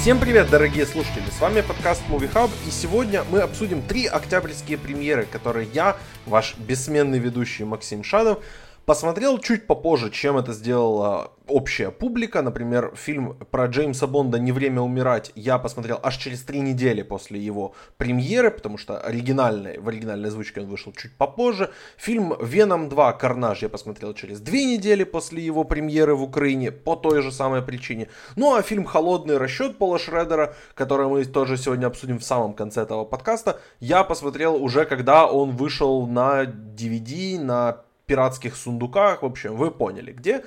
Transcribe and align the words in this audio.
Всем 0.00 0.18
привет, 0.18 0.48
дорогие 0.48 0.86
слушатели! 0.86 1.28
С 1.28 1.42
вами 1.42 1.60
подкаст 1.60 2.02
Movie 2.08 2.32
Hub, 2.32 2.48
и 2.66 2.70
сегодня 2.70 3.22
мы 3.30 3.40
обсудим 3.40 3.82
три 3.82 4.06
октябрьские 4.06 4.78
премьеры, 4.78 5.26
которые 5.26 5.68
я, 5.74 5.98
ваш 6.24 6.56
бессменный 6.56 7.18
ведущий 7.18 7.64
Максим 7.64 8.02
Шадов, 8.02 8.42
Посмотрел 8.86 9.38
чуть 9.38 9.66
попозже, 9.66 10.10
чем 10.10 10.36
это 10.36 10.52
сделала 10.52 11.32
общая 11.46 11.90
публика. 11.90 12.42
Например, 12.42 12.92
фильм 12.96 13.36
про 13.50 13.66
Джеймса 13.66 14.06
Бонда 14.06 14.38
«Не 14.38 14.52
время 14.52 14.80
умирать» 14.80 15.32
я 15.34 15.58
посмотрел 15.58 16.00
аж 16.02 16.16
через 16.16 16.42
три 16.42 16.60
недели 16.60 17.02
после 17.02 17.38
его 17.38 17.74
премьеры, 17.98 18.50
потому 18.50 18.78
что 18.78 18.98
оригинальный, 18.98 19.78
в 19.78 19.88
оригинальной 19.88 20.28
озвучке 20.28 20.60
он 20.60 20.66
вышел 20.66 20.92
чуть 20.92 21.16
попозже. 21.16 21.70
Фильм 21.98 22.34
«Веном 22.40 22.88
2. 22.88 23.12
Карнаж» 23.12 23.62
я 23.62 23.68
посмотрел 23.68 24.14
через 24.14 24.40
две 24.40 24.64
недели 24.64 25.04
после 25.04 25.44
его 25.44 25.64
премьеры 25.64 26.14
в 26.14 26.22
Украине 26.22 26.72
по 26.72 26.96
той 26.96 27.22
же 27.22 27.30
самой 27.30 27.62
причине. 27.62 28.08
Ну 28.36 28.54
а 28.54 28.62
фильм 28.62 28.84
«Холодный 28.84 29.36
расчет» 29.36 29.78
Пола 29.78 29.98
Шредера, 29.98 30.54
который 30.74 31.06
мы 31.06 31.24
тоже 31.24 31.56
сегодня 31.56 31.86
обсудим 31.86 32.18
в 32.18 32.24
самом 32.24 32.54
конце 32.54 32.82
этого 32.82 33.04
подкаста, 33.04 33.60
я 33.78 34.04
посмотрел 34.04 34.56
уже 34.56 34.84
когда 34.84 35.26
он 35.26 35.50
вышел 35.50 36.06
на 36.06 36.44
DVD, 36.44 37.38
на 37.38 37.84
пиратских 38.10 38.56
сундуках, 38.56 39.22
в 39.22 39.24
общем, 39.24 39.54
вы 39.54 39.70
поняли 39.70 40.10
где, 40.10 40.44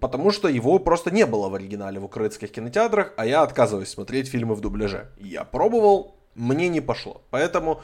потому 0.00 0.30
что 0.30 0.46
его 0.46 0.78
просто 0.78 1.10
не 1.10 1.26
было 1.26 1.48
в 1.48 1.54
оригинале 1.56 1.98
в 1.98 2.04
украинских 2.04 2.52
кинотеатрах, 2.52 3.12
а 3.16 3.26
я 3.26 3.42
отказываюсь 3.42 3.88
смотреть 3.88 4.28
фильмы 4.28 4.54
в 4.54 4.60
дубляже. 4.60 5.10
Я 5.18 5.42
пробовал, 5.42 6.14
мне 6.36 6.68
не 6.68 6.80
пошло, 6.80 7.22
поэтому 7.30 7.82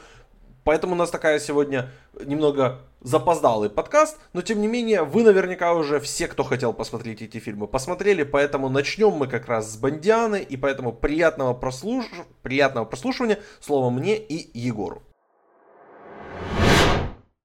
Поэтому 0.63 0.93
у 0.93 0.95
нас 0.95 1.09
такая 1.09 1.39
сегодня 1.39 1.89
немного 2.25 2.81
запоздалый 3.01 3.69
подкаст, 3.69 4.19
но 4.33 4.41
тем 4.41 4.61
не 4.61 4.67
менее 4.67 5.03
вы 5.03 5.23
наверняка 5.23 5.73
уже 5.73 5.99
все, 5.99 6.27
кто 6.27 6.43
хотел 6.43 6.73
посмотреть 6.73 7.21
эти 7.21 7.39
фильмы, 7.39 7.65
посмотрели, 7.65 8.23
поэтому 8.23 8.69
начнем 8.69 9.11
мы 9.11 9.27
как 9.27 9.47
раз 9.47 9.71
с 9.71 9.77
Бондианы, 9.77 10.41
и 10.41 10.57
поэтому 10.57 10.93
приятного, 10.93 11.53
прослуш... 11.53 12.05
приятного 12.43 12.85
прослушивания, 12.85 13.39
слово 13.61 13.89
мне 13.89 14.17
и 14.17 14.57
Егору. 14.57 15.01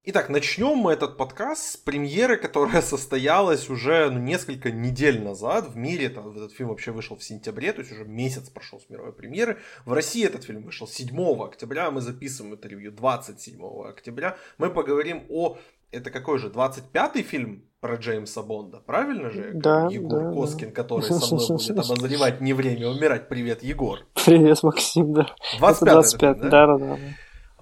Итак, 0.06 0.28
начнем 0.28 0.77
мы 0.77 0.92
этот 0.92 1.16
подкаст 1.16 1.62
с 1.62 1.77
премьеры, 1.78 2.36
которая 2.36 2.83
состоялась 2.83 3.70
уже 3.70 4.11
ну, 4.11 4.19
несколько 4.19 4.70
недель 4.70 5.22
назад 5.22 5.69
в 5.69 5.77
мире. 5.77 6.11
Там, 6.11 6.36
этот 6.36 6.52
фильм 6.52 6.69
вообще 6.69 6.91
вышел 6.91 7.16
в 7.16 7.24
сентябре, 7.24 7.72
то 7.72 7.80
есть 7.80 7.91
уже 7.91 8.05
месяц 8.05 8.50
прошел 8.50 8.78
с 8.78 8.91
мировой 8.91 9.14
премьеры. 9.14 9.56
В 9.86 9.94
России 9.94 10.22
этот 10.22 10.44
фильм 10.44 10.62
вышел 10.62 10.86
7 10.86 11.42
октября, 11.42 11.91
мы 11.91 12.02
записываем 12.02 12.52
это 12.52 12.69
ревью 12.69 12.92
27 12.92 13.58
октября. 13.88 14.36
Мы 14.58 14.69
поговорим 14.69 15.24
о... 15.30 15.56
Это 15.91 16.11
какой 16.11 16.39
же, 16.39 16.50
25-й 16.50 17.22
фильм 17.22 17.62
про 17.80 17.94
Джеймса 17.94 18.42
Бонда, 18.42 18.83
правильно 18.84 19.30
же? 19.30 19.52
Да, 19.55 19.89
Егор 19.91 20.20
да, 20.20 20.33
Коскин, 20.33 20.72
который 20.72 21.05
со 21.05 21.34
мной 21.34 21.48
будет 21.48 21.78
обозревать 21.78 22.42
«Не 22.42 22.52
время 22.52 22.91
умирать». 22.91 23.28
Привет, 23.28 23.62
Егор. 23.62 24.00
Привет, 24.27 24.62
Максим, 24.64 25.14
да. 25.14 25.28
25 25.61 25.92
25 25.94 26.41
да? 26.41 26.48
Да, 26.50 26.66
да, 26.66 26.78
да. 26.78 26.98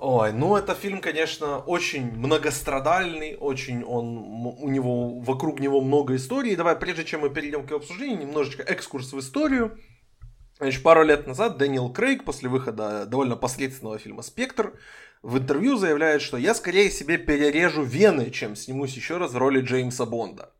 Ой, 0.04 0.32
ну 0.32 0.56
это 0.56 0.74
фильм, 0.74 1.00
конечно, 1.00 1.58
очень 1.58 2.10
многострадальный, 2.16 3.36
очень 3.38 3.84
он, 3.84 4.18
у 4.58 4.68
него, 4.68 5.20
вокруг 5.20 5.60
него 5.60 5.80
много 5.80 6.16
историй. 6.16 6.56
Давай, 6.56 6.74
прежде 6.74 7.04
чем 7.04 7.20
мы 7.20 7.30
перейдем 7.30 7.64
к 7.64 7.70
его 7.70 7.76
обсуждению, 7.76 8.18
немножечко 8.18 8.64
экскурс 8.64 9.12
в 9.12 9.20
историю. 9.20 9.78
Значит, 10.58 10.82
пару 10.82 11.04
лет 11.04 11.28
назад 11.28 11.56
Дэниел 11.56 11.92
Крейг 11.92 12.24
после 12.24 12.48
выхода 12.48 13.06
довольно 13.06 13.36
посредственного 13.36 13.98
фильма 13.98 14.22
«Спектр» 14.22 14.72
в 15.22 15.38
интервью 15.38 15.76
заявляет, 15.76 16.20
что 16.20 16.36
я 16.36 16.54
скорее 16.54 16.90
себе 16.90 17.16
перережу 17.16 17.84
вены, 17.84 18.32
чем 18.32 18.56
снимусь 18.56 18.96
еще 18.96 19.18
раз 19.18 19.34
в 19.34 19.38
роли 19.38 19.60
Джеймса 19.60 20.04
Бонда. 20.04 20.50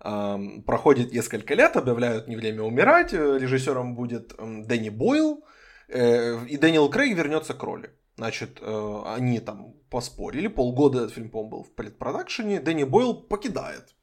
Проходит 0.00 1.12
несколько 1.12 1.54
лет, 1.54 1.76
объявляют 1.76 2.26
«Не 2.26 2.34
время 2.34 2.64
умирать», 2.64 3.12
режиссером 3.12 3.94
будет 3.94 4.34
Дэнни 4.36 4.88
Бойл, 4.88 5.44
э, 5.86 6.44
и 6.48 6.56
Дэниел 6.56 6.88
Крейг 6.90 7.16
вернется 7.16 7.54
к 7.54 7.62
роли. 7.62 7.90
Значит, 8.16 8.58
э, 8.60 9.02
они 9.06 9.40
там 9.40 9.74
поспорили, 9.90 10.48
полгода 10.48 11.00
этот 11.00 11.12
фильм, 11.12 11.30
по-моему, 11.30 11.50
был 11.50 11.62
в 11.64 11.74
предпродакшене, 11.74 12.60
Дэнни 12.60 12.84
Бойл 12.84 13.14
покидает 13.14 13.94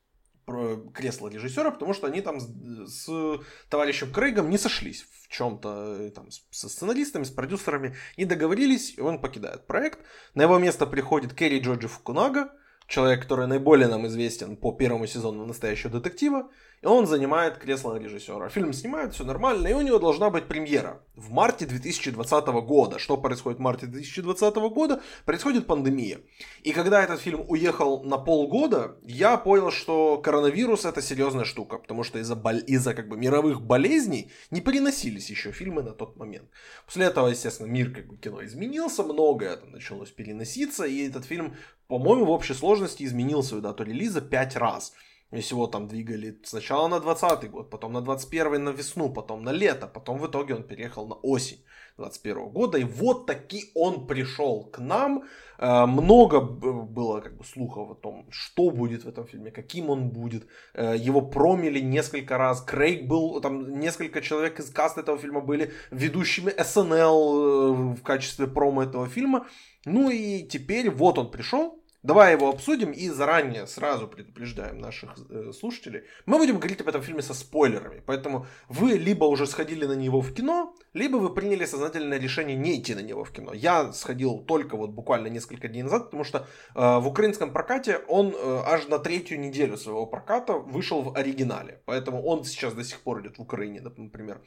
кресло 0.94 1.28
режиссера, 1.28 1.72
потому 1.72 1.94
что 1.94 2.08
они 2.08 2.22
там 2.22 2.40
с, 2.40 2.48
с 2.88 3.40
товарищем 3.70 4.12
Крейгом 4.12 4.50
не 4.50 4.58
сошлись 4.58 5.04
в 5.04 5.28
чем-то 5.28 5.98
э, 6.00 6.10
там 6.12 6.30
со 6.50 6.70
сценаристами, 6.70 7.24
с 7.24 7.30
продюсерами, 7.30 7.96
не 8.18 8.26
договорились, 8.26 8.96
и 8.98 9.02
он 9.02 9.22
покидает 9.22 9.68
проект. 9.68 10.00
На 10.34 10.44
его 10.44 10.58
место 10.58 10.88
приходит 10.88 11.34
Керри 11.34 11.60
Джорджи 11.60 11.88
Фукунага, 11.88 12.52
человек, 12.88 13.22
который 13.22 13.48
наиболее 13.48 13.88
нам 13.88 14.08
известен 14.08 14.58
по 14.58 14.72
первому 14.72 15.06
сезону 15.08 15.46
«Настоящего 15.46 16.00
детектива», 16.00 16.50
и 16.82 16.86
он 16.86 17.08
занимает 17.08 17.58
кресло 17.58 17.98
режиссера. 17.98 18.50
Фильм 18.50 18.72
снимают, 18.74 19.14
все 19.14 19.26
нормально, 19.26 19.68
и 19.68 19.74
у 19.74 19.82
него 19.82 20.00
должна 20.00 20.30
быть 20.30 20.46
премьера 20.46 21.02
в 21.16 21.32
марте 21.32 21.66
2020 21.66 22.48
года. 22.48 23.00
Что 23.00 23.18
происходит 23.18 23.60
в 23.60 23.62
марте 23.62 23.86
2020 23.86 24.56
года? 24.56 25.02
Происходит 25.26 25.68
пандемия. 25.68 26.22
И 26.64 26.72
когда 26.72 27.04
этот 27.04 27.20
фильм 27.20 27.44
уехал 27.48 28.04
на 28.04 28.18
полгода, 28.18 28.98
я 29.04 29.38
понял, 29.38 29.72
что 29.72 30.18
коронавирус 30.18 30.86
это 30.86 31.02
серьезная 31.02 31.46
штука, 31.46 31.78
потому 31.78 32.04
что 32.04 32.20
из-за, 32.20 32.36
бол- 32.36 32.60
из-за 32.60 32.94
как 32.94 33.10
бы 33.10 33.18
мировых 33.18 33.62
болезней 33.62 34.32
не 34.50 34.62
переносились 34.62 35.30
еще 35.30 35.52
фильмы 35.52 35.84
на 35.84 35.92
тот 35.92 36.16
момент. 36.16 36.50
После 36.86 37.06
этого, 37.06 37.28
естественно, 37.28 37.68
мир 37.68 37.92
как 37.92 38.08
бы 38.08 38.16
кино 38.18 38.44
изменился, 38.46 39.04
многое 39.04 39.58
там 39.58 39.72
началось 39.72 40.12
переноситься, 40.12 40.86
и 40.86 41.08
этот 41.08 41.26
фильм, 41.26 41.58
по-моему, 41.88 42.26
в 42.26 42.30
общей 42.30 42.54
сложности 42.54 43.04
изменил 43.04 43.44
свою 43.44 43.62
дату 43.62 43.84
релиза 43.84 44.22
пять 44.22 44.56
раз. 44.56 44.94
Если 45.32 45.54
его 45.54 45.68
там 45.68 45.88
двигали 45.88 46.40
сначала 46.44 46.88
на 46.88 47.00
20 47.00 47.52
год, 47.52 47.70
потом 47.70 47.94
на 47.94 48.02
21 48.02 48.64
на 48.64 48.70
весну, 48.70 49.10
потом 49.10 49.44
на 49.44 49.52
лето, 49.52 49.88
потом 49.88 50.18
в 50.18 50.28
итоге 50.28 50.56
он 50.56 50.64
переехал 50.64 51.08
на 51.08 51.16
осень 51.16 51.60
21 51.98 52.50
года. 52.50 52.78
И 52.78 52.84
вот 52.84 53.26
таки 53.28 53.72
он 53.76 54.08
пришел 54.08 54.64
к 54.72 54.80
нам. 54.80 55.24
Э, 55.60 55.86
много 55.86 56.42
было 56.42 57.22
как 57.22 57.38
бы 57.38 57.44
слухов 57.44 57.92
о 57.92 57.96
том, 57.96 58.26
что 58.32 58.72
будет 58.72 59.04
в 59.04 59.08
этом 59.08 59.28
фильме, 59.28 59.52
каким 59.52 59.90
он 59.90 60.10
будет. 60.10 60.48
Э, 60.74 60.96
его 60.98 61.22
промили 61.22 61.80
несколько 61.80 62.38
раз. 62.38 62.62
Крейг 62.62 63.08
был, 63.08 63.42
там 63.42 63.80
несколько 63.80 64.22
человек 64.22 64.60
из 64.60 64.72
каста 64.72 65.02
этого 65.02 65.18
фильма 65.18 65.42
были 65.42 65.72
ведущими 65.92 66.52
СНЛ 66.58 66.94
э, 66.94 67.72
в 67.96 68.02
качестве 68.02 68.48
промо 68.48 68.84
этого 68.84 69.08
фильма. 69.08 69.46
Ну 69.86 70.10
и 70.10 70.48
теперь 70.48 70.90
вот 70.90 71.18
он 71.18 71.32
пришел, 71.32 71.79
Давай 72.02 72.34
его 72.34 72.48
обсудим 72.48 72.92
и 72.92 73.10
заранее 73.10 73.68
сразу 73.68 74.08
предупреждаем 74.08 74.80
наших 74.80 75.18
э, 75.30 75.52
слушателей. 75.52 76.04
Мы 76.26 76.38
будем 76.38 76.58
говорить 76.58 76.80
об 76.80 76.88
этом 76.88 77.02
фильме 77.02 77.22
со 77.22 77.34
спойлерами, 77.34 78.02
поэтому 78.06 78.46
вы 78.70 78.94
либо 78.94 79.26
уже 79.26 79.46
сходили 79.46 79.86
на 79.86 79.96
него 79.96 80.22
в 80.22 80.34
кино, 80.34 80.74
либо 80.94 81.18
вы 81.18 81.34
приняли 81.34 81.66
сознательное 81.66 82.18
решение 82.18 82.56
не 82.56 82.80
идти 82.80 82.96
на 82.96 83.02
него 83.02 83.26
в 83.26 83.32
кино. 83.32 83.54
Я 83.54 83.92
сходил 83.92 84.40
только 84.40 84.78
вот 84.78 84.92
буквально 84.92 85.28
несколько 85.28 85.68
дней 85.68 85.84
назад, 85.84 86.06
потому 86.06 86.24
что 86.24 86.48
э, 86.74 87.00
в 87.00 87.06
украинском 87.06 87.52
прокате 87.52 87.98
он 88.08 88.34
э, 88.34 88.62
аж 88.66 88.88
на 88.88 89.00
третью 89.00 89.38
неделю 89.38 89.76
своего 89.76 90.06
проката 90.06 90.54
вышел 90.54 91.02
в 91.02 91.18
оригинале, 91.18 91.82
поэтому 91.86 92.24
он 92.24 92.46
сейчас 92.46 92.74
до 92.74 92.86
сих 92.86 93.02
пор 93.02 93.22
идет 93.22 93.40
в 93.40 93.42
Украине, 93.42 93.82
например, 93.82 94.42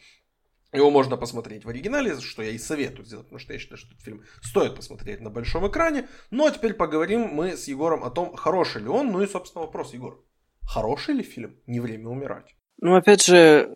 его 0.72 0.90
можно 0.90 1.16
посмотреть 1.16 1.64
в 1.64 1.68
оригинале, 1.68 2.18
что 2.20 2.42
я 2.42 2.50
и 2.50 2.58
советую 2.58 3.04
сделать, 3.04 3.26
потому 3.26 3.38
что 3.38 3.52
я 3.52 3.58
считаю, 3.58 3.78
что 3.78 3.88
этот 3.88 4.02
фильм 4.02 4.22
стоит 4.40 4.74
посмотреть 4.74 5.20
на 5.20 5.30
большом 5.30 5.68
экране. 5.68 6.08
Ну 6.30 6.46
а 6.46 6.50
теперь 6.50 6.74
поговорим 6.74 7.22
мы 7.22 7.56
с 7.56 7.68
Егором 7.68 8.04
о 8.04 8.10
том, 8.10 8.34
хороший 8.36 8.82
ли 8.82 8.88
он. 8.88 9.12
Ну 9.12 9.22
и, 9.22 9.26
собственно, 9.26 9.64
вопрос, 9.64 9.92
Егор. 9.92 10.24
Хороший 10.62 11.14
ли 11.14 11.22
фильм 11.22 11.56
«Не 11.66 11.80
время 11.80 12.08
умирать»? 12.08 12.56
Ну, 12.80 12.94
опять 12.94 13.24
же, 13.24 13.74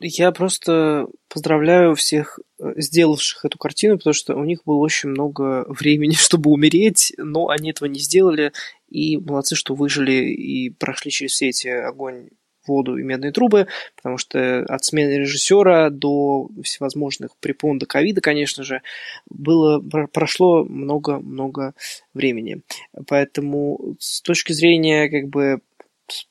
я 0.00 0.32
просто 0.32 1.06
поздравляю 1.28 1.94
всех 1.94 2.40
э, 2.58 2.72
сделавших 2.76 3.44
эту 3.44 3.58
картину, 3.58 3.98
потому 3.98 4.14
что 4.14 4.34
у 4.34 4.44
них 4.44 4.64
было 4.64 4.78
очень 4.78 5.10
много 5.10 5.64
времени, 5.68 6.14
чтобы 6.18 6.50
умереть, 6.50 7.12
но 7.16 7.48
они 7.48 7.70
этого 7.70 7.88
не 7.88 8.00
сделали, 8.00 8.52
и 8.88 9.16
молодцы, 9.18 9.54
что 9.54 9.74
выжили 9.74 10.12
и 10.12 10.70
прошли 10.70 11.10
через 11.10 11.32
все 11.32 11.48
эти 11.48 11.68
огонь 11.68 12.30
воду 12.66 12.96
и 12.96 13.02
медные 13.02 13.32
трубы, 13.32 13.66
потому 13.96 14.18
что 14.18 14.60
от 14.64 14.84
смены 14.84 15.18
режиссера 15.18 15.90
до 15.90 16.48
всевозможных 16.62 17.36
препон 17.40 17.78
до 17.78 17.86
ковида, 17.86 18.20
конечно 18.20 18.64
же, 18.64 18.82
было, 19.28 19.80
прошло 20.12 20.64
много-много 20.64 21.74
времени. 22.12 22.62
Поэтому 23.06 23.96
с 23.98 24.20
точки 24.20 24.52
зрения 24.52 25.08
как 25.08 25.28
бы 25.28 25.60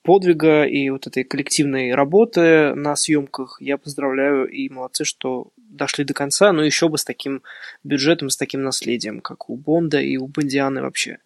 подвига 0.03 0.65
и 0.65 0.89
вот 0.89 1.07
этой 1.07 1.24
коллективной 1.24 1.94
работы 1.94 2.75
на 2.75 2.95
съемках 2.95 3.57
я 3.59 3.77
поздравляю 3.77 4.47
и 4.47 4.69
молодцы, 4.69 5.03
что 5.03 5.47
дошли 5.57 6.03
до 6.03 6.13
конца, 6.13 6.51
но 6.51 6.63
еще 6.63 6.89
бы 6.89 6.97
с 6.97 7.03
таким 7.03 7.41
бюджетом, 7.83 8.30
с 8.30 8.38
таким 8.38 8.63
наследием, 8.63 9.21
как 9.21 9.50
у 9.50 9.56
Бонда 9.56 10.00
и 10.00 10.18
у 10.18 10.27
Бондианы 10.27 10.81
вообще. 10.81 11.18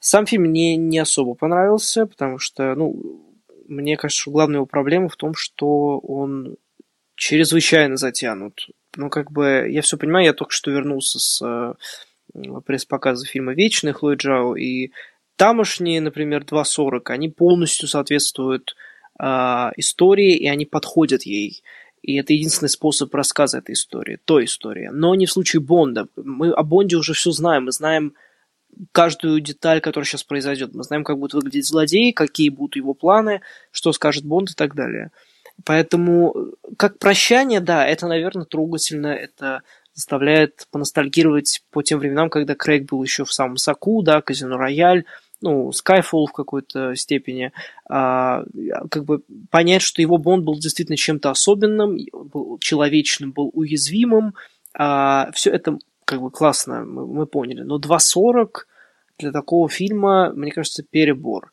Сам 0.00 0.26
фильм 0.26 0.42
мне 0.44 0.76
не 0.76 0.98
особо 0.98 1.34
понравился, 1.34 2.06
потому 2.06 2.38
что, 2.38 2.74
ну, 2.74 3.22
мне 3.68 3.96
кажется, 3.96 4.22
что 4.22 4.30
главная 4.30 4.56
его 4.56 4.66
проблема 4.66 5.08
в 5.08 5.16
том, 5.16 5.34
что 5.34 5.98
он 5.98 6.56
чрезвычайно 7.14 7.96
затянут. 7.96 8.68
Ну, 8.96 9.10
как 9.10 9.32
бы, 9.32 9.66
я 9.68 9.82
все 9.82 9.96
понимаю, 9.96 10.26
я 10.26 10.32
только 10.32 10.52
что 10.52 10.70
вернулся 10.70 11.18
с 11.18 11.42
э, 11.44 11.74
пресс-показа 12.64 13.26
фильма 13.26 13.54
«Вечный» 13.54 13.92
Хлои 13.92 14.16
Джао, 14.16 14.56
и 14.56 14.92
тамошние, 15.36 16.00
например, 16.00 16.42
2.40, 16.42 17.02
они 17.06 17.28
полностью 17.28 17.88
соответствуют 17.88 18.74
э, 19.18 19.24
истории, 19.76 20.36
и 20.36 20.46
они 20.48 20.66
подходят 20.66 21.22
ей. 21.24 21.62
И 22.02 22.16
это 22.16 22.32
единственный 22.32 22.68
способ 22.68 23.12
рассказа 23.14 23.58
этой 23.58 23.72
истории, 23.72 24.20
той 24.24 24.44
истории. 24.44 24.88
Но 24.92 25.14
не 25.14 25.26
в 25.26 25.32
случае 25.32 25.60
Бонда. 25.60 26.06
Мы 26.16 26.52
о 26.52 26.62
Бонде 26.62 26.96
уже 26.96 27.14
все 27.14 27.32
знаем. 27.32 27.64
Мы 27.64 27.72
знаем 27.72 28.14
каждую 28.92 29.40
деталь, 29.40 29.80
которая 29.80 30.06
сейчас 30.06 30.24
произойдет. 30.24 30.74
Мы 30.74 30.82
знаем, 30.82 31.04
как 31.04 31.18
будет 31.18 31.34
выглядеть 31.34 31.66
злодей, 31.66 32.12
какие 32.12 32.48
будут 32.48 32.76
его 32.76 32.94
планы, 32.94 33.40
что 33.70 33.92
скажет 33.92 34.24
Бонд 34.24 34.50
и 34.50 34.54
так 34.54 34.74
далее. 34.74 35.10
Поэтому, 35.64 36.34
как 36.76 36.98
прощание, 36.98 37.60
да, 37.60 37.86
это, 37.86 38.06
наверное, 38.06 38.44
трогательно, 38.44 39.08
это 39.08 39.62
заставляет 39.94 40.66
поностальгировать 40.70 41.62
по 41.70 41.82
тем 41.82 41.98
временам, 41.98 42.28
когда 42.28 42.54
Крейг 42.54 42.84
был 42.84 43.02
еще 43.02 43.24
в 43.24 43.32
самом 43.32 43.56
соку, 43.56 44.02
да, 44.02 44.20
Казино 44.20 44.58
Рояль, 44.58 45.04
ну, 45.40 45.70
Skyfall 45.70 46.26
в 46.26 46.32
какой-то 46.32 46.94
степени, 46.94 47.52
а, 47.88 48.44
как 48.90 49.04
бы 49.04 49.22
понять, 49.50 49.82
что 49.82 50.02
его 50.02 50.18
Бонд 50.18 50.44
был 50.44 50.58
действительно 50.58 50.96
чем-то 50.96 51.30
особенным, 51.30 51.98
был 52.12 52.58
человечным, 52.58 53.32
был 53.32 53.50
уязвимым, 53.54 54.34
а, 54.74 55.30
все 55.32 55.50
это 55.50 55.78
как 56.06 56.22
бы 56.22 56.30
классно, 56.30 56.84
мы, 56.84 57.06
мы 57.06 57.26
поняли, 57.26 57.60
но 57.60 57.78
2.40 57.78 58.48
для 59.18 59.32
такого 59.32 59.68
фильма, 59.68 60.32
мне 60.32 60.52
кажется, 60.52 60.82
перебор. 60.82 61.52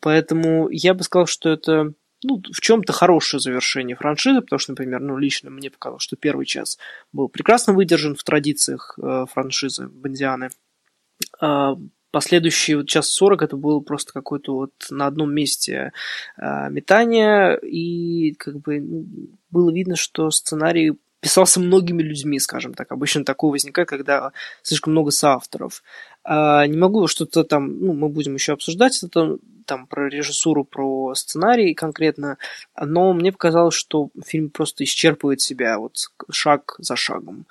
Поэтому 0.00 0.68
я 0.70 0.92
бы 0.92 1.04
сказал, 1.04 1.26
что 1.26 1.48
это 1.48 1.94
ну, 2.24 2.42
в 2.52 2.60
чем-то 2.60 2.92
хорошее 2.92 3.40
завершение 3.40 3.96
франшизы, 3.96 4.40
потому 4.40 4.58
что, 4.58 4.72
например, 4.72 5.00
ну, 5.00 5.16
лично 5.16 5.50
мне 5.50 5.70
показалось, 5.70 6.02
что 6.02 6.16
первый 6.16 6.46
час 6.46 6.78
был 7.12 7.28
прекрасно 7.28 7.72
выдержан 7.72 8.16
в 8.16 8.24
традициях 8.24 8.98
э, 9.00 9.26
франшизы 9.30 9.88
Бондианы. 9.88 10.50
А 11.40 11.76
последующий 12.10 12.74
вот 12.74 12.88
час 12.88 13.08
сорок 13.08 13.42
это 13.42 13.56
было 13.56 13.80
просто 13.80 14.12
какое-то 14.12 14.54
вот 14.54 14.72
на 14.90 15.06
одном 15.06 15.34
месте 15.34 15.92
э, 16.36 16.70
метание, 16.70 17.58
и 17.58 18.34
как 18.34 18.60
бы 18.60 18.80
было 19.50 19.72
видно, 19.72 19.96
что 19.96 20.30
сценарий 20.30 20.92
писался 21.22 21.60
многими 21.60 22.02
людьми, 22.02 22.38
скажем 22.40 22.74
так. 22.74 22.90
Обычно 22.90 23.24
такое 23.24 23.52
возникает, 23.52 23.88
когда 23.88 24.32
слишком 24.62 24.92
много 24.92 25.12
соавторов. 25.12 25.84
А, 26.24 26.66
не 26.66 26.76
могу 26.76 27.06
что-то 27.06 27.44
там, 27.44 27.78
ну, 27.78 27.92
мы 27.92 28.08
будем 28.08 28.34
еще 28.34 28.54
обсуждать 28.54 29.00
это, 29.04 29.38
там, 29.64 29.86
про 29.86 30.08
режиссуру, 30.08 30.64
про 30.64 31.14
сценарий 31.14 31.74
конкретно, 31.74 32.38
но 32.78 33.12
мне 33.12 33.30
показалось, 33.30 33.76
что 33.76 34.10
фильм 34.26 34.50
просто 34.50 34.82
исчерпывает 34.82 35.40
себя 35.40 35.78
вот 35.78 35.96
шаг 36.28 36.74
за 36.78 36.96
шагом 36.96 37.46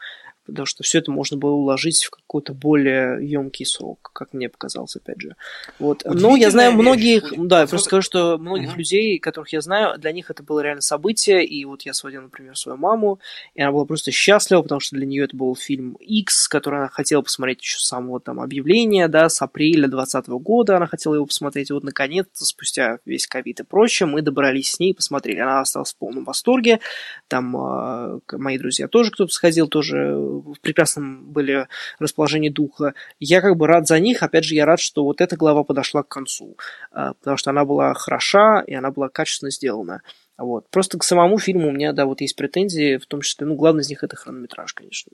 потому 0.45 0.65
что 0.65 0.83
все 0.83 0.99
это 0.99 1.11
можно 1.11 1.37
было 1.37 1.51
уложить 1.51 2.03
в 2.03 2.09
какой-то 2.09 2.53
более 2.53 3.25
емкий 3.27 3.65
срок, 3.65 4.11
как 4.13 4.33
мне 4.33 4.49
показалось, 4.49 4.95
опять 4.95 5.21
же. 5.21 5.35
Вот. 5.79 6.03
Но 6.05 6.35
я 6.35 6.49
знаю 6.49 6.73
многих, 6.73 7.31
вещь. 7.31 7.39
да, 7.43 7.61
я 7.61 7.67
просто 7.67 7.87
скажу, 7.87 8.01
что 8.01 8.37
многих 8.37 8.71
угу. 8.71 8.79
людей, 8.79 9.19
которых 9.19 9.53
я 9.53 9.61
знаю, 9.61 9.97
для 9.97 10.11
них 10.11 10.29
это 10.29 10.43
было 10.43 10.61
реально 10.61 10.81
событие, 10.81 11.45
и 11.45 11.63
вот 11.65 11.83
я 11.83 11.93
сводил, 11.93 12.21
например, 12.21 12.57
свою 12.57 12.77
маму, 12.77 13.19
и 13.53 13.61
она 13.61 13.71
была 13.71 13.85
просто 13.85 14.11
счастлива, 14.11 14.61
потому 14.61 14.79
что 14.79 14.95
для 14.95 15.05
нее 15.05 15.25
это 15.25 15.35
был 15.35 15.55
фильм 15.55 15.93
X, 15.99 16.47
который 16.47 16.79
она 16.79 16.87
хотела 16.87 17.21
посмотреть 17.21 17.61
еще 17.61 17.77
с 17.77 17.85
самого 17.85 18.19
там 18.19 18.39
объявления, 18.39 19.07
да, 19.07 19.29
с 19.29 19.41
апреля 19.41 19.87
2020 19.87 20.27
года 20.43 20.77
она 20.77 20.87
хотела 20.87 21.15
его 21.15 21.25
посмотреть, 21.25 21.69
и 21.69 21.73
вот 21.73 21.83
наконец-то, 21.83 22.45
спустя 22.45 22.99
весь 23.05 23.27
ковид 23.27 23.59
и 23.59 23.63
прочее, 23.63 24.07
мы 24.07 24.21
добрались 24.21 24.71
с 24.71 24.79
ней 24.79 24.91
и 24.91 24.95
посмотрели. 24.95 25.39
Она 25.39 25.61
осталась 25.61 25.93
в 25.93 25.97
полном 25.97 26.23
восторге, 26.23 26.79
там 27.27 27.55
э, 27.55 28.19
мои 28.33 28.57
друзья 28.57 28.87
тоже 28.87 29.11
кто-то 29.11 29.31
сходил, 29.31 29.67
тоже 29.67 30.15
в 30.39 30.59
прекрасном 30.61 31.31
были 31.31 31.67
расположении 31.99 32.49
духа. 32.49 32.93
Я 33.19 33.41
как 33.41 33.57
бы 33.57 33.67
рад 33.67 33.87
за 33.87 33.99
них. 33.99 34.23
Опять 34.23 34.45
же, 34.45 34.55
я 34.55 34.65
рад, 34.65 34.79
что 34.79 35.03
вот 35.03 35.21
эта 35.21 35.35
глава 35.35 35.63
подошла 35.63 36.03
к 36.03 36.07
концу. 36.07 36.57
А, 36.91 37.13
потому 37.13 37.37
что 37.37 37.49
она 37.49 37.65
была 37.65 37.93
хороша, 37.93 38.63
и 38.65 38.73
она 38.73 38.91
была 38.91 39.09
качественно 39.09 39.51
сделана. 39.51 40.01
Вот. 40.37 40.69
Просто 40.69 40.97
к 40.97 41.03
самому 41.03 41.37
фильму 41.37 41.69
у 41.69 41.71
меня, 41.71 41.93
да, 41.93 42.05
вот 42.05 42.21
есть 42.21 42.35
претензии, 42.35 42.97
в 42.97 43.05
том 43.05 43.21
числе, 43.21 43.45
ну, 43.45 43.55
главный 43.55 43.81
из 43.81 43.89
них 43.89 44.03
это 44.03 44.15
хронометраж, 44.15 44.73
конечно. 44.73 45.11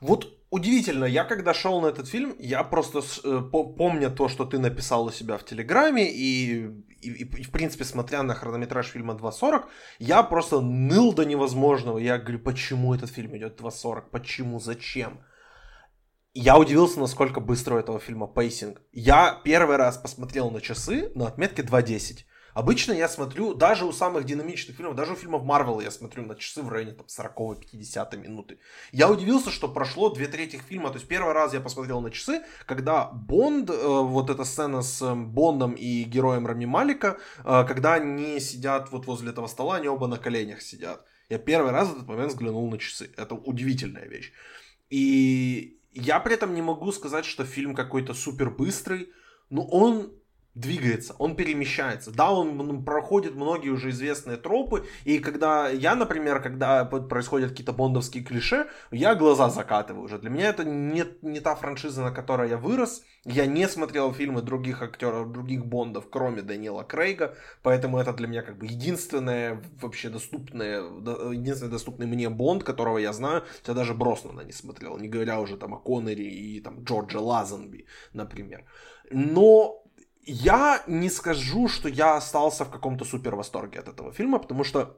Вот 0.00 0.28
удивительно, 0.52 1.06
я 1.06 1.24
когда 1.24 1.54
шел 1.54 1.80
на 1.80 1.86
этот 1.86 2.06
фильм, 2.06 2.36
я 2.38 2.62
просто 2.62 3.00
э, 3.24 3.40
помня 3.50 4.10
то, 4.10 4.28
что 4.28 4.44
ты 4.44 4.58
написал 4.58 5.06
у 5.06 5.10
себя 5.10 5.36
в 5.38 5.44
Телеграме, 5.44 6.12
и, 6.12 6.68
и, 7.00 7.24
и 7.24 7.42
в 7.42 7.50
принципе, 7.50 7.84
смотря 7.84 8.22
на 8.22 8.34
хронометраж 8.34 8.86
фильма 8.86 9.14
2.40, 9.14 9.64
я 9.98 10.22
просто 10.22 10.60
ныл 10.60 11.14
до 11.14 11.24
невозможного. 11.24 11.98
Я 11.98 12.18
говорю, 12.18 12.38
почему 12.38 12.94
этот 12.94 13.10
фильм 13.10 13.34
идет 13.36 13.60
2.40? 13.60 14.10
Почему? 14.10 14.60
Зачем? 14.60 15.20
Я 16.34 16.58
удивился, 16.58 17.00
насколько 17.00 17.40
быстро 17.40 17.76
у 17.76 17.78
этого 17.78 17.98
фильма 17.98 18.26
pacing. 18.26 18.80
Я 18.92 19.40
первый 19.44 19.76
раз 19.76 19.96
посмотрел 19.96 20.50
на 20.50 20.60
часы 20.60 21.10
на 21.14 21.26
отметке 21.26 21.62
2.10. 21.62 22.24
Обычно 22.54 22.92
я 22.92 23.08
смотрю, 23.08 23.54
даже 23.54 23.86
у 23.86 23.92
самых 23.92 24.24
динамичных 24.24 24.76
фильмов, 24.76 24.94
даже 24.94 25.12
у 25.12 25.16
фильмов 25.16 25.42
Марвел 25.42 25.80
я 25.80 25.90
смотрю 25.90 26.24
на 26.24 26.34
часы 26.34 26.62
в 26.62 26.68
районе 26.68 26.92
там, 26.92 27.06
40-50 27.06 28.16
минуты. 28.18 28.58
Я 28.92 29.10
удивился, 29.10 29.50
что 29.50 29.68
прошло 29.68 30.10
две 30.10 30.26
трети 30.26 30.56
фильма. 30.56 30.90
То 30.90 30.96
есть 30.96 31.08
первый 31.08 31.32
раз 31.32 31.54
я 31.54 31.60
посмотрел 31.60 32.00
на 32.00 32.10
часы, 32.10 32.42
когда 32.66 33.06
Бонд, 33.06 33.70
э, 33.70 33.74
вот 33.74 34.28
эта 34.28 34.44
сцена 34.44 34.82
с 34.82 35.00
э, 35.02 35.14
Бондом 35.14 35.72
и 35.72 36.04
героем 36.04 36.46
Рами 36.46 36.66
Малика, 36.66 37.18
э, 37.38 37.64
когда 37.66 37.94
они 37.94 38.38
сидят 38.40 38.92
вот 38.92 39.06
возле 39.06 39.30
этого 39.30 39.46
стола, 39.46 39.76
они 39.76 39.88
оба 39.88 40.06
на 40.06 40.18
коленях 40.18 40.60
сидят. 40.60 41.04
Я 41.30 41.38
первый 41.38 41.72
раз 41.72 41.88
в 41.88 41.96
этот 41.96 42.08
момент 42.08 42.32
взглянул 42.32 42.70
на 42.70 42.78
часы. 42.78 43.10
Это 43.16 43.34
удивительная 43.34 44.06
вещь. 44.06 44.32
И 44.90 45.78
я 45.94 46.20
при 46.20 46.34
этом 46.34 46.54
не 46.54 46.60
могу 46.60 46.92
сказать, 46.92 47.24
что 47.24 47.44
фильм 47.44 47.74
какой-то 47.74 48.12
супер 48.12 48.50
быстрый. 48.50 49.08
Но 49.48 49.66
он 49.66 50.12
двигается, 50.54 51.14
он 51.18 51.34
перемещается. 51.34 52.10
Да, 52.10 52.30
он 52.30 52.84
проходит 52.84 53.34
многие 53.34 53.70
уже 53.70 53.90
известные 53.90 54.36
тропы, 54.36 54.84
и 55.04 55.18
когда 55.18 55.68
я, 55.68 55.94
например, 55.94 56.42
когда 56.42 56.84
происходят 56.84 57.50
какие-то 57.50 57.72
бондовские 57.72 58.22
клише, 58.22 58.66
я 58.90 59.14
глаза 59.14 59.48
закатываю 59.48 60.04
уже. 60.04 60.18
Для 60.18 60.30
меня 60.30 60.48
это 60.48 60.64
не, 60.64 61.04
не 61.22 61.40
та 61.40 61.54
франшиза, 61.54 62.02
на 62.02 62.10
которой 62.10 62.50
я 62.50 62.58
вырос. 62.58 63.02
Я 63.24 63.46
не 63.46 63.68
смотрел 63.68 64.12
фильмы 64.12 64.42
других 64.42 64.82
актеров, 64.82 65.32
других 65.32 65.64
бондов, 65.64 66.10
кроме 66.10 66.42
Даниэла 66.42 66.82
Крейга, 66.82 67.34
поэтому 67.62 67.98
это 67.98 68.12
для 68.12 68.26
меня 68.26 68.42
как 68.42 68.58
бы 68.58 68.66
единственное 68.66 69.62
вообще 69.80 70.10
доступное, 70.10 70.82
единственный 71.30 71.70
доступный 71.70 72.06
мне 72.06 72.28
бонд, 72.28 72.64
которого 72.64 72.98
я 72.98 73.12
знаю. 73.12 73.44
Я 73.66 73.74
даже 73.74 73.94
Броснана 73.94 74.40
не 74.40 74.52
смотрел, 74.52 74.98
не 74.98 75.08
говоря 75.08 75.40
уже 75.40 75.56
там 75.56 75.72
о 75.72 75.78
Коннере 75.78 76.28
и 76.28 76.60
там 76.60 76.82
Джорджа 76.82 77.20
Лазенби, 77.20 77.86
например. 78.12 78.64
Но 79.10 79.81
я 80.24 80.82
не 80.86 81.10
скажу, 81.10 81.68
что 81.68 81.88
я 81.88 82.16
остался 82.16 82.64
в 82.64 82.70
каком-то 82.70 83.04
супер 83.04 83.34
восторге 83.34 83.80
от 83.80 83.88
этого 83.88 84.12
фильма, 84.12 84.38
потому 84.38 84.64
что 84.64 84.96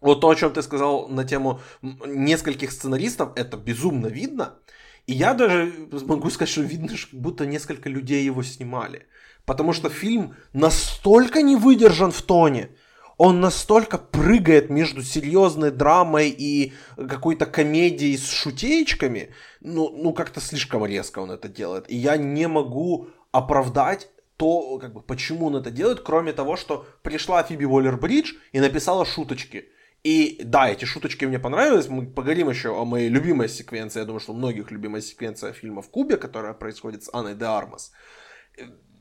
вот 0.00 0.20
то, 0.20 0.28
о 0.28 0.34
чем 0.34 0.52
ты 0.52 0.62
сказал 0.62 1.08
на 1.08 1.24
тему 1.24 1.60
нескольких 1.82 2.72
сценаристов, 2.72 3.32
это 3.36 3.56
безумно 3.56 4.06
видно. 4.06 4.58
И 5.06 5.12
я 5.12 5.34
даже 5.34 5.72
могу 6.06 6.30
сказать, 6.30 6.50
что 6.50 6.62
видно, 6.62 6.96
что 6.96 7.16
будто 7.16 7.46
несколько 7.46 7.88
людей 7.88 8.24
его 8.24 8.42
снимали. 8.42 9.06
Потому 9.44 9.72
что 9.72 9.90
фильм 9.90 10.34
настолько 10.52 11.42
не 11.42 11.56
выдержан 11.56 12.10
в 12.10 12.22
тоне, 12.22 12.70
он 13.16 13.40
настолько 13.40 13.98
прыгает 13.98 14.70
между 14.70 15.02
серьезной 15.02 15.70
драмой 15.70 16.30
и 16.30 16.72
какой-то 16.96 17.46
комедией 17.46 18.16
с 18.16 18.28
шутеечками, 18.28 19.30
ну, 19.60 19.90
ну 19.90 20.12
как-то 20.12 20.40
слишком 20.40 20.84
резко 20.84 21.20
он 21.20 21.30
это 21.30 21.48
делает. 21.48 21.90
И 21.90 21.96
я 21.96 22.16
не 22.16 22.48
могу 22.48 23.08
оправдать 23.30 24.08
то, 24.36 24.78
как 24.78 24.92
бы, 24.92 25.02
почему 25.02 25.46
он 25.46 25.56
это 25.56 25.70
делает, 25.70 26.00
кроме 26.00 26.32
того, 26.32 26.56
что 26.56 26.86
пришла 27.02 27.42
Фиби 27.42 27.64
Уоллер-Бридж 27.64 28.34
и 28.52 28.60
написала 28.60 29.04
шуточки. 29.04 29.68
И 30.02 30.40
да, 30.44 30.68
эти 30.68 30.84
шуточки 30.84 31.24
мне 31.24 31.38
понравились. 31.38 31.88
Мы 31.88 32.06
поговорим 32.06 32.50
еще 32.50 32.78
о 32.78 32.84
моей 32.84 33.08
любимой 33.08 33.48
секвенции. 33.48 34.00
Я 34.00 34.04
думаю, 34.04 34.20
что 34.20 34.32
у 34.32 34.36
многих 34.36 34.70
любимая 34.70 35.00
секвенция 35.00 35.52
фильма 35.52 35.82
в 35.82 35.88
Кубе, 35.88 36.16
которая 36.16 36.52
происходит 36.52 37.04
с 37.04 37.10
Анной 37.12 37.34
де 37.34 37.46
Армас. 37.46 37.92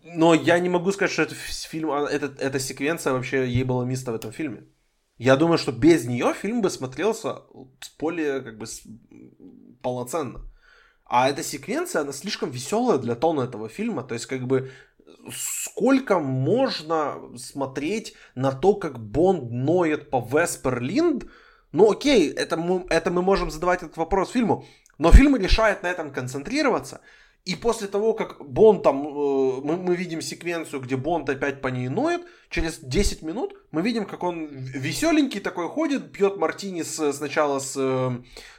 Но 0.03 0.33
я 0.33 0.59
не 0.59 0.69
могу 0.69 0.91
сказать, 0.91 1.11
что 1.11 1.23
это 1.23 1.35
фильм, 1.35 1.91
а, 1.91 2.07
это, 2.09 2.33
эта 2.39 2.59
секвенция 2.59 3.13
вообще 3.13 3.47
ей 3.47 3.63
было 3.63 3.83
место 3.83 4.11
в 4.11 4.15
этом 4.15 4.31
фильме. 4.31 4.63
Я 5.17 5.35
думаю, 5.35 5.57
что 5.57 5.71
без 5.71 6.05
нее 6.05 6.33
фильм 6.33 6.61
бы 6.61 6.69
смотрелся 6.69 7.41
более 7.99 8.41
как 8.41 8.57
бы 8.57 8.65
полноценно. 9.81 10.41
А 11.05 11.29
эта 11.29 11.43
секвенция, 11.43 12.01
она 12.01 12.11
слишком 12.11 12.49
веселая 12.49 12.97
для 12.97 13.15
тона 13.15 13.41
этого 13.41 13.69
фильма. 13.69 14.03
То 14.03 14.13
есть, 14.15 14.25
как 14.25 14.47
бы, 14.47 14.71
сколько 15.31 16.19
можно 16.19 17.19
смотреть 17.37 18.13
на 18.35 18.51
то, 18.51 18.75
как 18.75 18.99
Бонд 18.99 19.51
ноет 19.51 20.09
по 20.09 20.19
Весперлинд? 20.19 21.25
Ну 21.71 21.91
окей, 21.91 22.31
это 22.31 22.57
мы, 22.57 22.85
это 22.89 23.11
мы 23.11 23.21
можем 23.21 23.51
задавать 23.51 23.83
этот 23.83 23.97
вопрос 23.97 24.31
фильму, 24.31 24.65
но 24.97 25.11
фильм 25.11 25.35
решает 25.35 25.83
на 25.83 25.87
этом 25.87 26.11
концентрироваться. 26.11 27.01
И 27.45 27.55
после 27.55 27.87
того, 27.87 28.13
как 28.13 28.37
Бонд 28.39 28.83
там, 28.83 29.05
э, 29.05 29.61
мы, 29.63 29.75
мы 29.75 29.95
видим 29.97 30.21
секвенцию, 30.21 30.81
где 30.81 30.95
Бонд 30.95 31.29
опять 31.29 31.61
по 31.61 31.67
ней 31.67 31.89
ноет, 31.89 32.21
через 32.49 32.79
10 32.79 33.21
минут 33.21 33.53
мы 33.71 33.81
видим, 33.81 34.05
как 34.05 34.23
он 34.23 34.47
веселенький 34.47 35.41
такой 35.41 35.67
ходит, 35.67 36.13
пьет 36.13 36.37
мартини 36.37 36.83
с, 36.83 37.11
сначала 37.11 37.59
с 37.59 37.75
э, 37.75 38.11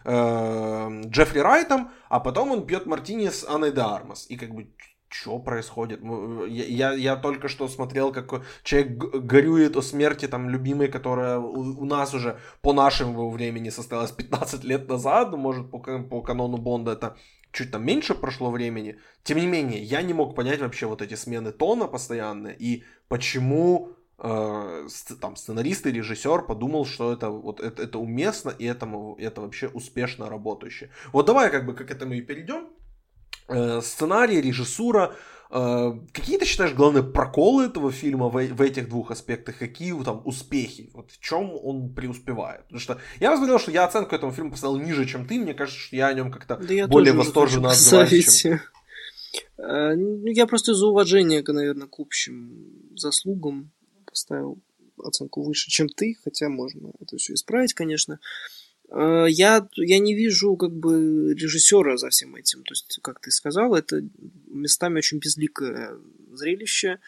э, 0.05 1.03
Джеффри 1.07 1.39
Райтом, 1.39 1.93
а 2.11 2.21
потом 2.21 2.51
он 2.51 2.67
пьет 2.67 2.85
мартини 2.85 3.31
с 3.31 3.45
Анной 3.49 3.73
де 3.73 3.81
Армас. 3.81 4.27
И 4.29 4.37
как 4.37 4.51
бы 4.51 4.69
что 5.15 5.39
происходит? 5.39 6.01
Я, 6.49 6.65
я, 6.65 6.93
я 6.93 7.17
только 7.17 7.49
что 7.49 7.69
смотрел, 7.69 8.13
как 8.13 8.43
человек 8.65 8.99
горюет 8.99 9.77
о 9.77 9.83
смерти 9.83 10.27
там 10.27 10.51
любимой, 10.51 10.89
которая 10.89 11.39
у, 11.39 11.83
у 11.83 11.85
нас 11.85 12.15
уже 12.15 12.39
по 12.63 12.73
нашему 12.73 13.31
времени 13.31 13.71
состоялась 13.71 14.11
15 14.11 14.65
лет 14.65 14.89
назад, 14.89 15.33
может, 15.37 15.71
по, 15.71 15.79
по 15.79 16.21
канону 16.21 16.57
Бонда 16.57 16.93
это 16.93 17.17
чуть 17.53 17.71
там 17.71 17.87
меньше 17.87 18.15
прошло 18.15 18.51
времени. 18.51 18.99
Тем 19.23 19.39
не 19.39 19.47
менее, 19.47 19.83
я 19.83 20.03
не 20.03 20.13
мог 20.13 20.35
понять 20.35 20.61
вообще 20.61 20.87
вот 20.87 21.01
эти 21.01 21.15
смены 21.15 21.53
тона 21.53 21.87
постоянные 21.87 22.57
и 22.59 22.83
почему 23.09 23.91
э, 24.19 24.89
там 25.21 25.37
сценарист 25.37 25.87
и 25.87 25.93
режиссер 25.93 26.43
подумал, 26.43 26.87
что 26.87 27.13
это 27.13 27.31
вот 27.31 27.61
это, 27.61 27.85
это 27.85 27.99
уместно 27.99 28.51
и 28.51 28.65
это, 28.65 28.89
это 29.19 29.41
вообще 29.41 29.69
успешно 29.69 30.29
работающее. 30.29 30.91
Вот 31.13 31.27
давай 31.27 31.51
как 31.51 31.67
бы 31.67 31.75
к 31.75 31.89
этому 31.89 32.15
и 32.15 32.21
перейдем. 32.21 32.69
Э, 33.49 33.81
сценарий, 33.83 34.41
режиссура. 34.41 35.15
Э, 35.51 35.93
какие 36.13 36.39
ты 36.39 36.47
считаешь 36.47 36.73
главные 36.73 37.03
проколы 37.03 37.67
этого 37.67 37.93
фильма 37.93 38.29
в, 38.29 38.33
в 38.33 38.63
этих 38.63 38.89
двух 38.89 39.11
аспектах? 39.11 39.59
Какие 39.59 40.03
там 40.03 40.23
успехи? 40.25 40.91
Вот 40.95 41.11
в 41.11 41.21
чем 41.21 41.53
он 41.53 41.93
преуспевает? 41.95 42.63
Потому 42.65 42.81
что 42.81 42.99
я 43.21 43.31
посмотрел, 43.31 43.59
что 43.59 43.71
я 43.71 43.85
оценку 43.85 44.15
этому 44.15 44.33
фильму 44.33 44.51
поставил 44.53 44.79
ниже, 44.79 45.05
чем 45.07 45.27
ты. 45.27 45.39
Мне 45.39 45.55
кажется, 45.55 45.81
что 45.81 45.97
я 45.97 46.09
о 46.09 46.15
нем 46.15 46.31
как-то 46.33 46.57
да 46.57 46.87
более 46.87 47.13
восторженно 47.13 47.71
отзываюсь, 47.71 48.43
чем... 48.43 48.61
Э, 49.59 49.95
ну, 49.95 50.27
я 50.27 50.47
просто 50.47 50.73
из 50.73 50.83
уважения, 50.83 51.45
наверное, 51.47 51.89
к 51.89 52.01
общим 52.01 52.97
заслугам 52.97 53.71
поставил 54.07 54.59
оценку 55.03 55.43
выше, 55.43 55.71
чем 55.71 55.89
ты, 55.89 56.17
хотя 56.23 56.49
можно 56.49 56.93
это 57.01 57.17
все 57.17 57.35
исправить, 57.35 57.75
конечно. 57.75 58.21
Я, 58.97 59.69
я 59.75 59.99
не 59.99 60.15
вижу 60.15 60.57
как 60.57 60.73
бы 60.73 61.35
режиссера 61.35 61.97
за 61.97 62.11
всем 62.11 62.37
этим. 62.37 62.63
То 62.63 62.73
есть, 62.73 63.01
как 63.03 63.21
ты 63.21 63.31
сказал, 63.31 63.75
это 63.75 64.03
местами 64.47 64.99
очень 64.99 65.19
безликое 65.19 65.97
зрелище 66.33 66.99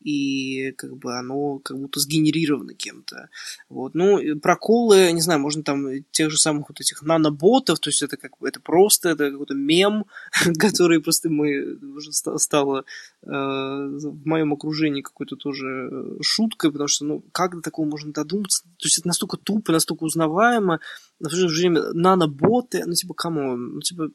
и 0.00 0.72
как 0.72 0.96
бы 0.96 1.18
оно 1.18 1.58
как 1.58 1.78
будто 1.78 2.00
сгенерировано 2.00 2.74
кем-то. 2.74 3.28
Вот. 3.68 3.94
Ну, 3.94 4.18
проколы, 4.40 5.12
не 5.12 5.20
знаю, 5.20 5.40
можно 5.40 5.62
там 5.62 6.04
тех 6.10 6.30
же 6.30 6.38
самых 6.38 6.68
вот 6.68 6.80
этих 6.80 7.02
наноботов, 7.02 7.80
то 7.80 7.90
есть 7.90 8.02
это 8.02 8.16
как 8.16 8.32
это 8.42 8.60
просто, 8.60 9.10
это 9.10 9.30
какой-то 9.30 9.54
мем, 9.54 10.06
который 10.58 11.00
просто 11.00 11.30
мы 11.30 11.76
уже 11.76 12.12
стало 12.12 12.84
э, 13.22 13.28
в 13.30 14.26
моем 14.26 14.52
окружении 14.52 15.02
какой-то 15.02 15.36
тоже 15.36 16.18
шуткой, 16.22 16.70
потому 16.72 16.88
что, 16.88 17.04
ну, 17.04 17.24
как 17.32 17.56
до 17.56 17.62
такого 17.62 17.86
можно 17.86 18.12
додуматься? 18.12 18.62
То 18.62 18.86
есть 18.86 18.98
это 18.98 19.08
настолько 19.08 19.36
тупо, 19.36 19.72
настолько 19.72 20.04
узнаваемо, 20.04 20.80
но 21.20 21.28
в 21.28 21.32
же 21.32 21.48
время 21.48 21.92
наноботы, 21.92 22.84
ну, 22.86 22.92
типа, 22.94 23.14
кому? 23.14 23.56
Ну, 23.56 23.80
типа, 23.80 24.10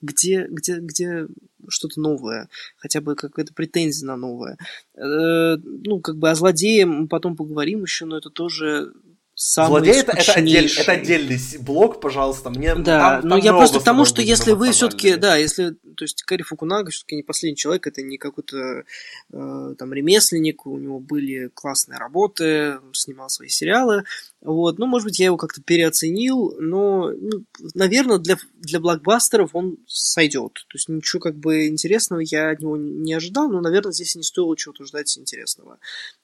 где, 0.00 0.46
где, 0.48 0.78
где 0.78 1.26
что-то 1.68 2.00
новое, 2.00 2.48
хотя 2.76 3.00
бы 3.00 3.14
какая-то 3.14 3.54
претензия 3.54 4.06
на 4.06 4.16
новое. 4.16 4.58
Э, 4.96 5.56
ну, 5.56 6.00
как 6.00 6.16
бы 6.16 6.30
о 6.30 6.34
злодее 6.34 6.86
мы 6.86 7.08
потом 7.08 7.36
поговорим 7.36 7.82
еще, 7.82 8.04
но 8.04 8.18
это 8.18 8.30
тоже 8.30 8.92
самый 9.34 9.68
Злодей 9.68 10.00
это, 10.00 10.12
это, 10.12 10.32
отдель, 10.32 10.72
это 10.76 10.92
отдельный 10.92 11.38
блок, 11.60 12.00
пожалуйста. 12.00 12.50
Мне 12.50 12.74
да, 12.74 13.20
там, 13.20 13.28
но 13.28 13.36
там 13.36 13.44
я 13.44 13.52
просто 13.52 13.80
к 13.80 13.84
тому, 13.84 14.04
что 14.04 14.22
если 14.22 14.52
вы 14.52 14.72
все-таки, 14.72 15.16
да, 15.16 15.36
если, 15.36 15.76
то 15.96 16.04
есть 16.04 16.22
Кэрри 16.22 16.42
Фукунага 16.42 16.90
все-таки 16.90 17.16
не 17.16 17.22
последний 17.22 17.56
человек, 17.56 17.86
это 17.86 18.02
не 18.02 18.18
какой-то 18.18 18.84
э, 19.32 19.74
там 19.78 19.92
ремесленник, 19.92 20.66
у 20.66 20.78
него 20.78 21.00
были 21.00 21.48
классные 21.48 21.98
работы, 21.98 22.78
снимал 22.92 23.28
свои 23.28 23.48
сериалы, 23.48 24.04
вот, 24.46 24.78
ну, 24.78 24.86
может 24.86 25.06
быть, 25.06 25.18
я 25.18 25.26
его 25.26 25.36
как-то 25.36 25.60
переоценил, 25.60 26.54
но, 26.60 27.10
ну, 27.10 27.44
наверное, 27.74 28.18
для, 28.18 28.36
для 28.54 28.78
блокбастеров 28.78 29.50
он 29.54 29.78
сойдет. 29.88 30.52
То 30.68 30.76
есть 30.76 30.88
ничего 30.88 31.18
как 31.18 31.36
бы 31.36 31.66
интересного 31.66 32.20
я 32.20 32.50
от 32.50 32.60
него 32.60 32.76
не 32.76 33.12
ожидал, 33.12 33.48
но, 33.48 33.60
наверное, 33.60 33.90
здесь 33.90 34.14
не 34.14 34.22
стоило 34.22 34.56
чего-то 34.56 34.84
ждать 34.84 35.18
интересного. 35.18 35.78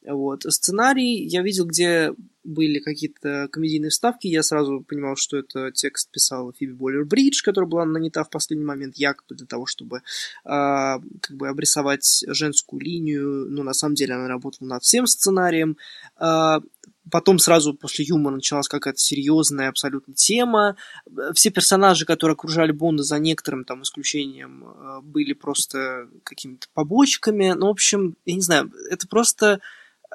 Вот. 0.06 0.44
Сценарий 0.44 1.26
я 1.26 1.42
видел, 1.42 1.66
где 1.66 2.12
были 2.44 2.78
какие-то 2.78 3.48
комедийные 3.50 3.90
вставки, 3.90 4.28
я 4.28 4.44
сразу 4.44 4.84
понимал, 4.86 5.16
что 5.16 5.38
это 5.38 5.72
текст 5.72 6.10
писал 6.10 6.52
Фиби 6.52 6.72
Боллер 6.72 7.04
Бридж, 7.04 7.42
которая 7.42 7.68
была 7.68 7.84
нанята 7.84 8.22
в 8.22 8.30
последний 8.30 8.64
момент 8.64 8.96
якобы 8.96 9.34
для 9.34 9.46
того, 9.46 9.61
чтобы 9.66 9.98
э, 9.98 10.00
как 10.44 11.36
бы 11.36 11.48
обрисовать 11.48 12.24
женскую 12.28 12.80
линию, 12.80 13.46
но 13.48 13.62
на 13.62 13.72
самом 13.72 13.94
деле 13.94 14.14
она 14.14 14.28
работала 14.28 14.68
над 14.68 14.82
всем 14.82 15.06
сценарием. 15.06 15.76
Э, 16.20 16.60
Потом 17.10 17.40
сразу 17.40 17.74
после 17.74 18.04
юмора 18.04 18.36
началась 18.36 18.68
какая-то 18.68 18.98
серьезная 18.98 19.68
абсолютно 19.68 20.14
тема. 20.14 20.76
Все 21.34 21.50
персонажи, 21.50 22.06
которые 22.06 22.34
окружали 22.34 22.70
Бонда, 22.70 23.02
за 23.02 23.18
некоторым 23.18 23.64
там 23.64 23.82
исключением, 23.82 24.64
э, 24.64 25.00
были 25.02 25.32
просто 25.32 26.08
какими-то 26.22 26.68
побочками. 26.74 27.52
Ну, 27.52 27.66
в 27.66 27.70
общем, 27.70 28.16
я 28.24 28.34
не 28.34 28.40
знаю, 28.40 28.72
это 28.88 29.08
просто 29.08 29.60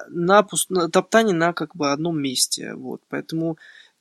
на, 0.08 0.46
на 0.70 0.88
топтание 0.88 1.36
на 1.36 1.52
как 1.52 1.76
бы 1.76 1.92
одном 1.92 2.20
месте. 2.20 2.74
Вот. 2.74 3.02
Поэтому 3.10 3.58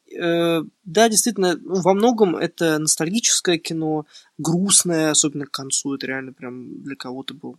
да, 0.09 1.09
действительно, 1.09 1.57
ну, 1.57 1.81
во 1.81 1.93
многом 1.93 2.35
это 2.35 2.79
ностальгическое 2.79 3.57
кино, 3.57 4.05
грустное, 4.37 5.11
особенно 5.11 5.45
к 5.45 5.51
концу. 5.51 5.95
Это 5.95 6.07
реально 6.07 6.33
прям 6.33 6.81
для 6.81 6.95
кого-то 6.95 7.33
был 7.33 7.55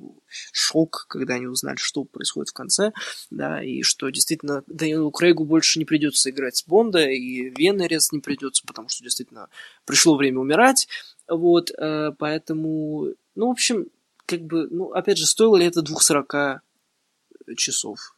шок, 0.52 1.06
когда 1.08 1.34
они 1.34 1.46
узнали, 1.46 1.76
что 1.76 2.04
происходит 2.04 2.50
в 2.50 2.54
конце, 2.54 2.92
да, 3.30 3.62
и 3.62 3.82
что 3.82 4.08
действительно 4.08 4.62
Дэниелу 4.66 5.10
Крейгу 5.10 5.44
больше 5.44 5.78
не 5.78 5.84
придется 5.84 6.30
играть 6.30 6.64
Бонда, 6.66 7.00
и 7.08 7.50
Венерес 7.50 8.12
не 8.12 8.20
придется, 8.20 8.62
потому 8.66 8.88
что 8.88 9.04
действительно 9.04 9.48
пришло 9.84 10.16
время 10.16 10.40
умирать. 10.40 10.88
Вот, 11.28 11.70
э, 11.70 12.12
поэтому, 12.18 13.08
ну, 13.34 13.48
в 13.48 13.50
общем, 13.50 13.86
как 14.24 14.40
бы, 14.42 14.68
ну, 14.70 14.92
опять 14.92 15.18
же, 15.18 15.26
стоило 15.26 15.56
ли 15.56 15.66
это 15.66 15.82
240 15.82 16.62
часов? 17.56 18.14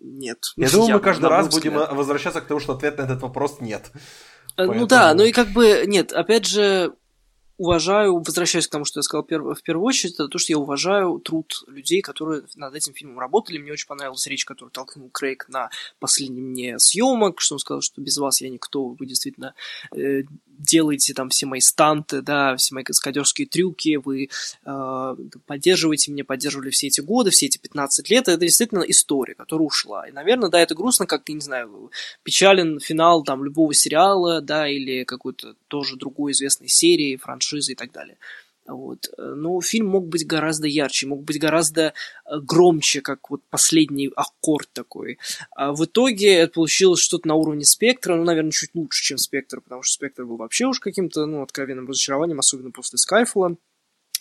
Нет. 0.00 0.38
Я 0.56 0.70
думаю, 0.70 0.94
мы 0.94 1.00
каждый 1.00 1.28
раз 1.28 1.48
будем 1.48 1.74
возвращаться 1.74 2.40
к 2.40 2.46
тому, 2.46 2.60
что 2.60 2.74
ответ 2.74 2.98
на 2.98 3.02
этот 3.02 3.22
вопрос 3.22 3.60
нет. 3.60 3.90
Поэтому... 4.56 4.76
Э, 4.76 4.80
ну 4.80 4.86
да, 4.86 5.14
ну 5.14 5.24
и 5.24 5.32
как 5.32 5.48
бы, 5.48 5.84
нет, 5.86 6.12
опять 6.12 6.46
же, 6.46 6.94
уважаю, 7.58 8.18
возвращаясь 8.18 8.66
к 8.66 8.70
тому, 8.70 8.84
что 8.84 8.98
я 8.98 9.02
сказал 9.02 9.24
в 9.24 9.62
первую 9.62 9.84
очередь, 9.84 10.14
это 10.14 10.28
то, 10.28 10.38
что 10.38 10.52
я 10.52 10.58
уважаю 10.58 11.18
труд 11.18 11.64
людей, 11.66 12.02
которые 12.02 12.42
над 12.54 12.74
этим 12.74 12.92
фильмом 12.92 13.18
работали. 13.18 13.58
Мне 13.58 13.72
очень 13.72 13.86
понравилась 13.86 14.26
речь, 14.26 14.44
которую 14.44 14.72
толкнул 14.72 15.08
Крейг 15.10 15.48
на 15.48 15.70
последнем 15.98 16.50
мне 16.50 16.78
съемок, 16.78 17.40
что 17.40 17.54
он 17.54 17.58
сказал, 17.58 17.80
что 17.80 18.00
без 18.00 18.18
вас 18.18 18.40
я 18.40 18.50
никто, 18.50 18.88
вы 18.88 19.06
действительно 19.06 19.54
э, 19.94 20.22
делаете 20.58 21.14
там 21.14 21.28
все 21.30 21.46
мои 21.46 21.60
станты, 21.60 22.22
да, 22.22 22.56
все 22.56 22.74
мои 22.74 22.84
каскадерские 22.84 23.46
трюки, 23.46 23.96
вы 23.96 24.28
э, 24.64 25.16
поддерживаете 25.46 26.12
меня, 26.12 26.24
поддерживали 26.24 26.70
все 26.70 26.88
эти 26.88 27.00
годы, 27.00 27.30
все 27.30 27.46
эти 27.46 27.58
15 27.58 28.10
лет, 28.10 28.28
это 28.28 28.38
действительно 28.38 28.80
история, 28.80 29.34
которая 29.34 29.66
ушла. 29.66 30.08
И, 30.08 30.12
наверное, 30.12 30.48
да, 30.48 30.60
это 30.60 30.74
грустно, 30.74 31.06
как, 31.06 31.28
не 31.28 31.40
знаю, 31.40 31.90
печален 32.22 32.80
финал 32.80 33.22
там 33.22 33.44
любого 33.44 33.74
сериала, 33.74 34.40
да, 34.40 34.68
или 34.68 35.04
какой-то 35.04 35.54
тоже 35.68 35.96
другой 35.96 36.32
известной 36.32 36.68
серии, 36.68 37.16
франшизы 37.16 37.72
и 37.72 37.74
так 37.74 37.92
далее. 37.92 38.16
Вот. 38.66 39.08
Но 39.16 39.60
фильм 39.60 39.88
мог 39.88 40.08
быть 40.08 40.26
гораздо 40.26 40.66
ярче, 40.66 41.06
мог 41.06 41.22
быть 41.22 41.38
гораздо 41.38 41.92
э, 42.24 42.38
громче, 42.40 43.00
как 43.00 43.30
вот 43.30 43.42
последний 43.48 44.10
аккорд 44.14 44.68
такой. 44.72 45.18
А 45.54 45.72
в 45.72 45.84
итоге 45.84 46.34
это 46.34 46.54
получилось 46.54 47.00
что-то 47.00 47.28
на 47.28 47.34
уровне 47.34 47.64
спектра, 47.64 48.16
ну, 48.16 48.24
наверное, 48.24 48.50
чуть 48.50 48.74
лучше, 48.74 49.04
чем 49.04 49.18
спектр, 49.18 49.60
потому 49.60 49.82
что 49.82 49.94
спектр 49.94 50.24
был 50.24 50.36
вообще 50.36 50.66
уж 50.66 50.80
каким-то, 50.80 51.26
ну, 51.26 51.42
откровенным 51.42 51.86
разочарованием, 51.86 52.38
особенно 52.38 52.70
после 52.70 52.98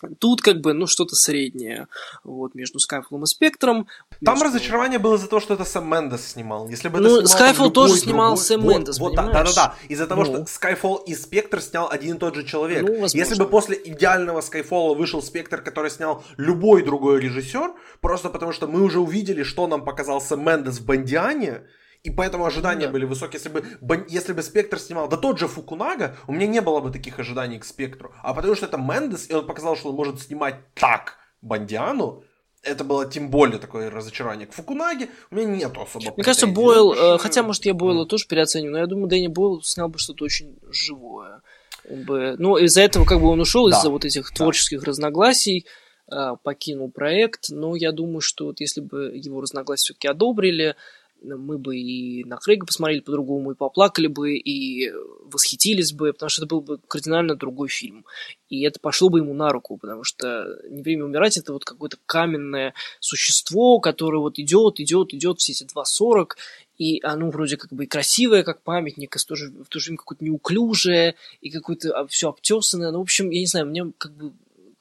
Скайфола. 0.06 0.16
Тут 0.20 0.42
как 0.42 0.62
бы, 0.62 0.74
ну, 0.74 0.88
что-то 0.88 1.16
среднее 1.16 1.88
вот, 2.24 2.56
между 2.56 2.80
Skyfall 2.80 3.24
и 3.24 3.26
Спектром. 3.26 3.88
Там 4.24 4.36
между... 4.36 4.46
разочарование 4.46 5.00
было 5.00 5.16
из-за 5.16 5.28
того, 5.28 5.40
что 5.40 5.54
это 5.54 5.66
Сэм 5.66 5.90
Мендес 5.90 6.32
снимал. 6.32 6.68
Если 6.70 6.90
бы 6.90 7.00
ну, 7.00 7.22
Skyfall 7.22 7.72
тоже 7.72 7.96
снимал 7.96 8.36
другой... 8.36 8.46
Сэм 8.46 8.62
вот, 8.62 8.74
Мендес, 8.74 9.00
вот, 9.00 9.16
Да-да-да, 9.16 9.76
из-за 9.90 10.08
того, 10.08 10.24
ну. 10.24 10.46
что 10.46 10.60
Skyfall 10.60 11.04
и 11.06 11.16
Спектр 11.16 11.62
снял 11.62 11.90
один 11.90 12.16
и 12.16 12.20
тот 12.20 12.36
же 12.36 12.44
человек. 12.44 12.84
Ну, 12.84 13.06
Если 13.14 13.36
бы 13.36 13.48
после 13.48 13.80
идеального 13.84 14.42
Skyfall 14.42 14.96
вышел 14.96 15.22
Спектр, 15.22 15.62
который 15.62 15.92
снял 15.92 16.24
любой 16.38 16.84
другой 16.84 17.20
режиссер, 17.20 17.74
просто 18.02 18.30
потому 18.30 18.52
что 18.52 18.68
мы 18.68 18.82
уже 18.82 19.00
увидели, 19.00 19.44
что 19.44 19.68
нам 19.68 19.84
показал 19.84 20.22
Сэм 20.22 20.44
Мендес 20.46 20.80
в 20.80 20.86
Бандиане, 20.86 21.62
и 22.06 22.12
поэтому 22.12 22.46
ожидания 22.46 22.86
да. 22.86 22.92
были 22.92 23.06
высокие. 23.06 23.40
Если 23.40 23.50
бы, 23.50 24.06
если 24.08 24.34
бы 24.34 24.44
Спектр 24.44 24.80
снимал, 24.80 25.10
да 25.10 25.18
тот 25.18 25.40
же 25.40 25.48
Фукунага, 25.48 26.16
у 26.28 26.34
меня 26.34 26.46
не 26.46 26.62
было 26.62 26.80
бы 26.80 26.92
таких 26.92 27.20
ожиданий 27.20 27.58
к 27.58 27.66
Спектру. 27.66 28.14
А 28.22 28.34
потому 28.34 28.56
что 28.56 28.68
это 28.68 28.78
Мендес, 28.78 29.30
и 29.30 29.34
он 29.34 29.46
показал, 29.48 29.76
что 29.76 29.90
он 29.90 29.96
может 29.96 30.22
снимать 30.22 30.56
так 30.76 31.18
Бандиану, 31.42 32.24
это 32.62 32.84
было 32.84 33.10
тем 33.10 33.30
более 33.30 33.58
такое 33.58 33.90
разочарование. 33.90 34.46
К 34.46 34.54
Фукунаге 34.54 35.10
у 35.32 35.36
меня 35.36 35.48
нет 35.48 35.72
особо 35.78 36.14
Мне 36.16 36.24
кажется, 36.24 36.48
Бойл, 36.48 36.94
э, 36.94 37.18
хотя, 37.18 37.42
может, 37.42 37.66
я 37.66 37.74
Бойла 37.74 38.06
mm. 38.06 38.08
тоже 38.08 38.28
переоцениваю, 38.28 38.74
но 38.74 38.80
я 38.80 38.88
думаю, 38.88 39.08
Дэнни 39.08 39.28
Бойл 39.28 39.62
снял 39.64 39.90
бы 39.90 39.98
что-то 39.98 40.26
очень 40.26 40.58
живое. 40.70 41.42
бы, 41.90 42.36
ну, 42.38 42.58
из-за 42.58 42.82
этого 42.82 43.06
как 43.06 43.20
бы 43.20 43.28
он 43.28 43.40
ушел, 43.40 43.70
да. 43.70 43.78
из-за 43.78 43.90
вот 43.90 44.06
этих 44.06 44.30
да. 44.30 44.36
творческих 44.36 44.84
разногласий, 44.84 45.66
э, 46.12 46.36
покинул 46.44 46.92
проект, 46.92 47.50
но 47.50 47.76
я 47.76 47.92
думаю, 47.92 48.22
что 48.22 48.46
вот 48.46 48.60
если 48.60 48.82
бы 48.82 49.12
его 49.16 49.42
разногласия 49.42 49.86
все-таки 49.86 50.08
одобрили, 50.08 50.76
мы 51.22 51.58
бы 51.58 51.78
и 51.78 52.24
на 52.24 52.38
Крейга 52.38 52.66
посмотрели 52.66 53.00
по-другому, 53.00 53.52
и 53.52 53.56
поплакали 53.56 54.08
бы, 54.08 54.38
и 54.38 54.92
восхитились 55.24 55.92
бы, 55.92 56.14
потому 56.14 56.30
что 56.30 56.42
это 56.42 56.50
был 56.50 56.62
бы 56.62 56.78
кардинально 56.88 57.36
другой 57.36 57.70
фильм. 57.70 58.06
И 58.50 58.64
это 58.64 58.80
пошло 58.80 59.10
бы 59.10 59.20
ему 59.20 59.34
на 59.34 59.50
руку, 59.50 59.78
потому 59.78 60.04
что 60.04 60.60
«Не 60.70 60.84
время 60.84 61.06
умирать»— 61.06 61.38
это 61.38 61.54
вот 61.54 61.66
какое-то 61.66 61.98
каменное 62.06 62.74
существо, 63.00 63.80
которое 63.80 64.20
вот 64.20 64.38
идет, 64.40 64.80
идет, 64.80 65.14
идет 65.14 65.40
все 65.40 65.54
эти 65.54 65.64
2.40, 65.64 66.32
и 66.78 67.02
оно 67.04 67.30
вроде 67.30 67.58
как 67.58 67.72
бы 67.72 67.86
и 67.86 67.88
красивое, 67.88 68.44
как 68.44 68.62
памятник, 68.62 69.16
и 69.16 69.20
в 69.20 69.26
то 69.26 69.36
же, 69.36 69.50
в 69.50 69.68
то 69.68 69.80
же 69.80 69.88
время 69.88 69.98
какое-то 69.98 70.24
неуклюжее, 70.24 71.16
и 71.42 71.50
какое-то 71.50 71.98
а, 71.98 72.08
все 72.08 72.30
обтесанное. 72.30 72.92
Ну, 72.92 73.00
в 73.00 73.04
общем, 73.04 73.30
я 73.30 73.40
не 73.40 73.48
знаю, 73.48 73.68
мне 73.68 73.92
как 73.98 74.14
бы 74.16 74.34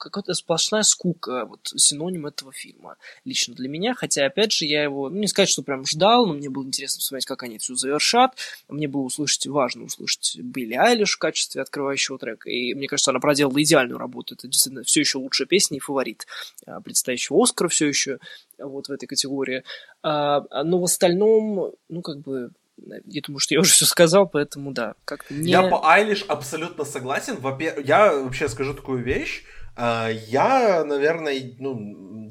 какая-то 0.05 0.35
сплошная 0.35 0.83
скука, 0.83 1.47
вот 1.47 1.61
синоним 1.77 2.27
этого 2.27 2.53
фильма 2.53 2.97
лично 3.25 3.55
для 3.55 3.69
меня, 3.69 3.95
хотя, 3.95 4.27
опять 4.27 4.53
же, 4.53 4.67
я 4.67 4.83
его, 4.83 5.09
ну, 5.09 5.17
не 5.17 5.27
сказать, 5.27 5.49
что 5.49 5.63
прям 5.63 5.85
ждал, 5.87 6.27
но 6.27 6.35
мне 6.35 6.49
было 6.49 6.65
интересно 6.65 6.99
посмотреть, 6.99 7.27
как 7.27 7.43
они 7.43 7.59
все 7.59 7.75
завершат, 7.75 8.37
мне 8.69 8.89
было 8.89 9.03
услышать, 9.03 9.47
важно 9.47 9.85
услышать 9.85 10.37
Билли 10.39 10.75
Айлиш 10.75 11.15
в 11.15 11.19
качестве 11.19 11.63
открывающего 11.63 12.19
трека, 12.19 12.51
и 12.51 12.75
мне 12.75 12.87
кажется, 12.87 13.11
она 13.11 13.21
проделала 13.21 13.63
идеальную 13.63 13.99
работу, 13.99 14.35
это 14.35 14.47
действительно 14.47 14.85
все 14.85 15.01
еще 15.01 15.19
лучшая 15.19 15.47
песня 15.47 15.79
и 15.79 15.81
фаворит 15.81 16.27
а, 16.67 16.81
предстоящего 16.81 17.43
Оскара 17.43 17.69
все 17.69 17.87
еще 17.87 18.19
вот 18.59 18.89
в 18.89 18.93
этой 18.93 19.07
категории, 19.07 19.65
а, 20.03 20.45
но 20.63 20.79
в 20.79 20.85
остальном, 20.85 21.73
ну, 21.89 22.03
как 22.03 22.21
бы, 22.21 22.51
я 22.77 23.23
думаю, 23.23 23.39
что 23.39 23.55
я 23.55 23.61
уже 23.61 23.73
все 23.73 23.87
сказал, 23.87 24.29
поэтому 24.29 24.73
да, 24.73 24.95
как-то 25.05 25.33
не... 25.35 25.51
Я 25.51 25.63
по 25.63 25.89
Айлиш 25.89 26.25
абсолютно 26.29 26.85
согласен. 26.85 27.37
Во-первых, 27.37 27.87
я 27.87 28.13
вообще 28.13 28.49
скажу 28.49 28.75
такую 28.75 29.03
вещь. 29.03 29.45
А, 29.76 30.09
я, 30.09 30.85
наверное, 30.85 31.57
ну, 31.59 32.31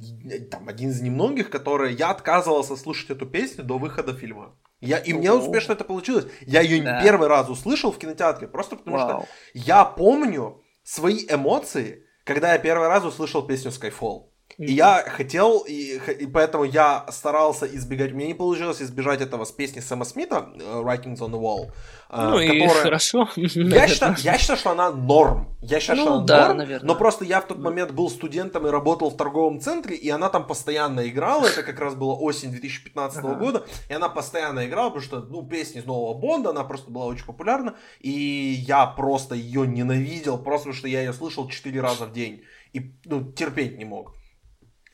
там, 0.50 0.68
один 0.68 0.90
из 0.90 1.02
немногих, 1.02 1.50
которые... 1.50 1.94
Я 1.94 2.12
отказывался 2.12 2.76
слушать 2.76 3.10
эту 3.10 3.26
песню 3.26 3.64
до 3.64 3.78
выхода 3.78 4.14
фильма. 4.14 4.56
Я, 4.82 4.98
и 4.98 5.14
мне 5.14 5.32
успешно 5.32 5.74
это 5.74 5.86
получилось. 5.86 6.28
Я 6.42 6.62
ее 6.62 6.84
да. 6.84 7.02
первый 7.02 7.30
раз 7.30 7.50
услышал 7.50 7.92
в 7.92 7.98
кинотеатре, 7.98 8.48
просто 8.48 8.76
потому 8.76 8.98
Вау. 8.98 9.08
что 9.22 9.28
я 9.54 9.86
помню 9.86 10.62
свои 10.84 11.26
эмоции, 11.30 12.06
когда 12.26 12.52
я 12.52 12.60
первый 12.60 12.90
раз 12.90 13.06
услышал 13.06 13.48
песню 13.48 13.72
Skyfall. 13.72 14.33
И 14.58 14.74
я 14.74 15.04
хотел, 15.08 15.60
и, 15.60 16.00
и 16.20 16.28
поэтому 16.28 16.64
я 16.64 17.06
старался 17.10 17.66
избегать, 17.66 18.14
мне 18.14 18.28
не 18.28 18.34
получилось 18.34 18.82
избежать 18.82 19.22
этого 19.22 19.46
с 19.46 19.52
песни 19.52 19.80
Сэма 19.80 20.06
Смита, 20.06 20.50
э, 20.56 20.82
Writings 20.82 21.20
on 21.20 21.32
the 21.32 21.40
Wall. 21.40 21.72
Э, 22.10 22.30
ну 22.30 22.32
которая... 22.34 22.54
и 22.54 22.68
хорошо. 22.68 23.30
Я 23.36 23.88
считаю, 23.88 24.16
я 24.20 24.38
считаю, 24.38 24.60
что 24.60 24.72
она 24.72 24.92
норм. 24.92 25.48
Я 25.62 25.80
считаю, 25.80 26.00
ну, 26.00 26.06
что 26.06 26.14
она 26.14 26.26
да, 26.26 26.48
норм, 26.48 26.58
наверное. 26.58 26.88
но 26.88 26.96
просто 26.96 27.26
я 27.26 27.42
в 27.42 27.48
тот 27.48 27.58
момент 27.58 27.92
был 27.92 28.10
студентом 28.10 28.68
и 28.68 28.70
работал 28.70 29.10
в 29.10 29.18
торговом 29.18 29.60
центре, 29.60 29.96
и 29.96 30.10
она 30.10 30.30
там 30.30 30.46
постоянно 30.46 31.08
играла, 31.08 31.48
это 31.48 31.64
как 31.64 31.80
раз 31.80 31.96
была 31.96 32.14
осень 32.14 32.52
2015 32.52 33.18
ага. 33.18 33.34
года, 33.36 33.66
и 33.90 33.94
она 33.94 34.10
постоянно 34.10 34.66
играла, 34.68 34.90
потому 34.90 35.04
что, 35.04 35.20
ну, 35.22 35.44
песни 35.44 35.80
из 35.80 35.86
нового 35.86 36.18
Бонда, 36.18 36.52
она 36.52 36.64
просто 36.64 36.92
была 36.92 37.06
очень 37.06 37.26
популярна, 37.26 37.76
и 38.00 38.10
я 38.10 38.86
просто 38.86 39.34
ее 39.36 39.66
ненавидел, 39.66 40.38
просто 40.38 40.66
потому 40.66 40.76
что 40.76 40.88
я 40.88 41.02
ее 41.02 41.14
слышал 41.14 41.48
4 41.48 41.82
раза 41.82 42.06
в 42.06 42.14
день, 42.14 42.44
и, 42.74 42.94
ну, 43.06 43.32
терпеть 43.32 43.78
не 43.78 43.86
мог. 43.86 44.14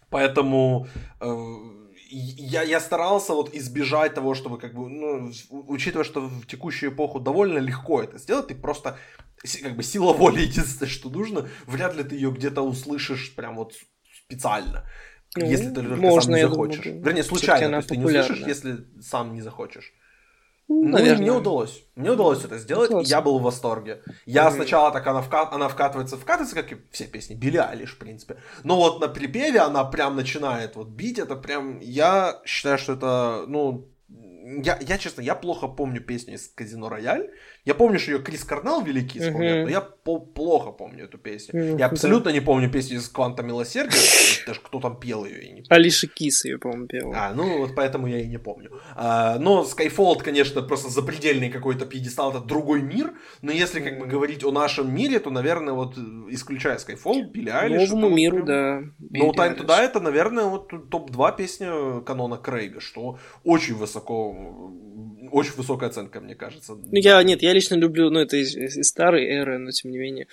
Поэтому 0.09 0.87
э, 1.21 1.45
я, 2.09 2.63
я 2.63 2.79
старался 2.79 3.33
вот 3.33 3.53
избежать 3.53 4.13
того, 4.13 4.33
чтобы 4.33 4.57
как 4.57 4.73
бы, 4.73 4.89
ну, 4.89 5.31
учитывая, 5.49 6.03
что 6.03 6.21
в 6.21 6.45
текущую 6.45 6.91
эпоху 6.91 7.19
довольно 7.19 7.59
легко 7.59 8.01
это 8.01 8.17
сделать, 8.17 8.47
ты 8.47 8.55
просто 8.55 8.97
как 9.63 9.75
бы 9.75 9.83
сила 9.83 10.13
воли 10.13 10.41
единственное, 10.49 10.89
что 10.89 11.09
нужно, 11.09 11.47
вряд 11.67 11.95
ли 11.95 12.03
ты 12.03 12.15
ее 12.15 12.31
где-то 12.31 12.61
услышишь 12.61 13.35
прям 13.35 13.55
вот 13.55 13.75
специально. 14.25 14.85
Ну, 15.35 15.45
если 15.45 15.69
ты 15.69 15.75
только 15.75 15.95
можно, 15.95 16.21
сам 16.21 16.33
не 16.33 16.41
захочешь. 16.41 16.83
Думаю, 16.85 17.03
Вернее, 17.03 17.23
случайно, 17.23 17.69
то 17.69 17.75
есть 17.77 17.89
ты 17.89 17.97
не 17.97 18.05
услышишь, 18.05 18.47
если 18.47 19.01
сам 19.01 19.33
не 19.33 19.41
захочешь. 19.41 19.93
Ну, 20.71 20.87
Наверное. 20.89 21.21
мне 21.23 21.31
удалось. 21.31 21.83
Мне 21.95 22.11
удалось 22.11 22.45
это 22.45 22.59
сделать, 22.59 22.91
и 22.91 23.09
я 23.09 23.21
был 23.21 23.39
в 23.39 23.41
восторге. 23.41 24.03
Я 24.27 24.51
сначала 24.51 24.91
так, 24.91 25.05
она, 25.07 25.23
вка... 25.23 25.49
она 25.51 25.67
вкатывается, 25.67 26.15
вкатывается, 26.15 26.55
как 26.55 26.71
и 26.71 26.77
все 26.91 27.05
песни, 27.05 27.33
Билли 27.33 27.57
Айлиш, 27.57 27.95
в 27.95 27.97
принципе. 27.97 28.37
Но 28.63 28.77
вот 28.77 29.01
на 29.01 29.07
припеве 29.07 29.61
она 29.61 29.83
прям 29.83 30.15
начинает 30.15 30.75
вот 30.75 30.89
бить, 30.89 31.17
это 31.17 31.35
прям, 31.35 31.79
я 31.79 32.39
считаю, 32.45 32.77
что 32.77 32.93
это, 32.93 33.45
ну, 33.47 33.89
я, 34.09 34.77
я, 34.79 34.97
честно, 34.99 35.21
я 35.21 35.33
плохо 35.33 35.67
помню 35.67 36.01
песню 36.01 36.35
из 36.35 36.47
Казино 36.47 36.87
Рояль. 36.87 37.31
Я 37.65 37.75
помню, 37.75 37.99
что 37.99 38.11
ее 38.11 38.19
Крис 38.19 38.43
Карнал 38.43 38.81
великий 38.81 39.19
исполняет, 39.19 39.65
но 39.65 39.69
я 39.69 39.81
по- 39.81 40.19
плохо 40.19 40.71
помню 40.71 41.05
эту 41.05 41.17
песню. 41.17 41.53
Uh-huh. 41.53 41.79
Я 41.79 41.87
абсолютно 41.87 42.29
не 42.29 42.39
помню 42.39 42.71
песню 42.71 42.97
из 42.97 43.09
Кванта 43.09 43.43
Милосердия, 43.43 43.97
даже 44.47 44.59
кто 44.61 44.79
там 44.79 44.99
пел 44.99 45.25
ее. 45.25 45.47
Я 45.47 45.53
не 45.53 45.63
Алиша 45.69 46.07
Кис 46.07 46.45
ее, 46.45 46.57
по-моему, 46.57 46.87
пела. 46.87 47.13
А, 47.15 47.33
ну 47.33 47.59
вот 47.59 47.75
поэтому 47.75 48.07
я 48.07 48.19
и 48.19 48.27
не 48.27 48.39
помню. 48.39 48.71
А, 48.95 49.37
но 49.39 49.63
Skyfall, 49.63 50.23
конечно, 50.23 50.61
просто 50.61 50.89
запредельный 50.89 51.49
какой-то 51.49 51.85
пьедестал, 51.85 52.31
это 52.31 52.39
другой 52.39 52.81
мир. 52.81 53.13
Но 53.41 53.51
если 53.51 53.81
как 53.81 53.99
бы 53.99 54.05
говорить 54.05 54.43
о 54.43 54.51
нашем 54.51 54.93
мире, 54.93 55.19
то, 55.19 55.29
наверное, 55.29 55.73
вот 55.73 55.97
исключая 56.29 56.77
Skyfall, 56.77 57.29
Билли 57.29 57.49
Айлиш. 57.49 57.89
Новому 57.89 58.09
миру, 58.09 58.43
да. 58.43 58.81
No 58.99 59.31
Time 59.33 59.57
to 59.57 59.65
Die 59.65 59.81
это, 59.81 59.99
наверное, 59.99 60.45
вот 60.45 60.69
топ-2 60.89 61.35
песня 61.37 62.01
канона 62.01 62.37
Крейга, 62.37 62.79
что 62.79 63.19
очень 63.43 63.75
высоко 63.75 64.71
очень 65.31 65.53
высокая 65.53 65.89
оценка, 65.89 66.19
мне 66.19 66.35
кажется. 66.35 66.75
Ну, 66.75 66.89
я, 66.91 67.21
нет, 67.23 67.41
я 67.41 67.53
лично 67.53 67.75
люблю, 67.75 68.09
ну, 68.09 68.19
это 68.19 68.37
из, 68.37 68.55
из 68.55 68.87
старой 68.87 69.25
эры, 69.25 69.57
но 69.57 69.71
тем 69.71 69.91
не 69.91 69.97
менее, 69.97 70.27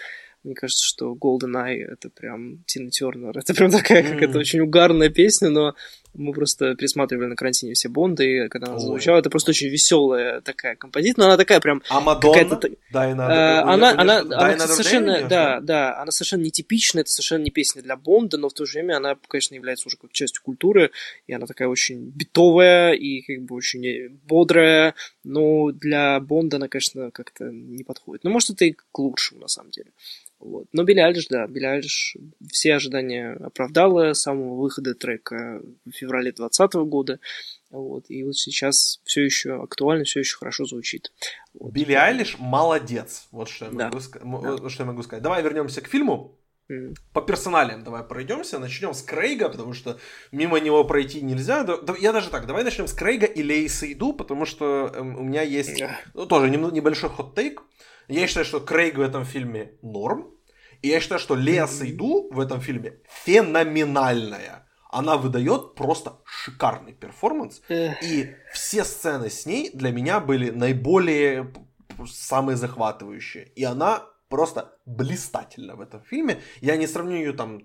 мне 0.47 0.55
кажется, 0.55 0.85
что 0.85 1.15
Golden 1.15 1.55
Eye 1.55 1.85
это 1.85 2.09
прям 2.09 2.63
Тина 2.67 2.91
Тернер. 2.91 3.37
Это 3.39 3.53
прям 3.53 3.71
такая, 3.71 4.03
как 4.03 4.23
mm. 4.23 4.25
это 4.25 4.39
очень 4.39 4.61
угарная 4.61 5.11
песня, 5.11 5.51
но 5.51 5.75
мы 6.17 6.33
просто 6.33 6.75
пересматривали 6.75 7.27
на 7.27 7.37
карантине 7.37 7.75
все 7.75 7.89
Бонды, 7.89 8.47
и 8.47 8.49
когда 8.49 8.69
она 8.69 8.79
звучала, 8.79 9.19
это 9.19 9.31
просто 9.31 9.51
очень 9.51 9.69
веселая 9.69 10.41
такая 10.41 10.77
композиция, 10.77 11.23
но 11.23 11.27
она 11.27 11.37
такая 11.37 11.61
прям... 11.61 11.83
А 11.89 12.01
Мадонна? 12.01 12.61
Да, 12.91 13.11
и 13.11 13.15
надо, 13.15 13.35
э, 13.35 13.61
она, 13.63 13.91
она, 13.91 14.19
она 14.21 14.67
совершенно, 14.67 15.29
да, 15.29 15.61
да, 15.61 16.01
она 16.01 16.11
совершенно 16.11 16.43
нетипичная, 16.43 17.03
это 17.03 17.11
совершенно 17.11 17.43
не 17.43 17.51
песня 17.51 17.83
для 17.83 17.97
Бонда, 17.97 18.39
но 18.39 18.49
в 18.49 18.55
то 18.55 18.65
же 18.67 18.79
время 18.79 18.97
она, 18.97 19.17
конечно, 19.29 19.55
является 19.55 19.89
уже 19.89 19.97
как 19.97 20.13
частью 20.13 20.43
культуры, 20.43 20.91
и 21.27 21.33
она 21.33 21.47
такая 21.47 21.69
очень 21.69 22.11
битовая 22.11 22.93
и 22.93 23.23
как 23.23 23.45
бы 23.45 23.55
очень 23.55 24.09
бодрая, 24.27 24.95
но 25.25 25.71
для 25.73 26.21
Бонда 26.21 26.57
она, 26.57 26.69
конечно, 26.69 27.11
как-то 27.11 27.45
не 27.45 27.85
подходит. 27.85 28.25
Но 28.25 28.31
может 28.31 28.51
это 28.51 28.65
и 28.65 28.73
к 28.73 28.99
лучшему, 28.99 29.41
на 29.41 29.49
самом 29.49 29.71
деле. 29.71 29.91
Вот. 30.47 30.69
Но 30.73 30.85
Билли 30.85 31.01
Айлиш, 31.01 31.27
да, 31.27 31.47
Билли 31.47 31.65
Айлиш 31.65 32.17
все 32.51 32.75
ожидания 32.75 33.33
оправдала 33.33 34.13
с 34.13 34.21
самого 34.21 34.61
выхода 34.61 34.95
трека 34.95 35.61
в 35.85 35.91
феврале 35.91 36.31
2020 36.31 36.75
года. 36.89 37.19
Вот. 37.71 38.05
И 38.09 38.23
вот 38.23 38.37
сейчас 38.37 39.01
все 39.05 39.25
еще 39.25 39.61
актуально, 39.61 40.05
все 40.05 40.21
еще 40.21 40.37
хорошо 40.37 40.65
звучит. 40.65 41.13
Вот. 41.53 41.73
Билли 41.73 41.95
Айлиш 41.95 42.37
молодец. 42.39 43.27
Вот 43.33 43.49
что 43.49 43.67
я, 43.67 43.71
да. 43.73 43.91
могу, 44.23 44.57
да. 44.59 44.69
Что 44.69 44.85
я 44.85 44.87
могу 44.87 45.03
сказать. 45.03 45.23
Давай 45.23 45.43
вернемся 45.43 45.81
к 45.81 45.89
фильму. 45.89 46.39
По 47.13 47.23
персоналиям 47.23 47.83
давай 47.83 48.05
пройдемся. 48.05 48.61
Начнем 48.61 48.95
с 48.95 49.03
Крейга, 49.03 49.49
потому 49.49 49.73
что 49.73 49.99
мимо 50.31 50.61
него 50.61 50.85
пройти 50.85 51.23
нельзя. 51.23 51.67
Я 51.99 52.13
даже 52.13 52.31
так, 52.31 52.47
давай 52.47 52.63
начнем 52.63 52.87
с 52.87 52.93
Крейга 52.93 53.27
и 53.27 53.43
Леи 53.43 53.93
Сейду, 53.93 54.13
потому 54.13 54.45
что 54.45 54.93
эм, 54.95 55.17
у 55.17 55.23
меня 55.23 55.43
есть 55.43 55.83
ну, 56.15 56.27
тоже 56.27 56.51
небольшой 56.51 57.11
hot 57.11 57.30
take. 57.30 57.63
Я 58.09 58.27
считаю, 58.27 58.47
что 58.47 58.61
Крейг 58.61 58.97
в 58.97 59.01
этом 59.01 59.25
фильме 59.25 59.73
норм. 59.83 60.36
И 60.83 60.89
я 60.89 61.01
считаю, 61.01 61.21
что 61.21 61.35
Лея 61.35 61.67
Сейду 61.67 62.29
в 62.31 62.41
этом 62.41 62.61
фильме 62.61 63.01
феноменальная. 63.25 64.67
Она 64.91 65.17
выдает 65.17 65.75
просто 65.75 66.21
шикарный 66.25 66.93
перформанс. 66.93 67.63
И 67.69 68.35
все 68.53 68.85
сцены 68.85 69.31
с 69.31 69.47
ней 69.47 69.71
для 69.73 69.91
меня 69.91 70.21
были 70.21 70.51
наиболее 70.51 71.53
самые 72.07 72.57
захватывающие. 72.57 73.45
И 73.57 73.65
она 73.65 74.07
просто 74.29 74.77
блистательна 74.87 75.77
в 75.77 75.81
этом 75.81 76.03
фильме. 76.03 76.41
Я 76.61 76.77
не 76.77 76.87
сравню 76.87 77.17
ее 77.17 77.33
там, 77.33 77.63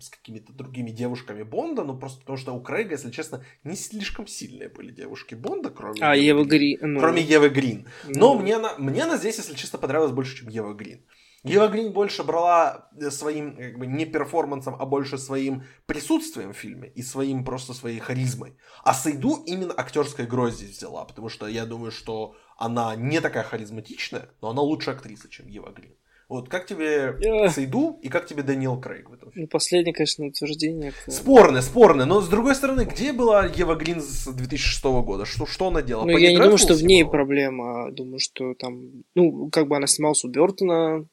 с 0.00 0.10
какими-то 0.10 0.52
другими 0.52 0.90
девушками 0.90 1.42
Бонда, 1.42 1.84
ну 1.84 1.98
просто 1.98 2.20
потому 2.20 2.38
что 2.38 2.52
у 2.52 2.60
Крейга, 2.60 2.92
если 2.92 3.10
честно, 3.10 3.44
не 3.64 3.76
слишком 3.76 4.26
сильные 4.26 4.68
были 4.68 4.92
девушки 4.92 5.34
Бонда, 5.34 5.70
кроме 5.70 6.00
а, 6.00 6.14
Евы 6.14 6.44
Грин. 6.44 6.78
Ну... 6.82 7.00
Кроме 7.00 7.22
Евы 7.22 7.50
Грин. 7.50 7.86
Но 8.06 8.34
ну... 8.34 8.40
мне, 8.40 8.56
она, 8.56 8.74
мне 8.78 9.04
она 9.04 9.16
здесь, 9.16 9.38
если 9.38 9.54
честно, 9.54 9.78
понравилась 9.78 10.12
больше, 10.12 10.36
чем 10.38 10.48
Ева 10.48 10.74
Грин. 10.74 11.04
Ева 11.44 11.68
Грин 11.68 11.92
больше 11.92 12.22
брала 12.22 12.88
э, 13.00 13.10
своим, 13.10 13.56
как 13.56 13.78
бы, 13.78 13.86
не 13.86 14.06
перформансом, 14.06 14.76
а 14.78 14.86
больше 14.86 15.18
своим 15.18 15.64
присутствием 15.86 16.52
в 16.52 16.56
фильме 16.56 16.88
и 16.94 17.02
своим, 17.02 17.44
просто 17.44 17.74
своей 17.74 17.98
харизмой. 17.98 18.56
А 18.84 18.94
Сейду 18.94 19.42
именно 19.46 19.74
актерской 19.76 20.24
игрой 20.24 20.52
здесь 20.52 20.76
взяла, 20.76 21.04
потому 21.04 21.28
что 21.28 21.48
я 21.48 21.66
думаю, 21.66 21.90
что 21.90 22.36
она 22.56 22.94
не 22.94 23.20
такая 23.20 23.42
харизматичная, 23.42 24.28
но 24.40 24.50
она 24.50 24.62
лучше 24.62 24.90
актриса, 24.90 25.28
чем 25.28 25.48
Ева 25.48 25.70
Грин. 25.70 25.94
Вот 26.32 26.48
как 26.48 26.64
тебе 26.64 27.14
yeah. 27.20 27.48
Сейду 27.50 27.98
и 28.00 28.08
как 28.08 28.24
тебе 28.24 28.42
Даниэл 28.42 28.80
Крейг 28.80 29.10
в 29.10 29.12
этом 29.12 29.30
фильме? 29.32 29.44
Ну, 29.44 29.48
последнее, 29.48 29.92
конечно, 29.92 30.24
утверждение. 30.24 30.94
Спорное, 31.06 31.60
спорное. 31.60 32.06
Но, 32.06 32.22
с 32.22 32.28
другой 32.28 32.54
стороны, 32.54 32.84
где 32.84 33.12
была 33.12 33.44
Ева 33.44 33.74
Грин 33.74 34.00
с 34.00 34.26
2006 34.32 34.84
года? 35.04 35.26
Что, 35.26 35.44
что 35.44 35.68
она 35.68 35.82
делала? 35.82 36.06
Ну, 36.06 36.16
я 36.16 36.30
не 36.30 36.38
думаю, 36.38 36.56
что 36.56 36.72
в 36.72 36.82
ней 36.82 37.04
проблема. 37.04 37.90
Думаю, 37.92 38.18
что 38.18 38.54
там... 38.54 39.04
Ну, 39.14 39.50
как 39.50 39.68
бы 39.68 39.76
она 39.76 39.86
снималась 39.86 40.24
у 40.24 40.28
Бертона. 40.28 41.06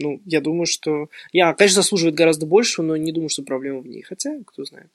Ну, 0.00 0.20
я 0.24 0.40
думаю, 0.40 0.66
что... 0.66 1.08
Я, 1.32 1.52
конечно, 1.54 1.82
заслуживает 1.82 2.14
гораздо 2.14 2.46
больше, 2.46 2.82
но 2.82 2.96
не 2.96 3.12
думаю, 3.12 3.28
что 3.28 3.42
проблема 3.42 3.80
в 3.80 3.86
ней. 3.86 4.02
Хотя, 4.02 4.38
кто 4.46 4.64
знает. 4.64 4.90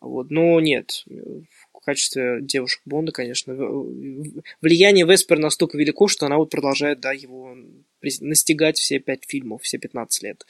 Вот. 0.00 0.30
Но 0.30 0.60
нет, 0.60 1.04
в 1.06 1.84
качестве 1.84 2.38
девушек 2.40 2.82
Бонда, 2.84 3.12
конечно, 3.12 3.54
влияние 4.60 5.06
Веспер 5.06 5.38
настолько 5.38 5.78
велико, 5.78 6.08
что 6.08 6.26
она 6.26 6.36
вот 6.36 6.50
продолжает, 6.50 7.00
да, 7.00 7.12
его 7.12 7.56
настигать 8.20 8.78
все 8.78 8.98
пять 8.98 9.22
фильмов, 9.26 9.62
все 9.62 9.78
15 9.78 10.22
лет. 10.22 10.46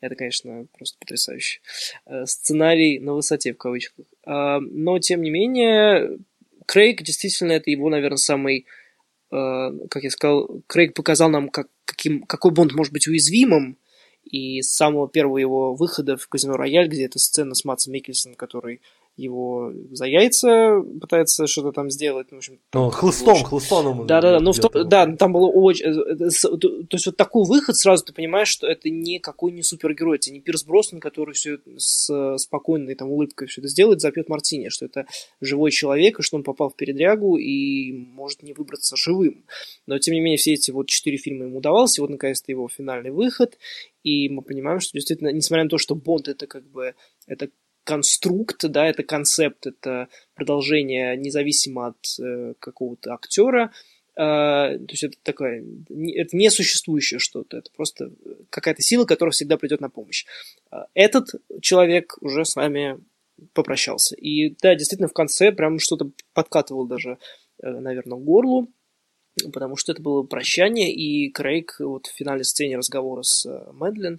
Это, 0.00 0.16
конечно, 0.16 0.66
просто 0.76 0.98
потрясающе. 0.98 1.60
Э, 2.06 2.26
сценарий 2.26 2.98
на 2.98 3.14
высоте, 3.14 3.54
в 3.54 3.56
кавычках. 3.56 4.04
А, 4.24 4.60
но, 4.60 4.98
тем 4.98 5.22
не 5.22 5.30
менее, 5.30 6.18
Крейг 6.66 7.02
действительно 7.02 7.52
это 7.52 7.70
его, 7.70 7.88
наверное, 7.88 8.18
самый, 8.18 8.66
как 9.90 10.02
я 10.02 10.10
сказал, 10.10 10.62
Крейг 10.66 10.94
показал 10.94 11.28
нам, 11.28 11.48
как, 11.48 11.68
каким, 11.84 12.22
какой 12.22 12.52
Бонд 12.52 12.72
может 12.72 12.92
быть 12.92 13.08
уязвимым, 13.08 13.78
и 14.24 14.62
с 14.62 14.74
самого 14.74 15.08
первого 15.08 15.38
его 15.38 15.74
выхода 15.74 16.16
в 16.16 16.28
казино 16.28 16.56
Рояль, 16.56 16.88
где 16.88 17.04
эта 17.04 17.18
сцена 17.18 17.54
с 17.54 17.64
Матсом 17.64 17.92
Микельсоном, 17.92 18.36
который 18.36 18.80
его 19.16 19.72
за 19.92 20.06
яйца 20.06 20.82
пытается 21.00 21.46
что-то 21.46 21.72
там 21.72 21.90
сделать. 21.90 22.28
Ну, 22.30 22.36
в 22.36 22.38
общем, 22.38 22.58
ну 22.72 22.90
хлыстом, 22.90 23.34
очень... 23.34 23.44
хлыстом 23.44 23.88
ему. 23.88 24.04
Да, 24.04 24.20
да, 24.20 24.32
да. 24.32 24.40
Но 24.40 24.52
в 24.52 24.58
том, 24.58 24.88
да, 24.88 25.06
там 25.16 25.32
было 25.32 25.46
очень. 25.46 25.86
Э, 25.86 26.14
э, 26.14 26.56
то 26.58 26.96
есть 26.96 27.06
вот 27.06 27.16
такой 27.16 27.46
выход 27.46 27.76
сразу 27.76 28.04
ты 28.04 28.12
понимаешь, 28.12 28.48
что 28.48 28.66
это 28.66 28.90
никакой 28.90 29.52
не 29.52 29.62
супергерой, 29.62 30.16
это 30.16 30.32
не 30.32 30.40
Пирс 30.40 30.64
Броснан, 30.64 31.00
который 31.00 31.34
все 31.34 31.58
с 31.76 32.36
спокойной 32.38 32.96
там 32.96 33.10
улыбкой 33.10 33.46
все 33.46 33.60
это 33.60 33.68
сделает, 33.68 34.00
запьет 34.00 34.28
Мартини, 34.28 34.68
что 34.68 34.86
это 34.86 35.06
живой 35.40 35.70
человек, 35.70 36.18
и 36.18 36.22
что 36.22 36.36
он 36.36 36.42
попал 36.42 36.70
в 36.70 36.76
передрягу 36.76 37.36
и 37.36 37.92
может 37.92 38.42
не 38.42 38.52
выбраться 38.52 38.96
живым. 38.96 39.44
Но 39.86 39.98
тем 39.98 40.14
не 40.14 40.20
менее 40.20 40.38
все 40.38 40.54
эти 40.54 40.72
вот 40.72 40.88
четыре 40.88 41.18
фильма 41.18 41.44
ему 41.44 41.58
удавалось, 41.58 41.98
и 41.98 42.00
вот 42.00 42.10
наконец-то 42.10 42.50
его 42.50 42.68
финальный 42.68 43.12
выход, 43.12 43.58
и 44.02 44.28
мы 44.28 44.42
понимаем, 44.42 44.80
что 44.80 44.92
действительно, 44.92 45.28
несмотря 45.28 45.64
на 45.64 45.70
то, 45.70 45.78
что 45.78 45.94
Бонд 45.94 46.28
это 46.28 46.46
как 46.46 46.68
бы 46.70 46.94
это 47.26 47.48
конструкт, 47.84 48.64
да, 48.64 48.86
это 48.86 49.02
концепт, 49.02 49.66
это 49.66 50.08
продолжение 50.34 51.16
независимо 51.16 51.88
от 51.88 52.18
э, 52.20 52.54
какого-то 52.58 53.14
актера. 53.14 53.72
Э, 54.16 54.78
то 54.78 54.90
есть 54.90 55.04
это 55.04 55.16
такое, 55.22 55.64
это 55.88 56.36
несуществующее 56.36 57.20
что-то, 57.20 57.58
это 57.58 57.70
просто 57.76 58.10
какая-то 58.50 58.82
сила, 58.82 59.04
которая 59.04 59.32
всегда 59.32 59.56
придет 59.56 59.80
на 59.80 59.90
помощь. 59.90 60.24
Э, 60.72 60.84
этот 60.94 61.28
человек 61.60 62.16
уже 62.20 62.44
с 62.44 62.56
нами 62.56 62.98
попрощался. 63.52 64.16
И 64.16 64.56
да, 64.62 64.74
действительно, 64.74 65.08
в 65.08 65.12
конце 65.12 65.52
прям 65.52 65.78
что-то 65.78 66.10
подкатывал 66.32 66.86
даже, 66.86 67.18
э, 67.62 67.70
наверное, 67.70 68.18
горлу, 68.18 68.68
потому 69.52 69.76
что 69.76 69.92
это 69.92 70.02
было 70.02 70.22
прощание, 70.22 70.92
и 70.92 71.30
Крейг 71.30 71.76
вот 71.80 72.06
в 72.06 72.14
финале 72.14 72.44
сцене 72.44 72.76
разговора 72.76 73.22
с 73.22 73.46
э, 73.46 73.72
Мэдлин, 73.72 74.14
э, 74.14 74.18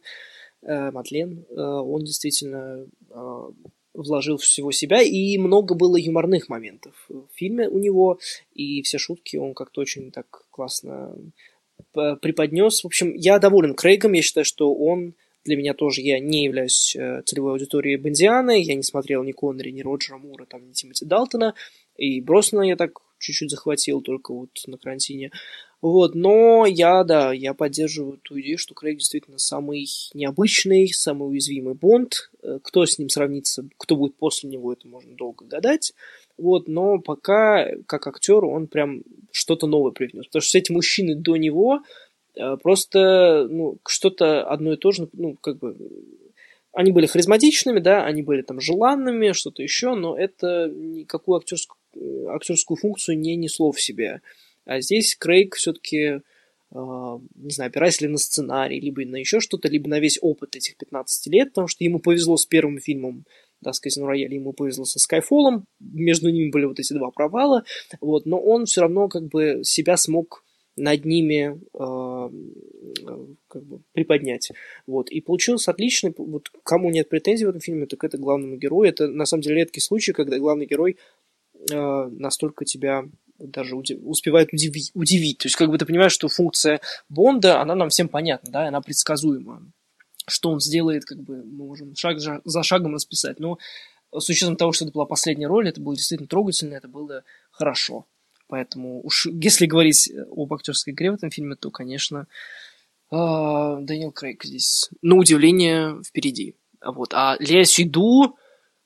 Мадлен, 0.91 1.45
э, 1.49 1.61
он 1.61 2.03
действительно 2.03 2.85
э, 3.09 3.49
вложил 3.93 4.37
всего 4.37 4.71
себя, 4.71 5.01
и 5.01 5.37
много 5.37 5.75
было 5.75 5.95
юморных 5.95 6.49
моментов 6.49 6.93
в 7.09 7.27
фильме 7.33 7.69
у 7.69 7.79
него, 7.79 8.19
и 8.53 8.81
все 8.81 8.97
шутки 8.97 9.37
он 9.37 9.53
как-то 9.53 9.81
очень 9.81 10.11
так 10.11 10.27
классно 10.51 11.15
преподнес. 11.93 12.83
В 12.83 12.87
общем, 12.87 13.13
я 13.15 13.39
доволен 13.39 13.73
Крейгом, 13.73 14.13
я 14.13 14.21
считаю, 14.21 14.45
что 14.45 14.73
он 14.73 15.13
для 15.45 15.55
меня 15.55 15.73
тоже, 15.73 16.01
я 16.01 16.19
не 16.19 16.45
являюсь 16.45 16.95
э, 16.95 17.21
целевой 17.25 17.53
аудиторией 17.53 17.97
Бендиана, 17.97 18.51
я 18.51 18.73
не 18.75 18.83
смотрел 18.83 19.23
ни 19.23 19.31
Коннери, 19.31 19.71
ни 19.71 19.81
Роджера 19.81 20.17
Мура, 20.17 20.45
там, 20.45 20.67
ни 20.67 20.73
Тимоти 20.73 21.05
Далтона, 21.05 21.53
и 21.97 22.19
Броснана 22.19 22.63
я 22.63 22.75
так 22.75 22.99
чуть-чуть 23.19 23.51
захватил 23.51 24.01
только 24.01 24.33
вот 24.33 24.49
на 24.67 24.77
карантине. 24.77 25.31
Вот, 25.81 26.15
но 26.15 26.65
я, 26.65 27.03
да, 27.03 27.31
я 27.31 27.53
поддерживаю 27.53 28.17
ту 28.23 28.39
идею, 28.39 28.57
что 28.57 28.73
Крейг 28.73 28.97
действительно 28.97 29.37
самый 29.37 29.85
необычный, 30.13 30.87
самый 30.87 31.29
уязвимый 31.29 31.75
Бонд. 31.75 32.31
Э, 32.41 32.59
кто 32.63 32.85
с 32.85 32.97
ним 32.97 33.09
сравнится, 33.09 33.67
кто 33.77 33.95
будет 33.95 34.17
после 34.17 34.49
него, 34.49 34.73
это 34.73 34.87
можно 34.87 35.15
долго 35.15 35.45
гадать. 35.45 35.93
Вот, 36.37 36.67
но 36.67 36.99
пока, 36.99 37.67
как 37.85 38.07
актер, 38.07 38.43
он 38.45 38.67
прям 38.67 39.03
что-то 39.31 39.67
новое 39.67 39.91
привнес. 39.91 40.25
Потому 40.25 40.41
что 40.41 40.49
все 40.49 40.59
эти 40.59 40.71
мужчины 40.71 41.15
до 41.15 41.35
него 41.35 41.81
э, 42.35 42.57
просто, 42.57 43.47
ну, 43.49 43.77
что-то 43.87 44.43
одно 44.43 44.73
и 44.73 44.77
то 44.77 44.91
же, 44.91 45.07
ну, 45.13 45.35
как 45.39 45.59
бы, 45.59 45.77
они 46.73 46.91
были 46.91 47.05
харизматичными, 47.05 47.79
да, 47.79 48.05
они 48.05 48.21
были 48.21 48.41
там 48.41 48.59
желанными, 48.59 49.31
что-то 49.31 49.63
еще, 49.63 49.95
но 49.95 50.17
это 50.17 50.67
никакую 50.67 51.37
актерскую, 51.37 51.77
актерскую 52.27 52.77
функцию 52.77 53.19
не 53.19 53.35
несло 53.35 53.71
в 53.71 53.81
себе. 53.81 54.21
А 54.65 54.81
здесь 54.81 55.15
Крейг 55.15 55.55
все-таки, 55.55 56.21
а, 56.71 57.19
не 57.35 57.51
знаю, 57.51 57.69
опираясь 57.69 58.01
ли 58.01 58.07
на 58.07 58.17
сценарий, 58.17 58.79
либо 58.79 59.05
на 59.05 59.17
еще 59.17 59.39
что-то, 59.39 59.67
либо 59.67 59.89
на 59.89 59.99
весь 59.99 60.17
опыт 60.21 60.55
этих 60.55 60.77
15 60.77 61.27
лет, 61.27 61.49
потому 61.49 61.67
что 61.67 61.83
ему 61.83 61.99
повезло 61.99 62.37
с 62.37 62.45
первым 62.45 62.79
фильмом, 62.79 63.25
да, 63.61 63.73
с 63.73 63.79
Казино 63.79 64.07
Рояль, 64.07 64.33
ему 64.33 64.53
повезло 64.53 64.85
со 64.85 64.99
Скайфолом, 64.99 65.65
между 65.79 66.29
ними 66.29 66.49
были 66.49 66.65
вот 66.65 66.79
эти 66.79 66.93
два 66.93 67.11
провала, 67.11 67.63
вот, 68.01 68.25
но 68.25 68.39
он 68.39 68.65
все 68.65 68.81
равно 68.81 69.07
как 69.07 69.27
бы 69.27 69.61
себя 69.63 69.97
смог 69.97 70.43
над 70.77 71.05
ними 71.05 71.59
э, 71.73 73.29
как 73.47 73.63
бы 73.63 73.79
приподнять. 73.93 74.51
Вот. 74.87 75.09
И 75.09 75.21
получилось 75.21 75.67
отлично. 75.67 76.13
Вот 76.17 76.49
кому 76.63 76.89
нет 76.89 77.09
претензий 77.09 77.45
в 77.45 77.49
этом 77.49 77.61
фильме, 77.61 77.85
так 77.85 78.03
это 78.03 78.17
главному 78.17 78.57
герою. 78.57 78.89
Это 78.89 79.07
на 79.07 79.25
самом 79.25 79.41
деле 79.41 79.55
редкий 79.57 79.79
случай, 79.79 80.11
когда 80.11 80.37
главный 80.37 80.65
герой 80.65 80.97
настолько 81.69 82.65
тебя 82.65 83.05
даже 83.39 83.75
удив... 83.75 83.99
успевает 84.03 84.53
удивить, 84.53 84.91
удивить. 84.93 85.39
То 85.39 85.47
есть, 85.47 85.55
как 85.55 85.69
бы 85.69 85.77
ты 85.77 85.85
понимаешь, 85.85 86.11
что 86.11 86.27
функция 86.27 86.79
Бонда, 87.09 87.61
она 87.61 87.75
нам 87.75 87.89
всем 87.89 88.07
понятна, 88.07 88.51
да, 88.51 88.67
она 88.67 88.81
предсказуема. 88.81 89.61
Что 90.27 90.51
он 90.51 90.59
сделает, 90.59 91.05
как 91.05 91.21
бы 91.21 91.43
мы 91.43 91.65
можем 91.65 91.95
шаг 91.95 92.19
за 92.19 92.63
шагом 92.63 92.95
расписать. 92.95 93.39
Но 93.39 93.59
с 94.11 94.29
учетом 94.29 94.55
того, 94.55 94.71
что 94.71 94.85
это 94.85 94.93
была 94.93 95.05
последняя 95.05 95.47
роль, 95.47 95.69
это 95.69 95.81
было 95.81 95.95
действительно 95.95 96.27
трогательно, 96.27 96.75
это 96.75 96.87
было 96.87 97.23
хорошо. 97.51 98.05
Поэтому 98.47 99.01
уж 99.03 99.27
если 99.27 99.65
говорить 99.65 100.11
об 100.31 100.53
актерской 100.53 100.93
игре 100.93 101.11
в 101.11 101.15
этом 101.15 101.31
фильме, 101.31 101.55
то, 101.55 101.71
конечно, 101.71 102.27
а, 103.11 103.79
Дэниел 103.81 104.11
Крейг 104.11 104.43
здесь, 104.43 104.89
на 105.01 105.15
удивление, 105.15 106.01
впереди. 106.03 106.55
Вот. 106.83 107.13
А 107.13 107.37
Лея 107.39 107.63
Сиду, 107.63 108.37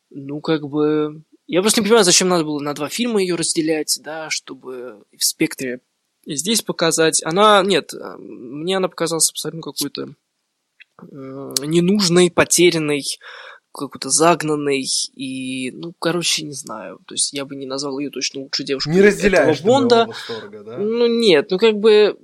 ну, 0.10 0.40
как 0.42 0.68
бы, 0.68 1.24
я 1.52 1.62
просто 1.62 1.82
не 1.82 1.86
понимаю, 1.86 2.06
зачем 2.06 2.30
надо 2.30 2.44
было 2.44 2.60
на 2.60 2.76
два 2.76 2.90
фильма 2.90 3.20
ее 3.22 3.34
разделять, 3.34 4.00
да, 4.04 4.30
чтобы 4.30 5.04
в 5.18 5.24
спектре 5.24 5.82
здесь 6.28 6.62
показать. 6.62 7.24
Она, 7.24 7.64
нет, 7.64 7.92
э, 7.92 8.18
мне 8.18 8.78
она 8.78 8.88
показалась 8.88 9.32
абсолютно 9.32 9.64
какой-то 9.64 10.10
э, 11.02 11.06
ненужной, 11.66 12.30
потерянной, 12.30 13.04
какой-то 13.72 14.12
загнанной 14.12 14.86
и, 15.16 15.72
ну, 15.72 15.94
короче, 15.98 16.46
не 16.46 16.54
знаю. 16.54 17.00
То 17.08 17.16
есть 17.16 17.34
я 17.34 17.46
бы 17.46 17.56
не 17.56 17.66
назвал 17.66 17.98
ее 17.98 18.12
точно 18.12 18.42
лучшей 18.42 18.66
девушкой 18.66 18.94
Не 18.94 19.02
разделяешь 19.02 19.58
этого 19.58 19.68
Бонда. 19.68 20.06
восторга, 20.06 20.64
да? 20.64 20.78
Ну, 20.78 21.08
нет, 21.08 21.50
ну, 21.50 21.58
как 21.58 21.80
бы, 21.80 22.16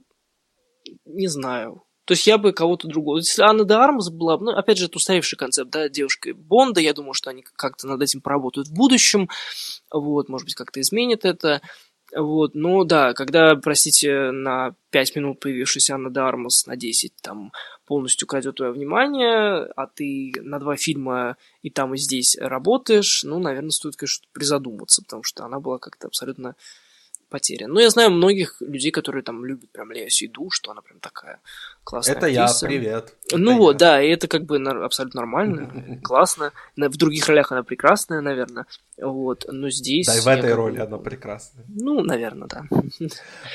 не 1.05 1.27
знаю. 1.27 1.81
То 2.05 2.13
есть 2.13 2.27
я 2.27 2.37
бы 2.37 2.53
кого-то 2.53 2.87
другого. 2.87 3.17
Если 3.17 3.41
Анна 3.41 3.65
де 3.65 3.73
Армас 3.73 4.09
была, 4.09 4.37
ну, 4.37 4.51
опять 4.51 4.77
же, 4.77 4.85
это 4.85 4.97
устаревший 4.97 5.37
концепт, 5.37 5.71
да, 5.71 5.89
девушка 5.89 6.33
Бонда, 6.35 6.79
я 6.79 6.93
думаю, 6.93 7.13
что 7.13 7.31
они 7.31 7.43
как-то 7.55 7.87
над 7.87 8.01
этим 8.01 8.21
поработают 8.21 8.67
в 8.67 8.73
будущем, 8.73 9.27
вот, 9.91 10.29
может 10.29 10.45
быть, 10.45 10.55
как-то 10.55 10.79
изменят 10.81 11.25
это, 11.25 11.61
вот, 12.15 12.53
но 12.53 12.83
да, 12.83 13.13
когда, 13.13 13.55
простите, 13.55 14.31
на 14.31 14.75
5 14.91 15.15
минут 15.15 15.39
появившаяся 15.39 15.95
Анна 15.95 16.11
де 16.11 16.19
Армас 16.19 16.67
на 16.67 16.75
10 16.75 17.13
там 17.21 17.51
полностью 17.87 18.27
крадет 18.27 18.55
твое 18.55 18.71
внимание, 18.71 19.65
а 19.75 19.87
ты 19.87 20.31
на 20.41 20.59
два 20.59 20.75
фильма 20.77 21.37
и 21.63 21.71
там, 21.71 21.95
и 21.95 21.97
здесь 21.97 22.37
работаешь, 22.39 23.23
ну, 23.23 23.39
наверное, 23.39 23.71
стоит, 23.71 23.95
конечно, 23.95 24.27
призадуматься, 24.31 25.01
потому 25.01 25.23
что 25.23 25.43
она 25.43 25.59
была 25.59 25.79
как-то 25.79 26.07
абсолютно 26.07 26.55
потерян. 27.29 27.71
Но 27.71 27.79
я 27.79 27.89
знаю 27.89 28.11
многих 28.11 28.57
людей, 28.61 28.91
которые 28.91 29.23
там 29.23 29.45
любят 29.45 29.69
прям 29.71 29.91
Лео 29.91 30.09
Сейду, 30.09 30.49
что 30.49 30.71
она 30.71 30.81
прям 30.81 30.99
такая 30.99 31.39
классная 31.83 32.15
Это 32.15 32.25
актриса. 32.25 32.65
я, 32.65 32.69
привет. 32.69 33.13
Ну 33.31 33.51
это 33.51 33.59
вот, 33.59 33.73
я. 33.73 33.77
да, 33.79 34.01
и 34.01 34.09
это 34.09 34.27
как 34.27 34.45
бы 34.45 34.57
абсолютно 34.57 35.21
нормально, 35.21 35.99
классно. 36.03 36.51
В 36.75 36.97
других 36.97 37.27
ролях 37.27 37.51
она 37.51 37.63
прекрасная, 37.63 38.21
наверное. 38.21 38.65
Вот, 39.01 39.45
но 39.49 39.69
здесь... 39.69 40.07
Да, 40.07 40.15
и 40.17 40.21
в 40.21 40.27
этой 40.27 40.53
роли 40.53 40.79
она 40.79 40.97
прекрасная. 40.97 41.65
Ну, 41.67 42.01
наверное, 42.01 42.47
да. 42.47 42.63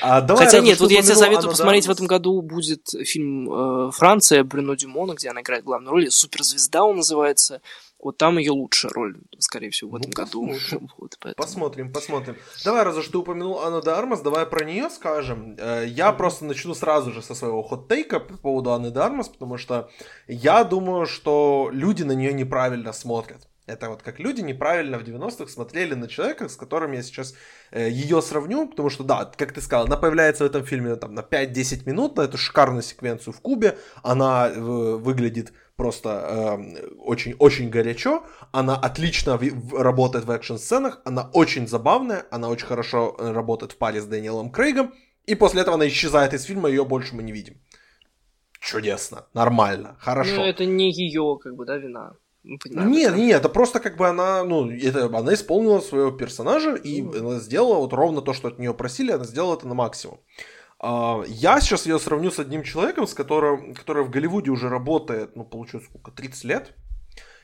А, 0.01 0.21
давай, 0.21 0.45
Хотя 0.45 0.59
нет, 0.59 0.79
вот 0.79 0.91
я 0.91 1.01
тебе 1.01 1.15
советую 1.15 1.49
посмотреть, 1.49 1.87
в 1.87 1.91
этом 1.91 2.07
году 2.07 2.41
будет 2.41 2.89
фильм 2.89 3.51
э, 3.51 3.91
«Франция» 3.91 4.43
Брюно 4.43 4.75
Дюмона, 4.75 5.13
где 5.13 5.29
она 5.29 5.41
играет 5.41 5.63
главную 5.63 5.91
роль, 5.91 6.11
«Суперзвезда» 6.11 6.83
он 6.83 6.97
называется. 6.97 7.61
Вот 8.01 8.17
там 8.17 8.39
ее 8.39 8.51
лучшая 8.51 8.91
роль, 8.93 9.15
скорее 9.37 9.69
всего, 9.69 9.91
в 9.91 9.95
этом 9.95 10.11
ну, 10.15 10.23
году. 10.23 10.47
Посмотрим. 10.47 10.89
Вот, 10.97 11.17
поэтому... 11.19 11.45
посмотрим, 11.45 11.93
посмотрим. 11.93 12.35
Давай, 12.65 12.83
раз 12.83 12.97
уж 12.97 13.07
ты 13.07 13.17
упомянул 13.17 13.59
Анну 13.59 13.81
де 13.81 13.91
Армас, 13.91 14.21
давай 14.21 14.45
про 14.45 14.65
нее 14.65 14.89
скажем. 14.89 15.55
Э, 15.59 15.85
я 15.87 16.09
mm-hmm. 16.09 16.17
просто 16.17 16.45
начну 16.45 16.73
сразу 16.73 17.11
же 17.11 17.21
со 17.21 17.35
своего 17.35 17.61
хот-тейка 17.61 18.19
по 18.19 18.37
поводу 18.37 18.71
Анны 18.71 18.91
де 18.91 18.99
Армас, 18.99 19.29
потому 19.29 19.57
что 19.57 19.89
я 20.27 20.63
думаю, 20.63 21.05
что 21.05 21.69
люди 21.71 22.03
на 22.03 22.13
нее 22.13 22.33
неправильно 22.33 22.91
смотрят. 22.91 23.47
Это 23.67 23.89
вот 23.89 24.01
как 24.01 24.19
люди 24.19 24.41
неправильно 24.41 24.97
в 24.97 25.03
90-х 25.03 25.47
смотрели 25.51 25.93
на 25.93 26.07
человека, 26.07 26.49
с 26.49 26.55
которым 26.55 26.93
я 26.93 27.03
сейчас 27.03 27.35
э, 27.71 27.89
ее 27.89 28.21
сравню, 28.21 28.67
потому 28.67 28.89
что, 28.89 29.03
да, 29.03 29.31
как 29.37 29.53
ты 29.53 29.61
сказал, 29.61 29.85
она 29.85 29.97
появляется 29.97 30.43
в 30.43 30.47
этом 30.47 30.65
фильме 30.65 30.95
там, 30.95 31.13
на 31.13 31.21
5-10 31.21 31.83
минут, 31.85 32.17
на 32.17 32.23
эту 32.23 32.37
шикарную 32.37 32.81
секвенцию 32.81 33.33
в 33.33 33.39
Кубе, 33.39 33.77
она 34.01 34.49
э, 34.49 34.59
выглядит 34.59 35.53
просто 35.75 36.59
очень-очень 36.99 37.67
э, 37.67 37.69
горячо, 37.69 38.23
она 38.51 38.75
отлично 38.75 39.37
в, 39.37 39.73
работает 39.73 40.25
в 40.25 40.31
экшн-сценах, 40.31 41.01
она 41.05 41.29
очень 41.33 41.67
забавная, 41.67 42.25
она 42.31 42.49
очень 42.49 42.67
хорошо 42.67 43.15
э, 43.17 43.31
работает 43.31 43.71
в 43.71 43.77
паре 43.77 44.01
с 44.01 44.05
Дэниелом 44.05 44.51
Крейгом, 44.51 44.93
и 45.25 45.35
после 45.35 45.61
этого 45.61 45.75
она 45.75 45.87
исчезает 45.87 46.33
из 46.33 46.43
фильма, 46.43 46.69
ее 46.69 46.85
больше 46.85 47.15
мы 47.15 47.23
не 47.23 47.31
видим. 47.31 47.55
Чудесно, 48.59 49.25
нормально, 49.33 49.97
хорошо. 49.99 50.35
Ну, 50.35 50.43
это 50.43 50.65
не 50.65 50.91
ее, 50.91 51.39
как 51.41 51.55
бы, 51.55 51.65
да, 51.65 51.77
вина. 51.77 52.13
нет, 52.43 53.15
нет, 53.15 53.39
это 53.39 53.49
просто 53.49 53.79
как 53.79 53.97
бы 53.97 54.07
она, 54.07 54.43
ну, 54.43 54.69
это, 54.69 55.05
она 55.05 55.33
исполнила 55.33 55.79
своего 55.79 56.11
персонажа 56.11 56.75
и 56.75 57.01
mm. 57.01 57.19
она 57.19 57.39
сделала 57.39 57.79
вот 57.79 57.93
ровно 57.93 58.21
то, 58.21 58.33
что 58.33 58.49
от 58.49 58.59
нее 58.59 58.73
просили, 58.73 59.11
она 59.11 59.23
сделала 59.23 59.55
это 59.55 59.67
на 59.67 59.73
максимум. 59.73 60.17
Uh, 60.17 60.60
я 60.83 61.61
сейчас 61.61 61.85
ее 61.85 61.99
сравню 61.99 62.31
с 62.31 62.39
одним 62.39 62.63
человеком, 62.63 63.05
с 63.05 63.13
которым, 63.13 63.73
который 63.75 64.03
в 64.03 64.09
Голливуде 64.09 64.49
уже 64.49 64.69
работает, 64.69 65.35
ну, 65.35 65.43
получается, 65.43 65.89
сколько, 65.89 66.11
30 66.11 66.43
лет. 66.45 66.75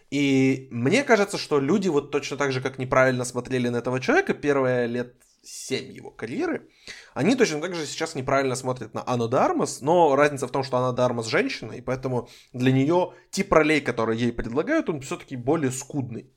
И 0.09 0.67
мне 0.71 1.03
кажется, 1.03 1.37
что 1.37 1.59
люди 1.59 1.89
вот 1.89 2.11
точно 2.11 2.37
так 2.37 2.51
же, 2.51 2.61
как 2.61 2.79
неправильно 2.79 3.25
смотрели 3.25 3.69
на 3.69 3.77
этого 3.77 3.99
человека 3.99 4.33
первые 4.33 4.87
лет 4.87 5.15
7 5.43 5.91
его 5.91 6.11
карьеры, 6.11 6.67
они 7.13 7.35
точно 7.35 7.61
так 7.61 7.75
же 7.75 7.85
сейчас 7.85 8.15
неправильно 8.15 8.55
смотрят 8.55 8.93
на 8.93 9.03
Анну 9.05 9.27
Дармас, 9.27 9.81
но 9.81 10.15
разница 10.15 10.47
в 10.47 10.51
том, 10.51 10.63
что 10.63 10.77
Анна 10.77 10.93
Дармас 10.93 11.27
женщина, 11.27 11.73
и 11.73 11.81
поэтому 11.81 12.29
для 12.53 12.71
нее 12.71 13.13
тип 13.31 13.51
ролей, 13.51 13.81
которые 13.81 14.19
ей 14.19 14.31
предлагают, 14.31 14.89
он 14.89 15.01
все-таки 15.01 15.35
более 15.35 15.71
скудный. 15.71 16.31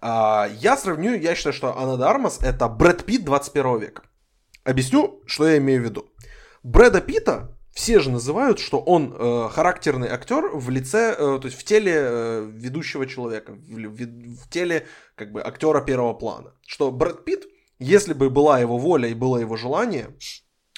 А, 0.00 0.48
я 0.60 0.76
сравню, 0.76 1.14
я 1.14 1.34
считаю, 1.34 1.52
что 1.52 1.76
Анна 1.76 1.96
Дармас 1.96 2.40
это 2.42 2.68
Брэд 2.68 3.04
Питт 3.04 3.24
21 3.24 3.78
века. 3.78 4.02
Объясню, 4.64 5.22
что 5.26 5.48
я 5.48 5.58
имею 5.58 5.82
в 5.82 5.84
виду. 5.84 6.11
Брэда 6.62 7.00
Питта 7.00 7.56
все 7.72 8.00
же 8.00 8.10
называют, 8.10 8.58
что 8.58 8.78
он 8.78 9.14
э, 9.18 9.48
характерный 9.50 10.08
актер 10.08 10.48
в 10.52 10.70
лице, 10.70 11.12
э, 11.12 11.38
то 11.40 11.42
есть 11.44 11.58
в 11.58 11.64
теле 11.64 11.94
э, 11.96 12.50
ведущего 12.52 13.06
человека, 13.06 13.52
в, 13.52 13.66
в, 13.66 14.44
в 14.44 14.48
теле 14.50 14.86
как 15.14 15.32
бы 15.32 15.42
актера 15.42 15.80
первого 15.80 16.12
плана. 16.14 16.52
Что 16.66 16.90
Брэд 16.90 17.24
Питт 17.24 17.44
если 17.82 18.12
бы 18.14 18.30
была 18.30 18.60
его 18.60 18.78
воля 18.78 19.08
и 19.08 19.14
было 19.14 19.38
его 19.38 19.56
желание, 19.56 20.16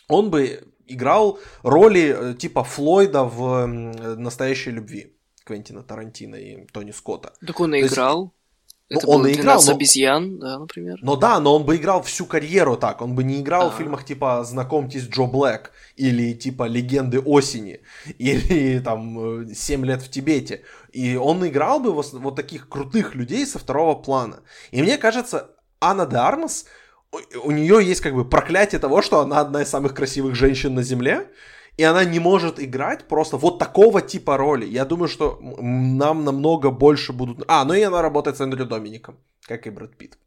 он 0.08 0.30
бы 0.30 0.72
играл 0.86 1.38
роли 1.62 2.16
э, 2.16 2.34
типа 2.34 2.64
Флойда 2.64 3.24
в 3.24 3.66
«Настоящей 4.16 4.70
любви» 4.70 5.16
Квентина 5.44 5.82
Тарантино 5.82 6.36
и 6.36 6.66
Тони 6.66 6.92
Скотта. 6.92 7.34
Так 7.46 7.60
он 7.60 7.74
и 7.74 7.82
играл. 7.82 8.22
Есть... 8.22 8.32
Ну, 8.94 9.00
Это 9.00 9.08
он 9.08 9.26
и 9.26 9.32
играл, 9.32 9.62
но... 9.64 9.72
обезьян, 9.72 10.38
да, 10.38 10.58
например. 10.58 10.98
Но 11.02 11.16
да, 11.16 11.40
но 11.40 11.56
он 11.56 11.64
бы 11.64 11.76
играл 11.76 12.02
всю 12.02 12.26
карьеру 12.26 12.76
так. 12.76 13.02
Он 13.02 13.14
бы 13.14 13.24
не 13.24 13.40
играл 13.40 13.66
а. 13.66 13.70
в 13.70 13.74
фильмах 13.74 14.04
типа 14.04 14.44
«Знакомьтесь, 14.44 15.08
Джо 15.08 15.24
Блэк» 15.24 15.70
или 15.96 16.32
типа 16.34 16.64
«Легенды 16.64 17.20
осени» 17.20 17.80
или 18.18 18.78
там 18.78 19.46
«Семь 19.54 19.84
лет 19.84 20.02
в 20.02 20.10
Тибете». 20.10 20.62
И 20.92 21.16
он 21.16 21.46
играл 21.46 21.80
бы 21.80 21.92
вот, 21.92 22.12
вот 22.12 22.36
таких 22.36 22.68
крутых 22.68 23.14
людей 23.14 23.46
со 23.46 23.58
второго 23.58 23.94
плана. 23.94 24.40
И 24.70 24.82
мне 24.82 24.96
кажется, 24.96 25.50
Анна 25.80 26.06
де 26.06 26.16
Армас– 26.16 26.66
у 27.42 27.50
нее 27.50 27.84
есть 27.84 28.00
как 28.00 28.14
бы 28.14 28.28
проклятие 28.28 28.78
того, 28.78 29.02
что 29.02 29.20
она 29.20 29.40
одна 29.40 29.62
из 29.62 29.68
самых 29.68 29.94
красивых 29.94 30.34
женщин 30.34 30.74
на 30.74 30.82
Земле, 30.82 31.28
и 31.76 31.82
она 31.82 32.04
не 32.04 32.20
может 32.20 32.60
играть 32.60 33.08
просто 33.08 33.36
вот 33.36 33.58
такого 33.58 34.00
типа 34.00 34.36
роли. 34.36 34.66
Я 34.66 34.84
думаю, 34.84 35.08
что 35.08 35.38
нам 35.40 36.24
намного 36.24 36.70
больше 36.70 37.12
будут... 37.12 37.44
А, 37.48 37.64
ну 37.64 37.74
и 37.74 37.82
она 37.82 38.02
работает 38.02 38.36
с 38.36 38.40
Эндрю 38.40 38.66
Домиником, 38.66 39.16
как 39.42 39.66
и 39.66 39.70
Брэд 39.70 39.96
Питт. 39.96 40.18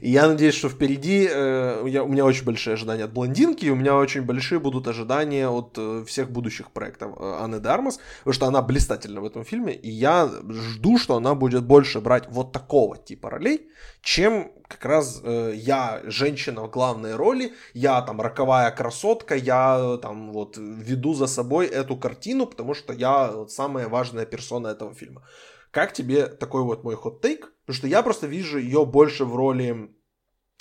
И 0.00 0.10
я 0.10 0.28
надеюсь, 0.28 0.54
что 0.54 0.68
впереди 0.68 1.28
э, 1.28 1.84
я, 1.88 2.04
у 2.04 2.08
меня 2.08 2.24
очень 2.24 2.44
большие 2.44 2.74
ожидания 2.74 3.04
от 3.04 3.12
блондинки, 3.12 3.64
и 3.64 3.70
у 3.70 3.74
меня 3.74 3.96
очень 3.96 4.22
большие 4.22 4.60
будут 4.60 4.86
ожидания 4.86 5.48
от 5.48 5.74
э, 5.76 6.04
всех 6.06 6.30
будущих 6.30 6.70
проектов 6.70 7.16
э, 7.18 7.36
Анны 7.40 7.58
Дармас, 7.58 7.98
потому 8.20 8.34
что 8.34 8.46
она 8.46 8.62
блистательна 8.62 9.20
в 9.20 9.24
этом 9.24 9.44
фильме, 9.44 9.74
и 9.74 9.90
я 9.90 10.30
жду, 10.48 10.98
что 10.98 11.16
она 11.16 11.34
будет 11.34 11.64
больше 11.64 12.00
брать 12.00 12.28
вот 12.30 12.52
такого 12.52 12.96
типа 12.96 13.28
ролей, 13.28 13.68
чем 14.02 14.52
как 14.70 14.84
раз 14.84 15.20
э, 15.24 15.52
я 15.54 16.00
женщина 16.04 16.62
в 16.62 16.70
главной 16.70 17.16
роли, 17.16 17.52
я 17.74 18.00
там 18.02 18.20
роковая 18.20 18.70
красотка, 18.70 19.34
я 19.34 19.98
там 20.00 20.32
вот 20.32 20.56
веду 20.58 21.14
за 21.14 21.26
собой 21.26 21.66
эту 21.66 21.96
картину, 21.96 22.46
потому 22.46 22.74
что 22.74 22.92
я 22.92 23.32
вот 23.32 23.50
самая 23.50 23.88
важная 23.88 24.26
персона 24.26 24.68
этого 24.68 24.94
фильма. 24.94 25.22
Как 25.72 25.92
тебе 25.92 26.26
такой 26.26 26.62
вот 26.62 26.84
мой 26.84 26.94
хот-тейк? 26.94 27.52
Потому 27.66 27.76
что 27.76 27.86
я 27.88 28.02
просто 28.02 28.26
вижу 28.28 28.58
ее 28.58 28.86
больше 28.86 29.24
в 29.24 29.34
роли 29.34 29.90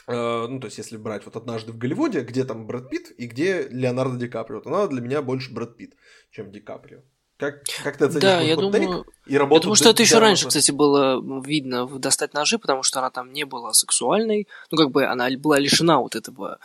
э, 0.07 0.47
ну, 0.47 0.59
то 0.59 0.67
есть, 0.67 0.79
если 0.79 0.97
брать 0.97 1.25
вот 1.25 1.35
однажды 1.35 1.71
в 1.71 1.77
Голливуде, 1.77 2.21
где 2.21 2.43
там 2.45 2.65
Брэд 2.65 2.89
Питт 2.89 3.11
и 3.19 3.27
где 3.27 3.67
Леонардо 3.69 4.17
Ди 4.17 4.27
Каприо, 4.27 4.61
то 4.61 4.69
она 4.69 4.87
для 4.87 5.01
меня 5.01 5.21
больше 5.21 5.53
Брэд 5.53 5.77
Питт, 5.77 5.93
чем 6.31 6.51
Ди 6.51 6.61
Каприо. 6.61 7.01
Как, 7.39 7.63
как 7.85 7.95
ты 7.95 8.05
оценишь 8.05 8.21
да, 8.21 8.41
я 8.41 8.57
думаю, 8.57 9.05
и 9.25 9.37
работу 9.37 9.55
я 9.55 9.61
думаю, 9.61 9.75
что 9.77 9.89
это 9.91 10.03
еще 10.03 10.19
раньше, 10.19 10.47
кстати, 10.49 10.71
было 10.71 11.23
видно 11.41 11.85
в 11.85 11.97
«Достать 11.97 12.33
ножи», 12.33 12.59
потому 12.59 12.83
что 12.83 12.99
она 12.99 13.11
там 13.11 13.31
не 13.31 13.45
была 13.45 13.71
сексуальной. 13.71 14.45
Ну, 14.71 14.77
как 14.77 14.91
бы 14.91 15.05
она 15.05 15.29
была 15.37 15.57
лишена 15.57 15.99
вот 16.01 16.17
этого 16.17 16.59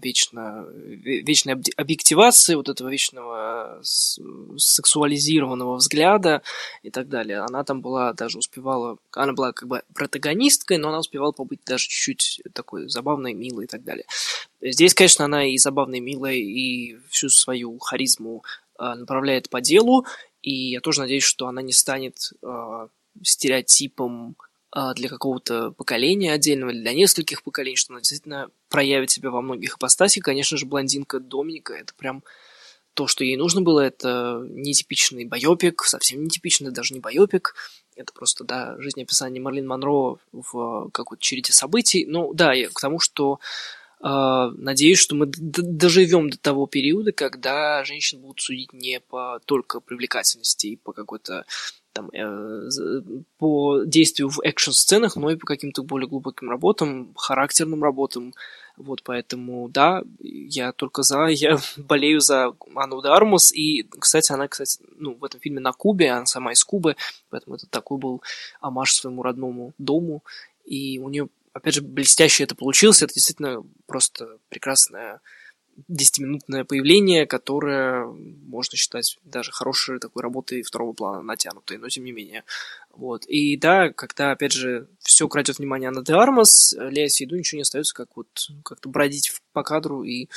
вечно, 0.00 0.66
вечной 0.68 1.56
объективации, 1.76 2.54
вот 2.54 2.68
этого 2.68 2.88
вечного 2.88 3.80
сексуализированного 3.82 5.76
взгляда 5.76 6.42
и 6.82 6.90
так 6.90 7.08
далее. 7.08 7.40
Она 7.40 7.64
там 7.64 7.80
была, 7.80 8.12
даже 8.12 8.38
успевала, 8.38 8.98
она 9.12 9.32
была 9.32 9.52
как 9.52 9.68
бы 9.68 9.82
протагонисткой, 9.94 10.78
но 10.78 10.90
она 10.90 11.00
успевала 11.00 11.32
побыть 11.32 11.60
даже 11.66 11.88
чуть-чуть 11.88 12.42
такой 12.54 12.88
забавной, 12.88 13.34
милой 13.34 13.64
и 13.64 13.68
так 13.68 13.82
далее. 13.82 14.04
Здесь, 14.60 14.94
конечно, 14.94 15.24
она 15.24 15.44
и 15.44 15.58
забавная, 15.58 15.98
и 15.98 16.02
милая, 16.02 16.34
и 16.34 16.96
всю 17.10 17.28
свою 17.28 17.78
харизму 17.78 18.44
направляет 18.78 19.50
по 19.50 19.60
делу, 19.60 20.06
и 20.42 20.70
я 20.70 20.80
тоже 20.80 21.00
надеюсь, 21.00 21.24
что 21.24 21.46
она 21.46 21.62
не 21.62 21.72
станет 21.72 22.32
э, 22.42 22.88
стереотипом 23.22 24.36
а, 24.70 24.92
для 24.92 25.08
какого-то 25.08 25.70
поколения 25.72 26.32
отдельного, 26.32 26.70
или 26.70 26.80
для 26.80 26.92
нескольких 26.92 27.42
поколений, 27.42 27.76
что 27.76 27.92
она 27.92 28.00
действительно 28.00 28.50
проявит 28.68 29.10
себя 29.10 29.30
во 29.30 29.40
многих 29.40 29.76
ипостасях. 29.76 30.22
Конечно 30.22 30.58
же, 30.58 30.66
блондинка 30.66 31.20
Доминика– 31.20 31.72
это 31.74 31.94
прям 31.94 32.22
то, 32.92 33.06
что 33.06 33.24
ей 33.24 33.36
нужно 33.36 33.62
было. 33.62 33.80
Это 33.80 34.44
нетипичный 34.46 35.24
байопик, 35.24 35.84
совсем 35.84 36.22
нетипичный, 36.22 36.70
даже 36.70 36.92
не 36.92 37.00
байопик. 37.00 37.54
Это 37.96 38.12
просто, 38.12 38.44
да, 38.44 38.76
жизнеописание 38.78 39.40
Марлин 39.40 39.66
Монро 39.66 40.18
в 40.32 40.90
какой-то 40.90 41.22
череде 41.22 41.52
событий. 41.52 42.04
Ну, 42.06 42.34
да, 42.34 42.52
я 42.52 42.68
к 42.68 42.78
тому, 42.78 43.00
что 43.00 43.40
надеюсь, 44.00 44.98
что 44.98 45.16
мы 45.16 45.26
доживем 45.26 46.30
до 46.30 46.38
того 46.38 46.66
периода, 46.66 47.12
когда 47.12 47.82
женщин 47.84 48.20
будут 48.20 48.40
судить 48.40 48.72
не 48.72 49.00
по 49.00 49.40
только 49.44 49.80
привлекательности 49.80 50.68
и 50.68 50.76
по 50.76 50.92
какой-то 50.92 51.44
там, 51.98 52.10
э, 52.12 52.68
по 53.38 53.82
действию 53.84 54.28
в 54.28 54.40
экшн-сценах, 54.40 55.16
но 55.16 55.30
и 55.30 55.36
по 55.36 55.46
каким-то 55.46 55.82
более 55.82 56.08
глубоким 56.08 56.50
работам, 56.50 57.12
характерным 57.16 57.82
работам. 57.82 58.34
Вот, 58.76 59.02
поэтому, 59.02 59.68
да, 59.68 60.02
я 60.20 60.72
только 60.72 61.02
за, 61.02 61.26
я 61.26 61.58
болею 61.76 62.20
за 62.20 62.54
Анну 62.74 63.00
Дармус, 63.00 63.52
и, 63.52 63.84
кстати, 63.98 64.32
она, 64.32 64.48
кстати, 64.48 64.78
ну, 64.96 65.14
в 65.14 65.24
этом 65.24 65.40
фильме 65.40 65.60
на 65.60 65.72
Кубе, 65.72 66.10
она 66.10 66.26
сама 66.26 66.52
из 66.52 66.62
Кубы, 66.62 66.96
поэтому 67.30 67.56
это 67.56 67.66
такой 67.66 67.98
был 67.98 68.22
амаш 68.60 68.92
своему 68.92 69.22
родному 69.22 69.72
дому, 69.78 70.22
и 70.64 70.98
у 70.98 71.08
нее, 71.08 71.28
опять 71.58 71.74
же, 71.74 71.82
блестяще 71.82 72.44
это 72.44 72.54
получилось, 72.54 73.02
это 73.02 73.14
действительно 73.14 73.64
просто 73.86 74.38
прекрасная 74.48 75.20
десятиминутное 75.86 76.64
появление, 76.64 77.26
которое 77.26 78.06
можно 78.06 78.76
считать 78.76 79.16
даже 79.22 79.52
хорошей 79.52 80.00
такой 80.00 80.22
работой 80.22 80.62
второго 80.62 80.92
плана, 80.92 81.22
натянутой, 81.22 81.78
но 81.78 81.88
тем 81.88 82.04
не 82.04 82.12
менее. 82.12 82.44
Вот. 82.90 83.24
И 83.26 83.56
да, 83.56 83.90
когда, 83.90 84.32
опять 84.32 84.52
же, 84.52 84.88
все 84.98 85.28
крадет 85.28 85.58
внимание 85.58 85.90
на 85.90 86.02
Де 86.02 86.14
Армас, 86.14 86.74
Лея 86.76 87.08
Сейду 87.08 87.36
ничего 87.36 87.58
не 87.58 87.62
остается, 87.62 87.94
как 87.94 88.16
вот 88.16 88.28
как-то 88.64 88.88
бродить 88.88 89.32
по 89.52 89.62
кадру 89.62 90.02
и 90.02 90.28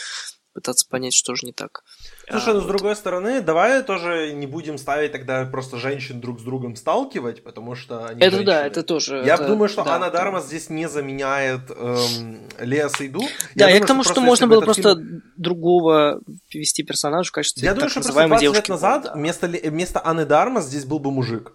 пытаться 0.53 0.87
понять, 0.87 1.13
что 1.13 1.35
же 1.35 1.45
не 1.45 1.53
так. 1.53 1.83
Слушай, 2.29 2.49
а, 2.49 2.53
ну 2.53 2.59
вот. 2.59 2.65
с 2.65 2.67
другой 2.67 2.95
стороны, 2.95 3.41
давай 3.41 3.83
тоже 3.83 4.33
не 4.33 4.47
будем 4.47 4.77
ставить 4.77 5.11
тогда 5.11 5.45
просто 5.45 5.77
женщин 5.77 6.19
друг 6.19 6.39
с 6.39 6.43
другом 6.43 6.75
сталкивать, 6.75 7.43
потому 7.43 7.75
что 7.75 8.05
они 8.05 8.21
Это 8.21 8.37
женщины. 8.37 8.45
да, 8.45 8.65
это 8.65 8.83
тоже. 8.83 9.23
Я 9.25 9.35
это, 9.35 9.47
думаю, 9.47 9.69
что 9.69 9.83
да, 9.83 9.95
Анна 9.95 10.09
Дарма 10.09 10.41
здесь 10.41 10.69
не 10.69 10.87
заменяет 10.87 11.71
эм, 11.71 12.41
Леа 12.59 12.89
Сейду. 12.89 13.21
Да, 13.55 13.69
я, 13.69 13.75
я 13.75 13.79
думаю, 13.79 13.83
к 13.83 13.87
тому, 13.87 14.03
что, 14.03 14.13
что 14.13 14.21
можно 14.21 14.47
было 14.47 14.61
просто 14.61 14.95
фильм... 14.95 15.23
другого 15.37 16.21
ввести 16.53 16.83
персонажа 16.83 17.29
в 17.29 17.31
качестве 17.31 17.65
Я 17.65 17.73
думаю, 17.73 17.89
что 17.89 18.01
просто 18.01 18.27
20 18.27 18.53
лет 18.53 18.69
назад 18.69 19.03
да. 19.03 19.13
вместо, 19.13 19.47
вместо 19.47 20.05
Анны 20.05 20.25
Дарма 20.25 20.61
здесь 20.61 20.85
был 20.85 20.99
бы 20.99 21.11
мужик. 21.11 21.53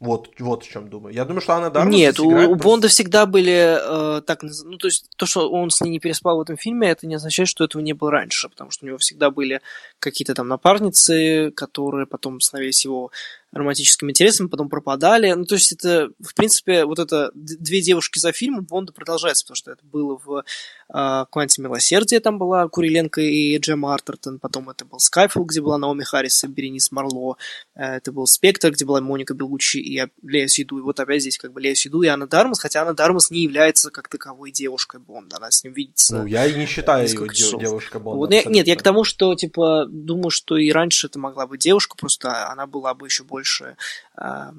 Вот, 0.00 0.30
вот 0.38 0.64
в 0.64 0.68
чем 0.68 0.88
думаю. 0.88 1.14
Я 1.14 1.26
думаю, 1.26 1.42
что 1.42 1.54
она 1.54 1.68
Дармас 1.68 1.94
Нет, 1.94 2.18
у, 2.18 2.26
у 2.26 2.54
Бонда 2.54 2.88
всегда 2.88 3.26
были 3.26 3.76
э, 3.78 4.22
так, 4.22 4.42
ну 4.42 4.78
то 4.78 4.88
есть 4.88 5.04
то, 5.16 5.26
что 5.26 5.50
он 5.50 5.68
с 5.68 5.82
ней 5.82 5.90
не 5.90 6.00
переспал 6.00 6.38
в 6.38 6.40
этом 6.40 6.56
фильме, 6.56 6.88
это 6.88 7.06
не 7.06 7.16
означает, 7.16 7.50
что 7.50 7.64
этого 7.64 7.82
не 7.82 7.92
было 7.92 8.10
раньше, 8.10 8.48
потому 8.48 8.70
что 8.70 8.86
у 8.86 8.88
него 8.88 8.96
всегда 8.96 9.30
были 9.30 9.60
какие-то 9.98 10.34
там 10.34 10.48
напарницы, 10.48 11.50
которые 11.50 12.06
потом 12.06 12.40
становились 12.40 12.82
его 12.82 13.10
романтическим 13.52 14.08
интересом, 14.08 14.48
потом 14.48 14.70
пропадали. 14.70 15.32
Ну, 15.32 15.44
то 15.44 15.56
есть 15.56 15.72
это, 15.72 16.10
в 16.18 16.34
принципе, 16.34 16.86
вот 16.86 16.98
это 16.98 17.30
две 17.34 17.82
девушки 17.82 18.18
за 18.18 18.32
фильмом 18.32 18.64
Бонда 18.64 18.92
продолжается, 18.92 19.44
потому 19.44 19.56
что 19.56 19.72
это 19.72 19.84
было 19.84 20.18
в 20.24 20.44
э, 20.92 21.24
«Кванте 21.30 21.62
милосердия», 21.62 22.20
там 22.20 22.38
была 22.38 22.68
Куриленко 22.68 23.20
и 23.20 23.58
Джем 23.58 23.86
Артертон, 23.86 24.38
потом 24.38 24.70
это 24.70 24.84
был 24.84 24.98
«Скайфилл», 24.98 25.44
где 25.44 25.60
была 25.60 25.78
Наоми 25.78 26.02
Харрис 26.02 26.44
и 26.44 26.46
Беренис 26.46 26.92
Марло, 26.92 27.36
э, 27.74 27.96
это 27.96 28.12
был 28.12 28.26
«Спектр», 28.26 28.70
где 28.70 28.84
была 28.84 29.00
Моника 29.00 29.34
Белучи 29.34 29.78
и 29.78 30.02
Лея 30.22 30.48
Сиду, 30.48 30.78
и 30.78 30.82
вот 30.82 31.00
опять 31.00 31.22
здесь 31.22 31.38
как 31.38 31.52
бы 31.52 31.60
Лея 31.60 31.74
Сиду 31.74 32.02
и 32.02 32.08
Анна 32.08 32.26
Дармас, 32.26 32.60
хотя 32.60 32.82
Анна 32.82 32.94
Дармас 32.94 33.30
не 33.30 33.42
является 33.42 33.90
как 33.90 34.08
таковой 34.08 34.50
девушкой 34.50 35.00
Бонда, 35.00 35.36
она 35.36 35.50
с 35.50 35.64
ним 35.64 35.72
видится. 35.72 36.16
Ну, 36.16 36.26
я 36.26 36.46
и 36.46 36.54
не 36.54 36.66
считаю 36.66 37.06
ее 37.06 37.58
девушкой 37.58 38.00
Бонда. 38.00 38.18
Вот, 38.18 38.30
нет, 38.30 38.66
я 38.66 38.76
к 38.76 38.82
тому, 38.82 39.04
что, 39.04 39.34
типа, 39.34 39.86
думаю, 39.88 40.30
что 40.30 40.56
и 40.56 40.70
раньше 40.70 41.06
это 41.06 41.18
могла 41.18 41.46
быть 41.46 41.60
девушка, 41.60 41.96
просто 41.96 42.48
она 42.48 42.66
была 42.66 42.94
бы 42.94 43.06
еще 43.06 43.24
больше 43.24 43.76
э, 44.16 44.52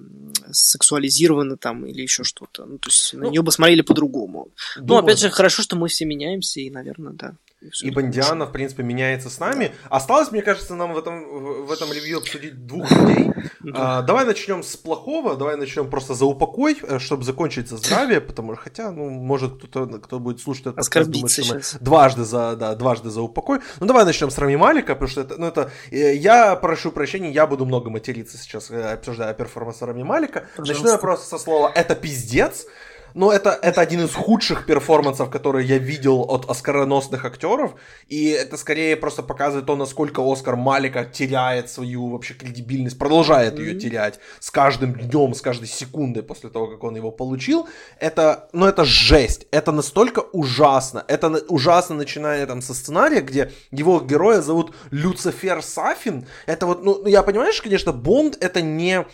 сексуализирована 0.51 1.57
там 1.57 1.85
или 1.85 2.01
еще 2.01 2.23
что-то. 2.23 2.65
Ну, 2.65 2.77
то 2.77 2.89
есть 2.89 3.13
ну, 3.13 3.25
на 3.25 3.31
нее 3.31 3.41
бы 3.41 3.51
смотрели 3.51 3.81
по-другому. 3.81 4.49
Ну, 4.77 4.97
опять 4.97 5.19
же, 5.19 5.29
хорошо, 5.29 5.61
что 5.61 5.75
мы 5.75 5.87
все 5.87 6.05
меняемся, 6.21 6.59
и, 6.59 6.69
наверное, 6.69 7.13
да. 7.13 7.33
И, 7.61 7.87
и 7.87 7.91
Бондиана, 7.91 8.47
в 8.47 8.51
принципе, 8.51 8.81
меняется 8.81 9.29
с 9.29 9.39
нами. 9.39 9.71
Осталось, 9.89 10.31
мне 10.31 10.41
кажется, 10.41 10.73
нам 10.73 10.93
в 10.93 10.97
этом, 10.97 11.65
в 11.65 11.71
этом 11.71 11.93
ревью 11.93 12.17
обсудить 12.17 12.65
двух 12.65 12.89
людей. 12.91 13.31
А, 13.73 14.01
давай 14.01 14.25
начнем 14.25 14.63
с 14.63 14.75
плохого, 14.75 15.35
давай 15.35 15.57
начнем 15.57 15.87
просто 15.87 16.15
за 16.15 16.25
упокой, 16.25 16.75
э, 16.81 16.97
чтобы 16.97 17.23
закончить 17.23 17.69
за 17.69 17.77
здравие, 17.77 18.19
потому 18.19 18.55
что, 18.55 18.63
хотя, 18.63 18.91
ну, 18.91 19.11
может, 19.11 19.57
кто-то, 19.57 19.99
кто 19.99 20.19
будет 20.19 20.41
слушать 20.41 20.67
этот 20.67 20.77
подкаст, 20.77 21.11
думает, 21.11 21.31
что 21.31 21.53
мы 21.53 21.61
дважды 21.79 22.23
за, 22.23 22.55
да, 22.55 22.73
дважды 22.73 23.11
за 23.11 23.21
упокой. 23.21 23.59
Ну, 23.79 23.85
давай 23.85 24.05
начнем 24.05 24.31
с 24.31 24.37
Рами 24.39 24.55
Малика, 24.55 24.95
потому 24.95 25.09
что 25.09 25.21
это, 25.21 25.37
ну, 25.37 25.45
это, 25.45 25.71
э, 25.91 26.15
я 26.15 26.55
прошу 26.55 26.91
прощения, 26.91 27.29
я 27.29 27.45
буду 27.45 27.67
много 27.67 27.91
материться 27.91 28.39
сейчас, 28.39 28.71
э, 28.71 28.93
обсуждая 28.93 29.35
перформанс 29.35 29.83
Рами 29.83 30.01
Малика. 30.01 30.47
Пожалуйста. 30.57 30.83
Начну 30.83 30.91
я 30.93 30.97
просто 30.97 31.27
со 31.27 31.37
слова 31.37 31.71
«это 31.75 31.93
пиздец», 31.93 32.65
ну, 33.13 33.31
это, 33.31 33.49
это 33.61 33.81
один 33.81 34.05
из 34.05 34.13
худших 34.13 34.65
перформансов, 34.65 35.29
которые 35.29 35.67
я 35.67 35.77
видел 35.77 36.21
от 36.21 36.49
оскароносных 36.49 37.25
актеров. 37.25 37.75
И 38.07 38.29
это 38.29 38.57
скорее 38.57 38.95
просто 38.95 39.23
показывает 39.23 39.65
то, 39.65 39.75
насколько 39.75 40.21
Оскар 40.21 40.55
Малика 40.55 41.05
теряет 41.05 41.69
свою 41.69 42.09
вообще 42.09 42.33
кредибильность, 42.33 42.97
продолжает 42.97 43.55
mm-hmm. 43.55 43.63
ее 43.63 43.79
терять 43.79 44.19
с 44.39 44.51
каждым 44.51 44.93
днем, 44.93 45.33
с 45.33 45.41
каждой 45.41 45.67
секундой 45.67 46.23
после 46.23 46.49
того, 46.49 46.67
как 46.67 46.83
он 46.83 46.95
его 46.95 47.11
получил. 47.11 47.67
Это, 47.99 48.49
ну, 48.53 48.65
это 48.65 48.85
жесть. 48.85 49.47
Это 49.51 49.71
настолько 49.71 50.19
ужасно. 50.19 51.03
Это 51.07 51.29
ужасно, 51.47 51.95
начиная 51.95 52.45
там 52.45 52.61
со 52.61 52.73
сценария, 52.73 53.21
где 53.21 53.51
его 53.71 53.99
героя 53.99 54.41
зовут 54.41 54.73
Люцифер 54.91 55.61
Сафин. 55.61 56.25
Это 56.45 56.65
вот, 56.65 56.83
ну, 56.83 57.05
я 57.07 57.23
понимаешь, 57.23 57.61
конечно, 57.61 57.91
Бонд 57.91 58.37
это 58.41 58.61
не 58.61 59.05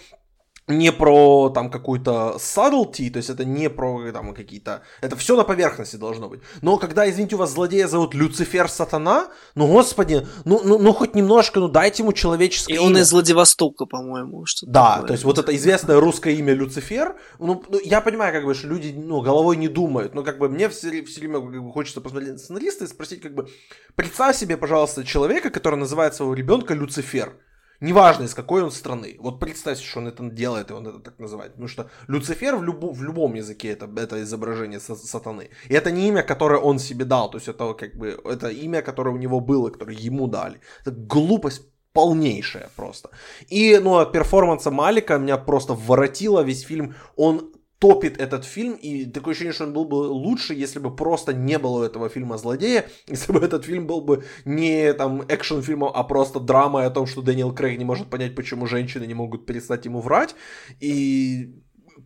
не 0.67 0.91
про 0.91 1.49
там 1.49 1.69
какую-то 1.69 2.35
subtlety, 2.39 3.09
то 3.09 3.17
есть 3.17 3.29
это 3.29 3.45
не 3.45 3.69
про 3.69 4.11
там 4.11 4.33
какие-то... 4.33 4.83
Это 5.01 5.15
все 5.15 5.37
на 5.37 5.43
поверхности 5.43 5.95
должно 5.95 6.27
быть. 6.27 6.41
Но 6.61 6.77
когда, 6.77 7.09
извините, 7.09 7.35
у 7.35 7.39
вас 7.39 7.51
злодея 7.51 7.87
зовут 7.87 8.13
Люцифер 8.13 8.69
Сатана, 8.69 9.27
ну, 9.55 9.67
господи, 9.67 10.27
ну, 10.43 10.61
ну, 10.63 10.77
ну 10.77 10.93
хоть 10.93 11.15
немножко, 11.15 11.61
ну 11.61 11.69
дайте 11.69 12.03
ему 12.03 12.11
человеческое 12.11 12.75
И 12.75 12.77
он 12.77 12.97
из 12.97 13.11
Владивостока, 13.13 13.85
по-моему. 13.85 14.45
Что 14.45 14.65
да, 14.67 14.95
такое. 14.95 15.07
то 15.07 15.13
есть 15.13 15.23
вот 15.23 15.37
это 15.37 15.55
известное 15.55 15.99
русское 16.01 16.35
имя 16.35 16.53
Люцифер, 16.53 17.15
ну, 17.39 17.63
ну, 17.69 17.79
я 17.83 18.01
понимаю, 18.01 18.33
как 18.33 18.43
бы, 18.43 18.53
что 18.53 18.67
люди, 18.67 18.93
ну, 18.95 19.21
головой 19.21 19.55
не 19.55 19.69
думают, 19.69 20.15
но 20.15 20.23
как 20.23 20.37
бы 20.37 20.49
мне 20.49 20.67
все, 20.67 21.03
все 21.03 21.19
время 21.21 21.39
как 21.39 21.63
бы, 21.63 21.71
хочется 21.71 22.01
посмотреть 22.01 22.33
на 22.33 22.37
сценариста 22.39 22.83
и 22.83 22.87
спросить, 22.87 23.21
как 23.21 23.33
бы, 23.33 23.47
представь 23.95 24.35
себе, 24.35 24.57
пожалуйста, 24.57 25.05
человека, 25.05 25.49
который 25.49 25.75
называет 25.75 26.13
своего 26.13 26.33
ребенка 26.33 26.73
Люцифер. 26.73 27.37
Неважно, 27.79 28.23
из 28.23 28.33
какой 28.33 28.63
он 28.63 28.71
страны. 28.71 29.17
Вот 29.19 29.39
представьте, 29.39 29.83
что 29.83 29.99
он 29.99 30.07
это 30.07 30.23
делает, 30.29 30.71
и 30.71 30.73
он 30.73 30.87
это 30.87 30.99
так 30.99 31.19
называет. 31.19 31.51
Потому 31.51 31.67
что 31.67 31.89
Люцифер 32.07 32.55
в, 32.55 32.63
любу, 32.63 32.91
в 32.91 33.03
любом 33.03 33.35
языке 33.35 33.69
это, 33.69 33.89
это 33.97 34.21
изображение 34.23 34.79
сатаны. 34.79 35.49
И 35.69 35.73
это 35.73 35.91
не 35.91 36.07
имя, 36.07 36.23
которое 36.23 36.59
он 36.59 36.79
себе 36.79 37.05
дал. 37.05 37.29
То 37.29 37.37
есть 37.37 37.47
это 37.47 37.73
как 37.73 37.95
бы 37.95 38.19
это 38.25 38.49
имя, 38.49 38.81
которое 38.81 39.11
у 39.11 39.19
него 39.19 39.39
было, 39.39 39.69
которое 39.69 39.95
ему 39.95 40.27
дали. 40.27 40.59
Это 40.81 40.91
глупость 40.91 41.61
полнейшая 41.93 42.69
просто. 42.75 43.09
И, 43.47 43.79
ну, 43.79 43.97
от 43.97 44.11
перформанса 44.11 44.71
Малика 44.71 45.17
меня 45.17 45.37
просто 45.37 45.73
воротило 45.73 46.41
весь 46.41 46.61
фильм. 46.61 46.95
Он 47.15 47.51
топит 47.79 48.19
этот 48.19 48.43
фильм, 48.43 48.73
и 48.73 49.05
такое 49.05 49.33
ощущение, 49.33 49.53
что 49.53 49.65
он 49.65 49.73
был 49.73 49.85
бы 49.85 49.95
лучше, 49.95 50.53
если 50.53 50.79
бы 50.79 50.95
просто 50.95 51.33
не 51.33 51.59
было 51.59 51.85
этого 51.85 52.09
фильма 52.09 52.37
«Злодея», 52.37 52.85
если 53.07 53.31
бы 53.31 53.39
этот 53.39 53.65
фильм 53.65 53.87
был 53.87 54.01
бы 54.01 54.23
не 54.45 54.93
там 54.93 55.21
экшен-фильмом, 55.27 55.91
а 55.93 56.03
просто 56.03 56.39
драмой 56.39 56.85
о 56.85 56.89
том, 56.89 57.05
что 57.05 57.21
Дэниел 57.21 57.53
Крейг 57.53 57.77
не 57.77 57.85
может 57.85 58.09
понять, 58.09 58.35
почему 58.35 58.65
женщины 58.65 59.05
не 59.05 59.13
могут 59.13 59.45
перестать 59.45 59.85
ему 59.85 60.01
врать, 60.01 60.35
и 60.79 61.53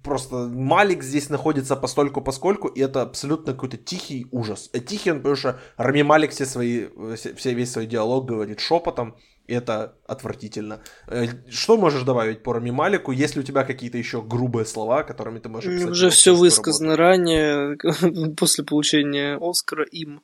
просто 0.04 0.48
Малик 0.48 1.04
здесь 1.04 1.30
находится 1.30 1.76
постольку 1.76 2.22
поскольку, 2.22 2.68
и 2.68 2.82
это 2.82 3.02
абсолютно 3.02 3.54
какой-то 3.54 3.78
тихий 3.78 4.28
ужас. 4.32 4.70
Э, 4.74 4.80
тихий 4.80 5.12
он, 5.12 5.18
потому 5.18 5.36
что 5.36 5.60
Рами 5.78 6.02
Малик 6.02 6.32
все 6.32 6.46
свои, 6.46 6.88
все, 7.16 7.34
все, 7.34 7.54
весь 7.54 7.72
свой 7.72 7.86
диалог 7.86 8.26
говорит 8.26 8.60
шепотом, 8.60 9.16
это 9.48 9.96
отвратительно. 10.08 10.82
Э, 11.08 11.26
что 11.50 11.78
можешь 11.78 12.04
добавить 12.04 12.44
по 12.44 12.54
Рами 12.54 12.72
Малику? 12.72 13.12
Есть 13.12 13.36
ли 13.36 13.42
у 13.42 13.44
тебя 13.44 13.64
какие-то 13.64 13.98
еще 13.98 14.22
грубые 14.22 14.66
слова, 14.66 15.04
которыми 15.04 15.40
ты 15.40 15.50
можешь 15.50 15.72
описать? 15.72 15.92
Уже 15.92 16.10
все 16.10 16.36
высказано 16.36 16.96
работу? 16.96 17.02
ранее, 17.02 17.78
после 18.38 18.64
получения 18.64 19.38
Оскара 19.42 19.86
им. 19.86 20.22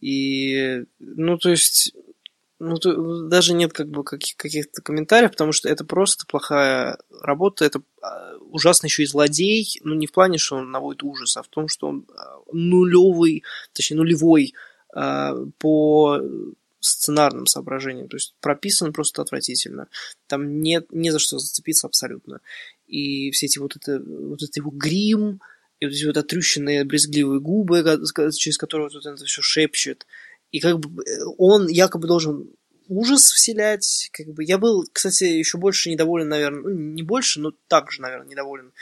И, 0.00 0.84
ну, 0.98 1.38
то 1.38 1.50
есть, 1.50 1.94
ну, 2.58 2.76
то, 2.76 3.22
даже 3.22 3.54
нет 3.54 3.72
как 3.72 3.88
бы 3.88 4.04
каких- 4.04 4.36
каких-то 4.36 4.82
комментариев, 4.82 5.30
потому 5.30 5.52
что 5.52 5.68
это 5.68 5.84
просто 5.84 6.26
плохая 6.26 6.98
работа, 7.22 7.64
это 7.64 7.80
а, 8.02 8.34
ужасно 8.50 8.86
еще 8.86 9.02
и 9.02 9.06
злодей, 9.06 9.80
ну, 9.82 9.94
не 9.94 10.06
в 10.06 10.12
плане, 10.12 10.38
что 10.38 10.56
он 10.56 10.70
наводит 10.70 11.02
ужас, 11.02 11.36
а 11.36 11.42
в 11.42 11.48
том, 11.48 11.68
что 11.68 11.88
он 11.88 12.06
а, 12.16 12.38
нулевый, 12.52 13.44
точнее, 13.72 13.96
нулевой 13.96 14.54
а, 14.94 15.34
по 15.58 16.20
сценарным 16.84 17.46
соображением. 17.46 18.08
То 18.08 18.16
есть 18.16 18.34
прописан 18.40 18.92
просто 18.92 19.22
отвратительно. 19.22 19.88
Там 20.26 20.60
нет 20.60 20.92
не 20.92 21.10
за 21.10 21.18
что 21.18 21.38
зацепиться 21.38 21.86
абсолютно. 21.86 22.40
И 22.86 23.30
все 23.30 23.46
эти 23.46 23.58
вот 23.58 23.76
это, 23.76 24.00
вот 24.00 24.42
это 24.42 24.60
его 24.60 24.70
грим, 24.70 25.40
и 25.80 25.86
вот 25.86 25.94
эти 25.94 26.04
вот 26.04 26.16
отрющенные 26.16 26.84
брезгливые 26.84 27.40
губы, 27.40 27.82
через 28.32 28.58
которые 28.58 28.88
вот 28.88 29.06
это 29.06 29.24
все 29.24 29.42
шепчет. 29.42 30.06
И 30.50 30.60
как 30.60 30.78
бы 30.78 31.02
э, 31.02 31.24
он 31.38 31.68
якобы 31.68 32.06
должен 32.06 32.50
ужас 32.88 33.22
вселять. 33.22 34.08
Как 34.12 34.26
бы 34.28 34.44
я 34.44 34.58
был, 34.58 34.84
кстати, 34.92 35.24
еще 35.24 35.58
больше 35.58 35.90
недоволен, 35.90 36.28
наверное, 36.28 36.62
ну, 36.62 36.70
не 36.70 37.02
больше, 37.02 37.40
но 37.40 37.52
также, 37.68 38.02
наверное, 38.02 38.28
недоволен 38.28 38.72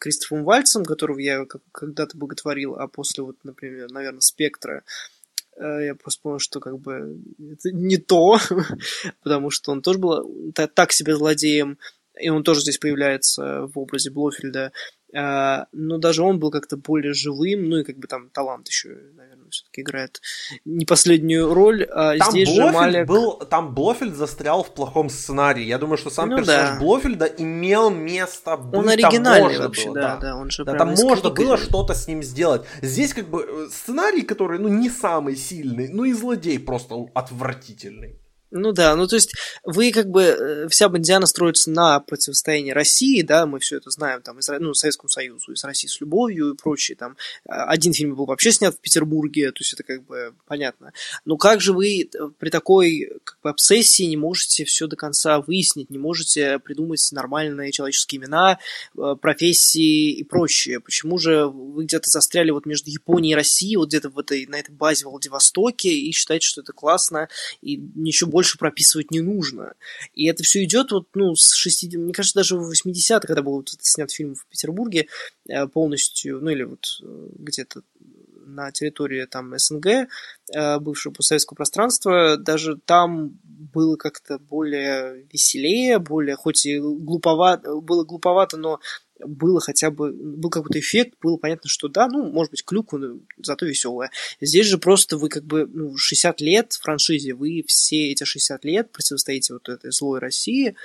Кристофом 0.00 0.44
Вальцем, 0.44 0.84
которого 0.84 1.18
я 1.18 1.44
когда-то 1.72 2.16
боготворил, 2.16 2.74
а 2.74 2.88
после 2.88 3.22
вот, 3.22 3.36
например, 3.44 3.90
наверное, 3.90 4.20
Спектра, 4.20 4.82
я 5.58 5.94
просто 5.94 6.22
понял, 6.22 6.38
что 6.38 6.60
как 6.60 6.78
бы 6.78 7.18
это 7.38 7.72
не 7.72 7.96
то, 7.96 8.38
потому 9.22 9.50
что 9.50 9.72
он 9.72 9.82
тоже 9.82 9.98
был 9.98 10.52
так 10.52 10.92
себе 10.92 11.16
злодеем, 11.16 11.78
и 12.18 12.30
он 12.30 12.42
тоже 12.42 12.60
здесь 12.60 12.78
появляется 12.78 13.66
в 13.66 13.78
образе 13.78 14.10
Блофельда. 14.10 14.72
А, 15.14 15.66
но 15.72 15.98
даже 15.98 16.22
он 16.22 16.38
был 16.38 16.50
как-то 16.50 16.76
более 16.76 17.12
живым, 17.12 17.68
ну 17.68 17.78
и 17.78 17.84
как 17.84 17.98
бы 17.98 18.06
там 18.08 18.30
талант 18.30 18.68
еще, 18.68 18.88
наверное, 19.14 19.35
все-таки 19.56 19.80
играет 19.82 20.20
не 20.64 20.84
последнюю 20.84 21.52
роль. 21.52 21.84
А 21.84 22.16
там 22.16 22.30
здесь 22.30 22.48
Блофельд 22.48 22.66
же 22.66 22.72
Малек... 22.72 23.08
был, 23.08 23.38
там 23.38 23.74
Блофельд 23.74 24.14
застрял 24.14 24.62
в 24.62 24.74
плохом 24.74 25.08
сценарии. 25.08 25.64
Я 25.64 25.78
думаю, 25.78 25.98
что 25.98 26.10
сам 26.10 26.28
ну, 26.28 26.38
персонаж 26.38 26.70
да. 26.70 26.78
Блофельда 26.78 27.26
имел 27.26 27.90
место 27.90 28.56
быть. 28.56 28.78
Он 28.78 28.88
оригинальный 28.88 29.58
вообще, 29.58 29.86
было, 29.86 29.94
да, 29.94 30.16
да, 30.16 30.20
да, 30.20 30.36
он 30.36 30.50
же 30.50 30.64
да, 30.64 30.74
там 30.74 30.94
можно 30.94 31.30
было 31.30 31.56
что-то 31.56 31.94
с 31.94 32.06
ним 32.06 32.22
сделать. 32.22 32.62
Здесь 32.82 33.14
как 33.14 33.28
бы 33.28 33.44
э, 33.48 33.68
сценарий, 33.70 34.22
который, 34.22 34.58
ну, 34.58 34.68
не 34.68 34.90
самый 34.90 35.36
сильный, 35.36 35.88
ну 35.88 36.04
и 36.04 36.12
злодей 36.12 36.58
просто 36.58 37.06
отвратительный. 37.14 38.20
Ну 38.52 38.72
да, 38.72 38.94
ну 38.94 39.08
то 39.08 39.16
есть 39.16 39.32
вы 39.64 39.90
как 39.90 40.08
бы, 40.08 40.22
э, 40.22 40.68
вся 40.68 40.88
Бондиана 40.88 41.26
строится 41.26 41.68
на 41.68 41.98
противостоянии 41.98 42.70
России, 42.70 43.22
да, 43.22 43.44
мы 43.44 43.58
все 43.58 43.78
это 43.78 43.90
знаем, 43.90 44.22
там, 44.22 44.38
из, 44.38 44.48
ну, 44.60 44.72
Советскому 44.72 45.08
Союзу, 45.08 45.52
из 45.52 45.64
России 45.64 45.88
с 45.88 46.00
любовью 46.00 46.52
и 46.52 46.56
прочее, 46.56 46.96
там, 46.96 47.16
а, 47.48 47.64
один 47.64 47.92
фильм 47.92 48.14
был 48.14 48.26
вообще 48.26 48.52
снят 48.52 48.72
в 48.72 48.78
Петербурге, 48.78 49.50
то 49.50 49.62
есть 49.62 49.72
это 49.72 49.82
как 49.82 50.04
бы 50.04 50.32
понятно. 50.46 50.92
Но 51.24 51.36
как 51.36 51.60
же 51.60 51.72
вы 51.72 52.02
э, 52.02 52.06
при 52.38 52.50
такой 52.50 53.10
как 53.24 53.36
бы 53.42 53.50
обсессии 53.50 54.04
не 54.04 54.16
можете 54.16 54.64
все 54.64 54.86
до 54.86 54.94
конца 54.94 55.40
выяснить, 55.40 55.90
не 55.90 55.98
можете 55.98 56.60
придумать 56.60 57.06
нормальные 57.10 57.72
человеческие 57.72 58.20
имена, 58.20 58.60
э, 58.96 59.16
профессии 59.20 60.12
и 60.12 60.22
прочее? 60.22 60.78
Почему 60.78 61.18
же 61.18 61.46
вы 61.46 61.84
где-то 61.84 62.10
застряли 62.10 62.52
вот 62.52 62.64
между 62.64 62.90
Японией 62.90 63.32
и 63.32 63.36
Россией, 63.36 63.76
вот 63.76 63.88
где-то 63.88 64.08
в 64.08 64.18
этой, 64.20 64.46
на 64.46 64.60
этой 64.60 64.72
базе 64.72 65.06
в 65.06 65.10
Владивостоке 65.10 65.88
и 65.88 66.12
считаете, 66.12 66.46
что 66.46 66.60
это 66.60 66.72
классно 66.72 67.28
и 67.60 67.76
ничего 67.76 68.35
больше 68.36 68.58
прописывать 68.58 69.10
не 69.12 69.20
нужно. 69.20 69.72
И 70.12 70.26
это 70.26 70.42
все 70.42 70.62
идет 70.62 70.92
вот, 70.92 71.08
ну, 71.14 71.34
с 71.34 71.54
60 71.54 71.98
мне 71.98 72.12
кажется, 72.12 72.38
даже 72.38 72.58
в 72.58 72.70
80-х, 72.70 73.20
когда 73.20 73.40
был 73.40 73.54
вот 73.54 73.70
снят 73.80 74.10
фильм 74.12 74.34
в 74.34 74.46
Петербурге, 74.46 75.06
э, 75.48 75.66
полностью, 75.68 76.40
ну, 76.42 76.50
или 76.50 76.64
вот 76.64 76.84
э, 77.02 77.28
где-то 77.38 77.80
на 78.44 78.70
территории 78.72 79.24
там 79.24 79.58
СНГ, 79.58 79.86
э, 79.86 80.78
бывшего 80.80 81.14
постсоветского 81.14 81.56
пространства, 81.56 82.36
даже 82.36 82.76
там 82.76 83.38
было 83.42 83.96
как-то 83.96 84.38
более 84.38 85.26
веселее, 85.32 85.98
более, 85.98 86.36
хоть 86.36 86.66
и 86.66 86.78
глуповато, 86.78 87.80
было 87.80 88.04
глуповато, 88.04 88.58
но 88.58 88.80
было 89.24 89.60
хотя 89.60 89.90
бы, 89.90 90.12
был 90.12 90.50
какой-то 90.50 90.78
эффект, 90.78 91.14
было 91.22 91.36
понятно, 91.36 91.68
что 91.68 91.88
да, 91.88 92.08
ну, 92.08 92.30
может 92.30 92.50
быть, 92.50 92.64
клюква, 92.64 92.98
но 92.98 93.20
зато 93.38 93.66
веселая. 93.66 94.10
Здесь 94.40 94.66
же 94.66 94.78
просто 94.78 95.16
вы 95.16 95.28
как 95.28 95.44
бы, 95.44 95.66
ну, 95.66 95.96
60 95.96 96.40
лет 96.40 96.72
франшизе, 96.74 97.34
вы 97.34 97.64
все 97.66 98.10
эти 98.10 98.24
60 98.24 98.64
лет 98.64 98.92
противостоите 98.92 99.54
вот 99.54 99.68
этой 99.68 99.90
злой 99.92 100.18
России, 100.18 100.76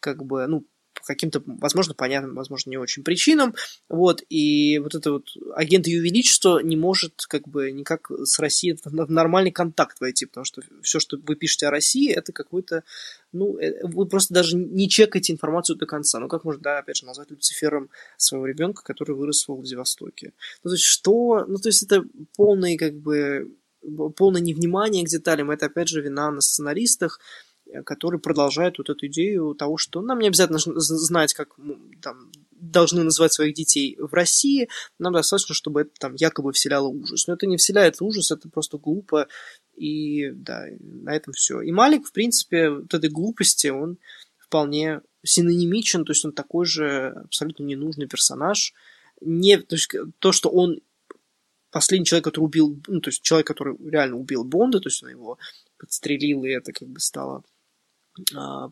как 0.00 0.24
бы, 0.24 0.46
ну, 0.46 0.64
по 1.00 1.06
каким-то, 1.06 1.42
возможно, 1.46 1.94
понятным, 1.94 2.34
возможно, 2.34 2.70
не 2.70 2.76
очень 2.76 3.02
причинам. 3.02 3.54
Вот, 3.88 4.22
и 4.28 4.78
вот 4.78 4.94
это 4.94 5.12
вот 5.12 5.28
агент 5.54 5.86
Ее 5.86 6.00
Величества 6.00 6.60
не 6.62 6.76
может 6.76 7.22
как 7.28 7.48
бы 7.48 7.70
никак 7.70 8.10
с 8.10 8.38
Россией 8.38 8.78
в 8.84 9.10
нормальный 9.10 9.50
контакт 9.50 10.00
войти, 10.00 10.26
потому 10.26 10.44
что 10.44 10.62
все, 10.82 11.00
что 11.00 11.18
вы 11.18 11.36
пишете 11.36 11.66
о 11.66 11.70
России, 11.70 12.12
это 12.12 12.32
какой-то, 12.32 12.84
ну, 13.32 13.58
э, 13.58 13.80
вы 13.84 14.06
просто 14.06 14.34
даже 14.34 14.56
не 14.56 14.88
чекаете 14.88 15.32
информацию 15.32 15.76
до 15.76 15.86
конца. 15.86 16.18
Ну, 16.20 16.28
как 16.28 16.44
можно, 16.44 16.62
да, 16.62 16.78
опять 16.78 16.96
же, 16.96 17.06
назвать 17.06 17.30
Люцифером 17.30 17.90
своего 18.16 18.46
ребенка, 18.46 18.82
который 18.82 19.14
вырос 19.14 19.44
в 19.44 19.48
Владивостоке? 19.48 20.32
Ну, 20.62 20.70
то 20.70 20.74
есть, 20.74 20.84
что, 20.84 21.44
ну, 21.46 21.56
то 21.56 21.68
есть, 21.68 21.82
это 21.82 22.04
полный, 22.36 22.76
как 22.76 22.94
бы, 22.94 23.50
полное 24.16 24.40
невнимание 24.40 25.04
к 25.04 25.08
деталям, 25.08 25.50
это, 25.50 25.66
опять 25.66 25.88
же, 25.88 26.02
вина 26.02 26.30
на 26.30 26.40
сценаристах, 26.40 27.20
который 27.84 28.20
продолжает 28.20 28.78
вот 28.78 28.90
эту 28.90 29.06
идею 29.06 29.54
того, 29.54 29.76
что 29.76 30.00
нам 30.00 30.18
не 30.18 30.28
обязательно 30.28 30.58
знать, 30.58 31.34
как 31.34 31.56
там, 32.02 32.30
должны 32.52 33.02
называть 33.02 33.32
своих 33.32 33.54
детей 33.54 33.96
в 33.98 34.12
России, 34.12 34.68
нам 34.98 35.12
достаточно, 35.12 35.54
чтобы 35.54 35.82
это 35.82 35.90
там 35.98 36.14
якобы 36.14 36.52
вселяло 36.52 36.88
ужас. 36.88 37.26
Но 37.26 37.34
это 37.34 37.46
не 37.46 37.56
вселяет 37.56 38.00
ужас, 38.00 38.30
это 38.30 38.48
просто 38.48 38.78
глупо, 38.78 39.28
и 39.74 40.30
да, 40.30 40.66
на 40.80 41.14
этом 41.14 41.32
все. 41.32 41.60
И 41.62 41.72
Малик, 41.72 42.06
в 42.06 42.12
принципе, 42.12 42.70
вот 42.70 42.92
этой 42.92 43.10
глупости, 43.10 43.68
он 43.68 43.98
вполне 44.38 45.00
синонимичен, 45.22 46.04
то 46.04 46.12
есть 46.12 46.24
он 46.24 46.32
такой 46.32 46.66
же 46.66 47.08
абсолютно 47.24 47.64
ненужный 47.64 48.06
персонаж. 48.06 48.74
Не, 49.20 49.58
то 49.58 49.76
есть 49.76 49.94
то, 50.18 50.32
что 50.32 50.50
он 50.50 50.80
последний 51.70 52.06
человек, 52.06 52.24
который 52.24 52.44
убил, 52.44 52.80
ну, 52.88 53.00
то 53.00 53.08
есть 53.10 53.22
человек, 53.22 53.46
который 53.46 53.76
реально 53.78 54.16
убил 54.16 54.44
Бонда, 54.44 54.80
то 54.80 54.88
есть 54.88 55.02
он 55.02 55.10
его 55.10 55.38
подстрелил, 55.78 56.44
и 56.44 56.50
это 56.50 56.72
как 56.72 56.88
бы 56.88 57.00
стало 57.00 57.42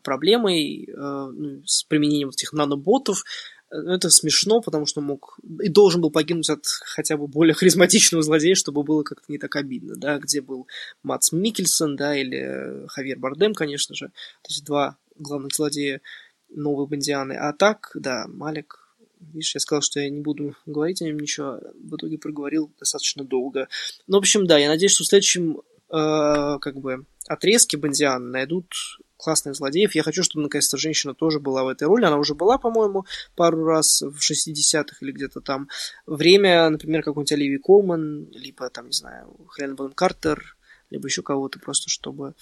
проблемой 0.03 0.89
а, 0.95 1.27
ну, 1.27 1.61
с 1.65 1.83
применением 1.83 2.29
этих 2.29 2.53
наноботов. 2.53 3.23
Ну, 3.71 3.91
это 3.91 4.09
смешно, 4.09 4.61
потому 4.61 4.87
что 4.87 4.99
мог 4.99 5.39
и 5.61 5.69
должен 5.69 6.01
был 6.01 6.09
погибнуть 6.09 6.49
от 6.49 6.65
хотя 6.65 7.17
бы 7.17 7.27
более 7.27 7.53
харизматичного 7.55 8.23
злодея, 8.23 8.55
чтобы 8.55 8.83
было 8.83 9.03
как-то 9.03 9.31
не 9.31 9.37
так 9.37 9.55
обидно, 9.55 9.95
да, 9.95 10.17
где 10.17 10.41
был 10.41 10.67
Мац 11.03 11.31
Микельсон, 11.31 11.95
да, 11.95 12.15
или 12.15 12.87
Хавьер 12.87 13.19
Бардем, 13.19 13.53
конечно 13.53 13.95
же, 13.95 14.07
то 14.07 14.49
есть 14.49 14.65
два 14.65 14.97
главных 15.15 15.53
злодея 15.53 16.01
новой 16.49 16.87
Бондианы. 16.87 17.33
А 17.33 17.53
так, 17.53 17.91
да, 17.93 18.25
Малик, 18.27 18.89
видишь, 19.19 19.53
я 19.53 19.59
сказал, 19.59 19.81
что 19.81 19.99
я 19.99 20.09
не 20.09 20.21
буду 20.21 20.55
говорить 20.65 21.01
о 21.01 21.05
нем 21.05 21.19
ничего, 21.19 21.59
в 21.75 21.95
итоге 21.95 22.17
проговорил 22.17 22.71
достаточно 22.79 23.23
долго. 23.23 23.67
Ну, 24.07 24.17
в 24.17 24.19
общем, 24.19 24.47
да, 24.47 24.57
я 24.57 24.69
надеюсь, 24.69 24.93
что 24.93 25.03
в 25.03 25.07
следующем 25.07 25.61
э, 25.89 26.57
как 26.59 26.77
бы 26.77 27.05
отрезке 27.27 27.77
Бондиана 27.77 28.25
найдут 28.25 28.73
классных 29.19 29.55
злодеев. 29.55 29.93
Я 29.95 30.03
хочу, 30.03 30.23
чтобы 30.23 30.43
наконец-то 30.43 30.77
женщина 30.77 31.13
тоже 31.13 31.39
была 31.39 31.63
в 31.63 31.67
этой 31.67 31.87
роли. 31.87 32.05
Она 32.05 32.17
уже 32.17 32.33
была, 32.33 32.57
по-моему, 32.57 33.05
пару 33.35 33.65
раз 33.65 34.01
в 34.01 34.17
60-х 34.17 34.97
или 35.01 35.11
где-то 35.11 35.41
там. 35.41 35.67
Время, 36.05 36.69
например, 36.69 37.03
какой-нибудь 37.03 37.31
Оливии 37.33 37.57
Колман, 37.57 38.29
либо 38.31 38.69
там, 38.69 38.87
не 38.87 38.93
знаю, 38.93 39.35
Хелен 39.55 39.75
Бонем 39.75 39.93
Картер, 39.93 40.55
либо 40.89 41.07
еще 41.07 41.21
кого-то 41.21 41.59
просто, 41.59 41.89
чтобы 41.89 42.33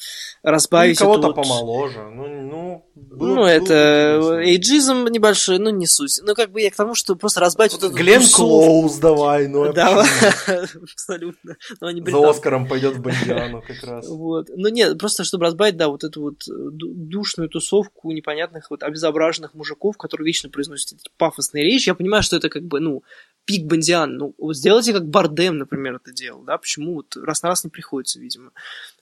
разбавить. 0.44 1.00
Ну, 1.00 1.06
кого-то 1.06 1.28
вот... 1.28 1.36
помоложе. 1.36 2.10
Ну, 2.10 2.28
ну, 2.28 2.86
было, 2.96 3.36
ну 3.36 3.46
это 3.46 4.42
эйджизм 4.44 5.06
небольшой, 5.08 5.60
ну 5.60 5.70
не 5.70 5.86
суть. 5.86 6.20
Ну 6.24 6.34
как 6.34 6.52
бы 6.52 6.62
я 6.62 6.72
к 6.72 6.76
тому, 6.76 6.96
что 6.96 7.16
просто 7.16 7.40
разбавить 7.40 7.74
вот, 7.74 7.82
вот 7.82 7.92
эту 7.92 7.98
Глен 7.98 8.22
Клоуз 8.34 8.98
давай, 8.98 9.48
ну 9.48 9.72
да, 9.74 10.06
абсолютно. 10.48 11.58
Но 11.82 11.88
они 11.88 12.02
За 12.06 12.30
Оскаром 12.30 12.68
пойдет 12.68 12.96
в 12.96 13.02
Бондиану 13.02 13.62
как 13.62 13.84
раз. 13.84 14.08
Вот. 14.18 14.50
Ну 14.56 14.70
нет, 14.70 14.98
просто 14.98 15.24
чтобы 15.24 15.46
разбавить, 15.46 15.78
да, 15.78 15.90
вот 15.90 16.04
эту 16.04 16.22
вот 16.22 16.44
душную 16.48 17.50
тусовку 17.50 18.12
непонятных 18.12 18.70
вот 18.72 18.84
обезображенных 18.84 19.54
мужиков, 19.54 19.98
которые 19.98 20.26
вечно 20.26 20.50
произносят 20.50 20.94
эти 20.94 21.10
пафосные 21.18 21.64
речи. 21.64 21.90
Я 21.90 21.96
понимаю, 21.96 22.24
что 22.24 22.36
это 22.36 22.50
как 22.50 22.64
бы, 22.64 22.80
ну, 22.80 23.04
пик 23.48 23.66
Бондиан. 23.66 24.18
Ну, 24.18 24.36
сделайте 24.54 24.94
как 24.94 25.08
Бардем, 25.08 25.58
например, 25.58 25.96
это 25.96 26.12
делал, 26.12 26.44
да, 26.44 26.58
почему 26.58 26.96
вот 26.96 27.16
раз 27.16 27.42
на 27.42 27.50
раз 27.50 27.64
не 27.64 27.70
приходится, 27.70 28.20
видимо. 28.20 28.37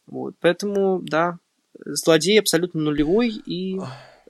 Вот, 0.08 0.36
поэтому, 0.40 1.00
да, 1.02 1.40
злодей 1.86 2.40
абсолютно 2.40 2.82
нулевой, 2.82 3.30
и 3.30 3.80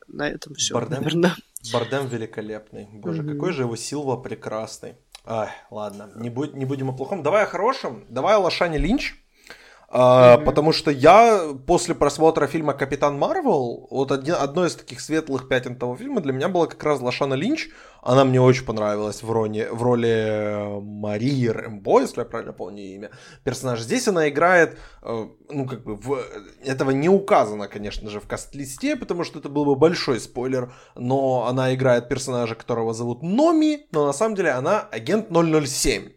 на 0.07 0.29
этом 0.29 0.55
все. 0.55 0.73
Бардем, 0.73 0.97
наверное. 0.97 1.35
Бардем 1.73 2.07
великолепный. 2.07 2.87
Боже, 2.91 3.23
mm-hmm. 3.23 3.33
какой 3.33 3.53
же 3.53 3.63
его 3.63 3.75
Силва 3.75 4.17
прекрасный. 4.17 4.95
Ай, 5.25 5.49
ладно, 5.71 6.11
не, 6.15 6.29
будь, 6.29 6.53
не 6.53 6.65
будем 6.65 6.89
о 6.89 6.93
плохом. 6.93 7.23
Давай 7.23 7.43
о 7.43 7.47
хорошем. 7.47 8.05
Давай 8.09 8.35
о 8.35 8.39
Лошане 8.39 8.77
Линч. 8.77 9.15
Mm-hmm. 9.89 10.43
Потому 10.43 10.71
что 10.73 10.91
я 10.91 11.53
после 11.65 11.95
просмотра 11.95 12.47
фильма 12.47 12.73
Капитан 12.73 13.17
Марвел, 13.17 13.87
вот 13.89 14.11
один, 14.11 14.35
одно 14.35 14.65
из 14.65 14.75
таких 14.75 14.99
светлых 14.99 15.47
пятен 15.47 15.75
того 15.75 15.95
фильма 15.95 16.21
для 16.21 16.33
меня 16.33 16.49
была 16.49 16.67
как 16.67 16.83
раз 16.83 17.01
Лошана 17.01 17.35
Линч. 17.35 17.69
Она 18.01 18.23
мне 18.23 18.39
очень 18.39 18.65
понравилась 18.65 19.23
в 19.23 19.31
роли, 19.31 19.67
в 19.71 19.81
роли 19.81 20.09
э, 20.09 20.79
Марии 20.79 21.47
Рэмбо, 21.47 22.01
если 22.01 22.19
я 22.19 22.25
правильно 22.25 22.53
помню 22.53 22.83
имя 22.83 23.09
персонажа. 23.43 23.83
Здесь 23.83 24.07
она 24.07 24.29
играет, 24.29 24.77
э, 25.01 25.27
ну 25.49 25.65
как 25.65 25.83
бы, 25.83 25.95
в, 25.95 26.19
этого 26.63 26.91
не 26.91 27.09
указано, 27.09 27.67
конечно 27.67 28.09
же, 28.09 28.19
в 28.19 28.27
каст-листе, 28.27 28.95
потому 28.95 29.23
что 29.23 29.39
это 29.39 29.49
был 29.49 29.65
бы 29.65 29.75
большой 29.75 30.19
спойлер, 30.19 30.71
но 30.95 31.47
она 31.47 31.73
играет 31.73 32.07
персонажа, 32.07 32.53
которого 32.55 32.93
зовут 32.93 33.23
Номи, 33.23 33.87
но 33.91 34.05
на 34.05 34.13
самом 34.13 34.35
деле 34.35 34.51
она 34.51 34.81
агент 34.81 35.29
007. 35.31 36.14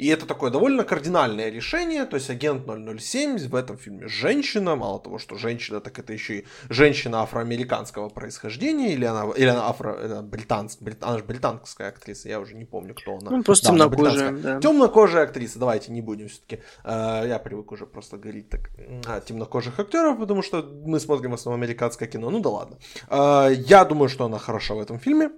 И 0.00 0.06
это 0.06 0.24
такое 0.24 0.50
довольно 0.50 0.82
кардинальное 0.84 1.50
решение, 1.50 2.06
то 2.06 2.16
есть 2.16 2.30
агент 2.30 2.66
007 2.66 3.36
в 3.36 3.54
этом 3.54 3.76
фильме 3.76 4.08
женщина, 4.08 4.74
мало 4.74 4.98
того, 4.98 5.18
что 5.18 5.36
женщина, 5.36 5.82
так 5.82 5.98
это 5.98 6.14
еще 6.14 6.38
и 6.38 6.46
женщина 6.70 7.20
афроамериканского 7.20 8.08
происхождения, 8.08 8.94
или 8.94 9.04
она, 9.04 9.30
или 9.36 9.48
она 9.48 9.68
афро, 9.68 10.22
британская, 10.22 10.82
брит, 10.86 11.04
она 11.04 11.18
же 11.18 11.24
британская 11.24 11.88
актриса, 11.88 12.30
я 12.30 12.40
уже 12.40 12.54
не 12.54 12.64
помню, 12.64 12.94
кто 12.94 13.18
она. 13.18 13.30
Ну, 13.30 13.42
просто 13.42 13.66
да, 13.66 13.72
темнокожая, 13.72 14.32
да. 14.32 14.60
Темнокожая 14.60 15.24
актриса, 15.24 15.58
давайте 15.58 15.92
не 15.92 16.00
будем 16.00 16.28
все-таки, 16.28 16.62
э, 16.82 17.24
я 17.28 17.38
привык 17.38 17.70
уже 17.70 17.84
просто 17.84 18.16
говорить 18.16 18.48
так, 18.48 18.70
о 19.06 19.20
темнокожих 19.20 19.78
актеров, 19.78 20.18
потому 20.18 20.40
что 20.40 20.62
мы 20.62 20.98
смотрим 20.98 21.32
в 21.32 21.34
основном 21.34 21.60
американское 21.60 22.08
кино, 22.08 22.30
ну 22.30 22.40
да 22.40 22.48
ладно. 22.48 22.78
Э, 23.10 23.50
я 23.52 23.84
думаю, 23.84 24.08
что 24.08 24.24
она 24.24 24.38
хороша 24.38 24.74
в 24.74 24.80
этом 24.80 24.98
фильме. 24.98 25.30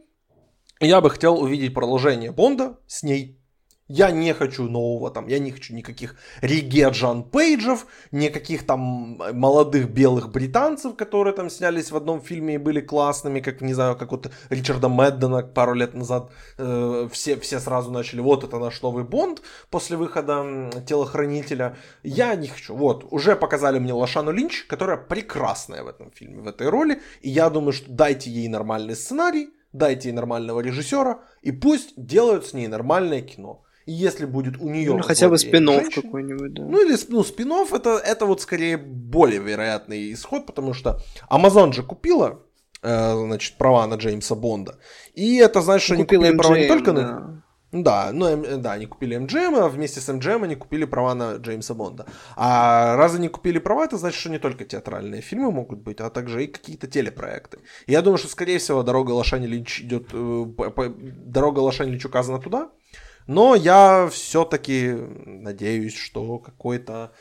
Я 0.78 1.00
бы 1.00 1.10
хотел 1.10 1.40
увидеть 1.40 1.74
продолжение 1.74 2.30
Бонда 2.30 2.78
с 2.86 3.02
ней, 3.02 3.41
я 3.92 4.10
не 4.10 4.32
хочу 4.32 4.64
нового 4.64 5.10
там, 5.10 5.28
я 5.28 5.38
не 5.38 5.50
хочу 5.50 5.74
никаких 5.74 6.16
Риге 6.40 6.88
Джан 6.90 7.24
Пейджев, 7.24 7.86
никаких 8.10 8.66
там 8.66 9.20
молодых 9.32 9.90
белых 9.90 10.30
британцев, 10.30 10.96
которые 10.96 11.34
там 11.34 11.50
снялись 11.50 11.90
в 11.90 11.96
одном 11.96 12.22
фильме 12.22 12.54
и 12.54 12.58
были 12.58 12.80
классными, 12.80 13.40
как, 13.40 13.60
не 13.60 13.74
знаю, 13.74 13.96
как 13.96 14.12
вот 14.12 14.30
Ричарда 14.48 14.88
Мэддена 14.88 15.42
пару 15.42 15.74
лет 15.74 15.92
назад. 15.94 16.30
Э, 16.56 17.08
все, 17.12 17.36
все 17.36 17.60
сразу 17.60 17.90
начали, 17.90 18.20
вот 18.20 18.44
это 18.44 18.58
наш 18.58 18.80
новый 18.80 19.04
Бонд 19.04 19.42
после 19.68 19.98
выхода 19.98 20.70
Телохранителя. 20.86 21.76
Я 22.02 22.34
не 22.34 22.48
хочу. 22.48 22.74
Вот, 22.74 23.06
уже 23.10 23.36
показали 23.36 23.78
мне 23.78 23.92
Лошану 23.92 24.32
Линч, 24.32 24.64
которая 24.68 24.96
прекрасная 24.96 25.82
в 25.82 25.88
этом 25.88 26.10
фильме, 26.12 26.40
в 26.40 26.48
этой 26.48 26.70
роли. 26.70 27.02
И 27.20 27.28
я 27.28 27.50
думаю, 27.50 27.72
что 27.72 27.92
дайте 27.92 28.30
ей 28.30 28.48
нормальный 28.48 28.96
сценарий, 28.96 29.50
дайте 29.74 30.08
ей 30.08 30.14
нормального 30.14 30.60
режиссера, 30.60 31.20
и 31.42 31.52
пусть 31.52 31.92
делают 31.96 32.46
с 32.46 32.54
ней 32.54 32.68
нормальное 32.68 33.20
кино. 33.20 33.62
Если 33.86 34.26
будет 34.26 34.58
у 34.58 34.68
нее... 34.68 34.94
Ну, 34.94 35.02
хотя 35.02 35.28
бы 35.28 35.38
спин 35.38 35.66
какой-нибудь, 35.90 36.54
да. 36.54 36.62
Ну, 36.62 36.84
или 36.84 36.96
ну, 37.08 37.24
спин 37.24 37.52
это, 37.52 37.98
это 37.98 38.26
вот 38.26 38.40
скорее 38.40 38.76
более 38.76 39.40
вероятный 39.40 40.12
исход, 40.12 40.46
потому 40.46 40.72
что 40.74 41.00
Amazon 41.30 41.72
же 41.72 41.82
купила 41.82 42.42
э, 42.82 43.14
значит, 43.14 43.56
права 43.58 43.86
на 43.86 43.94
Джеймса 43.94 44.34
Бонда. 44.34 44.78
И 45.14 45.36
это 45.36 45.60
значит, 45.62 45.84
что 45.84 45.94
они 45.94 46.04
купили 46.04 46.30
MGM, 46.30 46.36
права 46.36 46.58
не 46.58 46.68
только 46.68 46.92
да. 46.92 47.02
на... 47.02 47.42
Да, 47.72 48.10
ну, 48.12 48.58
да, 48.58 48.72
они 48.72 48.84
купили 48.84 49.16
MGM, 49.16 49.58
а 49.58 49.68
вместе 49.68 50.00
с 50.00 50.08
MGM 50.10 50.44
они 50.44 50.56
купили 50.56 50.84
права 50.84 51.14
на 51.14 51.36
Джеймса 51.36 51.72
Бонда. 51.72 52.04
А 52.36 52.96
раз 52.96 53.14
они 53.14 53.28
купили 53.28 53.58
права, 53.58 53.84
это 53.86 53.96
значит, 53.96 54.20
что 54.20 54.28
не 54.28 54.38
только 54.38 54.66
театральные 54.66 55.22
фильмы 55.22 55.50
могут 55.50 55.78
быть, 55.78 55.98
а 56.00 56.10
также 56.10 56.44
и 56.44 56.48
какие-то 56.48 56.86
телепроекты. 56.86 57.60
И 57.86 57.92
я 57.92 58.02
думаю, 58.02 58.18
что, 58.18 58.28
скорее 58.28 58.58
всего, 58.58 58.82
«Дорога 58.82 59.12
Лошани 59.12 59.46
Линч» 59.46 59.80
идет... 59.80 60.08
Э, 60.12 60.44
«Дорога 60.88 61.60
Лошани 61.60 61.92
Линч» 61.92 62.04
указана 62.04 62.38
туда, 62.40 62.68
но 63.26 63.54
я 63.54 64.08
все-таки 64.10 64.92
надеюсь, 65.26 65.96
что 65.96 66.38
какой-то 66.38 67.12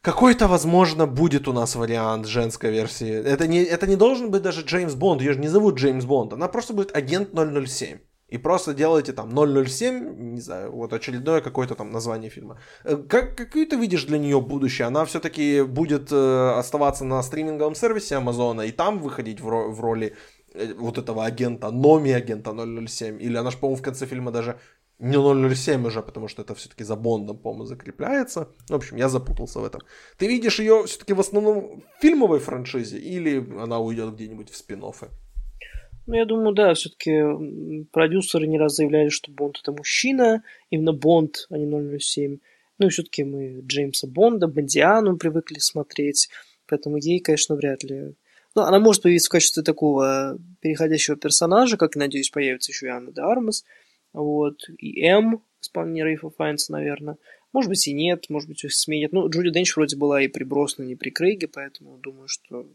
какой-то, 0.00 0.48
возможно, 0.48 1.06
будет 1.06 1.48
у 1.48 1.52
нас 1.52 1.74
вариант 1.76 2.26
женской 2.26 2.70
версии. 2.70 3.10
Это 3.10 3.46
не, 3.46 3.62
это 3.62 3.86
не 3.86 3.96
должен 3.96 4.30
быть 4.30 4.42
даже 4.42 4.62
Джеймс 4.62 4.94
Бонд. 4.94 5.20
Ее 5.20 5.32
же 5.34 5.40
не 5.40 5.48
зовут 5.48 5.74
Джеймс 5.76 6.04
Бонд. 6.04 6.32
Она 6.32 6.48
просто 6.48 6.72
будет 6.72 6.96
агент 6.96 7.30
007. 7.34 7.98
и 8.28 8.38
просто 8.38 8.74
делаете 8.74 9.12
там 9.12 9.30
007, 9.66 10.34
не 10.34 10.40
знаю, 10.40 10.72
вот 10.72 10.92
очередное 10.92 11.40
какое-то 11.40 11.74
там 11.74 11.90
название 11.90 12.30
фильма. 12.30 12.58
Э, 12.84 12.96
как, 12.96 13.36
какую 13.36 13.66
ты 13.66 13.76
видишь 13.76 14.04
для 14.04 14.18
нее 14.18 14.40
будущее? 14.40 14.86
Она 14.86 15.04
все-таки 15.04 15.62
будет 15.62 16.12
э, 16.12 16.50
оставаться 16.58 17.04
на 17.04 17.22
стриминговом 17.22 17.74
сервисе 17.74 18.16
Амазона 18.16 18.62
и 18.62 18.70
там 18.72 18.98
выходить 19.00 19.40
в, 19.40 19.48
ро- 19.48 19.70
в 19.70 19.80
роли 19.80 20.14
э, 20.54 20.74
вот 20.74 20.98
этого 20.98 21.24
агента, 21.24 21.70
Номи 21.70 22.10
агента 22.12 22.52
007? 22.52 23.20
Или 23.20 23.36
она 23.36 23.50
же, 23.50 23.58
по-моему, 23.58 23.76
в 23.76 23.82
конце 23.82 24.06
фильма 24.06 24.30
даже 24.30 24.58
не 24.98 25.54
007 25.54 25.86
уже, 25.86 26.02
потому 26.02 26.28
что 26.28 26.42
это 26.42 26.54
все-таки 26.54 26.84
за 26.84 26.96
Бондом, 26.96 27.38
по-моему, 27.38 27.64
закрепляется. 27.64 28.48
В 28.68 28.74
общем, 28.74 28.96
я 28.96 29.08
запутался 29.08 29.60
в 29.60 29.64
этом. 29.64 29.80
Ты 30.16 30.26
видишь 30.26 30.58
ее 30.58 30.84
все-таки 30.86 31.12
в 31.12 31.20
основном 31.20 31.82
в 31.98 32.02
фильмовой 32.02 32.40
франшизе 32.40 32.98
или 32.98 33.44
она 33.60 33.78
уйдет 33.78 34.14
где-нибудь 34.14 34.50
в 34.50 34.56
спин 34.56 34.80
-оффы? 34.80 35.08
Ну, 36.06 36.14
я 36.14 36.24
думаю, 36.24 36.54
да, 36.54 36.72
все-таки 36.74 37.86
продюсеры 37.92 38.46
не 38.46 38.58
раз 38.58 38.76
заявляли, 38.76 39.10
что 39.10 39.30
Бонд 39.30 39.58
это 39.62 39.72
мужчина, 39.72 40.42
именно 40.70 40.92
Бонд, 40.92 41.46
а 41.50 41.58
не 41.58 41.98
007. 41.98 42.38
Ну 42.78 42.86
и 42.86 42.90
все-таки 42.90 43.24
мы 43.24 43.60
Джеймса 43.66 44.06
Бонда, 44.06 44.46
Бондиану 44.46 45.16
привыкли 45.16 45.58
смотреть, 45.58 46.28
поэтому 46.66 46.96
ей, 46.96 47.20
конечно, 47.20 47.56
вряд 47.56 47.82
ли. 47.82 48.14
Ну, 48.54 48.62
она 48.62 48.78
может 48.78 49.02
появиться 49.02 49.28
в 49.28 49.32
качестве 49.32 49.62
такого 49.62 50.38
переходящего 50.60 51.16
персонажа, 51.16 51.76
как, 51.76 51.94
надеюсь, 51.94 52.30
появится 52.30 52.72
еще 52.72 52.86
и 52.86 52.90
Анна 52.90 53.12
де 53.12 53.20
Армас. 53.20 53.64
Вот. 54.12 54.68
И 54.78 55.04
М, 55.04 55.42
исполнение 55.60 56.04
Рейфа 56.04 56.30
Файнса, 56.30 56.72
наверное. 56.72 57.16
Может 57.52 57.70
быть 57.70 57.86
и 57.88 57.92
нет, 57.92 58.26
может 58.28 58.48
быть 58.48 58.62
их 58.64 58.74
сменят. 58.74 59.12
Ну, 59.12 59.28
Джуди 59.28 59.50
Денч 59.50 59.74
вроде 59.76 59.96
была 59.96 60.22
и 60.22 60.28
при 60.28 60.44
Броснане, 60.44 60.92
и 60.92 60.96
при 60.96 61.10
Крейге, 61.10 61.48
поэтому 61.48 61.98
думаю, 61.98 62.28
что 62.28 62.66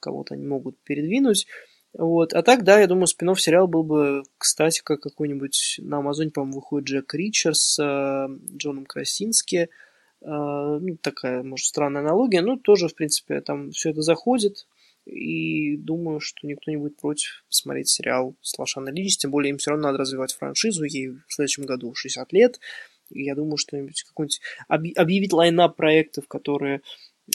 кого-то 0.00 0.34
они 0.34 0.46
могут 0.46 0.78
передвинуть. 0.78 1.46
Вот. 1.94 2.34
А 2.34 2.42
так, 2.42 2.64
да, 2.64 2.80
я 2.80 2.86
думаю, 2.86 3.06
спин 3.06 3.34
сериал 3.34 3.66
был 3.66 3.82
бы, 3.82 4.22
кстати, 4.36 4.82
как 4.84 5.00
какой-нибудь 5.00 5.80
на 5.82 5.98
Амазоне, 5.98 6.30
по-моему, 6.30 6.56
выходит 6.56 6.88
Джек 6.88 7.14
Ричер 7.14 7.54
с 7.54 7.78
э, 7.82 8.28
Джоном 8.56 8.84
Красински. 8.84 9.70
Э, 10.20 10.26
ну, 10.80 10.96
такая, 11.00 11.42
может, 11.42 11.66
странная 11.66 12.02
аналогия, 12.02 12.42
но 12.42 12.56
тоже, 12.56 12.88
в 12.88 12.94
принципе, 12.94 13.40
там 13.40 13.70
все 13.70 13.90
это 13.90 14.02
заходит. 14.02 14.66
И 15.08 15.76
думаю, 15.76 16.20
что 16.20 16.46
никто 16.46 16.70
не 16.70 16.76
будет 16.76 16.98
против 16.98 17.44
посмотреть 17.48 17.88
сериал 17.88 18.36
с 18.42 18.58
Лошаной 18.58 18.92
Лич, 18.92 19.16
тем 19.16 19.30
более 19.30 19.50
им 19.50 19.58
все 19.58 19.70
равно 19.70 19.86
надо 19.86 19.98
развивать 19.98 20.34
франшизу, 20.34 20.84
ей 20.84 21.08
в 21.08 21.32
следующем 21.32 21.64
году 21.64 21.94
60 21.94 22.32
лет. 22.32 22.60
И 23.10 23.24
я 23.24 23.34
думаю, 23.34 23.56
что-нибудь 23.56 24.02
какой-нибудь 24.02 24.40
объявить 24.68 25.32
лайнап 25.32 25.76
проектов, 25.76 26.28
которые 26.28 26.82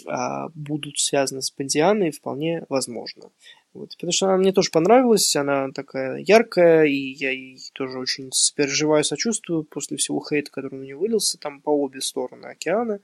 а, 0.08 0.50
будут 0.54 1.00
связаны 1.00 1.42
с 1.42 1.52
Бондианой, 1.52 2.12
вполне 2.12 2.66
возможно. 2.70 3.32
Вот, 3.74 3.90
потому 3.96 4.12
что 4.12 4.28
она 4.28 4.38
мне 4.38 4.52
тоже 4.52 4.70
понравилась, 4.72 5.36
она 5.36 5.72
такая 5.72 6.18
яркая, 6.20 6.86
и 6.86 6.96
я 6.96 7.32
ей 7.32 7.60
тоже 7.74 7.98
очень 7.98 8.30
переживаю, 8.56 9.04
сочувствую 9.04 9.64
после 9.64 9.98
всего 9.98 10.24
хейта, 10.24 10.52
который 10.52 10.78
на 10.78 10.84
нее 10.84 10.96
вылился, 10.96 11.40
там 11.40 11.60
по 11.60 11.72
обе 11.72 12.02
стороны 12.02 12.46
океана. 12.46 13.00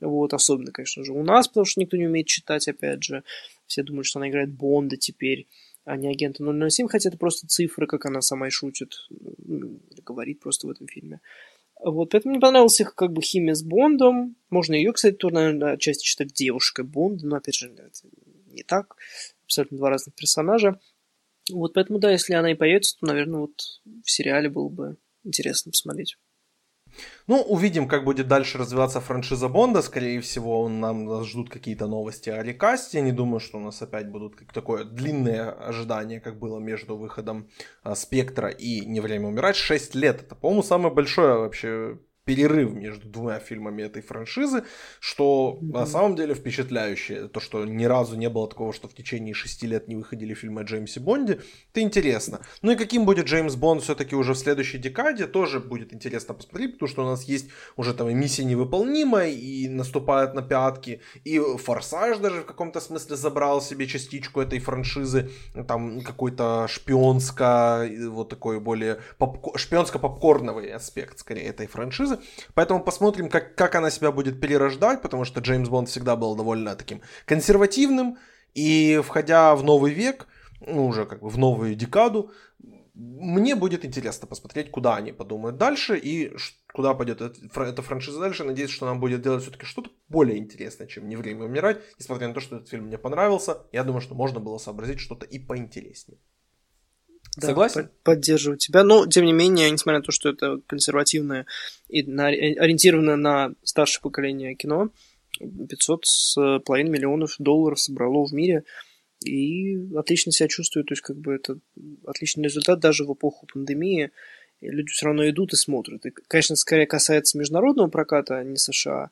Вот, 0.00 0.34
особенно, 0.34 0.72
конечно 0.72 1.04
же, 1.04 1.12
у 1.12 1.22
нас, 1.22 1.48
потому 1.48 1.64
что 1.64 1.80
никто 1.80 1.96
не 1.96 2.06
умеет 2.06 2.26
читать, 2.26 2.68
опять 2.68 3.02
же. 3.02 3.22
Все 3.72 3.82
думают, 3.82 4.06
что 4.06 4.18
она 4.18 4.28
играет 4.28 4.52
Бонда 4.52 4.98
теперь, 4.98 5.48
а 5.84 5.96
не 5.96 6.08
агента 6.08 6.44
007, 6.44 6.88
хотя 6.88 7.08
это 7.08 7.16
просто 7.16 7.46
цифры, 7.46 7.86
как 7.86 8.04
она 8.04 8.20
сама 8.20 8.48
и 8.48 8.50
шутит, 8.50 8.92
ну, 9.08 9.80
говорит 10.04 10.40
просто 10.40 10.66
в 10.66 10.70
этом 10.70 10.86
фильме. 10.86 11.22
Вот, 11.82 12.10
поэтому 12.10 12.32
мне 12.32 12.40
понравилась 12.40 12.78
их 12.80 12.94
как 12.94 13.12
бы 13.14 13.22
химия 13.22 13.54
с 13.54 13.62
Бондом. 13.62 14.36
Можно 14.50 14.74
ее, 14.74 14.92
кстати, 14.92 15.14
тоже, 15.14 15.34
наверное, 15.34 15.72
отчасти 15.72 16.04
считать 16.04 16.34
девушкой 16.34 16.84
Бонда, 16.84 17.26
но, 17.26 17.36
опять 17.36 17.54
же, 17.54 17.72
это 17.72 18.08
не 18.46 18.62
так 18.62 18.94
абсолютно 19.44 19.78
два 19.78 19.88
разных 19.88 20.14
персонажа. 20.14 20.78
Вот 21.50 21.72
поэтому, 21.72 21.98
да, 21.98 22.12
если 22.12 22.34
она 22.34 22.52
и 22.52 22.54
появится, 22.54 22.98
то, 23.00 23.06
наверное, 23.06 23.40
вот 23.40 23.80
в 24.04 24.10
сериале 24.10 24.50
было 24.50 24.68
бы 24.68 24.96
интересно 25.24 25.72
посмотреть. 25.72 26.18
Ну, 27.26 27.40
увидим, 27.40 27.88
как 27.88 28.04
будет 28.04 28.28
дальше 28.28 28.58
развиваться 28.58 29.00
франшиза 29.00 29.48
Бонда. 29.48 29.82
Скорее 29.82 30.20
всего, 30.20 30.68
нам 30.68 31.24
ждут 31.24 31.50
какие-то 31.50 31.86
новости 31.86 32.30
о 32.30 32.42
рекасте. 32.42 33.00
Не 33.00 33.12
думаю, 33.12 33.40
что 33.40 33.58
у 33.58 33.60
нас 33.60 33.82
опять 33.82 34.10
будут 34.10 34.36
как 34.36 34.52
такое 34.52 34.84
длинное 34.84 35.50
ожидание, 35.50 36.20
как 36.20 36.38
было 36.38 36.58
между 36.58 36.96
выходом 36.96 37.48
а, 37.82 37.94
Спектра 37.94 38.48
и 38.48 38.84
Не 38.86 39.00
время 39.00 39.28
умирать. 39.28 39.56
6 39.56 39.94
лет. 39.94 40.22
Это, 40.22 40.34
по-моему, 40.34 40.62
самое 40.62 40.94
большое 40.94 41.38
вообще 41.38 41.98
перерыв 42.24 42.72
между 42.72 43.08
двумя 43.08 43.38
фильмами 43.38 43.82
этой 43.82 44.02
франшизы, 44.02 44.64
что 45.00 45.58
mm-hmm. 45.60 45.72
на 45.72 45.86
самом 45.86 46.16
деле 46.16 46.34
впечатляющее. 46.34 47.28
То, 47.28 47.40
что 47.40 47.64
ни 47.64 47.84
разу 47.84 48.16
не 48.16 48.28
было 48.28 48.48
такого, 48.48 48.72
что 48.72 48.88
в 48.88 48.94
течение 48.94 49.34
шести 49.34 49.66
лет 49.66 49.88
не 49.88 49.96
выходили 49.96 50.34
фильмы 50.34 50.60
о 50.60 50.64
Джеймсе 50.64 51.00
Бонде, 51.00 51.40
это 51.70 51.80
интересно. 51.80 52.40
Ну 52.62 52.72
и 52.72 52.76
каким 52.76 53.04
будет 53.04 53.26
Джеймс 53.26 53.56
Бонд 53.56 53.82
все-таки 53.82 54.14
уже 54.14 54.34
в 54.34 54.38
следующей 54.38 54.78
декаде, 54.78 55.26
тоже 55.26 55.60
будет 55.60 55.92
интересно 55.92 56.34
посмотреть, 56.34 56.74
потому 56.74 56.88
что 56.88 57.02
у 57.04 57.06
нас 57.06 57.24
есть 57.24 57.48
уже 57.76 57.94
там 57.94 58.12
миссия 58.16 58.44
невыполнимая, 58.44 59.30
и 59.30 59.68
наступает 59.68 60.34
на 60.34 60.42
пятки, 60.42 61.00
и 61.24 61.38
Форсаж 61.38 62.18
даже 62.18 62.42
в 62.42 62.46
каком-то 62.46 62.80
смысле 62.80 63.16
забрал 63.16 63.60
себе 63.60 63.86
частичку 63.86 64.40
этой 64.40 64.58
франшизы, 64.58 65.30
там 65.66 66.00
какой-то 66.02 66.66
шпионско, 66.68 67.88
вот 68.08 68.28
такой 68.28 68.60
более 68.60 69.00
попко- 69.18 69.56
шпионско-попкорновый 69.56 70.70
аспект, 70.72 71.18
скорее, 71.18 71.44
этой 71.44 71.66
франшизы, 71.66 72.11
франшизы. 72.12 72.50
Поэтому 72.54 72.82
посмотрим, 72.82 73.28
как, 73.28 73.54
как 73.54 73.74
она 73.74 73.90
себя 73.90 74.12
будет 74.12 74.40
перерождать, 74.40 75.02
потому 75.02 75.24
что 75.24 75.40
Джеймс 75.40 75.68
Бонд 75.68 75.88
всегда 75.88 76.16
был 76.16 76.34
довольно 76.34 76.76
таким 76.76 77.02
консервативным. 77.26 78.18
И 78.54 79.00
входя 79.04 79.54
в 79.54 79.64
новый 79.64 79.92
век, 79.92 80.26
ну, 80.60 80.86
уже 80.86 81.06
как 81.06 81.20
бы 81.20 81.28
в 81.28 81.38
новую 81.38 81.74
декаду, 81.74 82.30
мне 82.94 83.54
будет 83.54 83.86
интересно 83.86 84.26
посмотреть, 84.26 84.70
куда 84.70 84.96
они 84.96 85.12
подумают 85.12 85.56
дальше 85.56 85.96
и 85.96 86.36
куда 86.74 86.92
пойдет 86.92 87.22
эта 87.22 87.82
франшиза 87.82 88.20
дальше. 88.20 88.44
Надеюсь, 88.44 88.70
что 88.70 88.84
нам 88.84 89.00
будет 89.00 89.22
делать 89.22 89.42
все-таки 89.42 89.64
что-то 89.64 89.90
более 90.08 90.36
интересное, 90.36 90.86
чем 90.86 91.08
«Не 91.08 91.16
время 91.16 91.44
умирать». 91.44 91.80
Несмотря 91.98 92.28
на 92.28 92.34
то, 92.34 92.40
что 92.40 92.56
этот 92.56 92.68
фильм 92.68 92.84
мне 92.84 92.98
понравился, 92.98 93.62
я 93.72 93.84
думаю, 93.84 94.02
что 94.02 94.14
можно 94.14 94.40
было 94.40 94.58
сообразить 94.58 95.00
что-то 95.00 95.24
и 95.24 95.38
поинтереснее. 95.38 96.18
Да, 97.36 97.48
Согласен? 97.48 97.88
Поддерживаю 98.02 98.58
тебя. 98.58 98.84
Но, 98.84 99.06
тем 99.06 99.24
не 99.24 99.32
менее, 99.32 99.70
несмотря 99.70 100.00
на 100.00 100.04
то, 100.04 100.12
что 100.12 100.28
это 100.28 100.60
консервативное 100.66 101.46
и 101.88 102.02
на, 102.02 102.26
ориентировано 102.26 103.16
на 103.16 103.54
старшее 103.62 104.02
поколение 104.02 104.54
кино, 104.54 104.90
500 105.40 106.06
с 106.06 106.58
половиной 106.64 106.90
миллионов 106.90 107.36
долларов 107.38 107.80
собрало 107.80 108.26
в 108.26 108.32
мире 108.32 108.64
и 109.24 109.78
отлично 109.96 110.30
себя 110.30 110.48
чувствует. 110.48 110.88
То 110.88 110.92
есть, 110.92 111.02
как 111.02 111.16
бы 111.16 111.34
это 111.34 111.58
отличный 112.06 112.44
результат 112.44 112.80
даже 112.80 113.04
в 113.04 113.12
эпоху 113.14 113.46
пандемии. 113.46 114.10
И 114.60 114.68
люди 114.68 114.90
все 114.90 115.06
равно 115.06 115.28
идут 115.28 115.54
и 115.54 115.56
смотрят. 115.56 116.04
И, 116.04 116.10
конечно, 116.10 116.54
скорее 116.54 116.86
касается 116.86 117.38
международного 117.38 117.88
проката, 117.88 118.38
а 118.38 118.44
не 118.44 118.56
США. 118.56 119.10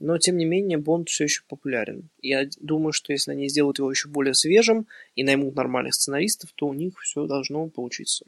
Но, 0.00 0.16
тем 0.16 0.38
не 0.38 0.46
менее, 0.46 0.78
Бонд 0.78 1.10
все 1.10 1.24
еще 1.24 1.42
популярен. 1.46 2.08
Я 2.22 2.48
думаю, 2.58 2.92
что 2.92 3.12
если 3.12 3.32
они 3.32 3.48
сделают 3.48 3.78
его 3.78 3.90
еще 3.90 4.08
более 4.08 4.32
свежим 4.32 4.86
и 5.14 5.22
наймут 5.22 5.54
нормальных 5.54 5.94
сценаристов, 5.94 6.50
то 6.54 6.66
у 6.66 6.72
них 6.72 6.98
все 7.00 7.26
должно 7.26 7.68
получиться. 7.68 8.24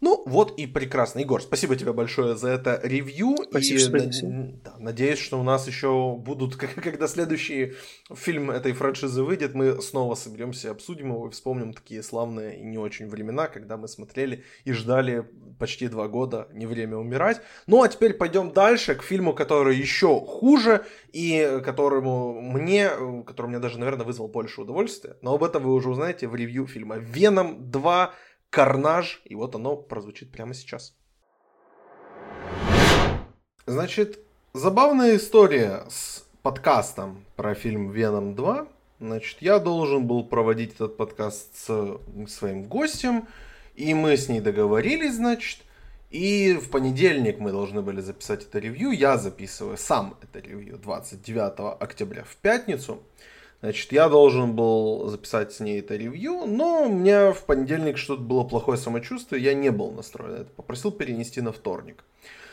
Ну, 0.00 0.22
вот 0.24 0.58
и 0.58 0.66
прекрасно. 0.66 1.18
Егор, 1.18 1.42
спасибо 1.42 1.76
тебе 1.76 1.92
большое 1.92 2.34
за 2.34 2.48
это 2.48 2.80
ревью. 2.82 3.36
Спасибо, 3.50 3.78
и 3.78 3.82
спасибо. 3.82 4.32
Да, 4.64 4.74
надеюсь, 4.78 5.18
что 5.18 5.38
у 5.38 5.42
нас 5.42 5.66
еще 5.66 6.16
будут, 6.16 6.56
когда 6.56 7.06
следующий 7.06 7.74
фильм 8.14 8.50
этой 8.50 8.72
франшизы 8.72 9.22
выйдет, 9.22 9.54
мы 9.54 9.82
снова 9.82 10.14
соберемся 10.14 10.70
обсудим 10.70 11.08
его 11.08 11.28
и 11.28 11.30
вспомним 11.30 11.74
такие 11.74 12.02
славные 12.02 12.60
и 12.60 12.64
не 12.64 12.78
очень 12.78 13.08
времена, 13.08 13.46
когда 13.46 13.76
мы 13.76 13.88
смотрели 13.88 14.44
и 14.64 14.72
ждали 14.72 15.26
почти 15.58 15.88
два 15.88 16.08
года 16.08 16.48
«Не 16.52 16.64
время 16.64 16.96
умирать». 16.96 17.42
Ну, 17.66 17.82
а 17.82 17.88
теперь 17.88 18.14
пойдем 18.14 18.52
дальше 18.52 18.94
к 18.94 19.02
фильму, 19.02 19.34
который 19.34 19.76
еще 19.76 20.20
хуже 20.20 20.86
и 21.12 21.60
которому 21.62 22.40
мне, 22.40 22.90
который 23.26 23.48
мне 23.48 23.58
даже, 23.58 23.78
наверное, 23.78 24.06
вызвал 24.06 24.28
больше 24.28 24.62
удовольствия. 24.62 25.16
Но 25.20 25.34
об 25.34 25.44
этом 25.44 25.62
вы 25.62 25.74
уже 25.74 25.90
узнаете 25.90 26.26
в 26.26 26.34
ревью 26.34 26.66
фильма 26.66 26.96
«Веном 26.96 27.70
2. 27.70 28.14
Карнаж. 28.50 29.22
И 29.24 29.34
вот 29.34 29.54
оно 29.54 29.76
прозвучит 29.76 30.30
прямо 30.30 30.54
сейчас. 30.54 30.94
Значит, 33.66 34.18
забавная 34.52 35.16
история 35.16 35.84
с 35.88 36.26
подкастом 36.42 37.24
про 37.36 37.54
фильм 37.54 37.90
«Веном 37.90 38.34
2». 38.34 38.68
Значит, 39.00 39.40
я 39.40 39.58
должен 39.58 40.06
был 40.06 40.24
проводить 40.24 40.74
этот 40.74 40.96
подкаст 40.96 41.56
с 41.56 42.00
своим 42.28 42.64
гостем, 42.64 43.28
и 43.74 43.94
мы 43.94 44.16
с 44.16 44.28
ней 44.28 44.40
договорились, 44.40 45.14
значит, 45.14 45.60
и 46.10 46.54
в 46.54 46.70
понедельник 46.70 47.38
мы 47.38 47.52
должны 47.52 47.82
были 47.82 48.00
записать 48.00 48.42
это 48.42 48.58
ревью. 48.58 48.90
Я 48.90 49.16
записываю 49.16 49.78
сам 49.78 50.18
это 50.20 50.40
ревью 50.40 50.76
29 50.76 51.80
октября 51.80 52.24
в 52.24 52.36
пятницу. 52.36 53.00
Значит, 53.62 53.92
я 53.92 54.08
должен 54.08 54.56
был 54.56 55.08
записать 55.08 55.52
с 55.52 55.60
ней 55.60 55.80
это 55.80 55.94
ревью, 55.94 56.46
но 56.46 56.84
у 56.84 56.88
меня 56.88 57.32
в 57.32 57.44
понедельник 57.44 57.98
что-то 57.98 58.22
было 58.22 58.42
плохое 58.42 58.78
самочувствие, 58.78 59.42
я 59.42 59.52
не 59.52 59.70
был 59.70 59.90
настроен 59.90 60.42
это, 60.42 60.50
попросил 60.50 60.90
перенести 60.90 61.42
на 61.42 61.52
вторник. 61.52 62.04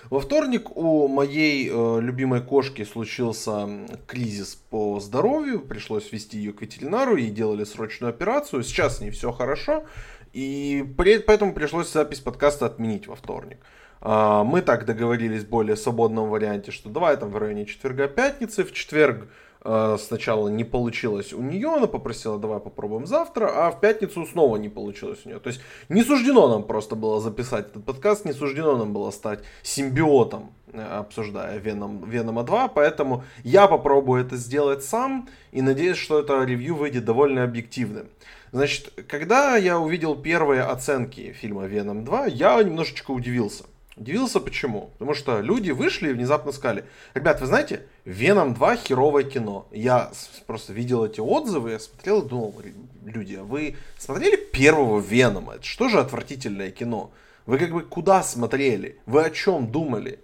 Во 0.09 0.19
вторник 0.19 0.75
у 0.75 1.07
моей 1.07 1.69
э, 1.69 1.99
любимой 2.01 2.41
кошки 2.41 2.83
случился 2.83 3.69
кризис 4.05 4.55
по 4.55 4.99
здоровью, 4.99 5.61
пришлось 5.61 6.11
вести 6.11 6.37
ее 6.37 6.53
к 6.53 6.61
ветеринару, 6.61 7.15
ей 7.15 7.29
делали 7.29 7.63
срочную 7.63 8.09
операцию, 8.09 8.63
сейчас 8.63 8.97
с 8.97 9.01
ней 9.01 9.11
все 9.11 9.31
хорошо, 9.31 9.85
и 10.33 10.85
поэтому 10.97 11.53
пришлось 11.53 11.91
запись 11.91 12.19
подкаста 12.19 12.65
отменить 12.65 13.07
во 13.07 13.15
вторник. 13.15 13.59
Э, 14.01 14.43
мы 14.45 14.61
так 14.61 14.85
договорились 14.85 15.43
в 15.43 15.49
более 15.49 15.77
свободном 15.77 16.29
варианте, 16.29 16.71
что 16.71 16.89
давай 16.89 17.15
там 17.15 17.31
в 17.31 17.37
районе 17.37 17.65
четверга-пятницы, 17.65 18.65
в 18.65 18.73
четверг 18.73 19.29
сначала 19.61 20.47
не 20.49 20.63
получилось 20.63 21.33
у 21.33 21.41
нее, 21.41 21.73
она 21.73 21.87
попросила, 21.87 22.37
давай 22.37 22.59
попробуем 22.59 23.05
завтра, 23.05 23.67
а 23.67 23.71
в 23.71 23.79
пятницу 23.79 24.25
снова 24.25 24.57
не 24.57 24.69
получилось 24.69 25.19
у 25.25 25.29
нее. 25.29 25.39
То 25.39 25.49
есть 25.49 25.61
не 25.89 26.03
суждено 26.03 26.47
нам 26.47 26.63
просто 26.63 26.95
было 26.95 27.19
записать 27.19 27.67
этот 27.67 27.85
подкаст, 27.85 28.25
не 28.25 28.33
суждено 28.33 28.77
нам 28.77 28.93
было 28.93 29.11
стать 29.11 29.39
симбиотом, 29.63 30.51
э, 30.71 30.81
обсуждая 30.81 31.57
Веном, 31.57 32.09
Венома 32.09 32.43
2, 32.43 32.69
поэтому 32.69 33.23
я 33.43 33.67
попробую 33.67 34.23
это 34.23 34.37
сделать 34.37 34.83
сам 34.83 35.27
и 35.51 35.61
надеюсь, 35.61 35.97
что 35.97 36.19
это 36.19 36.43
ревью 36.43 36.75
выйдет 36.75 37.05
довольно 37.05 37.43
объективным. 37.43 38.07
Значит, 38.51 38.93
когда 39.07 39.57
я 39.57 39.79
увидел 39.79 40.15
первые 40.15 40.61
оценки 40.63 41.33
фильма 41.33 41.65
Веном 41.65 42.05
2, 42.05 42.27
я 42.27 42.61
немножечко 42.63 43.11
удивился. 43.11 43.65
Удивился 43.97 44.39
почему? 44.39 44.91
Потому 44.93 45.15
что 45.15 45.41
люди 45.41 45.71
вышли 45.71 46.09
и 46.09 46.13
внезапно 46.13 46.51
сказали, 46.51 46.85
ребят, 47.15 47.41
вы 47.41 47.47
знаете, 47.47 47.81
Веном 48.05 48.53
2 48.53 48.75
херовое 48.75 49.23
кино. 49.23 49.67
Я 49.71 50.11
просто 50.45 50.71
видел 50.71 51.03
эти 51.03 51.19
отзывы, 51.19 51.71
я 51.71 51.79
смотрел 51.79 52.21
и 52.21 52.29
думал, 52.29 52.53
люди, 53.03 53.35
а 53.35 53.43
вы 53.43 53.75
смотрели 53.97 54.35
первого 54.35 54.99
Венома? 54.99 55.55
Это 55.55 55.63
что 55.63 55.89
же 55.89 55.99
отвратительное 55.99 56.69
кино? 56.69 57.09
Вы 57.47 57.57
как 57.57 57.71
бы 57.71 57.81
куда 57.81 58.21
смотрели? 58.21 58.99
Вы 59.07 59.23
о 59.23 59.31
чем 59.31 59.71
думали? 59.71 60.19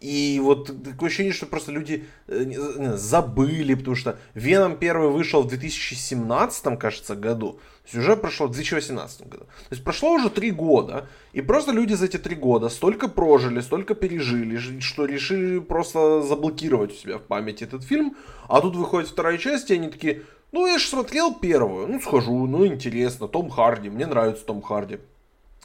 И 0.00 0.40
вот 0.42 0.66
такое 0.82 1.08
ощущение, 1.08 1.34
что 1.34 1.44
просто 1.44 1.72
люди 1.72 2.06
э, 2.26 2.96
забыли, 2.96 3.74
потому 3.74 3.94
что 3.94 4.18
Веном 4.32 4.78
первый 4.78 5.10
вышел 5.10 5.42
в 5.42 5.48
2017, 5.48 6.78
кажется, 6.78 7.14
году. 7.14 7.52
То 7.52 7.58
есть 7.84 7.96
уже 7.98 8.16
прошло 8.16 8.46
в 8.46 8.52
2018 8.52 9.28
году. 9.28 9.44
То 9.44 9.72
есть 9.72 9.84
прошло 9.84 10.12
уже 10.14 10.30
три 10.30 10.52
года. 10.52 11.06
И 11.34 11.42
просто 11.42 11.72
люди 11.72 11.92
за 11.92 12.06
эти 12.06 12.16
три 12.16 12.34
года 12.34 12.70
столько 12.70 13.08
прожили, 13.08 13.60
столько 13.60 13.94
пережили, 13.94 14.80
что 14.80 15.04
решили 15.04 15.58
просто 15.58 16.22
заблокировать 16.22 16.92
у 16.92 16.94
себя 16.94 17.18
в 17.18 17.22
памяти 17.22 17.64
этот 17.64 17.84
фильм. 17.84 18.16
А 18.48 18.62
тут 18.62 18.76
выходит 18.76 19.10
вторая 19.10 19.36
часть, 19.36 19.70
и 19.70 19.74
они 19.74 19.88
такие, 19.88 20.22
ну 20.50 20.66
я 20.66 20.78
же 20.78 20.86
смотрел 20.86 21.34
первую, 21.34 21.88
ну 21.88 22.00
схожу, 22.00 22.46
ну 22.46 22.66
интересно, 22.66 23.28
Том 23.28 23.50
Харди, 23.50 23.90
мне 23.90 24.06
нравится 24.06 24.46
Том 24.46 24.62
Харди. 24.62 24.98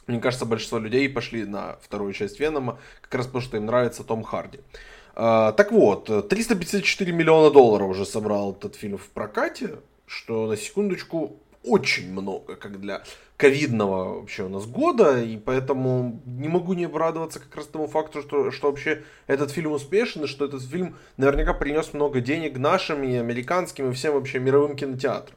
Мне 0.06 0.20
кажется, 0.20 0.46
большинство 0.46 0.78
людей 0.78 1.08
пошли 1.08 1.44
на 1.44 1.76
вторую 1.82 2.12
часть 2.12 2.38
Венома, 2.38 2.78
как 3.00 3.14
раз 3.14 3.26
потому 3.26 3.42
что 3.42 3.56
им 3.56 3.66
нравится 3.66 4.04
Том 4.04 4.22
Харди. 4.22 4.60
А, 5.14 5.52
так 5.52 5.72
вот, 5.72 6.28
354 6.28 7.12
миллиона 7.12 7.50
долларов 7.50 7.88
уже 7.88 8.04
собрал 8.04 8.52
этот 8.52 8.76
фильм 8.76 8.98
в 8.98 9.08
прокате, 9.08 9.78
что 10.06 10.46
на 10.46 10.56
секундочку 10.56 11.40
очень 11.64 12.12
много, 12.12 12.54
как 12.54 12.80
для 12.80 13.02
ковидного 13.36 14.20
вообще 14.20 14.44
у 14.44 14.48
нас 14.48 14.66
года, 14.66 15.20
и 15.20 15.36
поэтому 15.36 16.22
не 16.24 16.48
могу 16.48 16.74
не 16.74 16.84
обрадоваться 16.84 17.40
как 17.40 17.54
раз 17.56 17.66
тому 17.66 17.86
факту, 17.86 18.22
что, 18.22 18.50
что 18.50 18.68
вообще 18.68 19.02
этот 19.26 19.50
фильм 19.50 19.72
успешен, 19.72 20.24
и 20.24 20.26
что 20.26 20.44
этот 20.44 20.62
фильм 20.62 20.96
наверняка 21.16 21.52
принес 21.52 21.92
много 21.92 22.20
денег 22.20 22.56
нашим 22.56 23.02
и 23.02 23.14
американским, 23.16 23.90
и 23.90 23.92
всем 23.92 24.14
вообще 24.14 24.38
мировым 24.38 24.76
кинотеатрам 24.76 25.36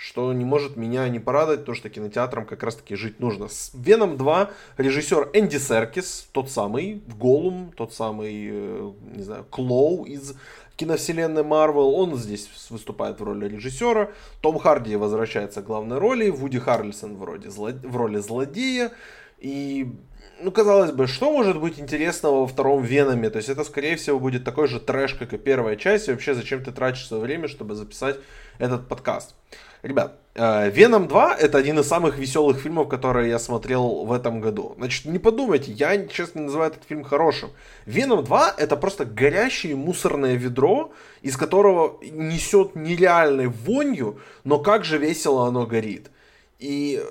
что 0.00 0.32
не 0.32 0.46
может 0.46 0.76
меня 0.76 1.06
не 1.10 1.18
порадовать, 1.18 1.66
то 1.66 1.74
что 1.74 1.90
кинотеатрам 1.90 2.46
как 2.46 2.62
раз 2.62 2.76
таки 2.76 2.94
жить 2.94 3.20
нужно. 3.20 3.48
С 3.48 3.70
Веном 3.74 4.16
2 4.16 4.50
режиссер 4.78 5.28
Энди 5.34 5.58
Серкис, 5.58 6.26
тот 6.32 6.50
самый, 6.50 7.02
Голум, 7.18 7.70
тот 7.76 7.92
самый, 7.92 8.48
э, 8.50 8.92
не 9.14 9.22
знаю, 9.22 9.44
Клоу 9.50 10.04
из 10.04 10.32
киновселенной 10.76 11.42
Марвел, 11.42 11.94
он 11.94 12.16
здесь 12.16 12.48
выступает 12.70 13.20
в 13.20 13.24
роли 13.24 13.46
режиссера. 13.46 14.10
Том 14.40 14.58
Харди 14.58 14.96
возвращается 14.96 15.60
к 15.60 15.66
главной 15.66 15.98
роли, 15.98 16.30
Вуди 16.30 16.58
Харрельсон 16.58 17.16
вроде 17.18 17.50
зло... 17.50 17.70
в 17.70 17.94
роли 17.94 18.20
злодея. 18.20 18.92
И, 19.38 19.92
ну, 20.40 20.50
казалось 20.50 20.92
бы, 20.92 21.08
что 21.08 21.30
может 21.30 21.60
быть 21.60 21.78
интересного 21.78 22.40
во 22.40 22.46
втором 22.46 22.82
Веноме? 22.82 23.28
То 23.28 23.36
есть 23.36 23.50
это, 23.50 23.64
скорее 23.64 23.96
всего, 23.96 24.18
будет 24.18 24.44
такой 24.44 24.66
же 24.66 24.80
трэш, 24.80 25.12
как 25.12 25.34
и 25.34 25.36
первая 25.36 25.76
часть. 25.76 26.08
И 26.08 26.12
вообще, 26.12 26.32
зачем 26.32 26.64
ты 26.64 26.72
тратишь 26.72 27.06
свое 27.06 27.22
время, 27.22 27.48
чтобы 27.48 27.74
записать 27.74 28.16
этот 28.58 28.88
подкаст? 28.88 29.34
Ребят, 29.82 30.18
Веном 30.34 31.08
2 31.08 31.36
это 31.36 31.58
один 31.58 31.78
из 31.78 31.88
самых 31.88 32.18
веселых 32.18 32.58
фильмов, 32.58 32.88
которые 32.88 33.30
я 33.30 33.38
смотрел 33.38 34.04
в 34.04 34.12
этом 34.12 34.40
году. 34.40 34.74
Значит, 34.76 35.06
не 35.06 35.18
подумайте, 35.18 35.72
я 35.72 35.96
не 35.96 36.08
называю 36.34 36.70
этот 36.70 36.84
фильм 36.84 37.02
хорошим. 37.02 37.50
Веном 37.86 38.22
2 38.22 38.54
это 38.58 38.76
просто 38.76 39.04
горящее 39.04 39.76
мусорное 39.76 40.34
ведро, 40.34 40.92
из 41.22 41.36
которого 41.36 41.98
несет 42.02 42.76
нереальной 42.76 43.46
вонью, 43.46 44.20
но 44.44 44.58
как 44.58 44.84
же 44.84 44.98
весело 44.98 45.48
оно 45.48 45.66
горит. 45.66 46.10
И 46.58 47.02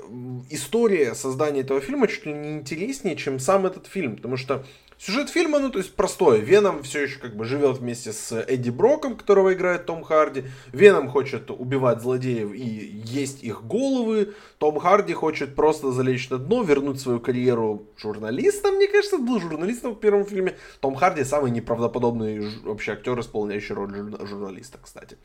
история 0.52 1.16
создания 1.16 1.62
этого 1.62 1.82
фильма 1.82 2.08
чуть 2.08 2.28
ли 2.28 2.34
не 2.34 2.52
интереснее, 2.60 3.16
чем 3.16 3.40
сам 3.40 3.66
этот 3.66 3.88
фильм, 3.88 4.16
потому 4.16 4.38
что 4.38 4.64
Сюжет 5.00 5.30
фильма, 5.30 5.60
ну, 5.60 5.70
то 5.70 5.78
есть 5.78 5.96
простой. 5.96 6.42
Веном 6.42 6.84
все 6.84 7.04
еще 7.04 7.20
как 7.20 7.34
бы 7.34 7.46
живет 7.46 7.78
вместе 7.78 8.12
с 8.12 8.38
Эдди 8.38 8.70
Броком, 8.70 9.16
которого 9.16 9.54
играет 9.54 9.86
Том 9.86 10.04
Харди. 10.04 10.44
Веном 10.74 11.08
хочет 11.08 11.50
убивать 11.52 12.02
злодеев 12.02 12.54
и 12.54 13.02
есть 13.06 13.42
их 13.42 13.64
головы. 13.64 14.34
Том 14.58 14.78
Харди 14.78 15.14
хочет 15.14 15.56
просто 15.56 15.94
залечь 15.94 16.30
на 16.30 16.38
дно, 16.38 16.64
вернуть 16.64 17.00
свою 17.00 17.22
карьеру 17.22 17.88
журналистом. 17.96 18.76
Мне 18.76 18.88
кажется, 18.88 19.18
был 19.18 19.40
журналистом 19.40 19.94
в 19.94 20.00
первом 20.02 20.26
фильме. 20.26 20.58
Том 20.82 20.96
Харди 20.96 21.24
самый 21.24 21.52
неправдоподобный 21.52 22.50
вообще 22.66 22.92
актер, 22.92 23.18
исполняющий 23.22 23.74
роль 23.74 23.96
журналиста, 24.28 24.80
кстати. 24.84 25.18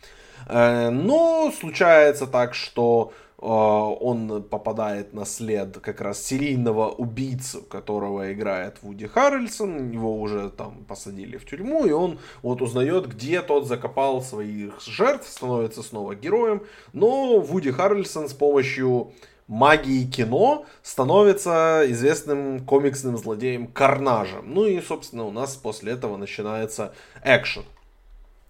Э, 0.46 0.90
но 0.90 1.52
случается 1.58 2.28
так, 2.28 2.54
что 2.54 3.12
он 3.46 4.42
попадает 4.42 5.12
на 5.12 5.26
след 5.26 5.78
как 5.80 6.00
раз 6.00 6.24
серийного 6.24 6.88
убийцы, 6.90 7.60
которого 7.60 8.32
играет 8.32 8.78
Вуди 8.80 9.06
Харрельсон. 9.06 9.90
Его 9.90 10.18
уже 10.18 10.48
там 10.48 10.84
посадили 10.84 11.36
в 11.36 11.44
тюрьму, 11.44 11.84
и 11.84 11.90
он 11.90 12.18
вот 12.40 12.62
узнает, 12.62 13.06
где 13.06 13.42
тот 13.42 13.66
закопал 13.66 14.22
своих 14.22 14.80
жертв, 14.80 15.28
становится 15.28 15.82
снова 15.82 16.14
героем. 16.14 16.62
Но 16.94 17.38
Вуди 17.38 17.70
Харрельсон 17.70 18.30
с 18.30 18.32
помощью 18.32 19.12
магии 19.46 20.06
кино 20.06 20.64
становится 20.82 21.82
известным 21.88 22.64
комиксным 22.64 23.18
злодеем 23.18 23.66
Карнажем. 23.66 24.54
Ну 24.54 24.64
и, 24.64 24.80
собственно, 24.80 25.24
у 25.24 25.30
нас 25.30 25.54
после 25.54 25.92
этого 25.92 26.16
начинается 26.16 26.94
экшен. 27.22 27.64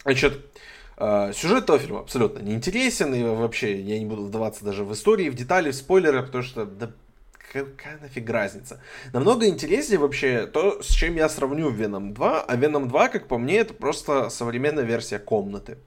Значит, 0.05 0.45
Э, 0.45 0.74
сюжет 0.97 1.65
этого 1.65 1.79
фильма 1.79 2.01
абсолютно 2.01 2.41
не 2.41 2.55
интересен, 2.55 3.15
и 3.15 3.23
вообще 3.23 3.81
я 3.81 3.99
не 3.99 4.07
буду 4.07 4.25
вдаваться 4.25 4.65
даже 4.65 4.85
в 4.85 4.93
истории, 4.93 5.29
в 5.29 5.35
детали, 5.35 5.71
в 5.71 5.75
спойлеры, 5.75 6.23
потому 6.23 6.45
что 6.45 6.65
да 6.65 6.91
какая 7.53 7.99
нафиг 8.01 8.29
разница. 8.29 8.81
Намного 9.13 9.47
интереснее 9.47 9.99
вообще 9.99 10.47
то, 10.47 10.83
с 10.83 10.89
чем 10.89 11.15
я 11.17 11.29
сравню 11.29 11.71
Venom 11.71 12.13
2, 12.13 12.43
а 12.43 12.57
Venom 12.57 12.87
2, 12.87 13.09
как 13.09 13.29
по 13.29 13.39
мне, 13.39 13.59
это 13.59 13.75
просто 13.75 14.29
современная 14.29 14.85
версия 14.85 15.19
комнаты. 15.19 15.79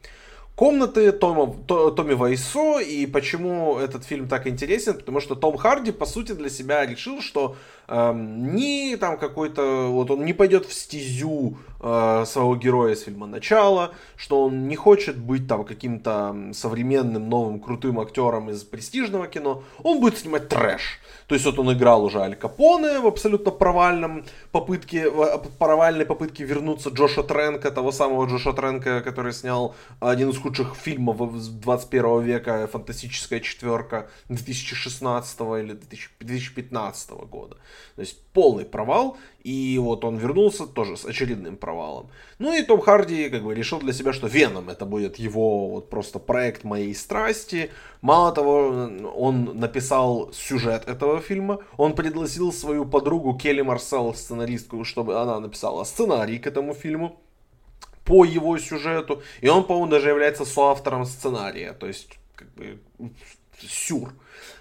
Комнаты 0.55 1.11
Тома, 1.11 1.53
то, 1.67 1.91
Томми 1.91 2.13
Вайсо, 2.13 2.79
и 2.79 3.05
почему 3.05 3.77
этот 3.77 4.05
фильм 4.05 4.27
так 4.27 4.47
интересен, 4.47 4.95
потому 4.95 5.19
что 5.19 5.35
Том 5.35 5.55
Харди, 5.57 5.91
по 5.91 6.05
сути, 6.05 6.31
для 6.31 6.49
себя 6.49 6.85
решил, 6.85 7.21
что 7.21 7.57
не 7.89 8.97
там 8.97 9.17
какой-то, 9.17 9.87
вот 9.91 10.11
он 10.11 10.25
не 10.25 10.33
пойдет 10.33 10.65
в 10.65 10.73
стезю 10.73 11.57
э, 11.79 12.23
своего 12.25 12.55
героя 12.55 12.93
из 12.93 13.03
фильма 13.03 13.27
«Начало», 13.27 13.93
что 14.17 14.43
он 14.43 14.67
не 14.67 14.75
хочет 14.75 15.17
быть 15.17 15.47
там 15.47 15.63
каким-то 15.63 16.35
современным, 16.53 17.29
новым, 17.29 17.59
крутым 17.59 17.99
актером 17.99 18.49
из 18.49 18.63
престижного 18.63 19.27
кино, 19.27 19.63
он 19.83 20.01
будет 20.01 20.17
снимать 20.17 20.49
трэш. 20.49 20.99
То 21.27 21.35
есть 21.35 21.45
вот 21.45 21.59
он 21.59 21.71
играл 21.73 22.03
уже 22.03 22.19
Аль 22.19 22.35
Капоне 22.35 22.99
в 22.99 23.07
абсолютно 23.07 23.51
провальном 23.51 24.25
попытке, 24.51 25.11
провальной 25.57 26.05
попытке 26.05 26.43
вернуться 26.43 26.89
Джоша 26.89 27.23
Тренка, 27.23 27.71
того 27.71 27.91
самого 27.91 28.25
Джоша 28.25 28.53
Тренка, 28.53 29.01
который 29.01 29.33
снял 29.33 29.75
один 29.99 30.29
из 30.29 30.37
худших 30.37 30.75
фильмов 30.75 31.17
21 31.61 32.21
века, 32.21 32.67
«Фантастическая 32.71 33.39
четверка» 33.39 34.09
2016 34.29 35.39
или 35.39 35.73
2015 35.73 37.11
года. 37.11 37.57
То 37.95 38.01
есть 38.01 38.19
полный 38.33 38.65
провал, 38.65 39.17
и 39.43 39.79
вот 39.81 40.03
он 40.03 40.17
вернулся 40.17 40.67
тоже 40.67 40.97
с 40.97 41.05
очередным 41.05 41.57
провалом. 41.57 42.09
Ну 42.39 42.53
и 42.53 42.63
Том 42.63 42.81
Харди 42.81 43.29
как 43.29 43.43
бы 43.43 43.55
решил 43.55 43.79
для 43.79 43.93
себя, 43.93 44.13
что 44.13 44.27
Веном 44.27 44.69
это 44.69 44.85
будет 44.85 45.17
его 45.17 45.69
вот 45.69 45.89
просто 45.89 46.19
проект 46.19 46.63
моей 46.63 46.93
страсти. 46.93 47.71
Мало 48.01 48.31
того, 48.31 48.89
он 49.15 49.59
написал 49.59 50.31
сюжет 50.33 50.87
этого 50.87 51.19
фильма, 51.19 51.59
он 51.77 51.93
пригласил 51.95 52.53
свою 52.53 52.85
подругу 52.85 53.35
Келли 53.37 53.61
Марсел, 53.61 54.13
сценаристку, 54.13 54.83
чтобы 54.83 55.19
она 55.19 55.39
написала 55.39 55.83
сценарий 55.83 56.39
к 56.39 56.47
этому 56.47 56.73
фильму. 56.73 57.19
по 58.07 58.23
его 58.23 58.57
сюжету, 58.57 59.21
и 59.41 59.49
он, 59.49 59.65
по-моему, 59.65 59.91
даже 59.91 60.09
является 60.09 60.45
соавтором 60.45 61.05
сценария, 61.05 61.73
то 61.73 61.87
есть, 61.87 62.17
как 62.35 62.47
бы, 62.53 62.79
сюр. 63.61 64.13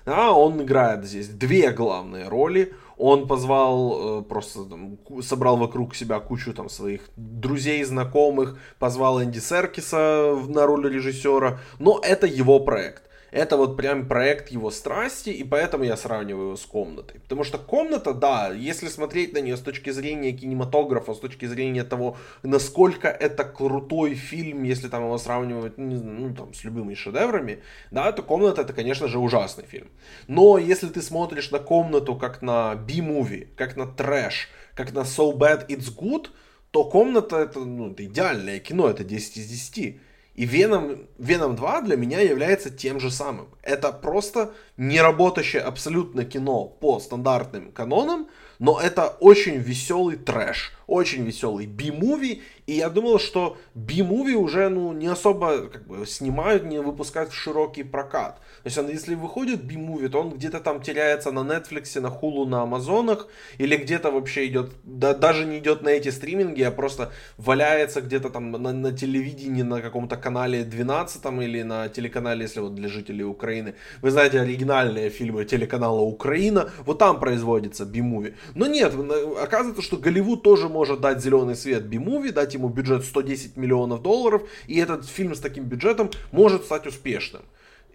А 0.04 0.32
он 0.32 0.62
играет 0.62 1.04
здесь 1.04 1.28
две 1.28 1.70
главные 1.70 2.28
роли. 2.28 2.74
Он 2.96 3.26
позвал, 3.26 4.20
э, 4.20 4.22
просто 4.22 4.64
там, 4.64 4.98
собрал 5.22 5.56
вокруг 5.56 5.94
себя 5.94 6.18
кучу 6.18 6.54
там 6.54 6.68
своих 6.68 7.02
друзей, 7.16 7.84
знакомых, 7.84 8.58
позвал 8.78 9.22
Энди 9.22 9.38
Серкиса 9.38 10.34
на 10.48 10.66
роль 10.66 10.88
режиссера, 10.92 11.58
но 11.78 12.00
это 12.02 12.26
его 12.26 12.58
проект. 12.60 13.02
Это 13.30 13.56
вот 13.56 13.76
прям 13.76 14.08
проект 14.08 14.50
его 14.50 14.70
страсти, 14.70 15.30
и 15.30 15.44
поэтому 15.44 15.84
я 15.84 15.96
сравниваю 15.96 16.46
его 16.46 16.56
с 16.56 16.64
комнатой. 16.64 17.20
Потому 17.20 17.44
что 17.44 17.58
комната, 17.58 18.14
да, 18.14 18.52
если 18.52 18.88
смотреть 18.88 19.32
на 19.32 19.38
нее 19.38 19.56
с 19.56 19.60
точки 19.60 19.90
зрения 19.90 20.32
кинематографа, 20.32 21.12
с 21.12 21.18
точки 21.18 21.46
зрения 21.46 21.84
того, 21.84 22.16
насколько 22.42 23.08
это 23.08 23.44
крутой 23.44 24.14
фильм, 24.14 24.62
если 24.62 24.88
там 24.88 25.04
его 25.04 25.18
сравнивать, 25.18 25.76
ну, 25.76 26.02
ну 26.02 26.34
там, 26.34 26.54
с 26.54 26.64
любыми 26.64 26.94
шедеврами, 26.94 27.62
да, 27.90 28.12
то 28.12 28.22
комната 28.22 28.62
это, 28.62 28.72
конечно 28.72 29.08
же, 29.08 29.18
ужасный 29.18 29.64
фильм. 29.64 29.88
Но 30.28 30.58
если 30.58 30.88
ты 30.88 31.02
смотришь 31.02 31.50
на 31.50 31.58
комнату 31.58 32.14
как 32.14 32.42
на 32.42 32.74
B-movie, 32.74 33.48
как 33.56 33.76
на 33.76 33.86
трэш, 33.86 34.48
как 34.74 34.92
на 34.92 35.00
So 35.00 35.36
Bad 35.36 35.66
It's 35.68 35.92
Good, 35.94 36.28
то 36.70 36.84
комната 36.84 37.38
это, 37.38 37.60
ну, 37.60 37.90
это 37.90 38.04
идеальное 38.04 38.60
кино, 38.60 38.88
это 38.88 39.02
10 39.02 39.38
из 39.38 39.46
10. 39.48 40.00
И 40.36 40.44
Venom, 40.44 41.06
Venom 41.18 41.56
2 41.56 41.80
для 41.80 41.96
меня 41.96 42.20
является 42.20 42.68
тем 42.70 43.00
же 43.00 43.10
самым. 43.10 43.48
Это 43.62 43.90
просто 43.90 44.52
неработающее 44.76 45.62
абсолютно 45.62 46.26
кино 46.26 46.66
по 46.66 47.00
стандартным 47.00 47.72
канонам, 47.72 48.28
но 48.58 48.78
это 48.78 49.16
очень 49.20 49.56
веселый 49.56 50.16
трэш, 50.16 50.75
очень 50.86 51.24
веселый 51.24 51.66
би-муви, 51.66 52.42
и 52.66 52.72
я 52.74 52.88
думал, 52.88 53.18
что 53.18 53.56
би-муви 53.74 54.34
уже 54.34 54.68
ну, 54.68 54.92
не 54.92 55.06
особо 55.06 55.68
как 55.68 55.86
бы, 55.86 56.06
снимают, 56.06 56.64
не 56.64 56.80
выпускают 56.80 57.30
в 57.30 57.34
широкий 57.34 57.82
прокат. 57.82 58.36
То 58.62 58.68
есть, 58.68 58.78
он, 58.78 58.88
если 58.88 59.14
выходит 59.14 59.64
би-муви, 59.64 60.08
то 60.08 60.20
он 60.20 60.30
где-то 60.30 60.60
там 60.60 60.80
теряется 60.80 61.32
на 61.32 61.40
Netflix, 61.40 62.00
на 62.00 62.08
Hulu, 62.08 62.46
на 62.46 62.62
Амазонах, 62.62 63.28
или 63.58 63.76
где-то 63.76 64.10
вообще 64.10 64.46
идет, 64.46 64.70
да, 64.84 65.14
даже 65.14 65.44
не 65.44 65.58
идет 65.58 65.82
на 65.82 65.88
эти 65.88 66.10
стриминги, 66.10 66.62
а 66.62 66.70
просто 66.70 67.12
валяется 67.36 68.00
где-то 68.00 68.30
там 68.30 68.50
на, 68.50 68.72
на 68.72 68.92
телевидении, 68.92 69.62
на 69.62 69.80
каком-то 69.80 70.16
канале 70.16 70.64
12 70.64 71.24
или 71.42 71.62
на 71.62 71.88
телеканале, 71.88 72.42
если 72.42 72.60
вот 72.60 72.74
для 72.74 72.88
жителей 72.88 73.24
Украины. 73.24 73.74
Вы 74.02 74.10
знаете, 74.10 74.40
оригинальные 74.40 75.10
фильмы 75.10 75.44
телеканала 75.44 76.00
Украина, 76.00 76.70
вот 76.84 76.98
там 76.98 77.20
производится 77.20 77.84
би-муви. 77.84 78.34
Но 78.54 78.66
нет, 78.66 78.92
оказывается, 79.40 79.82
что 79.82 79.96
Голливуд 79.96 80.42
тоже 80.42 80.68
может 80.76 81.00
дать 81.00 81.22
зеленый 81.22 81.56
свет 81.56 81.84
би-муви, 81.84 82.32
дать 82.32 82.54
ему 82.54 82.68
бюджет 82.68 83.04
110 83.04 83.56
миллионов 83.56 84.02
долларов, 84.02 84.42
и 84.66 84.78
этот 84.78 85.06
фильм 85.06 85.34
с 85.34 85.40
таким 85.40 85.64
бюджетом 85.64 86.10
может 86.32 86.64
стать 86.64 86.86
успешным. 86.86 87.42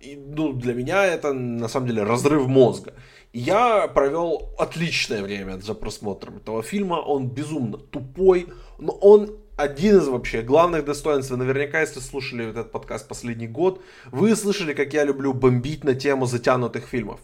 И, 0.02 0.16
ну, 0.16 0.54
для 0.54 0.74
меня 0.74 1.06
это 1.06 1.32
на 1.34 1.68
самом 1.68 1.88
деле 1.88 2.04
разрыв 2.04 2.48
мозга. 2.48 2.94
Я 3.34 3.88
провел 3.88 4.50
отличное 4.58 5.22
время 5.22 5.60
за 5.62 5.74
просмотром 5.76 6.38
этого 6.38 6.64
фильма. 6.64 6.96
Он 6.96 7.28
безумно 7.28 7.78
тупой, 7.78 8.48
но 8.80 8.94
он 8.94 9.38
один 9.58 9.98
из 10.00 10.08
вообще 10.08 10.42
главных 10.42 10.86
достоинств. 10.86 11.32
Вы 11.32 11.38
наверняка, 11.38 11.82
если 11.82 12.00
слушали 12.00 12.50
этот 12.50 12.72
подкаст 12.72 13.08
последний 13.08 13.48
год, 13.48 13.82
вы 14.12 14.36
слышали, 14.36 14.74
как 14.74 14.94
я 14.94 15.06
люблю 15.06 15.34
бомбить 15.34 15.84
на 15.84 15.94
тему 15.94 16.26
затянутых 16.26 16.86
фильмов. 16.86 17.20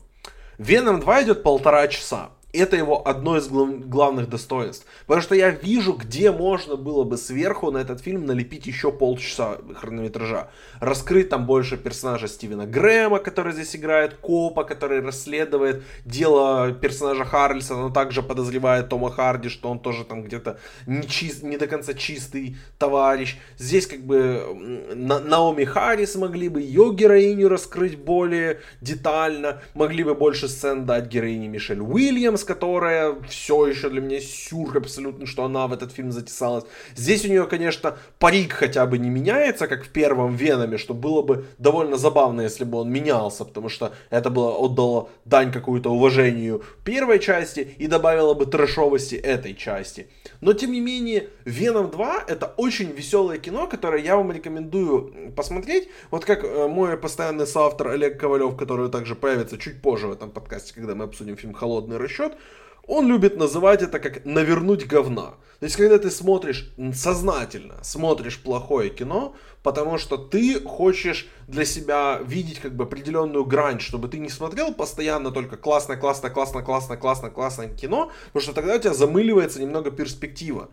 Веном 0.59 0.99
2 0.99 1.23
идет 1.23 1.43
полтора 1.43 1.87
часа 1.87 2.29
это 2.53 2.75
его 2.75 3.07
одно 3.07 3.37
из 3.37 3.47
главных 3.47 4.29
достоинств. 4.29 4.85
Потому 5.05 5.21
что 5.21 5.35
я 5.35 5.49
вижу, 5.49 5.93
где 5.93 6.31
можно 6.31 6.75
было 6.75 7.03
бы 7.03 7.17
сверху 7.17 7.71
на 7.71 7.79
этот 7.79 8.01
фильм 8.01 8.25
налепить 8.25 8.67
еще 8.67 8.91
полчаса 8.91 9.57
хронометража. 9.75 10.49
Раскрыть 10.79 11.29
там 11.29 11.45
больше 11.45 11.77
персонажа 11.77 12.27
Стивена 12.27 12.65
Грэма, 12.65 13.19
который 13.19 13.53
здесь 13.53 13.75
играет 13.75 14.15
копа, 14.15 14.63
который 14.63 15.01
расследует 15.01 15.83
дело 16.05 16.71
персонажа 16.71 17.25
Харльсона, 17.25 17.83
но 17.83 17.89
также 17.89 18.23
подозревает 18.23 18.89
Тома 18.89 19.11
Харди, 19.11 19.49
что 19.49 19.69
он 19.69 19.79
тоже 19.79 20.05
там 20.05 20.23
где-то 20.23 20.59
не, 20.85 21.07
чист, 21.07 21.43
не 21.43 21.57
до 21.57 21.67
конца 21.67 21.93
чистый 21.93 22.57
товарищ. 22.77 23.37
Здесь 23.57 23.87
как 23.87 24.01
бы 24.01 24.87
на, 24.95 25.19
Наоми 25.19 25.65
Харрис 25.65 26.15
могли 26.15 26.49
бы 26.49 26.61
ее 26.61 26.93
героиню 26.93 27.49
раскрыть 27.49 27.97
более 27.97 28.61
детально, 28.81 29.61
могли 29.73 30.03
бы 30.03 30.15
больше 30.15 30.47
сцен 30.47 30.85
дать 30.85 31.07
героине 31.07 31.47
Мишель 31.47 31.81
Уильямс, 31.81 32.36
которая 32.43 33.15
все 33.29 33.67
еще 33.67 33.89
для 33.89 34.01
меня 34.01 34.19
сюр 34.19 34.77
абсолютно, 34.77 35.25
что 35.25 35.43
она 35.43 35.67
в 35.67 35.73
этот 35.73 35.91
фильм 35.91 36.11
затесалась. 36.11 36.65
Здесь 36.95 37.25
у 37.25 37.27
нее, 37.27 37.45
конечно, 37.45 37.97
парик 38.19 38.53
хотя 38.53 38.85
бы 38.85 38.97
не 38.97 39.09
меняется, 39.09 39.67
как 39.67 39.85
в 39.85 39.89
первом 39.89 40.35
Веноме, 40.35 40.77
что 40.77 40.93
было 40.93 41.21
бы 41.21 41.45
довольно 41.57 41.97
забавно, 41.97 42.41
если 42.41 42.63
бы 42.63 42.79
он 42.79 42.91
менялся, 42.91 43.45
потому 43.45 43.69
что 43.69 43.93
это 44.09 44.29
было 44.29 44.51
отдало 44.57 45.09
дань 45.25 45.51
какую-то 45.51 45.89
уважению 45.89 46.63
первой 46.83 47.19
части 47.19 47.75
и 47.77 47.87
добавило 47.87 48.33
бы 48.33 48.45
трэшовости 48.45 49.15
этой 49.15 49.53
части. 49.53 50.07
Но, 50.41 50.53
тем 50.53 50.71
не 50.71 50.79
менее, 50.79 51.29
Веном 51.45 51.89
2 51.89 52.25
это 52.27 52.53
очень 52.57 52.91
веселое 52.91 53.37
кино, 53.37 53.67
которое 53.67 54.01
я 54.01 54.15
вам 54.15 54.31
рекомендую 54.31 55.31
посмотреть. 55.35 55.89
Вот 56.11 56.25
как 56.25 56.43
э, 56.43 56.67
мой 56.67 56.97
постоянный 56.97 57.47
соавтор 57.47 57.89
Олег 57.89 58.19
Ковалев, 58.19 58.57
который 58.57 58.89
также 58.89 59.15
появится 59.15 59.57
чуть 59.57 59.81
позже 59.81 60.07
в 60.07 60.11
этом 60.11 60.31
подкасте, 60.31 60.73
когда 60.73 60.95
мы 60.95 61.05
обсудим 61.05 61.37
фильм 61.37 61.53
«Холодный 61.53 61.97
расчет», 61.97 62.26
он 62.87 63.07
любит 63.07 63.37
называть 63.37 63.81
это 63.81 63.99
как 63.99 64.25
навернуть 64.25 64.87
говна. 64.87 65.35
То 65.59 65.65
есть, 65.65 65.75
когда 65.75 65.97
ты 65.97 66.11
смотришь 66.11 66.71
сознательно, 66.93 67.83
смотришь 67.83 68.39
плохое 68.39 68.89
кино, 68.89 69.35
потому 69.63 69.97
что 69.97 70.17
ты 70.17 70.61
хочешь 70.61 71.27
для 71.47 71.65
себя 71.65 72.21
видеть 72.23 72.59
как 72.59 72.75
бы 72.75 72.83
определенную 72.83 73.43
грань, 73.43 73.79
чтобы 73.79 74.07
ты 74.07 74.19
не 74.19 74.29
смотрел 74.29 74.73
постоянно 74.73 75.31
только 75.31 75.57
классно, 75.57 75.97
классно, 75.97 76.29
классно, 76.29 76.61
классно, 76.61 76.97
классно, 76.97 77.29
классное 77.31 77.69
кино, 77.69 78.11
потому 78.27 78.43
что 78.43 78.53
тогда 78.53 78.75
у 78.75 78.79
тебя 78.79 78.93
замыливается 78.93 79.59
немного 79.59 79.91
перспектива. 79.91 80.69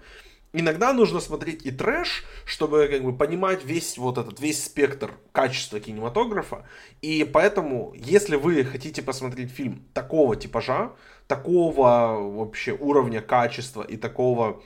Иногда 0.57 0.93
нужно 0.93 1.19
смотреть 1.19 1.67
и 1.67 1.73
трэш, 1.73 2.25
чтобы 2.47 2.87
как 2.87 3.03
бы 3.03 3.13
понимать 3.13 3.65
весь 3.65 3.99
вот 3.99 4.19
этот 4.19 4.39
весь 4.39 4.65
спектр 4.65 5.11
качества 5.33 5.81
кинематографа. 5.81 6.65
И 7.03 7.25
поэтому, 7.25 7.93
если 7.97 8.37
вы 8.37 8.63
хотите 8.63 9.03
посмотреть 9.03 9.51
фильм 9.51 9.85
такого 9.95 10.37
типажа, 10.37 10.93
такого 11.27 12.21
вообще 12.31 12.71
уровня 12.71 13.21
качества 13.21 13.83
и 13.83 13.97
такого 13.97 14.63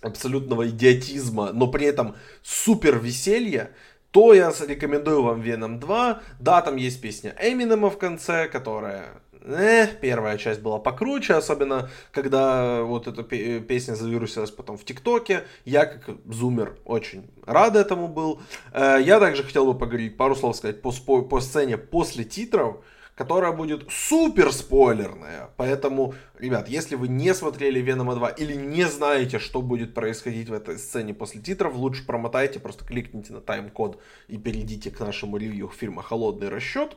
абсолютного 0.00 0.68
идиотизма, 0.68 1.52
но 1.52 1.66
при 1.68 1.84
этом 1.84 2.16
супер 2.42 2.98
веселья, 2.98 3.70
то 4.12 4.32
я 4.32 4.50
рекомендую 4.66 5.24
вам 5.24 5.42
Venom 5.42 5.78
2. 5.78 6.22
Да, 6.40 6.62
там 6.62 6.76
есть 6.76 7.02
песня 7.02 7.36
Эминема 7.38 7.90
в 7.90 7.98
конце, 7.98 8.48
которая 8.48 9.21
э, 9.44 9.86
первая 10.00 10.38
часть 10.38 10.60
была 10.60 10.78
покруче, 10.78 11.34
особенно 11.34 11.90
когда 12.10 12.82
вот 12.82 13.06
эта 13.06 13.22
песня 13.22 13.94
завирусилась 13.94 14.50
потом 14.50 14.76
в 14.76 14.84
ТикТоке. 14.84 15.44
Я, 15.64 15.86
как 15.86 16.16
зумер, 16.26 16.76
очень 16.84 17.30
рад 17.44 17.76
этому 17.76 18.08
был. 18.08 18.40
Э, 18.72 18.98
я 19.02 19.20
также 19.20 19.42
хотел 19.44 19.66
бы 19.66 19.78
поговорить, 19.78 20.16
пару 20.16 20.34
слов 20.34 20.56
сказать 20.56 20.82
по, 20.82 20.92
по 21.22 21.40
сцене 21.40 21.76
после 21.76 22.24
титров 22.24 22.76
которая 23.14 23.52
будет 23.52 23.90
супер 23.90 24.52
спойлерная. 24.52 25.50
Поэтому, 25.56 26.14
ребят, 26.38 26.68
если 26.68 26.94
вы 26.94 27.08
не 27.08 27.34
смотрели 27.34 27.80
Венома 27.80 28.14
2 28.14 28.28
или 28.30 28.54
не 28.54 28.88
знаете, 28.88 29.38
что 29.38 29.60
будет 29.60 29.94
происходить 29.94 30.48
в 30.48 30.52
этой 30.52 30.78
сцене 30.78 31.12
после 31.12 31.40
титров, 31.40 31.74
лучше 31.74 32.06
промотайте, 32.06 32.58
просто 32.58 32.84
кликните 32.84 33.32
на 33.32 33.40
тайм-код 33.40 34.00
и 34.28 34.38
перейдите 34.38 34.90
к 34.90 35.00
нашему 35.00 35.36
ревью 35.36 35.68
фильма 35.68 36.02
«Холодный 36.02 36.48
расчет». 36.48 36.96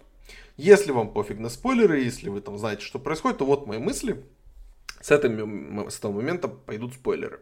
Если 0.57 0.91
вам 0.91 1.11
пофиг 1.11 1.39
на 1.39 1.49
спойлеры, 1.49 1.99
если 1.99 2.29
вы 2.29 2.41
там 2.41 2.57
знаете, 2.57 2.83
что 2.83 2.99
происходит, 2.99 3.39
то 3.39 3.45
вот 3.45 3.67
мои 3.67 3.77
мысли. 3.77 4.23
С, 5.01 5.11
этого, 5.11 5.89
с 5.89 5.99
этого 5.99 6.13
момента 6.13 6.47
пойдут 6.47 6.93
спойлеры. 6.93 7.41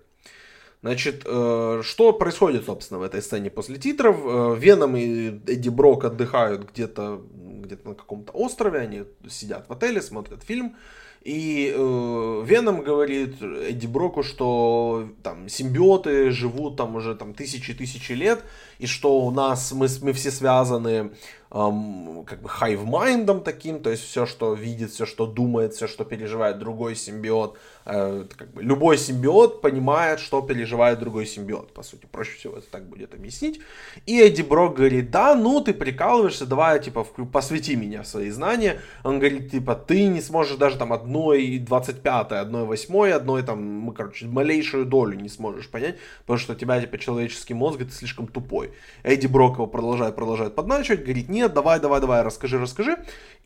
Значит, 0.82 1.24
э, 1.26 1.82
что 1.82 2.12
происходит, 2.12 2.66
собственно, 2.66 3.00
в 3.00 3.04
этой 3.04 3.22
сцене 3.22 3.50
после 3.50 3.78
титров? 3.78 4.18
Э, 4.26 4.56
Веном 4.60 4.98
и 4.98 5.28
Эдди 5.48 5.70
Брок 5.70 6.04
отдыхают 6.04 6.70
где-то 6.70 7.22
где 7.64 7.78
на 7.84 7.96
каком-то 7.96 8.32
острове, 8.34 8.80
они 8.80 9.04
сидят 9.30 9.68
в 9.68 9.72
отеле, 9.72 10.02
смотрят 10.02 10.44
фильм. 10.44 10.76
И 11.22 11.74
э, 11.74 12.44
Веном 12.46 12.84
говорит 12.84 13.42
Эдди 13.42 13.88
Броку, 13.88 14.24
что 14.24 15.10
там 15.24 15.48
симбиоты 15.48 16.32
живут 16.32 16.76
там 16.76 16.98
уже 16.98 17.16
там 17.16 17.34
тысячи-тысячи 17.34 18.12
лет, 18.12 18.44
и 18.80 18.88
что 18.88 19.22
у 19.22 19.32
нас, 19.32 19.72
мы, 19.72 19.88
мы 20.02 20.14
все 20.14 20.32
связаны 20.32 21.12
эм, 21.54 22.26
как 22.26 22.42
бы 22.42 22.50
hive 22.50 22.83
mind'ом 22.83 23.42
таким, 23.42 23.80
то 23.80 23.90
есть 23.90 24.04
все, 24.04 24.26
что 24.26 24.54
видит, 24.54 24.92
все, 24.92 25.06
что 25.06 25.26
думает, 25.26 25.74
все, 25.74 25.88
что 25.88 26.04
переживает 26.04 26.58
другой 26.58 26.96
симбиот, 26.96 27.58
э, 27.86 28.26
как 28.36 28.54
бы 28.54 28.64
любой 28.64 28.98
симбиот 28.98 29.62
понимает, 29.62 30.20
что 30.20 30.42
переживает 30.42 31.00
другой 31.00 31.26
симбиот, 31.26 31.74
по 31.74 31.84
сути, 31.84 32.08
проще 32.12 32.38
всего 32.38 32.58
это 32.58 32.68
так 32.70 32.90
будет 32.90 33.14
объяснить. 33.14 33.62
И 34.08 34.20
Эдди 34.20 34.42
Брок 34.42 34.78
говорит, 34.78 35.12
да, 35.12 35.36
ну 35.36 35.62
ты 35.62 35.74
прикалываешься, 35.74 36.46
давай, 36.46 36.82
типа, 36.82 37.04
посвяти 37.04 37.76
меня 37.76 38.02
в 38.02 38.08
свои 38.08 38.32
знания. 38.32 38.80
Он 39.04 39.20
говорит, 39.20 39.52
типа, 39.52 39.76
ты 39.76 40.08
не 40.08 40.22
сможешь 40.22 40.58
даже 40.58 40.78
там 40.78 40.92
одной 40.92 41.60
25 41.60 42.32
одной 42.32 42.66
8 42.66 43.12
одной 43.12 43.44
там, 43.44 43.64
мы, 43.64 43.94
короче, 43.94 44.26
малейшую 44.26 44.86
долю 44.86 45.20
не 45.20 45.30
сможешь 45.30 45.70
понять, 45.70 45.98
потому 46.22 46.40
что 46.40 46.54
у 46.54 46.56
тебя, 46.56 46.82
типа, 46.82 46.98
человеческий 46.98 47.54
мозг, 47.54 47.80
ты 47.80 47.92
слишком 47.92 48.28
тупой. 48.28 48.63
Эдди 49.04 49.28
Брок 49.28 49.56
его 49.56 49.68
продолжает, 49.68 50.16
продолжает 50.16 50.56
подначивать, 50.56 51.04
говорит, 51.04 51.30
нет, 51.30 51.54
давай, 51.54 51.80
давай, 51.80 52.02
давай, 52.02 52.22
расскажи, 52.22 52.60
расскажи. 52.60 52.98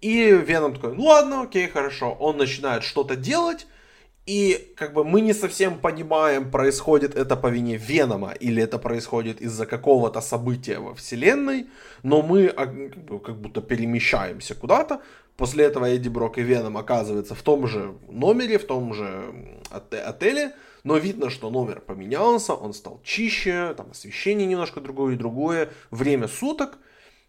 И 0.01 0.31
Веном 0.31 0.75
такой, 0.75 0.95
ну 0.95 1.03
ладно, 1.03 1.41
окей, 1.43 1.67
хорошо. 1.67 2.15
Он 2.19 2.37
начинает 2.37 2.83
что-то 2.83 3.15
делать, 3.15 3.67
и 4.27 4.73
как 4.75 4.93
бы 4.93 5.05
мы 5.05 5.21
не 5.21 5.33
совсем 5.33 5.79
понимаем, 5.79 6.51
происходит 6.51 7.15
это 7.15 7.37
по 7.37 7.47
вине 7.47 7.77
Венома 7.77 8.31
или 8.31 8.61
это 8.61 8.77
происходит 8.77 9.41
из-за 9.41 9.65
какого-то 9.65 10.19
события 10.19 10.79
во 10.79 10.93
вселенной, 10.93 11.67
но 12.03 12.21
мы 12.21 12.47
а, 12.47 12.65
как 13.19 13.37
будто 13.37 13.61
перемещаемся 13.61 14.53
куда-то. 14.53 15.01
После 15.37 15.63
этого 15.63 15.85
Эдди 15.85 16.09
Брок 16.09 16.37
и 16.39 16.41
Веном 16.41 16.75
оказываются 16.75 17.35
в 17.35 17.41
том 17.41 17.67
же 17.67 17.95
номере, 18.09 18.57
в 18.57 18.67
том 18.67 18.93
же 18.93 19.33
отеле, 19.71 20.51
но 20.87 20.97
видно, 20.97 21.29
что 21.29 21.49
номер 21.49 21.81
поменялся, 21.81 22.53
он 22.53 22.73
стал 22.73 23.01
чище, 23.03 23.73
там 23.75 23.91
освещение 23.91 24.47
немножко 24.47 24.79
другое 24.79 25.15
и 25.15 25.17
другое, 25.17 25.69
время 25.91 26.29
суток. 26.29 26.77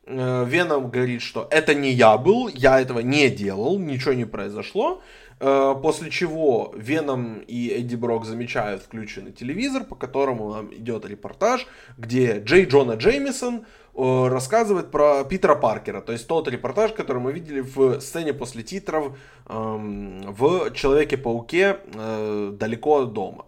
Э, 0.05 0.45
Веном 0.47 0.91
говорит, 0.91 1.23
что 1.23 1.49
это 1.51 1.75
не 1.75 1.91
я 1.91 2.17
был, 2.19 2.47
я 2.47 2.81
этого 2.81 3.01
не 3.01 3.29
делал, 3.29 3.81
ничего 3.81 4.13
не 4.13 4.27
произошло. 4.27 5.03
Э, 5.41 5.75
после 5.83 6.09
чего 6.09 6.73
Веном 6.77 7.41
и 7.49 7.69
Эдди 7.71 7.97
Брок 7.97 8.27
замечают 8.27 8.83
включенный 8.83 9.33
телевизор, 9.33 9.83
по 9.83 9.97
которому 9.97 10.55
нам 10.55 10.73
идет 10.73 11.05
репортаж, 11.05 11.67
где 11.97 12.39
Джей 12.39 12.65
Джона 12.65 12.93
Джеймисон 12.93 13.65
э, 13.97 14.29
рассказывает 14.29 14.93
про 14.93 15.25
Питера 15.25 15.57
Паркера. 15.57 16.01
То 16.01 16.13
есть 16.13 16.29
тот 16.29 16.47
репортаж, 16.47 16.93
который 16.93 17.21
мы 17.21 17.33
видели 17.33 17.59
в 17.59 17.99
сцене 17.99 18.33
после 18.33 18.63
титров 18.63 19.19
эм, 19.47 20.23
в 20.33 20.71
Человеке-пауке 20.75 21.79
далеко 22.53 23.01
от 23.01 23.13
дома. 23.13 23.48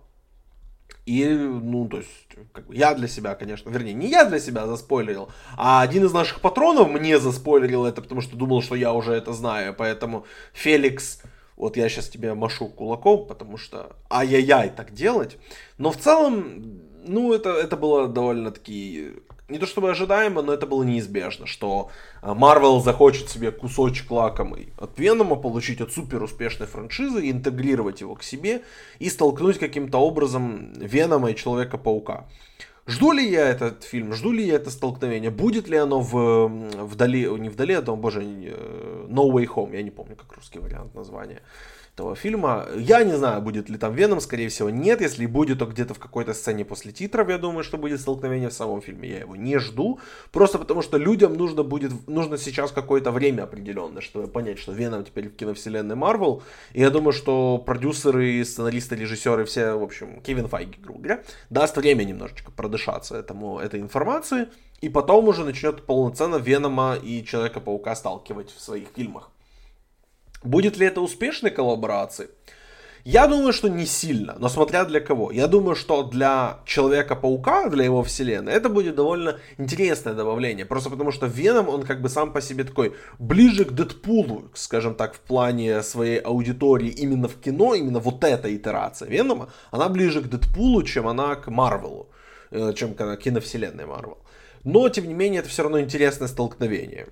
И, 1.06 1.24
ну, 1.26 1.88
то 1.88 1.98
есть, 1.98 2.10
как 2.52 2.66
бы 2.66 2.74
я 2.74 2.94
для 2.94 3.08
себя, 3.08 3.34
конечно, 3.34 3.70
вернее, 3.70 3.94
не 3.94 4.08
я 4.08 4.24
для 4.24 4.38
себя 4.38 4.66
заспойлерил, 4.66 5.28
а 5.56 5.82
один 5.82 6.04
из 6.04 6.12
наших 6.12 6.40
патронов 6.40 6.90
мне 6.90 7.18
заспойлерил 7.18 7.84
это, 7.86 8.02
потому 8.02 8.20
что 8.20 8.36
думал, 8.36 8.62
что 8.62 8.74
я 8.74 8.92
уже 8.92 9.12
это 9.12 9.32
знаю. 9.32 9.74
Поэтому 9.76 10.26
Феликс 10.52 11.22
вот 11.60 11.76
я 11.76 11.90
сейчас 11.90 12.08
тебе 12.08 12.32
машу 12.32 12.68
кулаком, 12.68 13.26
потому 13.26 13.58
что 13.58 13.94
ай-яй-яй 14.08 14.70
так 14.70 14.94
делать. 14.94 15.36
Но 15.76 15.92
в 15.92 15.98
целом, 15.98 16.80
ну, 17.06 17.34
это, 17.34 17.50
это 17.50 17.76
было 17.76 18.08
довольно-таки 18.08 19.12
не 19.50 19.58
то 19.58 19.66
чтобы 19.66 19.90
ожидаемо, 19.90 20.42
но 20.42 20.52
это 20.52 20.66
было 20.66 20.82
неизбежно, 20.82 21.46
что 21.46 21.90
Marvel 22.22 22.82
захочет 22.82 23.28
себе 23.28 23.50
кусочек 23.50 24.10
лакомый 24.10 24.72
от 24.78 24.98
Венома, 24.98 25.36
получить 25.36 25.80
от 25.80 25.92
супер 25.92 26.22
успешной 26.22 26.68
франшизы, 26.68 27.30
интегрировать 27.30 28.00
его 28.00 28.14
к 28.14 28.22
себе 28.22 28.62
и 28.98 29.10
столкнуть 29.10 29.58
каким-то 29.58 29.98
образом 29.98 30.72
Венома 30.74 31.30
и 31.30 31.36
Человека-паука. 31.36 32.26
Жду 32.86 33.12
ли 33.12 33.28
я 33.28 33.48
этот 33.48 33.84
фильм, 33.84 34.12
жду 34.14 34.32
ли 34.32 34.44
я 34.44 34.56
это 34.56 34.70
столкновение, 34.70 35.30
будет 35.30 35.68
ли 35.68 35.76
оно 35.76 36.00
в, 36.00 36.48
вдали, 36.48 37.28
не 37.38 37.48
вдали, 37.48 37.74
а 37.74 37.82
боже, 37.82 38.22
э, 38.22 39.06
No 39.08 39.30
Way 39.30 39.46
Home, 39.46 39.76
я 39.76 39.82
не 39.82 39.90
помню, 39.90 40.16
как 40.16 40.32
русский 40.32 40.58
вариант 40.58 40.94
названия 40.94 41.42
этого 42.00 42.16
фильма. 42.16 42.66
Я 42.76 43.04
не 43.04 43.16
знаю, 43.16 43.42
будет 43.42 43.68
ли 43.68 43.78
там 43.78 43.94
Веном, 43.94 44.20
скорее 44.20 44.48
всего, 44.48 44.70
нет. 44.70 45.00
Если 45.00 45.26
будет, 45.26 45.58
то 45.58 45.66
где-то 45.66 45.94
в 45.94 45.98
какой-то 45.98 46.34
сцене 46.34 46.64
после 46.64 46.92
титров, 46.92 47.28
я 47.28 47.38
думаю, 47.38 47.62
что 47.62 47.76
будет 47.76 48.00
столкновение 48.00 48.48
в 48.48 48.52
самом 48.52 48.80
фильме. 48.80 49.08
Я 49.08 49.18
его 49.20 49.36
не 49.36 49.58
жду. 49.58 50.00
Просто 50.32 50.58
потому, 50.58 50.82
что 50.82 50.98
людям 50.98 51.34
нужно 51.34 51.62
будет, 51.62 51.92
нужно 52.08 52.38
сейчас 52.38 52.72
какое-то 52.72 53.10
время 53.12 53.42
определенное, 53.42 54.00
чтобы 54.00 54.26
понять, 54.26 54.58
что 54.58 54.72
Веном 54.72 55.04
теперь 55.04 55.28
в 55.28 55.36
киновселенной 55.36 55.94
Марвел. 55.94 56.42
И 56.72 56.80
я 56.80 56.90
думаю, 56.90 57.12
что 57.12 57.58
продюсеры, 57.58 58.44
сценаристы, 58.44 58.96
режиссеры, 58.96 59.44
все, 59.44 59.74
в 59.74 59.82
общем, 59.82 60.20
Кевин 60.22 60.48
Файги, 60.48 60.78
грубо 60.80 61.00
говоря, 61.00 61.22
даст 61.50 61.76
время 61.76 62.04
немножечко 62.04 62.50
продышаться 62.50 63.16
этому, 63.16 63.58
этой 63.58 63.80
информации. 63.80 64.48
И 64.80 64.88
потом 64.88 65.28
уже 65.28 65.44
начнет 65.44 65.84
полноценно 65.84 66.36
Венома 66.36 66.96
и 66.96 67.22
Человека-паука 67.22 67.94
сталкивать 67.94 68.50
в 68.50 68.60
своих 68.60 68.88
фильмах. 68.96 69.30
Будет 70.42 70.78
ли 70.78 70.86
это 70.86 71.00
успешной 71.00 71.50
коллаборацией? 71.50 72.30
Я 73.04 73.26
думаю, 73.26 73.52
что 73.52 73.68
не 73.68 73.86
сильно, 73.86 74.36
но 74.38 74.48
смотря 74.48 74.84
для 74.84 75.00
кого. 75.00 75.30
Я 75.30 75.46
думаю, 75.46 75.74
что 75.74 76.02
для 76.02 76.60
Человека-паука, 76.66 77.68
для 77.70 77.84
его 77.84 78.02
вселенной, 78.02 78.52
это 78.52 78.68
будет 78.68 78.94
довольно 78.94 79.38
интересное 79.58 80.12
добавление. 80.12 80.66
Просто 80.66 80.90
потому, 80.90 81.10
что 81.10 81.26
Веном, 81.26 81.68
он 81.68 81.82
как 81.82 82.02
бы 82.02 82.10
сам 82.10 82.32
по 82.32 82.42
себе 82.42 82.64
такой 82.64 82.94
ближе 83.18 83.64
к 83.64 83.72
Дэдпулу, 83.72 84.50
скажем 84.54 84.94
так, 84.94 85.14
в 85.14 85.20
плане 85.20 85.82
своей 85.82 86.18
аудитории 86.18 86.88
именно 86.88 87.28
в 87.28 87.40
кино, 87.40 87.74
именно 87.74 88.00
вот 88.00 88.22
эта 88.22 88.54
итерация 88.54 89.08
Венома, 89.08 89.48
она 89.70 89.88
ближе 89.88 90.20
к 90.20 90.28
Дэдпулу, 90.28 90.82
чем 90.82 91.08
она 91.08 91.36
к 91.36 91.50
Марвелу, 91.50 92.10
э, 92.50 92.74
чем 92.74 92.94
к 92.94 93.16
киновселенной 93.16 93.86
Марвел. 93.86 94.18
Но, 94.64 94.88
тем 94.90 95.08
не 95.08 95.14
менее, 95.14 95.40
это 95.40 95.48
все 95.48 95.62
равно 95.62 95.80
интересное 95.80 96.28
столкновение. 96.28 97.06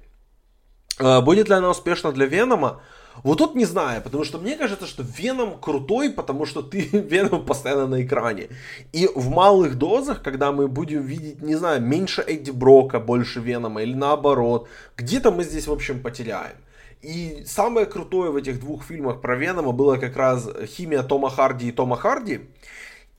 Э, 0.98 1.22
будет 1.22 1.48
ли 1.48 1.54
она 1.54 1.70
успешна 1.70 2.12
для 2.12 2.26
Венома? 2.26 2.82
Вот 3.24 3.38
тут 3.38 3.54
не 3.54 3.64
знаю, 3.64 4.02
потому 4.02 4.24
что 4.24 4.38
мне 4.38 4.56
кажется, 4.56 4.86
что 4.86 5.02
Веном 5.02 5.58
крутой, 5.58 6.10
потому 6.10 6.46
что 6.46 6.62
ты 6.62 6.80
Веном 6.92 7.44
постоянно 7.44 7.86
на 7.86 8.02
экране. 8.02 8.48
И 8.92 9.08
в 9.14 9.28
малых 9.30 9.76
дозах, 9.76 10.22
когда 10.22 10.52
мы 10.52 10.68
будем 10.68 11.02
видеть, 11.02 11.42
не 11.42 11.56
знаю, 11.56 11.82
меньше 11.82 12.22
Эдди 12.22 12.50
Брока, 12.50 13.00
больше 13.00 13.40
Венома, 13.40 13.82
или 13.82 13.94
наоборот, 13.94 14.68
где-то 14.96 15.30
мы 15.30 15.44
здесь, 15.44 15.66
в 15.66 15.72
общем, 15.72 16.02
потеряем. 16.02 16.56
И 17.00 17.44
самое 17.46 17.86
крутое 17.86 18.30
в 18.30 18.36
этих 18.36 18.58
двух 18.60 18.84
фильмах 18.84 19.20
про 19.20 19.36
Венома 19.36 19.72
было 19.72 19.96
как 19.96 20.16
раз 20.16 20.48
химия 20.66 21.02
Тома 21.02 21.30
Харди 21.30 21.68
и 21.68 21.72
Тома 21.72 21.96
Харди. 21.96 22.40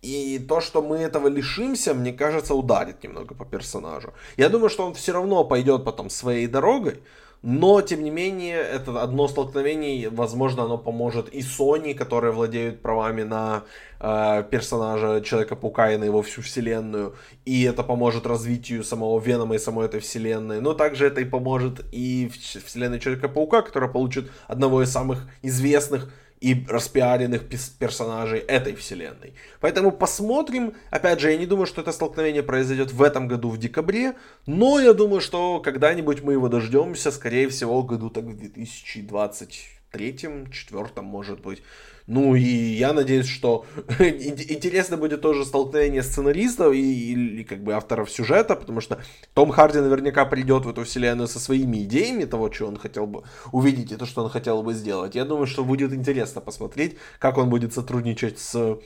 И 0.02 0.40
то, 0.40 0.62
что 0.62 0.82
мы 0.82 0.98
этого 0.98 1.28
лишимся, 1.28 1.94
мне 1.94 2.14
кажется, 2.14 2.56
ударит 2.56 3.04
немного 3.04 3.36
по 3.36 3.46
персонажу. 3.46 4.14
Я 4.38 4.50
думаю, 4.50 4.70
что 4.70 4.86
он 4.86 4.94
все 4.94 5.12
равно 5.12 5.44
пойдет 5.44 5.84
потом 5.84 6.10
своей 6.10 6.48
дорогой, 6.48 7.02
но, 7.42 7.82
тем 7.82 8.04
не 8.04 8.12
менее, 8.12 8.58
это 8.58 9.02
одно 9.02 9.28
столкновение, 9.30 10.10
возможно, 10.10 10.64
оно 10.64 10.78
поможет 10.78 11.30
и 11.30 11.40
Sony, 11.40 11.94
которые 11.94 12.34
владеют 12.34 12.82
правами 12.82 13.24
на 13.24 13.64
э, 14.00 14.44
персонажа 14.52 15.22
Человека-паука 15.22 15.94
и 15.94 15.98
на 15.98 16.04
его 16.04 16.22
всю 16.22 16.42
вселенную, 16.42 17.16
и 17.46 17.64
это 17.64 17.84
поможет 17.84 18.28
развитию 18.28 18.84
самого 18.84 19.20
Венома 19.22 19.56
и 19.56 19.60
самой 19.60 19.86
этой 19.86 20.02
вселенной, 20.02 20.60
но 20.60 20.74
также 20.74 21.08
это 21.08 21.22
и 21.22 21.26
поможет 21.26 21.86
и 21.94 22.30
вселенной 22.66 23.00
Человека-паука, 23.00 23.62
которая 23.62 23.90
получит 23.90 24.30
одного 24.48 24.84
из 24.84 24.92
самых 24.92 25.26
известных 25.42 26.12
и 26.42 26.66
распиаренных 26.70 27.44
персонажей 27.80 28.40
этой 28.40 28.76
вселенной. 28.76 29.34
Поэтому 29.60 29.92
посмотрим. 29.92 30.74
Опять 30.90 31.20
же, 31.20 31.32
я 31.32 31.38
не 31.38 31.46
думаю, 31.46 31.66
что 31.66 31.82
это 31.82 31.92
столкновение 31.92 32.44
произойдет 32.44 32.92
в 32.94 33.02
этом 33.02 33.28
году 33.28 33.50
в 33.50 33.58
декабре, 33.58 34.16
но 34.46 34.80
я 34.80 34.94
думаю, 34.94 35.22
что 35.22 35.60
когда-нибудь 35.60 36.22
мы 36.22 36.34
его 36.34 36.48
дождемся, 36.48 37.12
скорее 37.12 37.50
всего, 37.50 37.84
году 37.84 38.10
так 38.10 38.24
в 38.24 38.38
2023, 38.38 39.80
2024, 39.92 41.02
может 41.02 41.42
быть. 41.42 41.62
Ну 42.10 42.34
и 42.34 42.42
я 42.42 42.92
надеюсь, 42.92 43.28
что 43.28 43.68
интересно 44.00 44.98
будет 44.98 45.22
тоже 45.22 45.46
столкновение 45.46 46.02
сценаристов 46.02 46.74
и, 46.74 47.42
и, 47.42 47.44
как 47.44 47.64
бы 47.64 47.74
авторов 47.74 48.10
сюжета, 48.10 48.56
потому 48.56 48.82
что 48.82 48.98
Том 49.36 49.52
Харди 49.52 49.78
наверняка 49.78 50.26
придет 50.26 50.66
в 50.66 50.70
эту 50.70 50.86
вселенную 50.86 51.28
со 51.28 51.40
своими 51.40 51.84
идеями 51.84 52.26
того, 52.26 52.52
что 52.52 52.66
он 52.66 52.78
хотел 52.78 53.06
бы 53.06 53.22
увидеть 53.52 53.92
и 53.92 53.96
то, 53.96 54.08
что 54.08 54.24
он 54.24 54.32
хотел 54.32 54.64
бы 54.64 54.74
сделать. 54.74 55.14
Я 55.14 55.24
думаю, 55.24 55.46
что 55.46 55.64
будет 55.64 55.94
интересно 55.94 56.42
посмотреть, 56.42 56.98
как 57.20 57.38
он 57.38 57.52
будет 57.52 57.74
сотрудничать 57.74 58.40
с 58.40 58.80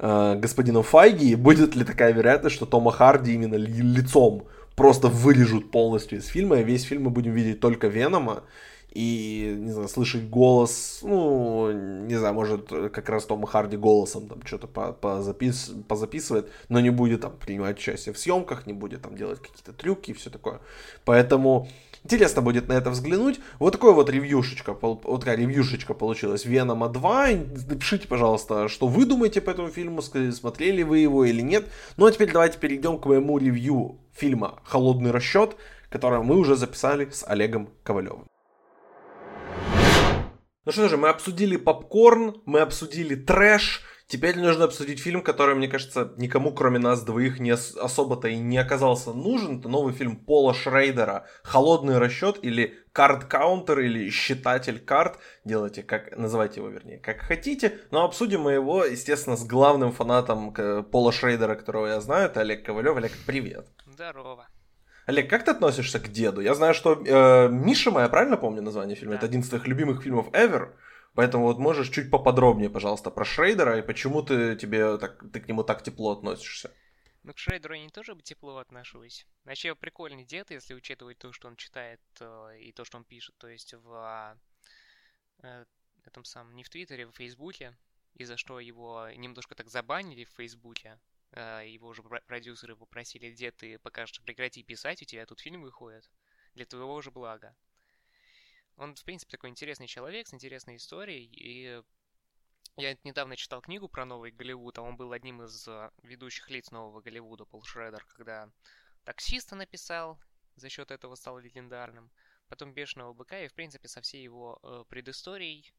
э, 0.00 0.34
господином 0.34 0.82
Файги, 0.82 1.30
и 1.30 1.36
будет 1.36 1.76
ли 1.76 1.84
такая 1.84 2.12
вероятность, 2.12 2.56
что 2.56 2.66
Тома 2.66 2.90
Харди 2.90 3.34
именно 3.34 3.54
лицом 3.54 4.48
просто 4.74 5.06
вырежут 5.06 5.70
полностью 5.70 6.18
из 6.18 6.26
фильма, 6.26 6.56
и 6.56 6.64
весь 6.64 6.82
фильм 6.82 7.04
мы 7.04 7.10
будем 7.10 7.34
видеть 7.34 7.60
только 7.60 7.86
Венома, 7.86 8.42
и, 8.98 9.54
не 9.56 9.70
знаю, 9.70 9.88
слышать 9.88 10.28
голос, 10.28 10.98
ну, 11.02 11.70
не 11.70 12.16
знаю, 12.16 12.34
может, 12.34 12.68
как 12.68 13.08
раз 13.08 13.26
Том 13.26 13.44
Харди 13.46 13.76
голосом 13.76 14.26
там 14.26 14.44
что-то 14.44 14.66
позапис, 14.66 15.70
позаписывает, 15.86 16.50
но 16.68 16.80
не 16.80 16.90
будет 16.90 17.20
там 17.20 17.36
принимать 17.38 17.78
участие 17.78 18.12
в 18.12 18.18
съемках, 18.18 18.66
не 18.66 18.72
будет 18.72 19.02
там 19.02 19.16
делать 19.16 19.38
какие-то 19.38 19.72
трюки 19.72 20.10
и 20.10 20.14
все 20.14 20.30
такое. 20.30 20.58
Поэтому 21.04 21.68
интересно 22.02 22.42
будет 22.42 22.66
на 22.66 22.72
это 22.72 22.90
взглянуть. 22.90 23.38
Вот 23.60 23.70
такой 23.70 23.94
вот 23.94 24.10
ревьюшечка, 24.10 24.76
вот 24.82 25.20
такая 25.20 25.36
ревьюшечка 25.36 25.94
получилась 25.94 26.44
Венома 26.44 26.88
2. 26.88 27.28
Напишите, 27.68 28.08
пожалуйста, 28.08 28.66
что 28.68 28.88
вы 28.88 29.04
думаете 29.04 29.40
по 29.40 29.50
этому 29.50 29.68
фильму, 29.68 30.02
смотрели 30.02 30.82
вы 30.82 30.98
его 30.98 31.24
или 31.24 31.40
нет. 31.40 31.66
Ну 31.98 32.06
а 32.06 32.10
теперь 32.10 32.32
давайте 32.32 32.58
перейдем 32.58 32.98
к 32.98 33.06
моему 33.06 33.38
ревью 33.38 34.00
фильма 34.12 34.58
«Холодный 34.64 35.12
расчет», 35.12 35.54
которое 35.88 36.20
мы 36.20 36.36
уже 36.36 36.56
записали 36.56 37.08
с 37.10 37.24
Олегом 37.24 37.68
Ковалевым. 37.84 38.24
Ну 40.68 40.72
что 40.72 40.86
же, 40.90 40.98
мы 40.98 41.08
обсудили 41.08 41.56
попкорн, 41.56 42.42
мы 42.44 42.60
обсудили 42.60 43.14
трэш, 43.14 43.82
Теперь 44.06 44.38
нужно 44.38 44.64
обсудить 44.64 45.00
фильм, 45.00 45.22
который, 45.22 45.54
мне 45.54 45.66
кажется, 45.68 46.12
никому, 46.16 46.52
кроме 46.52 46.78
нас 46.78 47.02
двоих, 47.02 47.40
не 47.40 47.50
особо-то 47.50 48.28
и 48.28 48.36
не 48.36 48.58
оказался 48.58 49.12
нужен. 49.14 49.60
Это 49.60 49.68
новый 49.70 49.94
фильм 49.94 50.16
Пола 50.16 50.52
Шрейдера 50.52 51.26
«Холодный 51.42 51.98
расчет» 51.98 52.38
или 52.42 52.74
«Карт-каунтер» 52.92 53.80
или 53.80 54.10
«Считатель 54.10 54.78
карт». 54.78 55.18
Делайте, 55.44 55.82
как, 55.82 56.16
называйте 56.16 56.60
его, 56.60 56.68
вернее, 56.68 56.98
как 56.98 57.18
хотите. 57.20 57.78
Но 57.90 58.04
обсудим 58.04 58.42
мы 58.42 58.52
его, 58.52 58.84
естественно, 58.84 59.36
с 59.36 59.46
главным 59.46 59.92
фанатом 59.92 60.54
Пола 60.90 61.12
Шрейдера, 61.12 61.54
которого 61.54 61.86
я 61.86 62.00
знаю. 62.00 62.26
Это 62.26 62.40
Олег 62.40 62.64
Ковалев. 62.64 62.96
Олег, 62.96 63.12
привет. 63.26 63.66
Здорово. 63.86 64.48
Олег, 65.08 65.30
как 65.30 65.42
ты 65.42 65.52
относишься 65.52 66.00
к 66.00 66.08
деду? 66.08 66.42
Я 66.42 66.54
знаю, 66.54 66.74
что 66.74 66.92
э, 66.92 67.48
Миша 67.48 67.90
моя, 67.90 68.10
правильно 68.10 68.36
помню 68.36 68.60
название 68.60 68.94
фильма? 68.94 69.12
Да. 69.12 69.16
Это 69.16 69.26
один 69.26 69.40
из 69.40 69.48
твоих 69.48 69.66
любимых 69.66 70.02
фильмов 70.02 70.28
ever. 70.32 70.76
Поэтому 71.14 71.44
вот 71.44 71.58
можешь 71.58 71.88
чуть 71.88 72.10
поподробнее, 72.10 72.68
пожалуйста, 72.68 73.10
про 73.10 73.24
Шрейдера 73.24 73.78
и 73.78 73.82
почему 73.82 74.22
ты, 74.22 74.54
тебе 74.54 74.98
так, 74.98 75.24
ты 75.32 75.40
к 75.40 75.48
нему 75.48 75.64
так 75.64 75.82
тепло 75.82 76.12
относишься? 76.12 76.70
Ну, 77.22 77.32
к 77.32 77.38
Шрейдеру 77.38 77.72
я 77.72 77.84
не 77.84 77.88
тоже 77.88 78.14
бы 78.14 78.20
тепло 78.20 78.58
отношусь. 78.58 79.26
Вообще, 79.44 79.74
прикольный 79.74 80.26
дед, 80.26 80.50
если 80.50 80.74
учитывать 80.74 81.16
то, 81.16 81.32
что 81.32 81.48
он 81.48 81.56
читает 81.56 82.02
э, 82.20 82.58
и 82.60 82.72
то, 82.72 82.84
что 82.84 82.98
он 82.98 83.04
пишет. 83.04 83.34
То 83.38 83.48
есть 83.48 83.72
в 83.72 84.36
э, 85.42 85.64
этом 86.04 86.24
самом, 86.24 86.54
не 86.54 86.64
в 86.64 86.68
Твиттере, 86.68 87.06
в 87.06 87.12
Фейсбуке, 87.12 87.74
из-за 88.12 88.36
что 88.36 88.60
его 88.60 89.08
немножко 89.16 89.54
так 89.54 89.70
забанили 89.70 90.24
в 90.24 90.36
Фейсбуке. 90.36 90.98
Э, 91.32 91.62
его 91.66 91.92
же 91.92 92.02
продюсеры 92.02 92.76
попросили, 92.76 93.32
дед, 93.32 93.56
ты 93.56 93.78
покажешь, 93.78 94.20
прекрати 94.22 94.62
писать, 94.62 95.02
у 95.02 95.04
тебя 95.04 95.26
тут 95.26 95.40
фильм 95.40 95.62
выходит. 95.62 96.08
Для 96.54 96.64
твоего 96.66 97.00
же 97.02 97.10
блага. 97.10 97.54
Он, 98.76 98.94
в 98.94 99.04
принципе, 99.04 99.32
такой 99.32 99.50
интересный 99.50 99.88
человек 99.88 100.28
с 100.28 100.34
интересной 100.34 100.76
историей, 100.76 101.28
и 101.32 101.82
я 102.76 102.96
недавно 103.02 103.36
читал 103.36 103.60
книгу 103.60 103.88
про 103.88 104.04
новый 104.04 104.30
Голливуд, 104.30 104.78
а 104.78 104.82
он 104.82 104.96
был 104.96 105.12
одним 105.12 105.42
из 105.42 105.66
э, 105.66 105.90
ведущих 106.02 106.48
лиц 106.48 106.70
нового 106.70 107.00
Голливуда, 107.00 107.44
Пол 107.44 107.64
Шредер, 107.64 108.04
когда 108.04 108.48
таксиста 109.04 109.56
написал, 109.56 110.18
за 110.54 110.68
счет 110.68 110.92
этого 110.92 111.16
стал 111.16 111.38
легендарным, 111.38 112.10
потом 112.48 112.72
Бешеного 112.72 113.12
быка, 113.12 113.40
и, 113.40 113.48
в 113.48 113.54
принципе, 113.54 113.88
со 113.88 114.00
всей 114.00 114.22
его 114.22 114.60
э, 114.62 114.84
предысторией, 114.88 115.74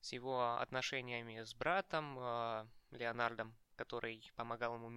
с 0.00 0.12
его 0.12 0.56
отношениями 0.58 1.42
с 1.42 1.54
братом 1.54 2.18
э, 2.18 2.66
Леонардом, 2.92 3.54
который 3.80 4.30
помогал 4.36 4.74
ему 4.74 4.90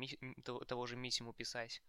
того 0.44 0.86
же 0.88 0.98
Миссиму 0.98 1.32
писать, 1.32 1.82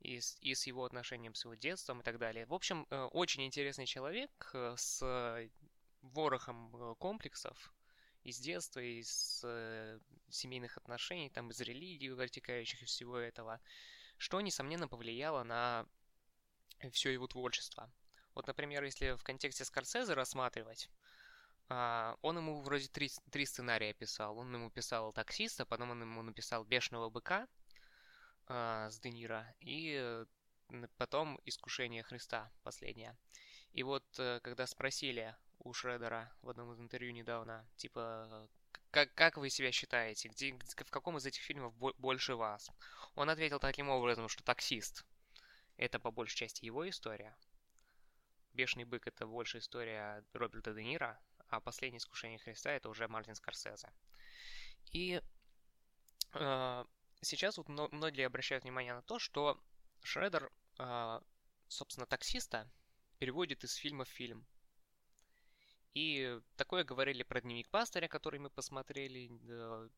и 0.00 0.18
с, 0.18 0.36
и 0.40 0.52
с 0.52 0.66
его 0.66 0.84
отношением 0.84 1.34
с 1.34 1.44
его 1.44 1.54
детством 1.54 2.00
и 2.00 2.02
так 2.02 2.18
далее. 2.18 2.44
В 2.46 2.54
общем, 2.54 2.86
э, 2.90 3.04
очень 3.12 3.46
интересный 3.46 3.86
человек 3.86 4.50
э, 4.52 4.74
с 4.76 5.48
ворохом 6.02 6.74
э, 6.74 6.94
комплексов 6.98 7.72
из 8.24 8.38
детства, 8.38 8.80
из 8.80 9.44
семейных 10.28 10.76
отношений, 10.76 11.30
там, 11.30 11.50
из 11.50 11.60
религии 11.60 12.08
вытекающих 12.08 12.82
из 12.82 12.88
всего 12.88 13.16
этого, 13.16 13.60
что, 14.18 14.40
несомненно, 14.40 14.88
повлияло 14.88 15.44
на 15.44 15.86
все 16.90 17.10
его 17.10 17.28
творчество. 17.28 17.88
Вот, 18.34 18.46
например, 18.48 18.82
если 18.82 19.16
в 19.16 19.22
контексте 19.22 19.64
Скорсезе 19.64 20.14
рассматривать, 20.14 20.90
он 22.22 22.36
ему 22.36 22.60
вроде 22.60 22.88
три, 22.88 23.10
три 23.30 23.46
сценария 23.46 23.94
писал. 23.94 24.38
Он 24.38 24.54
ему 24.54 24.70
писал 24.70 25.12
«Таксиста», 25.12 25.64
потом 25.64 25.90
он 25.90 26.02
ему 26.02 26.22
написал 26.22 26.64
«Бешеного 26.64 27.08
быка», 27.08 27.46
э, 28.48 28.88
с 28.90 28.98
Де 29.00 29.10
Ниро, 29.10 29.54
и 29.60 29.96
э, 29.98 30.26
потом 30.96 31.40
«Искушение 31.44 32.02
Христа» 32.02 32.50
последнее. 32.62 33.16
И 33.72 33.82
вот, 33.82 34.04
э, 34.18 34.40
когда 34.42 34.66
спросили 34.66 35.34
у 35.60 35.72
Шредера 35.72 36.30
в 36.42 36.50
одном 36.50 36.72
из 36.72 36.80
интервью 36.80 37.12
недавно, 37.12 37.66
типа, 37.76 38.48
как, 38.90 39.14
как 39.14 39.36
вы 39.38 39.48
себя 39.48 39.72
считаете, 39.72 40.28
где, 40.28 40.52
в 40.52 40.90
каком 40.90 41.16
из 41.16 41.24
этих 41.24 41.42
фильмов 41.42 41.74
больше 41.76 42.34
вас? 42.34 42.70
Он 43.14 43.30
ответил 43.30 43.58
таким 43.58 43.88
образом, 43.88 44.28
что 44.28 44.42
«Таксист»— 44.44 45.06
это 45.76 45.98
по 45.98 46.10
большей 46.10 46.36
части 46.36 46.66
его 46.66 46.88
история, 46.88 47.34
«Бешеный 48.52 48.84
бык»— 48.84 49.06
это 49.06 49.26
больше 49.26 49.58
история 49.58 50.22
Роберта 50.34 50.74
Де 50.74 50.84
Ниро, 50.84 51.18
а 51.52 51.60
«Последнее 51.60 51.98
искушение 51.98 52.38
Христа»— 52.38 52.70
это 52.72 52.88
уже 52.88 53.08
Мартин 53.08 53.34
Скорсезе. 53.34 53.92
И 54.90 55.20
э, 56.32 56.84
сейчас 57.20 57.58
вот 57.58 57.68
многие 57.68 58.26
обращают 58.26 58.64
внимание 58.64 58.94
на 58.94 59.02
то, 59.02 59.18
что 59.18 59.62
Шредер, 60.02 60.50
а, 60.78 61.22
собственно, 61.68 62.06
таксиста 62.06 62.70
переводит 63.18 63.64
из 63.64 63.74
фильма 63.74 64.04
в 64.04 64.08
фильм. 64.08 64.46
И 65.94 66.40
такое 66.56 66.84
говорили 66.84 67.22
про 67.22 67.42
дневник 67.42 67.68
пастыря, 67.68 68.08
который 68.08 68.40
мы 68.40 68.48
посмотрели, 68.48 69.30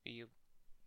и 0.03 0.27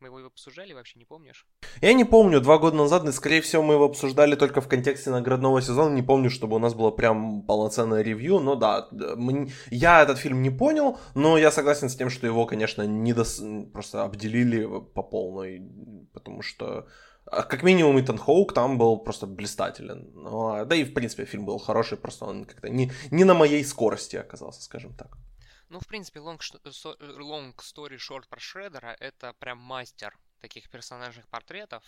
мы 0.01 0.07
его 0.07 0.27
обсуждали, 0.27 0.73
вообще 0.73 0.99
не 0.99 1.05
помнишь? 1.05 1.45
Я 1.81 1.93
не 1.93 2.05
помню, 2.05 2.41
два 2.41 2.57
года 2.57 2.75
назад, 2.75 3.07
и 3.07 3.11
скорее 3.11 3.41
всего 3.41 3.63
мы 3.63 3.75
его 3.75 3.85
обсуждали 3.85 4.35
только 4.35 4.61
в 4.61 4.67
контексте 4.67 5.09
наградного 5.09 5.61
сезона, 5.61 5.93
не 5.93 6.03
помню, 6.03 6.29
чтобы 6.29 6.55
у 6.55 6.59
нас 6.59 6.73
было 6.73 6.91
прям 6.91 7.43
полноценное 7.43 8.01
ревью, 8.01 8.39
но 8.39 8.55
да, 8.55 8.87
мы, 8.91 9.49
я 9.69 10.03
этот 10.03 10.17
фильм 10.17 10.41
не 10.41 10.49
понял, 10.49 10.99
но 11.15 11.37
я 11.37 11.51
согласен 11.51 11.89
с 11.89 11.95
тем, 11.95 12.09
что 12.09 12.27
его, 12.27 12.45
конечно, 12.45 12.83
не 12.83 13.13
дос... 13.13 13.41
просто 13.73 14.03
обделили 14.03 14.65
по 14.93 15.03
полной, 15.03 15.61
потому 16.13 16.41
что 16.41 16.87
а, 17.29 17.43
как 17.43 17.63
минимум 17.63 17.99
Итан 17.99 18.17
Хоук 18.17 18.53
там 18.53 18.77
был 18.77 18.97
просто 18.97 19.27
блистателен. 19.27 20.11
Ну, 20.13 20.65
да 20.65 20.75
и 20.75 20.83
в 20.83 20.93
принципе 20.93 21.25
фильм 21.25 21.45
был 21.45 21.57
хороший, 21.57 21.97
просто 21.97 22.25
он 22.25 22.45
как-то 22.45 22.69
не, 22.69 22.91
не 23.11 23.23
на 23.23 23.33
моей 23.33 23.63
скорости 23.63 24.15
оказался, 24.15 24.61
скажем 24.61 24.93
так. 24.93 25.17
Ну, 25.70 25.80
в 25.82 25.88
принципе, 25.88 26.20
long, 26.20 26.39
long 26.39 27.53
story 27.57 27.97
short 27.97 28.30
про 28.30 28.39
Шредера— 28.39 28.95
это 28.99 29.34
прям 29.34 29.57
мастер 29.57 30.18
таких 30.39 30.70
персонажных 30.70 31.28
портретов, 31.28 31.84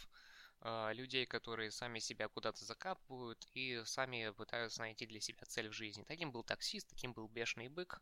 э, 0.62 0.94
людей, 0.94 1.26
которые 1.26 1.72
сами 1.72 2.00
себя 2.00 2.28
куда-то 2.28 2.66
закапывают 2.66 3.48
и 3.54 3.82
сами 3.86 4.32
пытаются 4.32 4.82
найти 4.82 5.06
для 5.06 5.22
себя 5.22 5.46
цель 5.46 5.70
в 5.70 5.74
жизни. 5.74 6.04
Таким 6.04 6.32
был 6.34 6.44
«Таксист», 6.44 6.90
таким 6.90 7.14
был 7.14 7.30
«Бешеный 7.30 7.70
бык», 7.70 8.02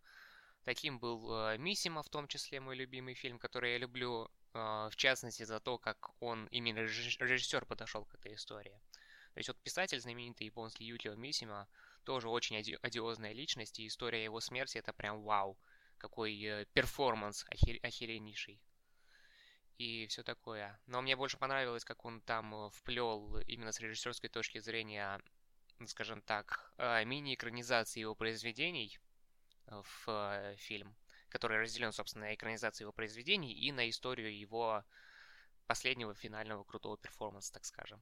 таким 0.63 0.97
был 0.97 1.31
э, 1.31 1.57
«Миссима», 1.59 2.01
в 2.01 2.09
том 2.09 2.27
числе 2.27 2.59
мой 2.59 2.75
любимый 2.75 3.13
фильм, 3.13 3.37
который 3.37 3.73
я 3.73 3.77
люблю, 3.77 4.31
э, 4.55 4.89
в 4.91 4.95
частности, 4.95 5.43
за 5.43 5.59
то, 5.59 5.77
как 5.77 6.09
он, 6.23 6.47
именно 6.47 6.79
режиссер 6.79 7.65
подошел 7.65 8.03
к 8.05 8.15
этой 8.15 8.33
истории. 8.33 8.81
То 9.35 9.39
есть 9.39 9.49
вот 9.49 9.61
писатель 9.61 9.99
знаменитый 9.99 10.47
японский 10.47 10.85
Ютио 10.85 11.13
Мисима 11.13 11.67
тоже 12.03 12.27
очень 12.29 12.57
оди- 12.57 12.79
одиозная 12.81 13.33
личность, 13.33 13.79
и 13.79 13.85
история 13.85 14.23
его 14.23 14.39
смерти 14.39 14.79
это 14.79 14.91
прям 14.93 15.21
вау 15.21 15.55
какой 15.97 16.41
э, 16.43 16.65
перформанс 16.73 17.45
охер... 17.49 17.79
охереннейший. 17.83 18.61
И 19.77 20.07
все 20.07 20.23
такое. 20.23 20.79
Но 20.87 21.01
мне 21.01 21.15
больше 21.15 21.37
понравилось, 21.37 21.85
как 21.85 22.05
он 22.05 22.21
там 22.21 22.53
э, 22.55 22.69
вплел 22.71 23.37
именно 23.47 23.71
с 23.71 23.79
режиссерской 23.79 24.29
точки 24.29 24.59
зрения, 24.59 25.21
скажем 25.85 26.21
так, 26.21 26.73
э, 26.77 27.03
мини-экранизации 27.05 28.01
его 28.01 28.15
произведений 28.15 28.97
в 29.67 30.55
фильм, 30.57 30.95
который 31.27 31.59
разделен, 31.59 31.91
собственно, 31.91 32.27
на 32.27 32.35
экранизацию 32.35 32.85
его 32.85 32.93
произведений 32.93 33.53
и 33.53 33.73
на 33.73 33.89
историю 33.89 34.37
его 34.37 34.85
последнего 35.65 36.15
финального 36.15 36.63
крутого 36.63 36.97
перформанса, 36.97 37.51
так 37.51 37.65
скажем. 37.65 38.01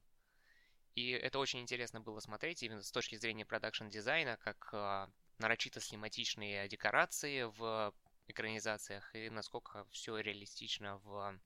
И 0.93 1.09
это 1.09 1.39
очень 1.39 1.59
интересно 1.59 1.99
было 1.99 2.19
смотреть 2.19 2.61
именно 2.61 2.83
с 2.83 2.91
точки 2.91 3.15
зрения 3.15 3.45
production-дизайна, 3.45 4.37
как 4.37 5.09
нарочито 5.39 5.79
схематичные 5.79 6.67
декорации 6.67 7.43
в 7.43 7.93
экранизациях 8.27 9.13
и 9.15 9.29
насколько 9.29 9.85
все 9.91 10.17
реалистично 10.17 10.99
в 11.03 11.39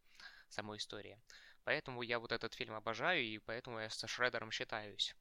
самой 0.49 0.77
истории. 0.77 1.19
Поэтому 1.63 2.01
я 2.01 2.19
вот 2.19 2.31
этот 2.31 2.53
фильм 2.53 2.73
обожаю, 2.73 3.21
и 3.21 3.37
поэтому 3.37 3.79
я 3.79 3.89
со 3.89 4.07
Шрейдером 4.07 4.51
считаюсь. 4.51 5.15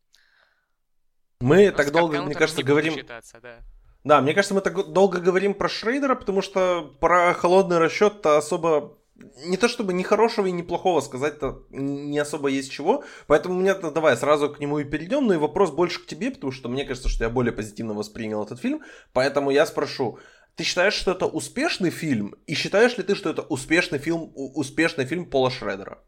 Мы 1.41 1.71
Но 1.71 1.77
так 1.77 1.93
долго, 1.93 2.23
мне 2.23 2.35
кажется, 2.35 2.63
говорим... 2.63 2.95
Считаться, 2.95 3.41
да. 3.41 3.61
да, 4.05 4.21
мне 4.21 4.35
кажется, 4.35 4.55
мы 4.55 4.61
так 4.61 4.93
долго 4.93 5.21
говорим 5.21 5.55
про 5.55 5.69
Шрейдера, 5.69 6.15
потому 6.15 6.43
что 6.43 6.97
про 7.01 7.35
холодный 7.35 7.79
расчет-то 7.79 8.39
особо 8.39 8.98
не 9.19 9.57
то 9.57 9.69
чтобы 9.69 9.93
ни 9.93 10.03
хорошего 10.03 10.47
и 10.47 10.53
ни 10.53 10.63
плохого 10.63 11.01
сказать-то 11.01 11.67
не 11.71 12.19
особо 12.19 12.49
есть 12.49 12.71
чего. 12.71 13.05
Поэтому 13.27 13.57
у 13.57 13.61
меня 13.61 13.73
-то, 13.73 13.91
давай 13.91 14.17
сразу 14.17 14.49
к 14.51 14.61
нему 14.61 14.79
и 14.79 14.85
перейдем. 14.85 15.27
Ну 15.27 15.35
и 15.35 15.39
вопрос 15.39 15.71
больше 15.71 16.01
к 16.01 16.07
тебе, 16.07 16.31
потому 16.31 16.53
что 16.53 16.69
мне 16.69 16.85
кажется, 16.85 17.09
что 17.09 17.25
я 17.25 17.31
более 17.31 17.53
позитивно 17.53 17.95
воспринял 17.95 18.43
этот 18.45 18.61
фильм. 18.61 18.83
Поэтому 19.13 19.51
я 19.51 19.67
спрошу, 19.67 20.19
ты 20.55 20.65
считаешь, 20.65 20.95
что 20.95 21.13
это 21.13 21.27
успешный 21.27 21.91
фильм? 21.91 22.35
И 22.47 22.55
считаешь 22.55 22.97
ли 22.97 23.05
ты, 23.05 23.15
что 23.15 23.31
это 23.31 23.43
успешный 23.43 23.99
фильм, 23.99 24.33
успешный 24.35 25.05
фильм 25.05 25.31
Пола 25.31 25.51
Шредера? 25.51 26.05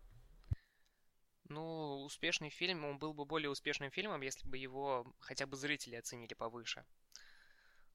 Ну, 1.48 2.04
успешный 2.04 2.50
фильм, 2.50 2.84
он 2.84 2.98
был 2.98 3.12
бы 3.12 3.24
более 3.24 3.50
успешным 3.50 3.90
фильмом, 3.90 4.20
если 4.22 4.48
бы 4.48 4.56
его 4.56 5.06
хотя 5.18 5.46
бы 5.46 5.56
зрители 5.56 5.96
оценили 5.96 6.34
повыше. 6.34 6.84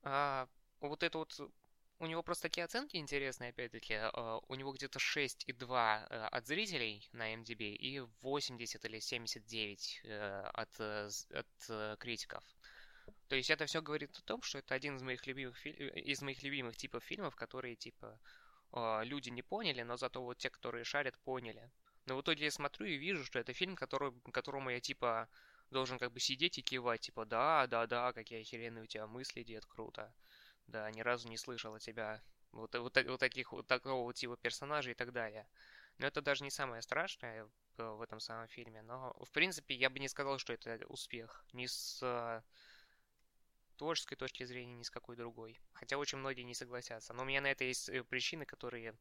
А, 0.04 0.48
вот 0.82 1.04
это 1.04 1.18
вот 1.18 1.40
у 2.00 2.08
него 2.08 2.24
просто 2.24 2.44
такие 2.44 2.66
оценки 2.66 2.98
интересные, 2.98 3.52
опять-таки. 3.52 3.94
Э, 3.94 4.40
у 4.48 4.56
него 4.56 4.74
где-то 4.74 5.00
6,2 5.00 6.08
э, 6.10 6.28
от 6.28 6.46
зрителей 6.46 7.08
на 7.14 7.34
MDB 7.34 7.76
и 7.76 8.00
80 8.22 8.86
или 8.86 9.00
79 9.00 10.02
э, 10.04 10.42
от, 10.54 10.80
от 10.80 11.98
критиков. 12.00 12.44
То 13.28 13.36
есть 13.36 13.50
это 13.50 13.66
все 13.66 13.82
говорит 13.82 14.18
о 14.18 14.22
том, 14.24 14.42
что 14.42 14.60
это 14.60 14.76
один 14.76 14.98
из 14.98 15.04
моих 15.04 15.26
любимых, 15.26 15.58
фи... 15.58 15.70
из 15.70 16.22
моих 16.22 16.44
любимых 16.44 16.76
типов 16.76 17.04
фильмов, 17.04 17.36
которые, 17.36 17.76
типа, 17.76 18.20
люди 19.04 19.30
не 19.30 19.42
поняли, 19.42 19.84
но 19.84 19.96
зато 19.96 20.22
вот 20.22 20.38
те, 20.38 20.50
которые 20.50 20.84
шарят, 20.84 21.18
поняли. 21.20 21.72
Но 22.06 22.18
в 22.18 22.22
итоге 22.22 22.46
я 22.46 22.52
смотрю 22.52 22.88
и 22.88 22.98
вижу, 22.98 23.24
что 23.24 23.40
это 23.40 23.54
фильм, 23.54 23.76
который, 23.76 24.12
которому 24.32 24.70
я, 24.70 24.80
типа, 24.80 25.28
должен 25.72 25.98
как 25.98 26.12
бы 26.12 26.20
сидеть 26.20 26.58
и 26.58 26.62
кивать, 26.62 27.02
типа, 27.02 27.26
да, 27.26 27.68
да, 27.68 27.88
да, 27.88 28.14
какие 28.14 28.42
охеренные 28.42 28.84
у 28.84 28.88
тебя 28.88 29.08
мысли, 29.08 29.44
дед, 29.44 29.66
круто. 29.66 30.14
Да, 30.68 30.90
ни 30.92 31.02
разу 31.02 31.28
не 31.30 31.38
слышал 31.38 31.76
от 31.76 31.82
тебя 31.82 32.22
вот, 32.52 32.74
вот, 32.76 32.98
вот 32.98 33.20
таких 33.20 33.52
вот 33.52 33.68
такого 33.68 34.14
типа 34.14 34.38
персонажей 34.38 34.94
и 34.94 34.96
так 34.96 35.12
далее. 35.12 35.48
Но 35.98 36.08
это 36.08 36.22
даже 36.22 36.44
не 36.44 36.52
самое 36.52 36.82
страшное 36.82 37.50
в 37.78 38.02
этом 38.02 38.20
самом 38.20 38.48
фильме. 38.48 38.82
Но, 38.82 39.14
в 39.22 39.32
принципе, 39.32 39.76
я 39.76 39.90
бы 39.90 40.00
не 40.00 40.08
сказал, 40.08 40.40
что 40.40 40.54
это 40.54 40.86
успех. 40.88 41.46
Ни 41.54 41.66
с 41.66 42.00
э, 42.02 42.42
творческой 43.78 44.16
точки 44.16 44.44
зрения, 44.44 44.76
ни 44.76 44.84
с 44.84 44.90
какой 44.90 45.16
другой. 45.16 45.60
Хотя 45.74 45.98
очень 45.98 46.18
многие 46.18 46.44
не 46.44 46.54
согласятся. 46.54 47.14
Но 47.14 47.24
у 47.24 47.26
меня 47.26 47.42
на 47.42 47.48
это 47.48 47.64
есть 47.64 47.90
э, 47.90 48.04
причины, 48.04 48.46
которые 48.46 48.96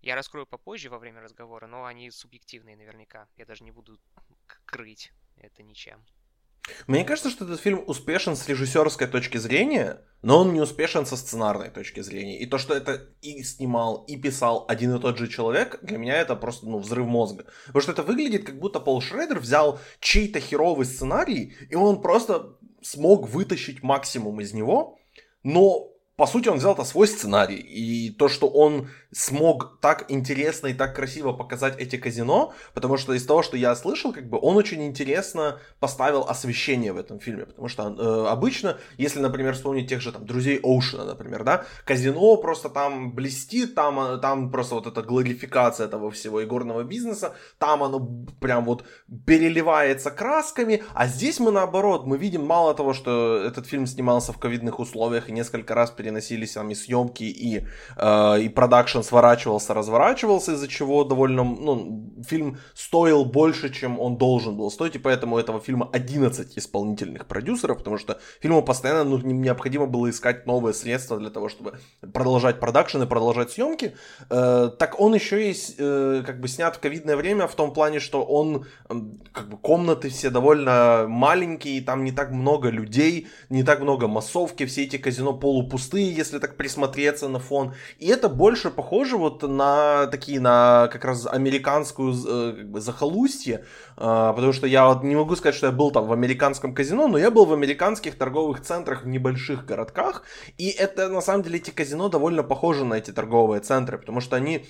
я 0.00 0.14
раскрою 0.14 0.46
попозже 0.46 0.90
во 0.90 0.98
время 0.98 1.20
разговора, 1.20 1.66
но 1.66 1.84
они 1.84 2.10
субъективные 2.10 2.76
наверняка. 2.76 3.28
Я 3.36 3.46
даже 3.46 3.64
не 3.64 3.70
буду 3.70 4.00
крыть 4.64 5.12
это 5.36 5.62
ничем. 5.62 6.04
Мне 6.86 7.04
кажется, 7.04 7.30
что 7.30 7.44
этот 7.44 7.60
фильм 7.60 7.82
успешен 7.86 8.36
с 8.36 8.48
режиссерской 8.48 9.06
точки 9.06 9.38
зрения, 9.38 10.00
но 10.22 10.40
он 10.40 10.52
не 10.52 10.60
успешен 10.60 11.06
со 11.06 11.16
сценарной 11.16 11.70
точки 11.70 12.00
зрения. 12.00 12.40
И 12.40 12.46
то, 12.46 12.58
что 12.58 12.74
это 12.74 13.08
и 13.22 13.42
снимал, 13.42 14.04
и 14.08 14.16
писал 14.16 14.64
один 14.68 14.94
и 14.94 15.00
тот 15.00 15.18
же 15.18 15.28
человек, 15.28 15.78
для 15.82 15.98
меня 15.98 16.16
это 16.16 16.36
просто 16.36 16.66
ну, 16.66 16.78
взрыв 16.78 17.06
мозга. 17.06 17.46
Потому 17.66 17.82
что 17.82 17.92
это 17.92 18.02
выглядит, 18.02 18.44
как 18.44 18.58
будто 18.58 18.80
Пол 18.80 19.00
Шредер 19.00 19.38
взял 19.38 19.78
чей-то 20.00 20.40
херовый 20.40 20.86
сценарий, 20.86 21.54
и 21.70 21.74
он 21.74 22.00
просто 22.02 22.56
смог 22.82 23.28
вытащить 23.28 23.82
максимум 23.82 24.40
из 24.40 24.52
него, 24.52 24.98
но 25.42 25.92
по 26.16 26.26
сути, 26.26 26.48
он 26.48 26.56
взял 26.56 26.72
это 26.72 26.84
свой 26.84 27.06
сценарий. 27.08 27.56
И 27.56 28.10
то, 28.10 28.28
что 28.28 28.48
он 28.48 28.88
смог 29.16 29.78
так 29.80 30.04
интересно 30.08 30.66
и 30.66 30.74
так 30.74 30.94
красиво 30.94 31.32
показать 31.32 31.78
эти 31.78 31.96
казино, 31.96 32.52
потому 32.74 32.98
что 32.98 33.14
из 33.14 33.24
того, 33.24 33.42
что 33.42 33.56
я 33.56 33.74
слышал, 33.74 34.12
как 34.12 34.28
бы 34.28 34.38
он 34.40 34.56
очень 34.56 34.84
интересно 34.84 35.58
поставил 35.80 36.26
освещение 36.28 36.92
в 36.92 36.98
этом 36.98 37.18
фильме. 37.18 37.46
Потому 37.46 37.68
что 37.68 37.82
э, 37.88 38.30
обычно, 38.30 38.76
если, 38.98 39.20
например, 39.20 39.54
вспомнить 39.54 39.88
тех 39.88 40.02
же 40.02 40.12
там 40.12 40.26
друзей 40.26 40.60
Оушена, 40.62 41.04
например, 41.04 41.44
да, 41.44 41.64
казино 41.86 42.36
просто 42.36 42.68
там 42.68 43.12
блестит, 43.12 43.74
там, 43.74 43.98
э, 44.00 44.18
там 44.18 44.50
просто 44.50 44.74
вот 44.74 44.86
эта 44.86 45.02
глорификация 45.02 45.86
этого 45.86 46.10
всего 46.10 46.44
игорного 46.44 46.82
бизнеса, 46.82 47.34
там 47.58 47.82
оно 47.82 48.26
прям 48.38 48.66
вот 48.66 48.84
переливается 49.26 50.10
красками, 50.10 50.82
а 50.94 51.06
здесь 51.06 51.40
мы 51.40 51.52
наоборот, 51.52 52.06
мы 52.06 52.18
видим 52.18 52.44
мало 52.44 52.74
того, 52.74 52.92
что 52.92 53.42
этот 53.42 53.66
фильм 53.66 53.86
снимался 53.86 54.34
в 54.34 54.38
ковидных 54.38 54.78
условиях 54.78 55.30
и 55.30 55.32
несколько 55.32 55.74
раз 55.74 55.90
переносились 55.90 56.52
там 56.52 56.68
и 56.68 56.74
съемки, 56.74 57.24
и, 57.24 57.66
э, 57.96 58.40
и 58.42 58.48
продакшн 58.50 59.05
сворачивался, 59.06 59.74
разворачивался, 59.74 60.52
из-за 60.52 60.68
чего 60.68 61.04
довольно, 61.04 61.44
ну, 61.44 62.22
фильм 62.26 62.58
стоил 62.74 63.24
больше, 63.24 63.72
чем 63.72 63.98
он 64.00 64.16
должен 64.16 64.56
был 64.56 64.70
стоить, 64.70 64.96
и 64.96 64.98
поэтому 64.98 65.36
у 65.36 65.38
этого 65.38 65.60
фильма 65.60 65.88
11 65.92 66.58
исполнительных 66.58 67.26
продюсеров, 67.26 67.78
потому 67.78 67.98
что 67.98 68.20
фильму 68.40 68.62
постоянно 68.62 69.04
ну, 69.04 69.18
необходимо 69.18 69.86
было 69.86 70.10
искать 70.10 70.46
новые 70.46 70.74
средства 70.74 71.18
для 71.18 71.30
того, 71.30 71.48
чтобы 71.48 71.78
продолжать 72.12 72.60
продакшн 72.60 73.02
и 73.02 73.06
продолжать 73.06 73.50
съемки. 73.50 73.96
Э, 74.30 74.70
так 74.78 75.00
он 75.00 75.14
еще 75.14 75.50
и 75.50 75.54
э, 75.78 76.22
как 76.26 76.40
бы 76.40 76.48
снят 76.48 76.76
в 76.76 76.80
ковидное 76.80 77.16
время 77.16 77.46
в 77.46 77.54
том 77.54 77.72
плане, 77.72 78.00
что 78.00 78.22
он, 78.24 78.66
как 79.32 79.48
бы 79.48 79.56
комнаты 79.56 80.08
все 80.08 80.30
довольно 80.30 81.06
маленькие, 81.08 81.82
там 81.82 82.04
не 82.04 82.12
так 82.12 82.30
много 82.30 82.68
людей, 82.68 83.28
не 83.48 83.62
так 83.62 83.80
много 83.80 84.08
массовки, 84.08 84.66
все 84.66 84.84
эти 84.84 84.98
казино 84.98 85.32
полупустые, 85.32 85.86
пустые, 85.86 86.10
если 86.10 86.38
так 86.38 86.56
присмотреться 86.56 87.28
на 87.28 87.38
фон. 87.38 87.74
И 87.98 88.06
это 88.06 88.28
больше 88.28 88.70
похоже 88.70 88.85
вот 88.90 89.42
на 89.42 90.06
такие, 90.06 90.40
на 90.40 90.88
как 90.92 91.04
раз 91.04 91.26
американскую 91.26 92.14
э, 92.14 92.52
как 92.56 92.70
бы, 92.70 92.80
захолустье, 92.80 93.64
а, 93.96 94.32
потому 94.32 94.52
что 94.52 94.66
я 94.66 94.86
вот 94.88 95.02
не 95.02 95.14
могу 95.14 95.36
сказать, 95.36 95.54
что 95.54 95.66
я 95.66 95.72
был 95.72 95.90
там 95.90 96.06
в 96.06 96.12
американском 96.12 96.74
казино, 96.74 97.08
но 97.08 97.18
я 97.18 97.30
был 97.30 97.46
в 97.46 97.52
американских 97.52 98.16
торговых 98.18 98.60
центрах 98.62 99.04
в 99.04 99.08
небольших 99.08 99.64
городках, 99.64 100.22
и 100.58 100.68
это 100.68 101.08
на 101.08 101.20
самом 101.20 101.42
деле 101.42 101.58
эти 101.58 101.70
казино 101.70 102.08
довольно 102.08 102.42
похожи 102.42 102.84
на 102.84 102.94
эти 102.94 103.10
торговые 103.10 103.60
центры, 103.60 103.98
потому 103.98 104.20
что 104.20 104.36
они 104.36 104.66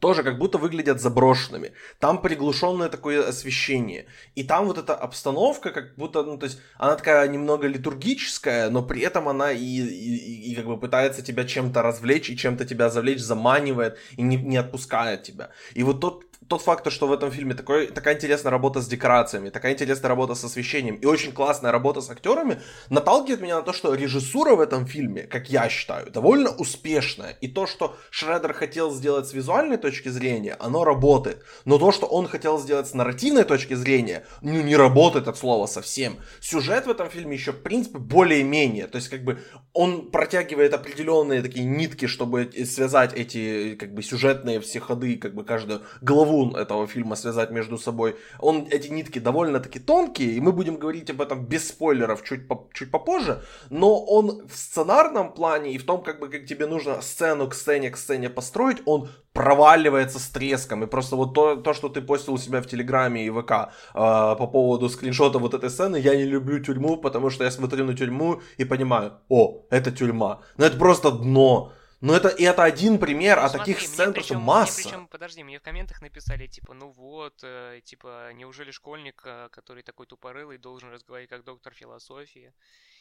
тоже 0.00 0.22
как 0.22 0.38
будто 0.38 0.58
выглядят 0.58 1.00
заброшенными. 1.00 1.72
Там 1.98 2.20
приглушенное 2.20 2.88
такое 2.88 3.26
освещение. 3.26 4.06
И 4.34 4.44
там 4.44 4.66
вот 4.66 4.78
эта 4.78 4.94
обстановка, 4.94 5.70
как 5.70 5.96
будто, 5.96 6.22
ну, 6.22 6.38
то 6.38 6.46
есть, 6.46 6.60
она 6.76 6.96
такая 6.96 7.28
немного 7.28 7.66
литургическая, 7.66 8.70
но 8.70 8.82
при 8.82 9.00
этом 9.02 9.28
она 9.28 9.52
и, 9.52 9.64
и, 9.64 10.52
и 10.52 10.54
как 10.54 10.66
бы 10.66 10.78
пытается 10.78 11.22
тебя 11.22 11.44
чем-то 11.44 11.82
развлечь, 11.82 12.30
и 12.30 12.36
чем-то 12.36 12.64
тебя 12.64 12.90
завлечь, 12.90 13.20
заманивает, 13.20 13.98
и 14.16 14.22
не, 14.22 14.36
не 14.36 14.56
отпускает 14.56 15.22
тебя. 15.22 15.50
И 15.74 15.82
вот 15.82 16.00
тот 16.00 16.25
тот 16.48 16.62
факт, 16.62 16.90
что 16.92 17.06
в 17.06 17.12
этом 17.12 17.30
фильме 17.30 17.54
такой, 17.54 17.88
такая 17.88 18.14
интересная 18.14 18.50
работа 18.50 18.80
с 18.80 18.86
декорациями, 18.86 19.50
такая 19.50 19.72
интересная 19.72 20.08
работа 20.08 20.34
с 20.34 20.44
освещением 20.44 20.96
и 20.96 21.06
очень 21.06 21.32
классная 21.32 21.72
работа 21.72 22.00
с 22.00 22.10
актерами, 22.10 22.60
наталкивает 22.90 23.40
меня 23.40 23.56
на 23.56 23.62
то, 23.62 23.72
что 23.72 23.94
режиссура 23.94 24.54
в 24.54 24.60
этом 24.60 24.86
фильме, 24.86 25.22
как 25.22 25.50
я 25.50 25.68
считаю, 25.68 26.10
довольно 26.10 26.50
успешная. 26.50 27.36
И 27.40 27.48
то, 27.48 27.66
что 27.66 27.96
Шредер 28.10 28.52
хотел 28.52 28.92
сделать 28.92 29.28
с 29.28 29.32
визуальной 29.32 29.76
точки 29.76 30.08
зрения, 30.08 30.56
оно 30.60 30.84
работает. 30.84 31.42
Но 31.64 31.78
то, 31.78 31.90
что 31.92 32.06
он 32.06 32.28
хотел 32.28 32.58
сделать 32.58 32.86
с 32.86 32.94
нарративной 32.94 33.44
точки 33.44 33.74
зрения, 33.74 34.24
ну 34.40 34.62
не 34.62 34.76
работает 34.76 35.28
от 35.28 35.36
слова 35.36 35.66
совсем. 35.66 36.16
Сюжет 36.40 36.86
в 36.86 36.90
этом 36.90 37.10
фильме 37.10 37.36
еще, 37.36 37.52
в 37.52 37.62
принципе, 37.62 37.98
более-менее. 37.98 38.86
То 38.86 38.96
есть, 38.96 39.08
как 39.08 39.24
бы, 39.24 39.40
он 39.72 40.10
протягивает 40.10 40.74
определенные 40.74 41.42
такие 41.42 41.64
нитки, 41.64 42.06
чтобы 42.06 42.50
связать 42.64 43.12
эти, 43.14 43.74
как 43.74 43.94
бы, 43.94 44.02
сюжетные 44.02 44.60
все 44.60 44.80
ходы, 44.80 45.16
как 45.16 45.34
бы, 45.34 45.44
каждую 45.44 45.82
главу 46.00 46.35
канву 46.36 46.56
этого 46.56 46.86
фильма 46.86 47.16
связать 47.16 47.50
между 47.50 47.78
собой. 47.78 48.16
Он, 48.38 48.66
эти 48.70 48.88
нитки 48.88 49.20
довольно-таки 49.20 49.78
тонкие, 49.78 50.32
и 50.32 50.40
мы 50.40 50.52
будем 50.52 50.76
говорить 50.76 51.10
об 51.10 51.20
этом 51.20 51.46
без 51.46 51.68
спойлеров 51.68 52.22
чуть, 52.22 52.48
по, 52.48 52.68
чуть 52.72 52.90
попозже, 52.90 53.42
но 53.70 54.04
он 54.04 54.46
в 54.48 54.56
сценарном 54.56 55.32
плане 55.32 55.72
и 55.72 55.78
в 55.78 55.84
том, 55.84 56.02
как 56.02 56.20
бы, 56.20 56.28
как 56.28 56.46
тебе 56.46 56.66
нужно 56.66 57.02
сцену 57.02 57.48
к 57.48 57.54
сцене 57.54 57.90
к 57.90 57.96
сцене 57.96 58.28
построить, 58.28 58.82
он 58.86 59.08
проваливается 59.32 60.18
с 60.18 60.28
треском. 60.28 60.82
И 60.82 60.86
просто 60.86 61.16
вот 61.16 61.34
то, 61.34 61.56
то 61.56 61.74
что 61.74 61.88
ты 61.88 62.00
постил 62.00 62.34
у 62.34 62.38
себя 62.38 62.60
в 62.60 62.66
Телеграме 62.66 63.26
и 63.26 63.30
ВК 63.30 63.50
э, 63.50 63.66
по 63.94 64.46
поводу 64.46 64.88
скриншота 64.88 65.38
вот 65.38 65.54
этой 65.54 65.68
сцены, 65.68 65.96
я 66.00 66.16
не 66.16 66.24
люблю 66.24 66.58
тюрьму, 66.64 66.96
потому 66.96 67.30
что 67.30 67.44
я 67.44 67.50
смотрю 67.50 67.84
на 67.84 67.94
тюрьму 67.94 68.40
и 68.60 68.64
понимаю, 68.64 69.12
о, 69.28 69.66
это 69.70 69.90
тюрьма. 69.90 70.40
Но 70.56 70.66
это 70.66 70.78
просто 70.78 71.10
дно. 71.10 71.72
Но 72.00 72.14
это, 72.14 72.28
и 72.28 72.42
это 72.42 72.62
один 72.62 72.98
пример, 72.98 73.38
ну, 73.38 73.44
а 73.44 73.48
смотри, 73.48 73.74
таких 73.74 73.88
сцен 73.88 74.12
просто 74.12 74.38
масса. 74.38 74.80
Мне 74.80 74.90
причем, 74.90 75.08
подожди, 75.08 75.42
мне 75.42 75.58
в 75.58 75.62
комментах 75.62 76.02
написали, 76.02 76.46
типа, 76.46 76.74
ну 76.74 76.90
вот, 76.90 77.40
э, 77.42 77.80
типа, 77.84 78.32
неужели 78.34 78.70
школьник, 78.70 79.22
э, 79.24 79.48
который 79.50 79.82
такой 79.82 80.06
тупорылый, 80.06 80.58
должен 80.58 80.90
разговаривать 80.90 81.30
как 81.30 81.44
доктор 81.44 81.72
философии 81.72 82.52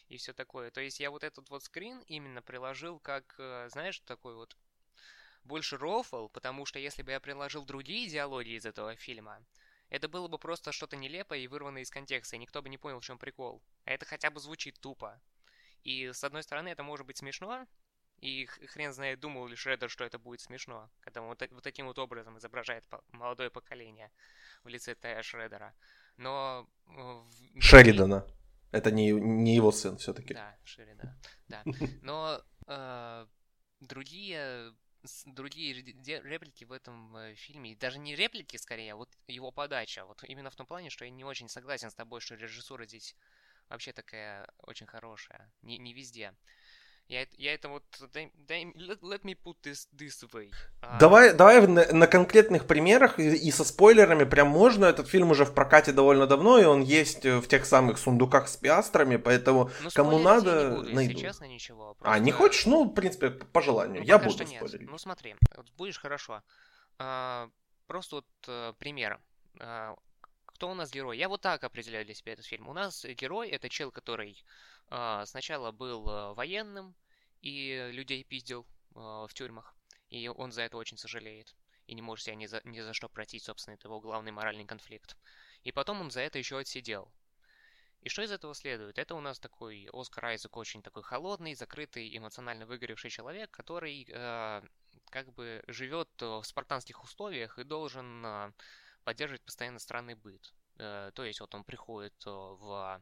и 0.08 0.18
все 0.18 0.34
такое. 0.34 0.72
То 0.72 0.80
есть 0.80 1.00
я 1.00 1.12
вот 1.12 1.24
этот 1.24 1.50
вот 1.50 1.64
скрин 1.64 2.00
именно 2.08 2.42
приложил 2.42 3.00
как, 3.00 3.36
э, 3.38 3.68
знаешь, 3.70 4.00
такой 4.00 4.36
вот 4.36 4.56
больше 5.44 5.78
рофл, 5.78 6.30
потому 6.30 6.66
что 6.66 6.80
если 6.80 7.04
бы 7.04 7.12
я 7.12 7.20
приложил 7.20 7.66
другие 7.66 8.08
идеологии 8.08 8.58
из 8.58 8.66
этого 8.66 8.96
фильма, 8.96 9.46
это 9.90 10.08
было 10.08 10.28
бы 10.28 10.40
просто 10.40 10.72
что-то 10.72 10.96
нелепое 10.96 11.40
и 11.40 11.48
вырванное 11.48 11.84
из 11.84 11.90
контекста, 11.90 12.36
и 12.36 12.40
никто 12.40 12.62
бы 12.62 12.70
не 12.70 12.78
понял, 12.78 13.00
в 13.00 13.06
чем 13.06 13.18
прикол. 13.18 13.62
А 13.84 13.92
это 13.92 14.06
хотя 14.06 14.32
бы 14.32 14.40
звучит 14.40 14.80
тупо. 14.80 15.22
И 15.84 16.12
с 16.12 16.24
одной 16.24 16.44
стороны 16.44 16.70
это 16.70 16.82
может 16.82 17.06
быть 17.06 17.18
смешно, 17.18 17.68
и 18.20 18.46
хрен 18.46 18.94
знает, 18.94 19.20
думал 19.20 19.48
ли 19.48 19.56
Шредер, 19.56 19.90
что 19.90 20.04
это 20.04 20.18
будет 20.18 20.42
смешно, 20.42 20.90
когда 21.02 21.22
он 21.22 21.28
вот, 21.28 21.42
вот 21.52 21.64
таким 21.64 21.88
вот 21.88 22.00
образом 22.00 22.38
изображает 22.38 22.86
молодое 23.12 23.50
поколение 23.50 24.12
в 24.64 24.68
лице 24.68 24.96
Тая 24.96 25.22
Шредера. 25.22 25.74
Но... 26.18 26.70
Шеридана. 27.60 28.26
Это 28.72 28.92
не, 28.92 29.12
не 29.12 29.56
его 29.56 29.72
сын 29.72 29.98
все-таки. 29.98 30.34
Да, 30.34 30.58
Шеридана. 30.64 31.18
Да. 31.48 31.64
Но 32.02 32.42
э, 32.68 33.28
другие 33.80 34.74
другие 35.26 35.74
реплики 35.74 36.64
в 36.64 36.72
этом 36.72 37.16
э, 37.16 37.36
фильме, 37.36 37.76
даже 37.76 38.00
не 38.00 38.16
реплики 38.16 38.58
скорее, 38.58 38.94
а 38.94 38.96
вот 38.96 39.10
его 39.28 39.52
подача. 39.52 40.06
Вот 40.06 40.24
именно 40.24 40.50
в 40.50 40.56
том 40.56 40.66
плане, 40.66 40.90
что 40.90 41.06
я 41.06 41.12
не 41.12 41.24
очень 41.24 41.48
согласен 41.48 41.90
с 41.90 41.96
тобой, 41.96 42.22
что 42.22 42.36
режиссура 42.36 42.86
здесь 42.86 43.16
вообще 43.70 43.94
такая 43.94 44.48
очень 44.58 44.88
хорошая. 44.88 45.52
Не, 45.62 45.78
не 45.78 45.94
везде. 45.94 46.34
Я, 47.08 47.28
я 47.38 47.54
это 47.54 47.70
вот... 47.70 47.84
Let, 48.14 49.24
me 49.24 49.36
put 49.36 49.58
this 49.64 49.88
this 49.96 50.24
way. 50.34 50.52
А... 50.82 50.98
Давай, 50.98 51.34
давай 51.34 51.68
на, 51.68 51.94
на 51.94 52.08
конкретных 52.08 52.66
примерах 52.66 53.20
и, 53.20 53.36
и 53.36 53.52
со 53.52 53.64
спойлерами 53.64 54.24
прям 54.24 54.48
можно. 54.48 54.86
Этот 54.86 55.08
фильм 55.08 55.30
уже 55.30 55.46
в 55.46 55.54
прокате 55.54 55.92
довольно 55.92 56.26
давно, 56.26 56.58
и 56.58 56.66
он 56.66 56.82
есть 56.82 57.24
в 57.24 57.48
тех 57.48 57.66
самых 57.68 58.00
сундуках 58.00 58.48
с 58.48 58.58
пиастрами, 58.58 59.18
поэтому 59.18 59.70
ну, 59.84 59.90
кому 59.94 60.18
надо, 60.18 60.50
я 60.50 60.70
не 60.70 60.76
буду, 60.76 60.96
найду. 60.96 61.12
Если 61.12 61.26
честно, 61.28 61.46
ничего. 61.46 61.94
Просто... 61.94 62.16
А, 62.16 62.20
не 62.20 62.32
хочешь? 62.32 62.66
Ну, 62.66 62.86
в 62.86 62.94
принципе, 62.94 63.30
по 63.30 63.62
желанию. 63.62 64.02
Ну, 64.02 64.08
я 64.08 64.18
буду 64.18 64.48
спойлерить. 64.48 64.90
Ну, 64.90 64.98
смотри, 64.98 65.36
вот 65.56 65.72
будешь 65.78 66.00
хорошо. 66.00 66.42
А, 66.98 67.50
просто 67.86 68.16
вот 68.16 68.26
а, 68.48 68.74
пример. 68.74 69.20
А, 69.60 69.96
кто 70.48 70.72
у 70.72 70.74
нас 70.74 70.90
герой? 70.90 71.18
Я 71.18 71.30
вот 71.30 71.42
так 71.42 71.64
определяю 71.64 72.06
для 72.06 72.16
себя 72.16 72.34
этот 72.34 72.46
фильм. 72.46 72.68
У 72.68 72.74
нас 72.74 73.06
герой 73.06 73.50
это 73.50 73.70
чел, 73.70 73.92
который 73.92 74.42
а, 74.42 74.46
сначала 75.26 75.72
был 75.72 76.10
а, 76.10 76.34
военным 76.34 76.96
и 77.42 77.90
людей 77.92 78.24
пиздил 78.24 78.66
а, 78.96 79.28
в 79.28 79.34
тюрьмах, 79.34 79.76
и 80.10 80.28
он 80.28 80.52
за 80.52 80.64
это 80.64 80.78
очень 80.78 80.98
сожалеет 80.98 81.56
и 81.88 81.94
не 81.94 82.02
может 82.02 82.26
себя 82.26 82.36
ни 82.36 82.46
за, 82.46 82.62
ни 82.64 82.80
за 82.80 82.94
что 82.94 83.10
простить, 83.10 83.44
собственно, 83.44 83.76
это 83.76 83.88
его 83.88 84.00
главный 84.00 84.32
моральный 84.32 84.66
конфликт. 84.66 85.16
И 85.64 85.72
потом 85.72 86.02
он 86.02 86.12
за 86.12 86.22
это 86.22 86.40
еще 86.40 86.58
отсидел. 86.58 87.12
И 88.02 88.10
что 88.10 88.22
из 88.22 88.32
этого 88.32 88.54
следует? 88.54 89.00
Это 89.00 89.16
у 89.16 89.20
нас 89.20 89.40
такой 89.40 89.90
Оскар 89.92 90.26
Айзек 90.26 90.56
очень 90.58 90.84
такой 90.84 91.04
холодный, 91.04 91.56
закрытый, 91.56 92.16
эмоционально 92.16 92.66
выгоревший 92.66 93.10
человек, 93.10 93.50
который 93.50 94.08
э, 94.08 94.62
как 95.10 95.34
бы 95.34 95.64
живет 95.68 96.10
в 96.20 96.44
спартанских 96.44 97.04
условиях 97.04 97.58
и 97.58 97.64
должен 97.64 98.24
э, 98.26 98.52
поддерживать 99.04 99.44
постоянно 99.44 99.80
странный 99.80 100.16
быт. 100.16 100.54
Э, 100.78 101.12
то 101.16 101.24
есть 101.24 101.40
вот 101.40 101.56
он 101.56 101.64
приходит 101.64 102.14
э, 102.26 102.30
в 102.30 103.02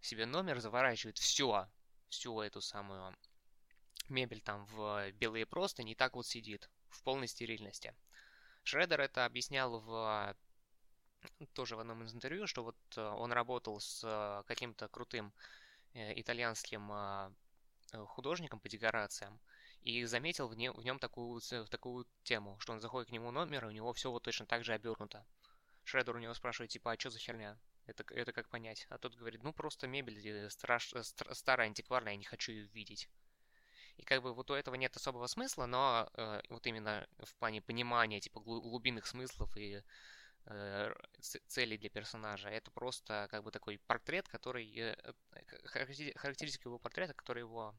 себе 0.00 0.26
номер, 0.26 0.60
заворачивает 0.60 1.18
все, 1.18 1.68
всю 2.08 2.40
эту 2.40 2.60
самую 2.60 3.16
мебель 4.08 4.40
там 4.40 4.66
в 4.66 5.10
белые 5.12 5.46
простыни 5.46 5.92
и 5.92 5.94
так 5.94 6.14
вот 6.14 6.26
сидит 6.26 6.68
в 6.88 7.02
полной 7.02 7.28
стерильности. 7.28 7.94
Шредер 8.64 9.00
это 9.00 9.24
объяснял 9.24 9.80
в 9.80 10.36
тоже 11.54 11.76
в 11.76 11.80
одном 11.80 12.02
из 12.02 12.14
интервью, 12.14 12.46
что 12.46 12.64
вот 12.64 12.76
э, 12.96 13.02
он 13.02 13.32
работал 13.32 13.80
с 13.80 14.02
э, 14.04 14.42
каким-то 14.46 14.88
крутым 14.88 15.32
э, 15.94 16.18
итальянским 16.20 16.90
художником 18.06 18.60
по 18.60 18.68
декорациям 18.68 19.40
и 19.82 20.04
заметил 20.04 20.46
в, 20.46 20.54
нем, 20.54 20.74
в 20.74 20.84
нем 20.84 21.00
такую, 21.00 21.40
такую 21.68 22.06
тему, 22.22 22.56
что 22.60 22.72
он 22.72 22.80
заходит 22.80 23.08
к 23.08 23.12
нему 23.12 23.32
номер, 23.32 23.64
и 23.64 23.68
у 23.68 23.72
него 23.72 23.92
все 23.92 24.12
вот 24.12 24.22
точно 24.22 24.46
так 24.46 24.62
же 24.62 24.72
обернуто. 24.72 25.26
Шредер 25.82 26.14
у 26.14 26.20
него 26.20 26.32
спрашивает, 26.34 26.70
типа, 26.70 26.92
а 26.92 26.98
что 26.98 27.10
за 27.10 27.18
херня? 27.18 27.58
Это, 27.90 28.04
это 28.14 28.32
как 28.32 28.48
понять? 28.48 28.86
А 28.88 28.98
тот 28.98 29.16
говорит, 29.16 29.42
ну 29.42 29.52
просто 29.52 29.88
мебель 29.88 30.48
страш, 30.50 30.94
старая, 31.32 31.66
антикварная, 31.66 32.12
я 32.12 32.18
не 32.18 32.24
хочу 32.24 32.52
ее 32.52 32.66
видеть. 32.66 33.08
И 33.96 34.04
как 34.04 34.22
бы 34.22 34.32
вот 34.32 34.50
у 34.50 34.54
этого 34.54 34.76
нет 34.76 34.96
особого 34.96 35.26
смысла, 35.26 35.66
но 35.66 36.08
э, 36.14 36.40
вот 36.48 36.66
именно 36.66 37.08
в 37.18 37.34
плане 37.34 37.60
понимания, 37.60 38.20
типа, 38.20 38.40
глубинных 38.40 39.06
смыслов 39.06 39.54
и 39.56 39.82
э, 40.46 40.94
целей 41.48 41.76
для 41.78 41.90
персонажа, 41.90 42.48
это 42.48 42.70
просто 42.70 43.26
как 43.30 43.42
бы 43.42 43.50
такой 43.50 43.78
портрет, 43.78 44.28
который... 44.28 44.72
Э, 44.78 44.94
характеристика 46.14 46.68
его 46.68 46.78
портрета, 46.78 47.12
который 47.12 47.40
его 47.40 47.74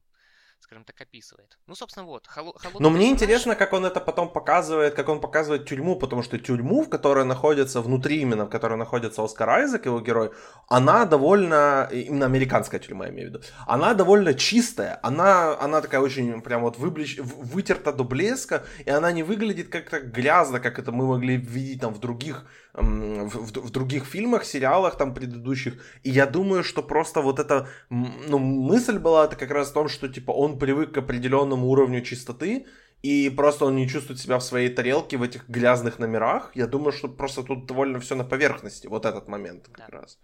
скажем 0.62 0.84
так, 0.84 1.00
описывает. 1.00 1.58
Ну, 1.66 1.74
собственно, 1.74 2.06
вот. 2.06 2.26
Холо- 2.26 2.54
Но 2.78 2.90
мне 2.90 3.10
интересно, 3.10 3.54
как 3.54 3.72
он 3.72 3.84
это 3.84 4.00
потом 4.00 4.32
показывает, 4.32 4.94
как 4.94 5.08
он 5.08 5.20
показывает 5.20 5.66
тюрьму, 5.66 5.96
потому 5.96 6.22
что 6.22 6.38
тюрьму, 6.38 6.82
в 6.82 6.88
которой 6.88 7.24
находится, 7.24 7.80
внутри 7.80 8.20
именно, 8.22 8.44
в 8.46 8.48
которой 8.50 8.76
находится 8.76 9.22
Оскар 9.22 9.48
Айзек, 9.50 9.86
его 9.86 10.00
герой, 10.00 10.30
она 10.68 11.04
довольно, 11.04 11.88
именно 11.92 12.26
американская 12.26 12.80
тюрьма, 12.80 13.06
я 13.06 13.10
имею 13.12 13.30
в 13.30 13.34
виду, 13.34 13.44
она 13.66 13.94
довольно 13.94 14.34
чистая, 14.34 14.98
она, 15.02 15.56
она 15.60 15.80
такая 15.80 16.00
очень 16.00 16.40
прям 16.42 16.62
вот 16.62 16.78
выблещ, 16.78 17.18
вытерта 17.18 17.92
до 17.92 18.04
блеска, 18.04 18.64
и 18.86 18.90
она 18.90 19.12
не 19.12 19.22
выглядит 19.22 19.68
как-то 19.68 20.00
грязно, 20.00 20.60
как 20.60 20.78
это 20.78 20.92
мы 20.92 21.06
могли 21.06 21.36
видеть 21.36 21.80
там 21.80 21.92
в 21.94 21.98
других 21.98 22.46
в, 22.74 23.60
в, 23.60 23.70
других 23.70 24.04
фильмах, 24.04 24.44
сериалах 24.44 24.96
там 24.96 25.14
предыдущих. 25.14 25.82
И 26.02 26.10
я 26.10 26.26
думаю, 26.26 26.64
что 26.64 26.82
просто 26.82 27.20
вот 27.20 27.38
эта 27.38 27.68
ну, 27.90 28.38
мысль 28.38 28.98
была 28.98 29.26
это 29.26 29.36
как 29.36 29.50
раз 29.50 29.70
в 29.70 29.74
том, 29.74 29.88
что 29.88 30.08
типа 30.08 30.30
он 30.30 30.58
привык 30.58 30.92
к 30.92 30.98
определенному 30.98 31.68
уровню 31.68 32.02
чистоты, 32.02 32.66
и 33.02 33.30
просто 33.30 33.66
он 33.66 33.76
не 33.76 33.88
чувствует 33.88 34.20
себя 34.20 34.38
в 34.38 34.42
своей 34.42 34.70
тарелке 34.70 35.16
в 35.16 35.22
этих 35.22 35.48
грязных 35.48 35.98
номерах. 35.98 36.52
Я 36.54 36.66
думаю, 36.66 36.92
что 36.92 37.08
просто 37.08 37.42
тут 37.42 37.66
довольно 37.66 37.98
все 38.00 38.14
на 38.14 38.24
поверхности, 38.24 38.86
вот 38.86 39.04
этот 39.04 39.28
момент 39.28 39.68
как 39.68 39.90
да. 39.90 39.98
раз. 39.98 40.18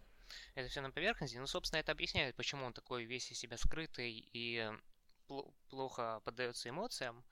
Это 0.55 0.69
все 0.69 0.81
на 0.81 0.91
поверхности, 0.91 1.37
ну, 1.37 1.47
собственно, 1.47 1.81
это 1.81 1.93
объясняет, 1.93 2.35
почему 2.35 2.65
он 2.65 2.73
такой 2.73 3.05
весь 3.05 3.31
из 3.31 3.39
себя 3.39 3.57
скрытый 3.57 4.29
и 4.33 4.71
плохо 5.69 6.21
поддается 6.25 6.69
эмоциям. 6.71 7.25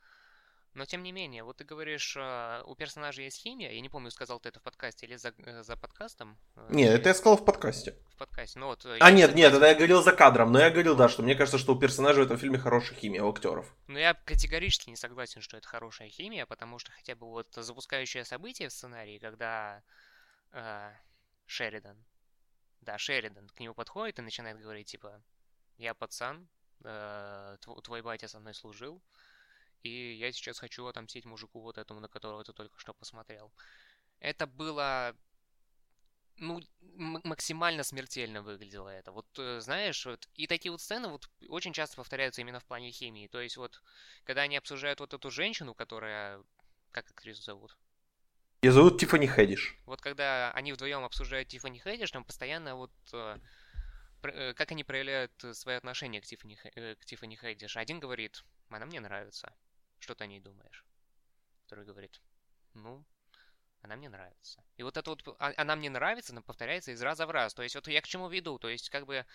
Но 0.77 0.85
тем 0.85 1.03
не 1.03 1.11
менее, 1.11 1.43
вот 1.43 1.57
ты 1.57 1.65
говоришь, 1.65 2.19
а, 2.19 2.63
у 2.67 2.75
персонажа 2.75 3.23
есть 3.23 3.41
химия. 3.41 3.73
Я 3.73 3.81
не 3.81 3.89
помню, 3.89 4.11
сказал 4.11 4.41
ты 4.41 4.51
это 4.51 4.61
в 4.61 4.63
подкасте 4.63 5.07
или 5.07 5.17
за, 5.17 5.33
э, 5.39 5.63
за 5.63 5.75
подкастом. 5.75 6.37
Э, 6.55 6.67
нет, 6.69 6.93
это 6.93 7.09
я 7.09 7.15
сказал 7.15 7.39
в 7.39 7.47
подкасте. 7.47 7.97
В 8.11 8.17
подкасте, 8.19 8.59
ну 8.59 8.67
вот. 8.67 8.85
Э, 8.85 8.99
а 9.01 9.11
нет, 9.11 9.35
нет, 9.35 9.55
это 9.55 9.65
я 9.65 9.75
говорил 9.75 10.03
за 10.03 10.13
кадром. 10.13 10.53
Но 10.53 10.61
я 10.61 10.69
говорил, 10.69 10.95
да, 10.95 11.09
что 11.09 11.23
мне 11.23 11.35
кажется, 11.35 11.57
что 11.57 11.75
у 11.75 11.79
персонажа 11.79 12.21
в 12.21 12.25
этом 12.25 12.37
фильме 12.37 12.59
хорошая 12.59 12.99
химия, 12.99 13.23
у 13.23 13.31
актеров. 13.31 13.75
Ну 13.87 13.99
я 13.99 14.13
категорически 14.13 14.91
не 14.91 14.97
согласен, 14.97 15.41
что 15.41 15.57
это 15.57 15.67
хорошая 15.67 16.11
химия, 16.11 16.45
потому 16.45 16.79
что 16.79 16.93
хотя 16.93 17.15
бы 17.15 17.27
вот 17.27 17.49
запускающее 17.55 18.27
событие 18.27 18.69
в 18.69 18.73
сценарии, 18.73 19.17
когда 19.17 19.83
э, 20.53 20.91
Шеридан, 21.47 21.97
да, 22.83 22.99
Шеридан 22.99 23.49
к 23.49 23.61
нему 23.61 23.73
подходит 23.73 24.19
и 24.19 24.23
начинает 24.23 24.61
говорить, 24.61 24.89
типа, 24.89 25.23
я 25.79 25.95
пацан, 25.95 26.47
э, 26.85 27.57
твой 27.83 28.03
батя 28.03 28.29
со 28.29 28.41
мной 28.41 28.53
служил, 28.53 29.01
и 29.83 30.15
я 30.15 30.33
сейчас 30.33 30.59
хочу 30.59 30.87
отомстить 30.87 31.25
мужику 31.25 31.61
вот 31.61 31.79
этому, 31.79 32.01
на 32.01 32.09
которого 32.09 32.45
ты 32.45 32.53
только 32.53 32.79
что 32.79 32.95
посмотрел. 32.95 33.53
Это 34.21 34.47
было 34.47 35.17
ну, 36.39 36.61
максимально 37.25 37.83
смертельно 37.83 38.43
выглядело 38.43 38.89
это. 38.89 39.13
Вот, 39.13 39.27
э, 39.39 39.61
знаешь, 39.61 40.05
вот, 40.07 40.29
и 40.35 40.47
такие 40.47 40.71
вот 40.71 40.81
сцены 40.81 41.09
вот 41.09 41.29
очень 41.49 41.73
часто 41.73 41.97
повторяются 41.97 42.41
именно 42.41 42.61
в 42.61 42.65
плане 42.65 42.91
химии. 42.91 43.27
То 43.29 43.41
есть 43.41 43.57
вот, 43.57 43.83
когда 44.25 44.43
они 44.43 44.57
обсуждают 44.57 45.01
вот 45.01 45.15
эту 45.15 45.31
женщину, 45.31 45.75
которая... 45.75 46.43
Как 46.93 47.11
актрису 47.11 47.43
зовут? 47.43 47.77
Ее 48.63 48.73
зовут 48.73 48.99
Тиффани 48.99 49.27
Хэдиш. 49.27 49.77
Вот 49.85 50.01
когда 50.01 50.51
они 50.53 50.73
вдвоем 50.73 51.05
обсуждают 51.05 51.49
Тиффани 51.49 51.79
Хэдиш, 51.79 52.11
там 52.11 52.25
постоянно 52.25 52.77
вот... 52.77 52.93
Э, 53.13 53.39
э, 54.23 54.55
как 54.55 54.73
они 54.73 54.85
проявляют 54.85 55.33
свои 55.53 55.77
отношения 55.77 56.21
к 56.21 56.27
Тиффани, 56.27 56.57
к 56.57 57.05
Тиффани 57.05 57.37
Хэдиш. 57.37 57.77
Один 57.77 58.01
говорит, 58.01 58.45
она 58.71 58.87
мне 58.87 59.01
нравится. 59.01 59.55
Что 60.07 60.15
ты 60.15 60.23
о 60.23 60.29
ней 60.29 60.39
думаешь? 60.39 60.85
Второй 61.65 61.85
говорит, 61.85 62.21
ну, 62.75 63.05
она 63.83 63.97
мне 63.97 64.09
нравится. 64.09 64.63
И 64.77 64.85
вот 64.85 64.97
это 64.97 65.11
вот, 65.11 65.37
а, 65.41 65.53
она 65.57 65.75
мне 65.75 65.91
нравится, 65.91 66.33
она 66.33 66.43
повторяется 66.43 66.93
из 66.93 67.03
раза 67.03 67.27
в 67.27 67.33
раз. 67.33 67.55
То 67.55 67.65
есть 67.65 67.75
вот 67.75 67.89
я 67.89 68.01
к 68.01 68.07
чему 68.07 68.29
веду? 68.29 68.57
То 68.61 68.69
есть 68.69 68.89
как 68.89 69.05
бы 69.05 69.27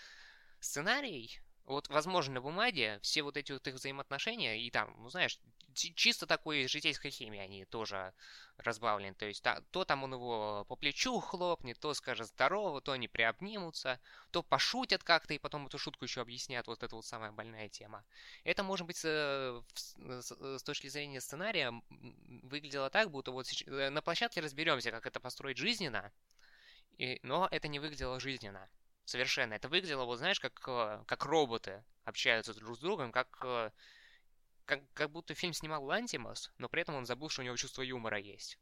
сценарий, 0.61 1.41
вот, 1.65 1.89
возможно, 1.89 2.35
на 2.35 2.41
бумаге 2.41 2.99
все 3.01 3.21
вот 3.21 3.35
эти 3.35 3.51
вот 3.51 3.67
их 3.67 3.75
взаимоотношения, 3.75 4.61
и 4.61 4.71
там, 4.71 4.95
ну, 4.97 5.09
знаешь, 5.09 5.41
чисто 5.73 6.25
такой 6.25 6.67
житейской 6.67 7.09
химии 7.09 7.39
они 7.39 7.65
тоже 7.65 8.13
разбавлены. 8.57 9.15
То 9.15 9.25
есть 9.25 9.43
та, 9.43 9.61
то 9.71 9.85
там 9.85 10.03
он 10.03 10.13
его 10.13 10.65
по 10.67 10.75
плечу 10.75 11.19
хлопнет, 11.19 11.79
то 11.79 11.93
скажет 11.93 12.27
здорово, 12.27 12.81
то 12.81 12.91
они 12.91 13.07
приобнимутся, 13.07 13.99
то 14.31 14.43
пошутят 14.43 15.03
как-то, 15.03 15.33
и 15.33 15.39
потом 15.39 15.67
эту 15.67 15.77
шутку 15.77 16.05
еще 16.05 16.21
объяснят. 16.21 16.65
Вот 16.67 16.83
это 16.83 16.95
вот 16.95 17.05
самая 17.05 17.31
больная 17.31 17.69
тема. 17.69 18.03
Это, 18.43 18.63
может 18.63 18.87
быть, 18.87 18.97
с, 18.97 19.63
с, 19.75 20.31
с 20.59 20.63
точки 20.63 20.87
зрения 20.87 21.21
сценария 21.21 21.73
выглядело 22.43 22.89
так, 22.89 23.11
будто 23.11 23.31
вот 23.31 23.47
э, 23.65 23.89
на 23.89 24.01
площадке 24.01 24.41
разберемся, 24.41 24.91
как 24.91 25.05
это 25.05 25.19
построить 25.19 25.57
жизненно, 25.57 26.11
и, 26.97 27.19
но 27.23 27.47
это 27.51 27.67
не 27.67 27.79
выглядело 27.79 28.19
жизненно. 28.19 28.69
Совершенно. 29.05 29.55
Это 29.55 29.67
выглядело, 29.67 30.05
вот 30.05 30.17
знаешь, 30.17 30.39
как, 30.39 30.61
э, 30.67 31.03
как 31.07 31.25
роботы 31.25 31.83
общаются 32.05 32.53
друг 32.53 32.77
с 32.77 32.79
другом, 32.79 33.11
как 33.11 33.39
э, 33.43 33.71
как, 34.71 34.79
как 34.93 35.11
будто 35.11 35.33
фильм 35.33 35.53
снимал 35.53 35.83
Лантимас, 35.83 36.49
но 36.57 36.69
при 36.69 36.83
этом 36.83 36.95
он 36.95 37.05
забыл, 37.05 37.29
что 37.29 37.41
у 37.41 37.45
него 37.45 37.57
чувство 37.57 37.81
юмора 37.81 38.17
есть. 38.17 38.57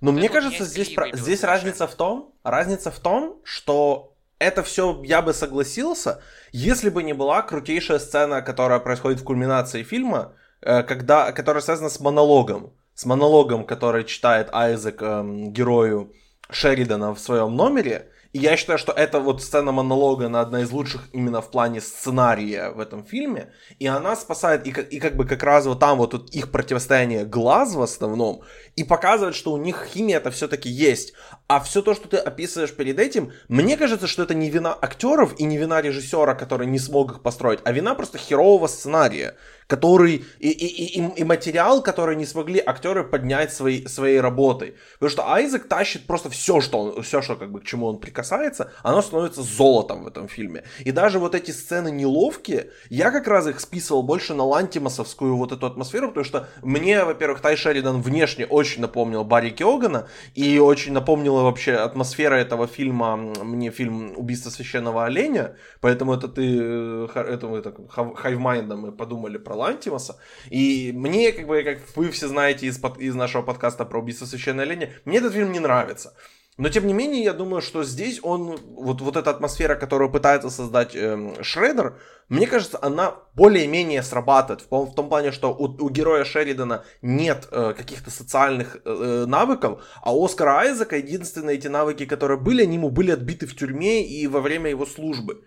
Но 0.00 0.12
вот 0.12 0.18
мне 0.18 0.28
кажется, 0.28 0.64
здесь, 0.64 0.94
про... 0.94 1.10
здесь 1.12 1.42
разница 1.42 1.88
в 1.88 1.94
том, 1.96 2.36
разница 2.44 2.92
в 2.92 3.00
том, 3.00 3.40
что 3.42 4.16
это 4.38 4.62
все 4.62 5.02
я 5.02 5.22
бы 5.22 5.34
согласился, 5.34 6.22
если 6.52 6.88
бы 6.88 7.02
не 7.02 7.14
была 7.14 7.42
крутейшая 7.42 7.98
сцена, 7.98 8.42
которая 8.42 8.78
происходит 8.78 9.20
в 9.20 9.24
кульминации 9.24 9.82
фильма, 9.82 10.36
э, 10.60 10.84
когда, 10.84 11.32
которая 11.32 11.62
связана 11.62 11.88
с 11.88 11.98
монологом. 11.98 12.72
С 12.94 13.04
монологом, 13.04 13.66
который 13.66 14.04
читает 14.04 14.50
Айзек 14.52 15.02
эм, 15.02 15.52
герою 15.52 16.14
Шеридана 16.48 17.12
в 17.12 17.18
своем 17.18 17.56
номере, 17.56 18.12
И 18.34 18.40
я 18.40 18.56
считаю, 18.56 18.80
что 18.80 18.90
это 18.90 19.20
вот 19.20 19.44
сцена 19.44 19.70
монолога, 19.70 20.26
она 20.26 20.40
одна 20.40 20.62
из 20.62 20.72
лучших 20.72 21.08
именно 21.12 21.40
в 21.40 21.52
плане 21.52 21.80
сценария 21.80 22.70
в 22.70 22.80
этом 22.80 23.04
фильме. 23.04 23.52
И 23.78 23.86
она 23.86 24.16
спасает, 24.16 24.66
и, 24.66 24.70
и 24.70 24.98
как 24.98 25.14
бы 25.14 25.24
как 25.24 25.44
раз 25.44 25.66
вот 25.66 25.78
там 25.78 25.98
вот 25.98 26.30
их 26.34 26.50
противостояние 26.50 27.24
глаз 27.24 27.76
в 27.76 27.80
основном, 27.80 28.42
и 28.74 28.82
показывает, 28.82 29.36
что 29.36 29.52
у 29.52 29.56
них 29.56 29.86
химия 29.88 30.16
это 30.16 30.32
все-таки 30.32 30.68
есть. 30.68 31.12
А 31.46 31.60
все 31.60 31.80
то, 31.80 31.94
что 31.94 32.08
ты 32.08 32.16
описываешь 32.16 32.74
перед 32.74 32.98
этим, 32.98 33.30
мне 33.46 33.76
кажется, 33.76 34.08
что 34.08 34.24
это 34.24 34.34
не 34.34 34.50
вина 34.50 34.76
актеров 34.82 35.38
и 35.38 35.44
не 35.44 35.56
вина 35.56 35.80
режиссера, 35.80 36.34
который 36.34 36.66
не 36.66 36.80
смог 36.80 37.12
их 37.12 37.22
построить, 37.22 37.60
а 37.64 37.70
вина 37.70 37.94
просто 37.94 38.18
херового 38.18 38.66
сценария 38.66 39.36
который 39.66 40.24
и, 40.38 40.48
и, 40.48 41.00
и, 41.00 41.20
и 41.20 41.24
материал, 41.24 41.82
который 41.82 42.16
не 42.16 42.26
смогли 42.26 42.62
актеры 42.64 43.04
поднять 43.04 43.52
своей, 43.52 43.86
своей 43.88 44.20
работой. 44.20 44.74
Потому 44.94 45.10
что 45.10 45.32
Айзек 45.32 45.68
тащит 45.68 46.06
просто 46.06 46.30
все, 46.30 46.60
что 46.60 46.78
он, 46.78 47.02
все, 47.02 47.22
что 47.22 47.36
как 47.36 47.50
бы 47.50 47.60
к 47.60 47.64
чему 47.64 47.86
он 47.86 47.98
прикасается, 47.98 48.72
оно 48.82 49.02
становится 49.02 49.42
золотом 49.42 50.04
в 50.04 50.06
этом 50.06 50.28
фильме. 50.28 50.64
И 50.80 50.92
даже 50.92 51.18
вот 51.18 51.34
эти 51.34 51.50
сцены 51.50 51.90
неловкие, 51.90 52.70
я 52.90 53.10
как 53.10 53.26
раз 53.26 53.46
их 53.46 53.60
списывал 53.60 54.02
больше 54.02 54.34
на 54.34 54.44
лантимасовскую 54.44 55.36
вот 55.36 55.52
эту 55.52 55.66
атмосферу, 55.66 56.08
потому 56.08 56.24
что 56.24 56.48
мне, 56.62 57.04
во-первых, 57.04 57.40
Тай 57.40 57.56
Шеридан 57.56 58.02
внешне 58.02 58.46
очень 58.46 58.82
напомнил 58.82 59.24
Барри 59.24 59.50
Киогана, 59.50 60.08
и 60.34 60.58
очень 60.58 60.92
напомнила 60.92 61.42
вообще 61.42 61.74
атмосфера 61.74 62.34
этого 62.34 62.66
фильма, 62.66 63.16
мне 63.16 63.70
фильм 63.70 64.12
«Убийство 64.16 64.50
священного 64.50 65.04
оленя», 65.04 65.56
поэтому 65.80 66.14
это 66.14 66.28
ты, 66.28 66.58
э, 66.60 67.08
это 67.14 67.72
hive 68.14 68.38
mind'ом 68.38 68.80
мы 68.80 68.92
подумали 68.92 69.38
про 69.38 69.53
Лантимоса. 69.54 70.18
И 70.50 70.92
мне, 70.94 71.32
как 71.32 71.46
бы, 71.46 71.62
как 71.62 71.78
вы 71.96 72.10
все 72.10 72.28
знаете 72.28 72.66
из, 72.66 72.78
под, 72.78 72.98
из 72.98 73.14
нашего 73.14 73.42
подкаста 73.42 73.84
про 73.84 74.00
убийство 74.00 74.26
священного 74.26 74.64
оленя, 74.64 74.92
мне 75.04 75.18
этот 75.18 75.32
фильм 75.32 75.52
не 75.52 75.60
нравится. 75.60 76.14
Но 76.56 76.68
тем 76.68 76.86
не 76.86 76.92
менее, 76.92 77.24
я 77.24 77.32
думаю, 77.32 77.62
что 77.62 77.82
здесь 77.82 78.20
он, 78.22 78.56
вот, 78.76 79.00
вот 79.00 79.16
эта 79.16 79.30
атмосфера, 79.30 79.74
которую 79.74 80.10
пытается 80.10 80.50
создать 80.50 80.94
эм, 80.94 81.42
Шрейдер, 81.42 81.98
мне 82.28 82.46
кажется, 82.46 82.78
она 82.80 83.16
более-менее 83.34 84.04
срабатывает. 84.04 84.64
В, 84.70 84.84
в 84.84 84.94
том 84.94 85.08
плане, 85.08 85.32
что 85.32 85.52
у, 85.52 85.64
у 85.64 85.90
героя 85.90 86.24
Шеридана 86.24 86.84
нет 87.02 87.48
э, 87.50 87.74
каких-то 87.76 88.12
социальных 88.12 88.76
э, 88.84 89.24
навыков, 89.26 89.82
а 90.00 90.14
у 90.14 90.24
Оскара 90.24 90.60
Айзека 90.60 90.96
единственные 90.96 91.56
эти 91.56 91.66
навыки, 91.66 92.06
которые 92.06 92.38
были, 92.38 92.62
они 92.62 92.76
ему 92.76 92.90
были 92.90 93.10
отбиты 93.10 93.46
в 93.46 93.56
тюрьме 93.56 94.06
и 94.06 94.28
во 94.28 94.40
время 94.40 94.70
его 94.70 94.86
службы. 94.86 95.42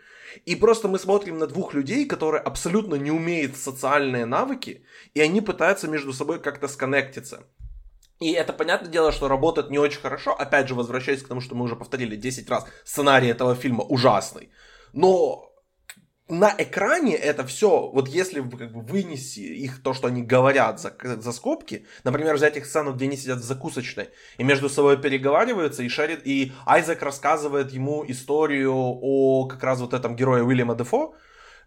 И 0.46 0.56
просто 0.56 0.88
мы 0.88 1.00
смотрим 1.00 1.38
на 1.38 1.48
двух 1.48 1.74
людей, 1.74 2.06
которые 2.06 2.42
абсолютно 2.42 2.96
не 2.96 3.12
умеют 3.12 3.56
социальные 3.58 4.26
навыки, 4.26 4.84
и 5.14 5.22
они 5.22 5.42
пытаются 5.42 5.88
между 5.88 6.14
собой 6.14 6.42
как-то 6.42 6.68
сконнектиться. 6.68 7.44
И 8.20 8.32
это, 8.32 8.54
понятное 8.54 8.92
дело, 8.92 9.12
что 9.12 9.28
работает 9.28 9.70
не 9.70 9.78
очень 9.78 10.02
хорошо. 10.02 10.34
Опять 10.34 10.68
же, 10.68 10.76
возвращаясь 10.76 11.22
к 11.22 11.28
тому, 11.28 11.42
что 11.42 11.56
мы 11.56 11.66
уже 11.66 11.76
повторили 11.76 12.16
10 12.16 12.50
раз, 12.50 12.66
сценарий 12.84 13.28
этого 13.28 13.56
фильма 13.56 13.84
ужасный. 13.84 14.50
Но 14.94 15.47
на 16.30 16.54
экране 16.58 17.16
это 17.16 17.46
все, 17.46 17.90
вот 17.90 18.10
если 18.10 18.42
как 18.42 18.72
бы 18.72 18.82
вынести 18.82 19.40
их, 19.40 19.82
то, 19.82 19.94
что 19.94 20.08
они 20.08 20.22
говорят 20.22 20.80
за, 20.80 20.94
за 21.02 21.32
скобки, 21.32 21.86
например, 22.04 22.36
взять 22.36 22.58
их 22.58 22.66
сцену, 22.66 22.94
где 22.94 23.06
они 23.06 23.16
сидят 23.16 23.40
в 23.40 23.44
закусочной 23.44 24.10
и 24.38 24.44
между 24.44 24.70
собой 24.70 25.02
переговариваются, 25.02 25.84
и 25.84 25.90
Шерид, 25.90 26.22
и 26.26 26.52
Айзек 26.66 27.02
рассказывает 27.02 27.72
ему 27.72 28.04
историю 28.08 28.74
о 28.74 29.46
как 29.46 29.64
раз 29.64 29.80
вот 29.80 29.94
этом 29.94 30.16
герое 30.16 30.44
Уильяма 30.44 30.76
Дефо, 30.76 31.16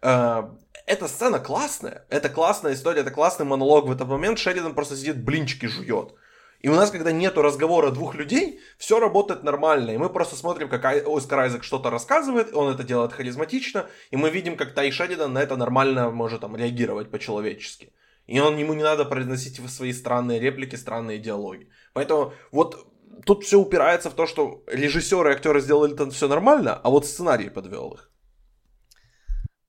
э, 0.02 0.42
эта 0.86 1.08
сцена 1.08 1.38
классная, 1.38 2.04
это 2.10 2.28
классная 2.28 2.74
история, 2.74 3.00
это 3.00 3.10
классный 3.10 3.46
монолог 3.46 3.86
в 3.86 3.92
этот 3.92 4.08
момент, 4.08 4.38
Шеридан 4.38 4.74
просто 4.74 4.96
сидит, 4.96 5.24
блинчики 5.24 5.66
жует. 5.66 6.14
И 6.60 6.68
у 6.68 6.74
нас, 6.74 6.90
когда 6.90 7.10
нету 7.10 7.42
разговора 7.42 7.90
двух 7.90 8.14
людей, 8.14 8.60
все 8.76 9.00
работает 9.00 9.42
нормально. 9.42 9.92
И 9.92 9.96
мы 9.96 10.10
просто 10.10 10.36
смотрим, 10.36 10.68
как 10.68 10.84
Оскар 10.84 11.40
Айзек 11.40 11.64
что-то 11.64 11.90
рассказывает, 11.90 12.54
он 12.54 12.72
это 12.72 12.84
делает 12.84 13.12
харизматично, 13.12 13.86
и 14.10 14.16
мы 14.16 14.30
видим, 14.30 14.56
как 14.56 14.74
Тай 14.74 14.90
Шеридан 14.90 15.32
на 15.32 15.42
это 15.42 15.56
нормально 15.56 16.10
может 16.10 16.42
там, 16.42 16.56
реагировать 16.56 17.10
по-человечески. 17.10 17.92
И 18.26 18.38
он, 18.40 18.58
ему 18.58 18.74
не 18.74 18.82
надо 18.82 19.06
произносить 19.06 19.60
свои 19.70 19.92
странные 19.92 20.38
реплики, 20.38 20.76
странные 20.76 21.18
диалоги. 21.18 21.70
Поэтому 21.94 22.34
вот 22.52 22.86
тут 23.24 23.44
все 23.44 23.58
упирается 23.58 24.10
в 24.10 24.14
то, 24.14 24.26
что 24.26 24.62
режиссеры 24.66 25.30
и 25.30 25.34
актеры 25.34 25.60
сделали 25.60 25.94
там 25.94 26.10
все 26.10 26.28
нормально, 26.28 26.74
а 26.74 26.90
вот 26.90 27.06
сценарий 27.06 27.48
подвел 27.48 27.92
их. 27.92 28.10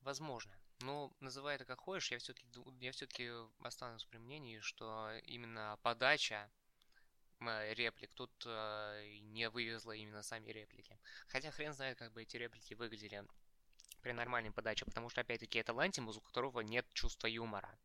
Возможно. 0.01 0.51
Ну, 0.81 1.13
называй 1.19 1.55
это 1.55 1.63
как 1.63 1.79
хочешь, 1.79 2.11
я 2.11 2.17
все-таки 2.17 2.47
я 2.79 2.91
все-таки 2.91 3.29
останусь 3.63 4.03
при 4.05 4.17
мнении, 4.17 4.59
что 4.59 5.09
именно 5.23 5.77
подача 5.83 6.49
реплик. 7.47 8.13
Тут 8.13 8.31
э, 8.45 9.17
не 9.21 9.49
вывезла 9.49 9.91
именно 9.93 10.23
сами 10.23 10.49
реплики. 10.51 10.99
Хотя 11.27 11.51
хрен 11.51 11.73
знает, 11.73 11.97
как 11.97 12.11
бы 12.13 12.21
эти 12.23 12.37
реплики 12.37 12.73
выглядели 12.73 13.23
при 14.01 14.13
нормальной 14.13 14.51
подаче, 14.51 14.85
потому 14.85 15.09
что, 15.09 15.21
опять-таки, 15.21 15.59
это 15.59 15.73
Лантимус, 15.73 16.17
у 16.17 16.21
которого 16.21 16.61
нет 16.61 16.85
чувства 16.93 17.27
юмора. 17.27 17.77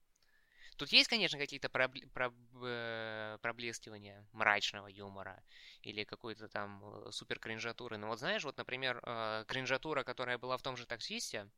Тут 0.76 0.92
есть, 0.92 1.08
конечно, 1.08 1.38
какие-то 1.38 1.68
пробл- 1.68 2.06
проб- 2.12 2.34
э, 2.62 3.38
проблескивания 3.40 4.26
мрачного 4.32 4.88
юмора 4.88 5.42
или 5.82 6.04
какой-то 6.04 6.48
там 6.48 6.82
э, 6.84 7.12
супер 7.12 7.38
кринжатуры. 7.38 7.96
Но 7.96 8.08
вот 8.08 8.18
знаешь, 8.18 8.44
вот, 8.44 8.58
например, 8.58 9.00
э, 9.02 9.44
кринжатура, 9.48 10.04
которая 10.04 10.38
была 10.38 10.56
в 10.58 10.62
том 10.62 10.76
же 10.76 10.86
таксисте, 10.86 11.48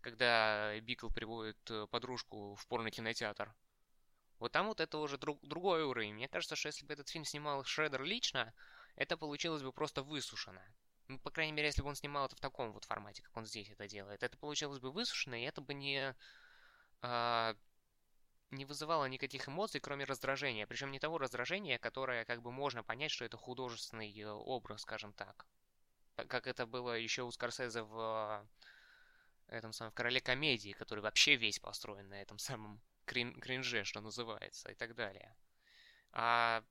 когда 0.00 0.78
Бикл 0.80 1.08
приводит 1.10 1.58
э, 1.70 1.86
подружку 1.90 2.56
в 2.56 2.66
порно 2.66 2.90
кинотеатр, 2.90 3.54
вот 4.40 4.52
там 4.52 4.66
вот 4.66 4.80
это 4.80 4.98
уже 4.98 5.18
друг, 5.18 5.38
другой 5.42 5.84
уровень. 5.84 6.14
Мне 6.14 6.28
кажется, 6.28 6.56
что 6.56 6.68
если 6.68 6.84
бы 6.84 6.94
этот 6.94 7.08
фильм 7.08 7.24
снимал 7.24 7.62
Шредер 7.64 8.02
лично, 8.02 8.52
это 8.96 9.16
получилось 9.16 9.62
бы 9.62 9.72
просто 9.72 10.02
высушено. 10.02 10.62
Ну, 11.08 11.18
по 11.18 11.30
крайней 11.30 11.52
мере, 11.52 11.68
если 11.68 11.82
бы 11.82 11.88
он 11.88 11.94
снимал 11.94 12.26
это 12.26 12.36
в 12.36 12.40
таком 12.40 12.72
вот 12.72 12.84
формате, 12.84 13.22
как 13.22 13.36
он 13.36 13.44
здесь 13.44 13.68
это 13.68 13.86
делает. 13.86 14.22
Это 14.22 14.38
получилось 14.38 14.78
бы 14.78 14.90
высушено, 14.90 15.36
и 15.36 15.42
это 15.42 15.60
бы 15.60 15.74
не... 15.74 16.16
А, 17.02 17.54
не 18.50 18.64
вызывало 18.64 19.04
никаких 19.06 19.48
эмоций, 19.48 19.80
кроме 19.80 20.04
раздражения. 20.04 20.66
Причем 20.66 20.90
не 20.90 20.98
того 20.98 21.18
раздражения, 21.18 21.78
которое 21.78 22.24
как 22.24 22.42
бы 22.42 22.50
можно 22.50 22.82
понять, 22.82 23.10
что 23.10 23.24
это 23.24 23.36
художественный 23.36 24.12
э, 24.18 24.28
образ, 24.28 24.82
скажем 24.82 25.12
так. 25.12 25.46
Как 26.16 26.46
это 26.46 26.66
было 26.66 26.98
еще 26.98 27.22
у 27.22 27.30
Скорсезе 27.30 27.82
в 27.82 28.46
этом 29.48 29.72
самом 29.72 29.90
в 29.90 29.94
Короле 29.94 30.20
комедии, 30.20 30.72
который 30.72 31.00
вообще 31.00 31.36
весь 31.36 31.58
построен 31.58 32.08
на 32.08 32.20
этом 32.20 32.38
самом 32.38 32.80
крин 33.10 33.40
кринже, 33.40 33.82
что 33.82 34.00
называется, 34.00 34.70
и 34.70 34.74
так 34.74 34.94
далее. 34.94 35.34
А 36.12 36.62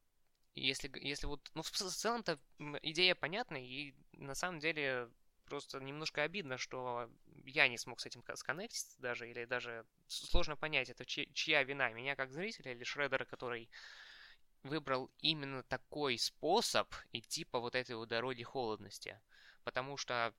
если, 0.55 0.89
если 1.05 1.27
вот, 1.27 1.51
ну, 1.53 1.61
в 1.61 1.69
целом-то 1.69 2.39
идея 2.81 3.13
понятна, 3.13 3.57
и 3.57 3.93
на 4.13 4.35
самом 4.35 4.59
деле 4.59 5.09
просто 5.45 5.79
немножко 5.79 6.23
обидно, 6.23 6.57
что 6.57 7.11
я 7.45 7.67
не 7.67 7.77
смог 7.77 7.99
с 7.99 8.05
этим 8.05 8.23
сконнектиться 8.35 9.01
даже, 9.01 9.29
или 9.29 9.43
даже 9.45 9.85
сложно 10.07 10.55
понять, 10.55 10.89
это 10.89 11.05
чья, 11.05 11.25
чья 11.33 11.63
вина, 11.63 11.91
меня 11.91 12.15
как 12.15 12.31
зрителя 12.31 12.71
или 12.71 12.85
Шредера, 12.85 13.25
который 13.25 13.69
выбрал 14.63 15.11
именно 15.19 15.63
такой 15.63 16.17
способ 16.17 16.87
идти 17.11 17.43
по 17.43 17.59
вот 17.59 17.75
этой 17.75 17.95
вот 17.95 18.07
дороге 18.07 18.45
холодности. 18.45 19.19
Потому 19.65 19.97
что 19.97 20.33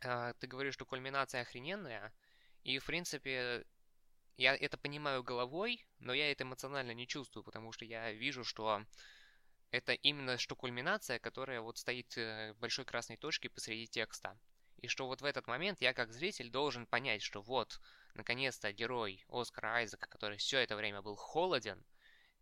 э, 0.00 0.32
ты 0.38 0.46
говоришь, 0.46 0.74
что 0.74 0.86
кульминация 0.86 1.42
охрененная, 1.42 2.12
и, 2.64 2.78
в 2.78 2.86
принципе, 2.86 3.66
я 4.36 4.54
это 4.56 4.76
понимаю 4.76 5.22
головой, 5.22 5.86
но 5.98 6.12
я 6.12 6.30
это 6.30 6.44
эмоционально 6.44 6.92
не 6.92 7.06
чувствую, 7.06 7.44
потому 7.44 7.72
что 7.72 7.84
я 7.84 8.12
вижу, 8.12 8.44
что 8.44 8.84
это 9.70 9.92
именно 9.92 10.38
что 10.38 10.54
кульминация, 10.54 11.18
которая 11.18 11.60
вот 11.60 11.78
стоит 11.78 12.16
э, 12.18 12.54
большой 12.60 12.84
красной 12.84 13.16
точке 13.16 13.48
посреди 13.48 13.86
текста. 13.86 14.38
И 14.78 14.88
что 14.88 15.06
вот 15.06 15.22
в 15.22 15.24
этот 15.24 15.46
момент 15.46 15.80
я 15.80 15.94
как 15.94 16.12
зритель 16.12 16.50
должен 16.50 16.86
понять, 16.86 17.22
что 17.22 17.40
вот, 17.40 17.80
наконец-то 18.14 18.72
герой 18.72 19.24
Оскара 19.28 19.76
Айзека, 19.76 20.08
который 20.08 20.36
все 20.36 20.58
это 20.58 20.76
время 20.76 21.02
был 21.02 21.16
холоден, 21.16 21.84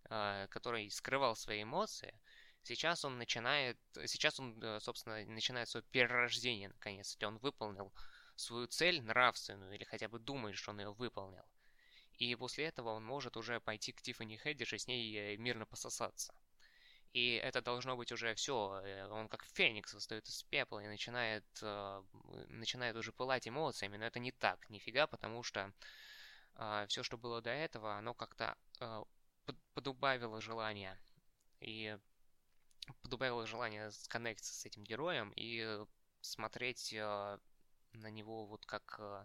э, 0.09 0.47
который 0.51 0.91
скрывал 0.91 1.37
свои 1.37 1.62
эмоции, 1.62 2.19
сейчас 2.62 3.05
он 3.05 3.19
начинает, 3.19 3.79
сейчас 4.07 4.41
он, 4.41 4.61
э, 4.62 4.81
собственно, 4.81 5.25
начинает 5.27 5.69
свое 5.69 5.85
перерождение 5.91 6.69
наконец-то. 6.69 7.29
Он 7.29 7.39
выполнил 7.39 7.93
свою 8.37 8.67
цель 8.67 9.03
нравственную, 9.03 9.75
или 9.75 9.85
хотя 9.85 10.09
бы 10.09 10.19
думает, 10.19 10.57
что 10.57 10.71
он 10.71 10.81
ее 10.81 10.93
выполнил. 10.93 11.45
И 12.20 12.34
после 12.36 12.66
этого 12.66 12.90
он 12.90 13.05
может 13.05 13.38
уже 13.38 13.60
пойти 13.60 13.92
к 13.92 14.02
Тиффани 14.02 14.36
Хэддиш 14.36 14.74
и 14.74 14.78
с 14.78 14.86
ней 14.86 15.16
э, 15.16 15.36
мирно 15.38 15.64
пососаться. 15.64 16.34
И 17.14 17.32
это 17.32 17.62
должно 17.62 17.97
быть 17.97 18.12
уже 18.12 18.34
все. 18.34 18.82
Э, 18.84 19.09
он 19.09 19.26
как 19.28 19.42
феникс 19.44 19.94
восстает 19.94 20.28
из 20.28 20.42
пепла 20.42 20.80
и 20.80 20.86
начинает, 20.86 21.47
э, 21.62 22.02
начинает 22.48 22.94
уже 22.97 23.12
пылать 23.12 23.48
эмоциями. 23.48 23.97
Но 23.97 24.05
это 24.05 24.18
не 24.18 24.32
так, 24.32 24.68
нифига, 24.68 25.06
потому 25.06 25.42
что 25.42 25.72
э, 26.56 26.86
все, 26.88 27.02
что 27.02 27.16
было 27.16 27.40
до 27.40 27.51
этого, 27.51 27.97
оно 27.97 28.12
как-то 28.12 28.55
э, 28.80 29.02
подубавило 29.72 30.42
желание. 30.42 31.01
И 31.60 31.97
подубавило 33.01 33.47
желание 33.47 33.90
сконнектиться 33.92 34.52
с 34.52 34.66
этим 34.66 34.84
героем 34.84 35.32
и 35.36 35.86
смотреть 36.20 36.92
э, 36.92 37.38
на 37.94 38.10
него 38.10 38.44
вот 38.44 38.66
как... 38.66 38.97
Э, 38.98 39.24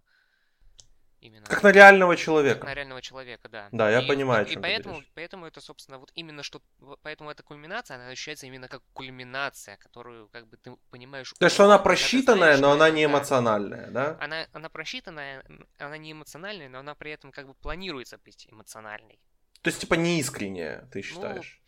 Именно. 1.21 1.45
Как 1.47 1.63
на 1.63 1.71
реального 1.71 2.15
человека. 2.15 2.59
Как 2.59 2.69
на 2.69 2.73
реального 2.73 3.01
человека, 3.01 3.49
да. 3.49 3.69
Да, 3.71 3.89
я 3.89 4.01
и, 4.01 4.07
понимаю, 4.07 4.45
и, 4.45 4.53
и 4.53 4.57
поэтому, 4.57 5.01
поэтому 5.15 5.45
это, 5.45 5.59
собственно, 5.61 5.97
вот 5.97 6.11
именно 6.13 6.43
что... 6.43 6.61
Поэтому 7.01 7.31
эта 7.31 7.41
кульминация, 7.41 7.95
она 7.95 8.09
ощущается 8.09 8.45
именно 8.45 8.67
как 8.67 8.83
кульминация, 8.93 9.77
которую, 9.77 10.29
как 10.29 10.47
бы, 10.47 10.57
ты 10.57 10.75
понимаешь... 10.91 11.33
То 11.39 11.45
есть, 11.45 11.55
что 11.55 11.65
она 11.65 11.79
просчитанная, 11.79 12.57
знаешь, 12.57 12.59
но 12.59 12.71
она 12.71 12.89
не 12.91 13.05
эмоциональная, 13.05 13.89
да? 13.89 14.17
Она, 14.19 14.47
она 14.53 14.69
просчитанная, 14.69 15.43
она 15.79 15.97
не 15.97 16.11
эмоциональная, 16.11 16.69
но 16.69 16.79
она 16.79 16.93
при 16.93 17.11
этом 17.11 17.31
как 17.31 17.47
бы 17.47 17.53
планируется 17.55 18.17
быть 18.17 18.47
эмоциональной. 18.49 19.19
То 19.61 19.69
есть, 19.69 19.81
типа, 19.81 19.95
неискренняя, 19.95 20.87
ты 20.91 21.01
считаешь? 21.01 21.59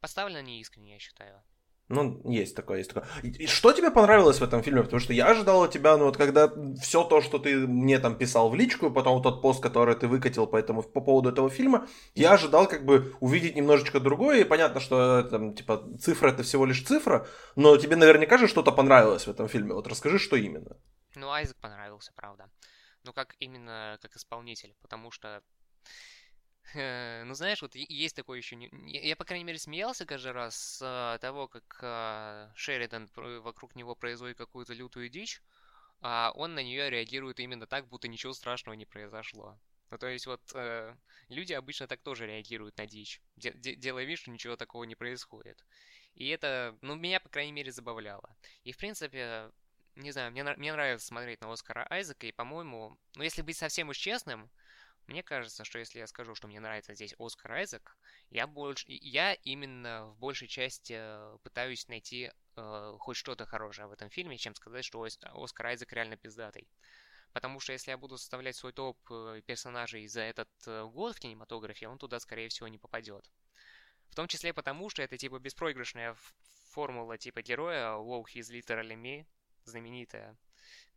Поставлена 0.00 0.42
неискренне, 0.42 0.94
я 0.94 0.98
считаю. 0.98 1.42
Ну, 1.90 2.22
есть 2.24 2.54
такое, 2.54 2.78
есть 2.78 2.94
такое. 2.94 3.08
И, 3.24 3.48
что 3.48 3.72
тебе 3.72 3.90
понравилось 3.90 4.38
в 4.38 4.44
этом 4.44 4.62
фильме? 4.62 4.84
Потому 4.84 5.00
что 5.00 5.12
я 5.12 5.26
ожидал 5.26 5.64
от 5.64 5.72
тебя, 5.72 5.96
ну 5.96 6.04
вот 6.04 6.16
когда 6.16 6.48
все 6.80 7.02
то, 7.02 7.20
что 7.20 7.40
ты 7.40 7.66
мне 7.66 7.98
там 7.98 8.16
писал 8.16 8.48
в 8.48 8.54
личку, 8.54 8.92
потом 8.92 9.20
тот 9.20 9.42
пост, 9.42 9.60
который 9.60 9.96
ты 9.96 10.06
выкатил 10.06 10.46
по, 10.46 10.56
этому, 10.56 10.84
по 10.84 11.00
поводу 11.00 11.30
этого 11.30 11.50
фильма, 11.50 11.88
я 12.14 12.34
ожидал 12.34 12.68
как 12.68 12.84
бы 12.84 13.16
увидеть 13.18 13.56
немножечко 13.56 13.98
другое, 13.98 14.42
и 14.42 14.44
понятно, 14.44 14.78
что 14.78 15.24
там, 15.24 15.52
типа, 15.52 15.84
цифра 15.98 16.28
это 16.28 16.44
всего 16.44 16.64
лишь 16.64 16.84
цифра, 16.84 17.26
но 17.56 17.76
тебе 17.76 17.96
наверняка 17.96 18.38
же 18.38 18.46
что-то 18.46 18.70
понравилось 18.70 19.26
в 19.26 19.30
этом 19.30 19.48
фильме. 19.48 19.74
Вот 19.74 19.88
расскажи, 19.88 20.20
что 20.20 20.36
именно. 20.36 20.76
Ну, 21.16 21.28
Айзек 21.28 21.56
понравился, 21.56 22.12
правда. 22.14 22.48
Ну, 23.02 23.12
как 23.12 23.34
именно 23.40 23.98
как 24.00 24.14
исполнитель, 24.14 24.76
потому 24.80 25.10
что... 25.10 25.42
э, 26.74 27.24
Ну, 27.24 27.34
знаешь, 27.34 27.62
вот 27.62 27.74
есть 27.74 28.16
такое 28.16 28.38
еще... 28.38 28.56
Я, 28.86 29.16
по 29.16 29.24
крайней 29.24 29.44
мере, 29.44 29.58
смеялся 29.58 30.06
каждый 30.06 30.32
раз 30.32 30.56
с 30.56 30.82
э, 31.16 31.18
того, 31.20 31.48
как 31.48 31.78
э, 31.82 32.50
Шеридан 32.54 33.08
вокруг 33.14 33.74
него 33.74 33.94
производит 33.94 34.38
какую-то 34.38 34.72
лютую 34.74 35.08
дичь, 35.08 35.42
а 36.00 36.32
он 36.34 36.54
на 36.54 36.62
нее 36.62 36.90
реагирует 36.90 37.40
именно 37.40 37.66
так, 37.66 37.88
будто 37.88 38.08
ничего 38.08 38.32
страшного 38.32 38.74
не 38.76 38.86
произошло. 38.86 39.58
Ну, 39.90 39.98
то 39.98 40.08
есть 40.08 40.26
вот 40.26 40.40
люди 41.28 41.52
обычно 41.52 41.86
так 41.88 42.00
тоже 42.00 42.26
реагируют 42.26 42.78
на 42.78 42.86
дичь, 42.86 43.20
де- 43.36 43.52
де- 43.54 43.74
делая 43.76 44.04
вид, 44.04 44.18
что 44.18 44.30
ничего 44.30 44.56
такого 44.56 44.84
не 44.84 44.94
происходит. 44.94 45.64
И 46.14 46.28
это, 46.28 46.76
ну, 46.82 46.94
меня, 46.94 47.20
по 47.20 47.28
крайней 47.28 47.52
мере, 47.52 47.72
забавляло. 47.72 48.36
И, 48.64 48.72
в 48.72 48.76
принципе, 48.76 49.50
не 49.96 50.12
знаю, 50.12 50.30
мне, 50.32 50.44
мне 50.44 50.72
нравится 50.72 51.06
смотреть 51.06 51.40
на 51.40 51.52
Оскара 51.52 51.86
Айзека, 51.90 52.26
и, 52.26 52.32
по-моему, 52.32 52.98
ну, 53.16 53.22
если 53.22 53.42
быть 53.42 53.56
совсем 53.56 53.88
уж 53.88 53.96
честным, 53.96 54.50
мне 55.10 55.22
кажется, 55.22 55.64
что 55.64 55.78
если 55.78 55.98
я 55.98 56.06
скажу, 56.06 56.34
что 56.34 56.46
мне 56.46 56.60
нравится 56.60 56.94
здесь 56.94 57.14
Оскар 57.18 57.52
Айзек, 57.52 57.96
я 58.30 58.46
больше, 58.46 58.84
я 58.88 59.34
именно 59.34 60.06
в 60.06 60.18
большей 60.18 60.48
части 60.48 60.94
э, 60.96 61.38
пытаюсь 61.42 61.88
найти 61.88 62.30
э, 62.56 62.96
хоть 62.98 63.16
что-то 63.16 63.44
хорошее 63.44 63.88
в 63.88 63.92
этом 63.92 64.08
фильме, 64.08 64.38
чем 64.38 64.54
сказать, 64.54 64.84
что 64.84 65.00
Ос- 65.00 65.18
Оскар 65.22 65.66
Айзек 65.66 65.92
реально 65.92 66.16
пиздатый. 66.16 66.68
Потому 67.32 67.60
что 67.60 67.72
если 67.72 67.90
я 67.90 67.98
буду 67.98 68.18
составлять 68.18 68.56
свой 68.56 68.72
топ 68.72 68.98
э, 69.10 69.42
персонажей 69.46 70.06
за 70.06 70.22
этот 70.22 70.48
э, 70.66 70.84
год 70.86 71.16
в 71.16 71.20
кинематографе, 71.20 71.88
он 71.88 71.98
туда, 71.98 72.20
скорее 72.20 72.48
всего, 72.48 72.68
не 72.68 72.78
попадет. 72.78 73.30
В 74.10 74.14
том 74.14 74.28
числе 74.28 74.52
потому, 74.52 74.90
что 74.90 75.02
это 75.02 75.16
типа 75.16 75.38
беспроигрышная 75.38 76.16
формула 76.70 77.18
типа 77.18 77.42
героя 77.42 77.94
Wow, 77.96 78.24
he's 78.32 78.50
literally 78.50 78.96
me, 78.96 79.26
знаменитая, 79.64 80.36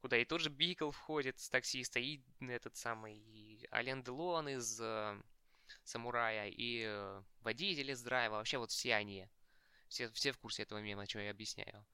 куда 0.03 0.17
и 0.17 0.25
тот 0.25 0.41
же 0.41 0.49
Бикл 0.49 0.91
входит 0.91 1.39
с 1.39 1.47
таксиста, 1.47 1.97
и 1.97 2.19
этот 2.41 2.75
самый 2.75 3.15
и 3.15 3.65
Ален 3.71 4.03
Делон 4.03 4.49
из 4.49 4.77
э, 4.81 5.17
Самурая, 5.85 6.49
и 6.49 6.84
э, 6.85 7.21
водитель 7.41 7.89
из 7.89 8.03
Драйва, 8.03 8.35
вообще 8.35 8.57
вот 8.57 8.71
все 8.71 8.95
они. 8.95 9.30
Все, 9.88 10.09
все 10.09 10.34
в 10.34 10.38
курсе 10.39 10.63
этого 10.63 10.80
мема, 10.80 11.05
что 11.07 11.19
я 11.19 11.31
объясняю. 11.31 11.85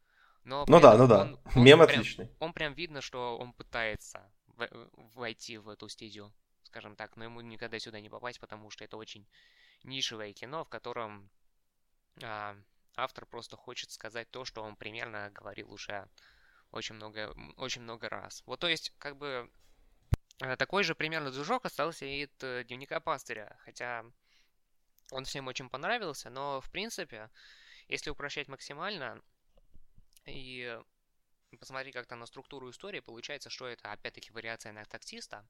Но 0.44 0.65
Ну 0.68 0.80
да, 0.80 0.98
ну 0.98 1.06
да. 1.07 1.22
он- 1.22 1.40
он 1.56 1.64
Мем 1.64 1.77
прям- 1.77 1.81
отличный. 1.81 2.31
он 2.40 2.52
прям 2.53 2.73
видно, 2.73 3.02
что 3.02 3.38
он 3.38 3.53
пытается 3.53 4.31
в- 4.48 4.90
войти 5.14 5.57
в 5.60 5.69
эту 5.69 5.88
стезю, 5.88 6.34
скажем 6.64 6.95
так, 6.95 7.15
но 7.15 7.26
ему 7.26 7.41
никогда 7.41 7.77
сюда 7.77 7.99
не 7.99 8.10
попасть, 8.10 8.40
потому 8.40 8.72
что 8.72 8.84
это 8.86 8.98
очень 8.98 9.27
нишевое 9.84 10.34
кино, 10.34 10.64
в 10.65 10.69
котором 10.69 11.30
а, 12.23 12.56
автор 12.95 13.27
просто 13.27 13.56
хочет 13.56 13.91
сказать 13.91 14.31
то, 14.31 14.45
что 14.45 14.64
он 14.64 14.76
примерно 14.76 15.30
говорил 15.30 15.72
уже 15.72 16.10
очень 16.72 16.96
много, 16.96 17.34
очень 17.58 17.82
много 17.82 18.10
раз. 18.10 18.44
Вот, 18.46 18.60
то 18.60 18.68
есть, 18.68 18.94
как 18.98 19.18
бы, 19.18 19.50
э, 20.41 20.56
такой 20.56 20.84
же 20.84 20.96
примерно 20.96 21.32
движок 21.32 21.66
остался 21.66 22.06
и 22.06 22.26
от 22.26 22.44
э, 22.44 22.64
Дневника 22.66 23.00
Пастыря, 23.00 23.58
хотя 23.66 24.06
он 25.12 25.26
всем 25.26 25.48
очень 25.48 25.70
понравился, 25.70 26.30
но, 26.30 26.62
в 26.62 26.70
принципе, 26.70 27.30
если 27.88 28.10
упрощать 28.12 28.48
максимально 28.48 29.22
и 30.26 30.80
посмотреть 31.60 31.96
как-то 31.96 32.16
на 32.16 32.28
структуру 32.28 32.70
истории, 32.70 33.00
получается, 33.00 33.50
что 33.50 33.68
это 33.68 33.91
опять-таки 33.91 34.32
вариация 34.32 34.72
на 34.72 34.86
таксиста 34.86 35.48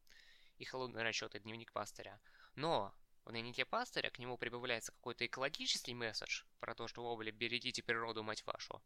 и 0.58 0.64
холодный 0.64 1.04
расчет 1.04 1.36
и 1.36 1.40
дневник 1.40 1.74
пастыря. 1.74 2.20
Но 2.56 2.94
в 3.26 3.32
дневнике 3.32 3.66
пастыря 3.66 4.10
к 4.10 4.20
нему 4.20 4.38
прибавляется 4.38 4.94
какой-то 4.94 5.26
экологический 5.26 5.94
месседж 5.94 6.44
про 6.60 6.74
то, 6.74 6.88
что, 6.88 7.06
обли, 7.12 7.32
берегите 7.32 7.84
природу, 7.84 8.24
мать 8.24 8.46
вашу. 8.46 8.82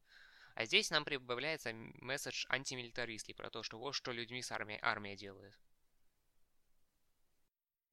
А 0.56 0.66
здесь 0.66 0.92
нам 0.92 1.04
прибавляется 1.04 1.72
месседж 2.02 2.46
антимилитаристский 2.50 3.34
про 3.34 3.50
то, 3.50 3.64
что 3.64 3.80
вот 3.80 3.96
что 3.96 4.12
людьми 4.12 4.42
с 4.42 4.52
армией 4.52 4.80
армия 4.82 5.16
делает. 5.16 5.54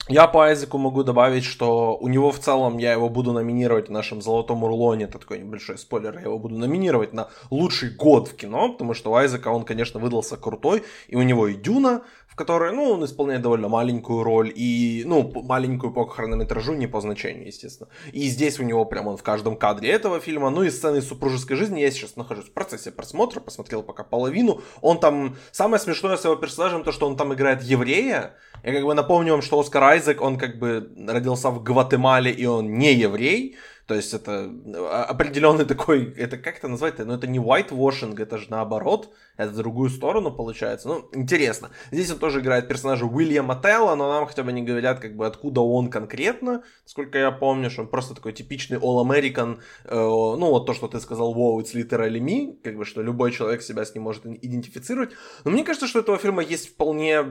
Я 0.08 0.26
по 0.26 0.46
Айзеку 0.46 0.76
могу 0.78 1.04
добавить, 1.04 1.44
что 1.44 1.96
у 1.96 2.08
него 2.08 2.32
в 2.32 2.38
целом 2.38 2.78
я 2.78 2.92
его 2.92 3.08
буду 3.08 3.32
номинировать 3.32 3.88
в 3.88 3.92
нашем 3.92 4.22
Золотом 4.22 4.64
Урлоне, 4.64 5.04
это 5.04 5.18
такой 5.18 5.38
небольшой 5.38 5.78
спойлер, 5.78 6.14
я 6.14 6.22
его 6.22 6.38
буду 6.38 6.56
номинировать 6.56 7.12
на 7.12 7.28
лучший 7.50 7.90
год 7.90 8.28
в 8.28 8.34
кино, 8.34 8.72
потому 8.72 8.94
что 8.94 9.12
у 9.12 9.14
Айзека 9.14 9.48
он, 9.48 9.64
конечно, 9.64 10.00
выдался 10.00 10.36
крутой, 10.36 10.82
и 11.06 11.16
у 11.16 11.22
него 11.22 11.46
и 11.46 11.54
Дюна, 11.54 12.02
которой, 12.40 12.72
ну, 12.72 12.92
он 12.92 13.04
исполняет 13.04 13.42
довольно 13.42 13.68
маленькую 13.68 14.22
роль, 14.22 14.50
и, 14.56 15.02
ну, 15.06 15.30
маленькую 15.42 15.92
по 15.92 16.06
хронометражу, 16.06 16.72
не 16.72 16.86
по 16.86 17.00
значению, 17.00 17.46
естественно. 17.46 17.90
И 18.12 18.28
здесь 18.28 18.58
у 18.58 18.62
него 18.62 18.86
прям 18.86 19.08
он 19.08 19.16
в 19.16 19.22
каждом 19.22 19.56
кадре 19.56 19.90
этого 19.90 20.20
фильма, 20.20 20.48
ну, 20.50 20.62
и 20.62 20.70
сцены 20.70 21.02
супружеской 21.02 21.56
жизни, 21.56 21.80
я 21.80 21.90
сейчас 21.90 22.16
нахожусь 22.16 22.46
в 22.46 22.52
процессе 22.52 22.90
просмотра, 22.90 23.40
посмотрел 23.40 23.82
пока 23.82 24.04
половину, 24.04 24.62
он 24.80 24.98
там, 25.00 25.36
самое 25.52 25.78
смешное 25.78 26.16
с 26.16 26.24
его 26.24 26.36
персонажем, 26.36 26.82
то, 26.82 26.92
что 26.92 27.06
он 27.06 27.16
там 27.16 27.34
играет 27.34 27.62
еврея, 27.62 28.34
я 28.64 28.72
как 28.72 28.84
бы 28.84 28.94
напомню 28.94 29.32
вам, 29.32 29.42
что 29.42 29.60
Оскар 29.60 29.82
Айзек, 29.82 30.22
он 30.22 30.38
как 30.38 30.58
бы 30.58 30.90
родился 31.08 31.50
в 31.50 31.62
Гватемале, 31.62 32.30
и 32.30 32.46
он 32.46 32.78
не 32.78 32.94
еврей. 32.94 33.56
То 33.90 33.96
есть 33.96 34.14
это 34.14 34.48
а, 34.76 35.02
определенный 35.02 35.64
такой, 35.64 36.14
это 36.16 36.38
как 36.38 36.58
это 36.58 36.68
назвать? 36.68 37.00
Ну 37.00 37.12
это 37.12 37.26
не 37.26 37.40
whitewashing, 37.40 38.22
это 38.22 38.38
же 38.38 38.46
наоборот, 38.48 39.12
это 39.36 39.50
в 39.50 39.56
другую 39.56 39.90
сторону 39.90 40.30
получается. 40.30 40.86
Ну, 40.86 41.08
интересно. 41.12 41.70
Здесь 41.90 42.08
он 42.12 42.20
тоже 42.20 42.38
играет 42.38 42.68
персонажа 42.68 43.04
Уильяма 43.04 43.60
Телла, 43.60 43.96
но 43.96 44.08
нам 44.08 44.28
хотя 44.28 44.44
бы 44.44 44.52
не 44.52 44.62
говорят, 44.62 45.00
как 45.00 45.16
бы, 45.16 45.26
откуда 45.26 45.60
он 45.60 45.90
конкретно. 45.90 46.62
Сколько 46.84 47.18
я 47.18 47.32
помню, 47.32 47.68
что 47.68 47.82
он 47.82 47.88
просто 47.88 48.14
такой 48.14 48.32
типичный 48.32 48.78
all-American, 48.78 49.58
э, 49.86 49.96
ну, 49.96 50.50
вот 50.50 50.66
то, 50.66 50.72
что 50.72 50.86
ты 50.86 51.00
сказал, 51.00 51.34
wow, 51.34 51.60
it's 51.60 51.74
literally 51.74 52.20
me, 52.20 52.60
как 52.62 52.76
бы, 52.76 52.84
что 52.84 53.02
любой 53.02 53.32
человек 53.32 53.60
себя 53.60 53.84
с 53.84 53.92
ним 53.92 54.04
может 54.04 54.24
идентифицировать. 54.24 55.10
Но 55.44 55.50
мне 55.50 55.64
кажется, 55.64 55.88
что 55.88 55.98
у 55.98 56.02
этого 56.02 56.16
фильма 56.16 56.44
есть 56.44 56.68
вполне 56.68 57.24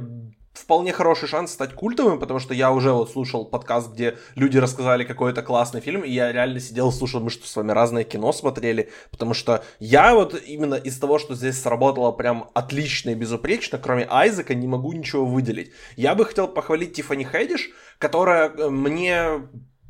вполне 0.54 0.92
хороший 0.92 1.28
шанс 1.28 1.52
стать 1.52 1.74
культовым, 1.74 2.20
потому 2.20 2.40
что 2.40 2.54
я 2.54 2.72
уже 2.72 2.92
вот 2.92 3.12
слушал 3.12 3.46
подкаст, 3.46 3.92
где 3.92 4.18
люди 4.36 4.58
рассказали 4.58 5.04
какой 5.04 5.32
это 5.32 5.42
классный 5.42 5.82
фильм, 5.82 6.04
и 6.04 6.12
я 6.12 6.32
реально 6.32 6.60
сидел, 6.60 6.92
слушал, 6.92 7.22
мы 7.22 7.30
что 7.30 7.48
с 7.48 7.56
вами 7.56 7.72
разное 7.72 8.04
кино 8.04 8.32
смотрели, 8.32 8.90
потому 9.12 9.34
что 9.34 9.64
я 9.80 10.14
вот 10.14 10.40
именно 10.46 10.76
из 10.76 10.98
того, 11.00 11.20
что 11.20 11.36
здесь 11.36 11.62
сработало 11.62 12.12
прям 12.12 12.50
отлично 12.54 13.12
и 13.12 13.16
безупречно, 13.16 13.78
кроме 13.78 14.08
Айзека, 14.10 14.56
не 14.56 14.68
могу 14.68 14.92
ничего 14.92 15.26
выделить. 15.26 15.72
Я 15.96 16.16
бы 16.16 16.26
хотел 16.26 16.48
похвалить 16.48 16.94
Тиффани 16.94 17.24
Хэдиш, 17.24 17.70
которая 17.98 18.50
э, 18.50 18.70
мне 18.70 19.48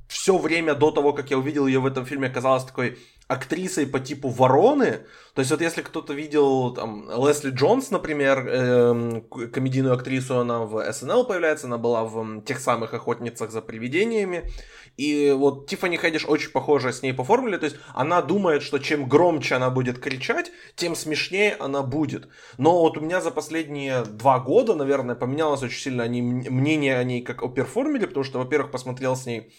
все 0.10 0.40
время 0.40 0.74
до 0.74 0.90
того, 0.90 1.14
как 1.14 1.30
я 1.30 1.38
увидел 1.38 1.68
ее 1.68 1.80
в 1.80 1.86
этом 1.86 2.04
фильме, 2.04 2.30
казалась 2.30 2.64
такой 2.64 2.98
актрисой 3.28 3.86
по 3.86 4.00
типу 4.00 4.30
Вороны. 4.30 5.02
То 5.36 5.42
есть 5.42 5.52
вот 5.52 5.62
если 5.62 5.84
кто-то 5.84 6.14
видел 6.14 6.74
там 6.74 7.08
Лесли 7.28 7.52
Джонс, 7.52 7.92
например, 7.92 8.40
эм, 8.40 9.22
комедийную 9.22 9.94
актрису, 9.94 10.40
она 10.40 10.62
в 10.62 10.92
СНЛ 10.92 11.26
появляется, 11.26 11.68
она 11.68 11.78
была 11.78 12.06
в 12.06 12.42
тех 12.42 12.60
самых 12.60 12.96
охотницах 12.96 13.52
за 13.52 13.62
привидениями. 13.62 14.50
И 14.98 15.32
вот 15.32 15.68
Тиффани 15.68 15.98
Хэдиш 15.98 16.26
очень 16.26 16.50
похожа 16.50 16.92
с 16.92 17.04
ней 17.04 17.14
по 17.14 17.24
формуле, 17.24 17.60
то 17.60 17.66
есть 17.66 17.78
она 17.94 18.22
думает, 18.24 18.64
что 18.64 18.80
чем 18.80 19.08
громче 19.08 19.56
она 19.56 19.70
будет 19.70 20.00
кричать, 20.00 20.52
тем 20.76 20.96
смешнее 20.96 21.56
она 21.60 21.84
будет. 21.84 22.28
Но 22.58 22.82
вот 22.82 22.98
у 22.98 23.02
меня 23.02 23.22
за 23.22 23.30
последние 23.30 24.04
два 24.04 24.40
года, 24.40 24.74
наверное, 24.74 25.16
поменялось 25.16 25.62
очень 25.62 25.80
сильно 25.80 26.06
мнение 26.06 26.98
о 26.98 27.04
ней 27.04 27.22
как 27.22 27.44
о 27.44 27.48
перформере, 27.48 28.08
потому 28.08 28.24
что, 28.24 28.40
во-первых, 28.40 28.72
посмотрел 28.72 29.16
с 29.16 29.26
ней 29.28 29.54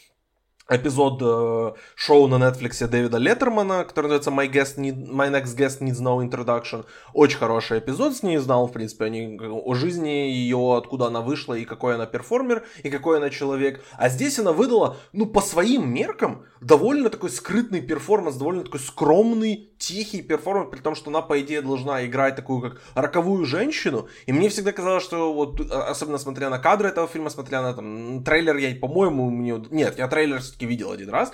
эпизод 0.71 1.21
э, 1.21 1.73
шоу 1.97 2.29
на 2.29 2.37
Netflix 2.37 2.87
Дэвида 2.87 3.19
Леттермана, 3.19 3.85
который 3.85 4.07
называется 4.07 4.31
My, 4.31 4.51
Guest 4.51 4.79
Need, 4.79 5.11
My 5.11 5.31
Next 5.31 5.57
Guest 5.57 5.81
Needs 5.81 6.01
No 6.01 6.25
Introduction. 6.25 6.87
Очень 7.13 7.39
хороший 7.39 7.81
эпизод 7.81 8.17
с 8.17 8.23
ней 8.23 8.39
знал, 8.39 8.69
в 8.69 8.73
принципе, 8.73 9.07
они, 9.07 9.39
о 9.41 9.75
жизни 9.75 10.09
ее, 10.09 10.77
откуда 10.77 11.07
она 11.07 11.21
вышла, 11.21 11.55
и 11.55 11.65
какой 11.65 11.97
она 11.97 12.07
перформер, 12.07 12.65
и 12.83 12.89
какой 12.89 13.19
она 13.19 13.31
человек. 13.31 13.83
А 13.99 14.09
здесь 14.09 14.39
она 14.39 14.53
выдала, 14.53 14.97
ну, 15.13 15.27
по 15.27 15.41
своим 15.41 15.93
меркам, 15.93 16.45
довольно 16.61 17.11
такой 17.11 17.31
скрытный 17.31 17.81
перформанс, 17.81 18.37
довольно 18.37 18.63
такой 18.63 18.81
скромный, 18.81 19.70
тихий 19.81 20.23
перформанс, 20.23 20.71
при 20.71 20.81
том, 20.81 20.95
что 20.95 21.11
она, 21.11 21.23
по 21.23 21.41
идее, 21.41 21.63
должна 21.63 22.05
играть 22.07 22.37
такую, 22.37 22.61
как 22.61 22.81
роковую 22.95 23.47
женщину. 23.47 24.09
И 24.27 24.33
мне 24.33 24.49
всегда 24.49 24.73
казалось, 24.73 25.03
что 25.03 25.33
вот, 25.33 25.61
а, 25.73 25.91
особенно 25.91 26.19
смотря 26.19 26.51
на 26.51 26.59
кадры 26.59 26.89
этого 26.89 27.09
фильма, 27.09 27.31
смотря 27.31 27.63
на 27.63 27.73
там, 27.73 28.23
трейлер, 28.23 28.57
я, 28.57 28.75
по-моему, 28.77 29.31
мне... 29.31 29.55
Нет, 29.71 29.99
я 29.99 30.07
трейлер 30.07 30.41
все-таки 30.41 30.67
видел 30.67 30.93
один 30.93 31.09
раз, 31.09 31.33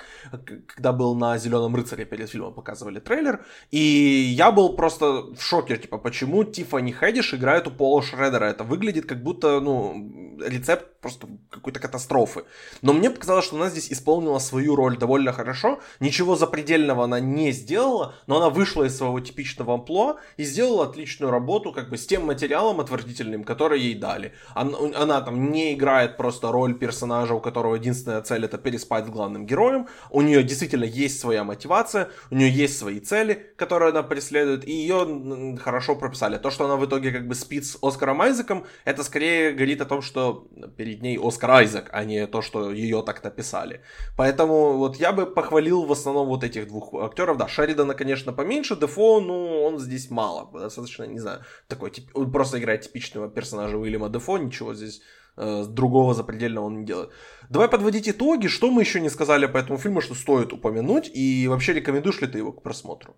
когда 0.66 0.92
был 0.92 1.16
на 1.16 1.38
«Зеленом 1.38 1.74
рыцаре» 1.74 2.04
перед 2.04 2.30
фильмом 2.30 2.54
показывали 2.54 3.00
трейлер. 3.00 3.44
И 3.72 3.78
я 3.78 4.52
был 4.52 4.76
просто 4.76 5.34
в 5.34 5.40
шоке, 5.40 5.76
типа, 5.76 5.98
почему 5.98 6.44
Тиффани 6.44 6.92
Хэдиш 6.92 7.34
играет 7.34 7.66
у 7.66 7.70
Пола 7.72 8.02
Шредера. 8.02 8.44
Это 8.44 8.62
выглядит 8.62 9.06
как 9.06 9.22
будто, 9.22 9.60
ну, 9.60 10.38
рецепт 10.40 10.86
просто 11.06 11.28
какой-то 11.50 11.78
катастрофы. 11.78 12.42
Но 12.82 12.92
мне 12.92 13.10
показалось, 13.10 13.44
что 13.44 13.54
она 13.54 13.70
здесь 13.70 13.92
исполнила 13.92 14.40
свою 14.40 14.74
роль 14.74 14.98
довольно 14.98 15.32
хорошо. 15.32 15.78
Ничего 16.00 16.34
запредельного 16.34 17.04
она 17.04 17.20
не 17.20 17.52
сделала, 17.52 18.16
но 18.26 18.38
она 18.38 18.50
вышла 18.50 18.82
из 18.82 18.96
своего 18.96 19.20
типичного 19.20 19.74
амплуа 19.74 20.16
и 20.36 20.42
сделала 20.42 20.86
отличную 20.86 21.30
работу 21.30 21.70
как 21.70 21.90
бы 21.90 21.96
с 21.96 22.06
тем 22.08 22.26
материалом 22.26 22.80
отвратительным, 22.80 23.44
который 23.44 23.80
ей 23.80 23.94
дали. 23.94 24.32
Она, 24.54 24.78
она 24.96 25.20
там 25.20 25.52
не 25.52 25.74
играет 25.74 26.16
просто 26.16 26.50
роль 26.50 26.74
персонажа, 26.74 27.34
у 27.34 27.40
которого 27.40 27.76
единственная 27.76 28.22
цель 28.22 28.44
это 28.44 28.58
переспать 28.58 29.06
с 29.06 29.08
главным 29.08 29.46
героем. 29.46 29.86
У 30.10 30.22
нее 30.22 30.42
действительно 30.42 30.84
есть 30.84 31.20
своя 31.20 31.44
мотивация, 31.44 32.08
у 32.32 32.34
нее 32.34 32.50
есть 32.50 32.76
свои 32.78 32.98
цели, 32.98 33.54
которые 33.56 33.90
она 33.90 34.02
преследует, 34.02 34.66
и 34.66 34.72
ее 34.72 35.56
хорошо 35.62 35.94
прописали. 35.94 36.36
То, 36.38 36.50
что 36.50 36.64
она 36.64 36.74
в 36.74 36.84
итоге 36.84 37.12
как 37.12 37.28
бы 37.28 37.36
спит 37.36 37.64
с 37.64 37.78
Оскаром 37.80 38.20
Айзеком, 38.22 38.64
это 38.84 39.04
скорее 39.04 39.52
говорит 39.52 39.80
о 39.80 39.84
том, 39.84 40.02
что 40.02 40.48
перед 40.76 40.95
ней 41.02 41.18
Оскар 41.18 41.50
Айзек, 41.50 41.88
а 41.92 42.04
не 42.04 42.26
то, 42.26 42.42
что 42.42 42.72
ее 42.72 43.02
так 43.02 43.22
написали. 43.24 43.80
Поэтому 44.16 44.78
вот 44.78 44.96
я 44.96 45.12
бы 45.12 45.26
похвалил 45.26 45.84
в 45.84 45.92
основном 45.92 46.28
вот 46.28 46.44
этих 46.44 46.68
двух 46.68 46.94
актеров. 46.94 47.36
Да, 47.36 47.48
Шеридана, 47.48 47.94
конечно, 47.94 48.32
поменьше, 48.32 48.76
Дефо, 48.76 49.20
ну, 49.20 49.62
он 49.62 49.78
здесь 49.78 50.10
мало. 50.10 50.50
Достаточно, 50.52 51.04
не 51.04 51.18
знаю, 51.18 51.42
такой, 51.68 51.92
он 52.14 52.30
просто 52.30 52.58
играет 52.58 52.82
типичного 52.82 53.28
персонажа 53.28 53.76
Уильяма 53.76 54.08
Дефо, 54.08 54.38
ничего 54.38 54.74
здесь 54.74 55.02
э, 55.36 55.64
другого 55.68 56.14
запредельного 56.14 56.66
он 56.66 56.80
не 56.80 56.84
делает. 56.84 57.10
Давай 57.48 57.68
подводить 57.68 58.08
итоги, 58.08 58.48
что 58.48 58.70
мы 58.70 58.82
еще 58.82 59.00
не 59.00 59.10
сказали 59.10 59.46
по 59.46 59.58
этому 59.58 59.78
фильму, 59.78 60.00
что 60.00 60.14
стоит 60.14 60.52
упомянуть, 60.52 61.10
и 61.14 61.48
вообще 61.48 61.72
рекомендуешь 61.72 62.20
ли 62.20 62.26
ты 62.26 62.38
его 62.38 62.52
к 62.52 62.62
просмотру? 62.62 63.16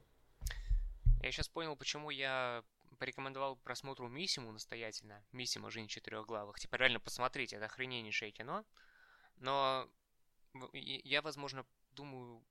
Я 1.22 1.32
сейчас 1.32 1.48
понял, 1.48 1.76
почему 1.76 2.10
я 2.10 2.62
порекомендовал 2.98 3.56
просмотру 3.56 4.08
Миссиму 4.08 4.52
настоятельно. 4.52 5.24
Миссима 5.32 5.70
«Жизнь 5.70 5.88
четырехглавых». 5.88 6.58
Типа 6.58 6.76
реально 6.76 7.00
посмотрите, 7.00 7.56
это 7.56 7.66
охрененнейшее 7.66 8.32
кино. 8.32 8.64
Но 9.36 9.88
я, 10.72 11.22
возможно, 11.22 11.64
думаю 11.92 12.44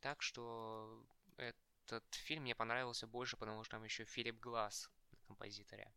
так, 0.00 0.22
что 0.22 1.04
этот 1.36 2.14
фильм 2.14 2.42
мне 2.42 2.54
понравился 2.54 3.06
больше, 3.06 3.36
потому 3.36 3.64
что 3.64 3.76
там 3.76 3.84
еще 3.84 4.04
Филипп 4.04 4.38
Глаз 4.40 4.90
на 5.12 5.18
композиторе. 5.26 5.90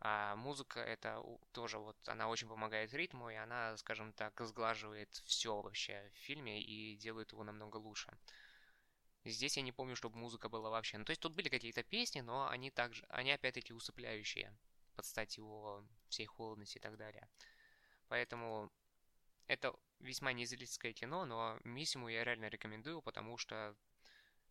А 0.00 0.36
музыка 0.36 0.80
это 0.80 1.22
тоже 1.52 1.78
вот, 1.78 1.96
она 2.08 2.28
очень 2.28 2.48
помогает 2.48 2.92
ритму, 2.92 3.30
и 3.30 3.34
она, 3.34 3.76
скажем 3.76 4.12
так, 4.12 4.38
сглаживает 4.44 5.10
все 5.24 5.60
вообще 5.60 6.10
в 6.14 6.18
фильме 6.18 6.62
и 6.62 6.96
делает 6.96 7.32
его 7.32 7.44
намного 7.44 7.78
лучше. 7.78 8.16
Здесь 9.30 9.56
я 9.56 9.62
не 9.62 9.72
помню, 9.72 9.96
чтобы 9.96 10.16
музыка 10.18 10.48
была 10.48 10.70
вообще. 10.70 10.98
Ну, 10.98 11.04
то 11.04 11.10
есть 11.10 11.20
тут 11.20 11.34
были 11.34 11.48
какие-то 11.48 11.82
песни, 11.82 12.20
но 12.20 12.48
они 12.48 12.70
также, 12.70 13.04
они 13.08 13.32
опять-таки 13.32 13.72
усыпляющие 13.72 14.56
под 14.94 15.04
стать 15.04 15.36
его 15.36 15.84
всей 16.08 16.26
холодности 16.26 16.78
и 16.78 16.80
так 16.80 16.96
далее. 16.96 17.28
Поэтому 18.08 18.70
это 19.48 19.74
весьма 19.98 20.32
незрительское 20.32 20.92
кино, 20.92 21.24
но 21.24 21.58
Миссиму 21.64 22.08
я 22.08 22.24
реально 22.24 22.48
рекомендую, 22.48 23.02
потому 23.02 23.36
что 23.36 23.76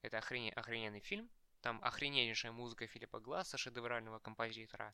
это 0.01 0.17
охрене... 0.17 0.51
охрененный 0.51 0.99
фильм. 0.99 1.29
Там 1.61 1.79
охрененнейшая 1.81 2.51
музыка 2.51 2.85
Филиппа 2.85 3.19
Гласса, 3.19 3.57
шедеврального 3.57 4.19
композитора. 4.19 4.93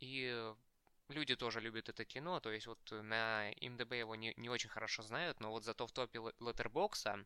И 0.00 0.54
люди 1.08 1.34
тоже 1.34 1.60
любят 1.60 1.88
это 1.88 2.04
кино, 2.04 2.40
то 2.40 2.52
есть 2.52 2.66
вот 2.66 2.78
на 2.90 3.50
МДБ 3.60 3.92
его 3.94 4.14
не, 4.14 4.34
не 4.36 4.50
очень 4.50 4.68
хорошо 4.68 5.02
знают, 5.02 5.40
но 5.40 5.50
вот 5.50 5.64
зато 5.64 5.86
в 5.86 5.92
топе 5.92 6.20
Леттербокса 6.40 7.24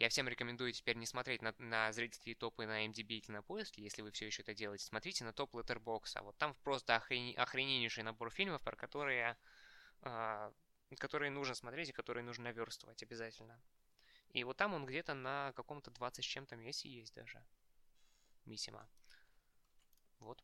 я 0.00 0.08
всем 0.08 0.26
рекомендую 0.28 0.72
теперь 0.72 0.96
не 0.96 1.04
смотреть 1.04 1.42
на, 1.42 1.54
на 1.58 1.92
зрительские 1.92 2.34
топы 2.34 2.64
на 2.64 2.86
MDB 2.86 3.18
или 3.18 3.30
на 3.32 3.42
поиске, 3.42 3.82
если 3.82 4.00
вы 4.00 4.10
все 4.12 4.24
еще 4.24 4.40
это 4.40 4.54
делаете. 4.54 4.86
Смотрите 4.86 5.24
на 5.24 5.34
топ 5.34 5.54
Letterboxd. 5.54 6.22
Вот 6.22 6.38
там 6.38 6.54
просто 6.64 6.96
охрен... 6.96 7.38
охрененнейший 7.38 8.02
набор 8.02 8.30
фильмов, 8.30 8.62
про 8.62 8.76
которые, 8.76 9.36
э, 10.00 10.52
которые 10.98 11.30
нужно 11.30 11.54
смотреть 11.54 11.90
и 11.90 11.92
которые 11.92 12.24
нужно 12.24 12.44
наверстывать 12.44 13.02
обязательно. 13.02 13.60
И 14.30 14.42
вот 14.42 14.56
там 14.56 14.72
он 14.72 14.86
где-то 14.86 15.12
на 15.12 15.52
каком-то 15.52 15.90
20 15.90 16.24
с 16.24 16.26
чем-то 16.26 16.56
месте 16.56 16.88
есть 16.88 17.14
даже. 17.14 17.44
Миссима. 18.46 18.88
Вот. 20.18 20.42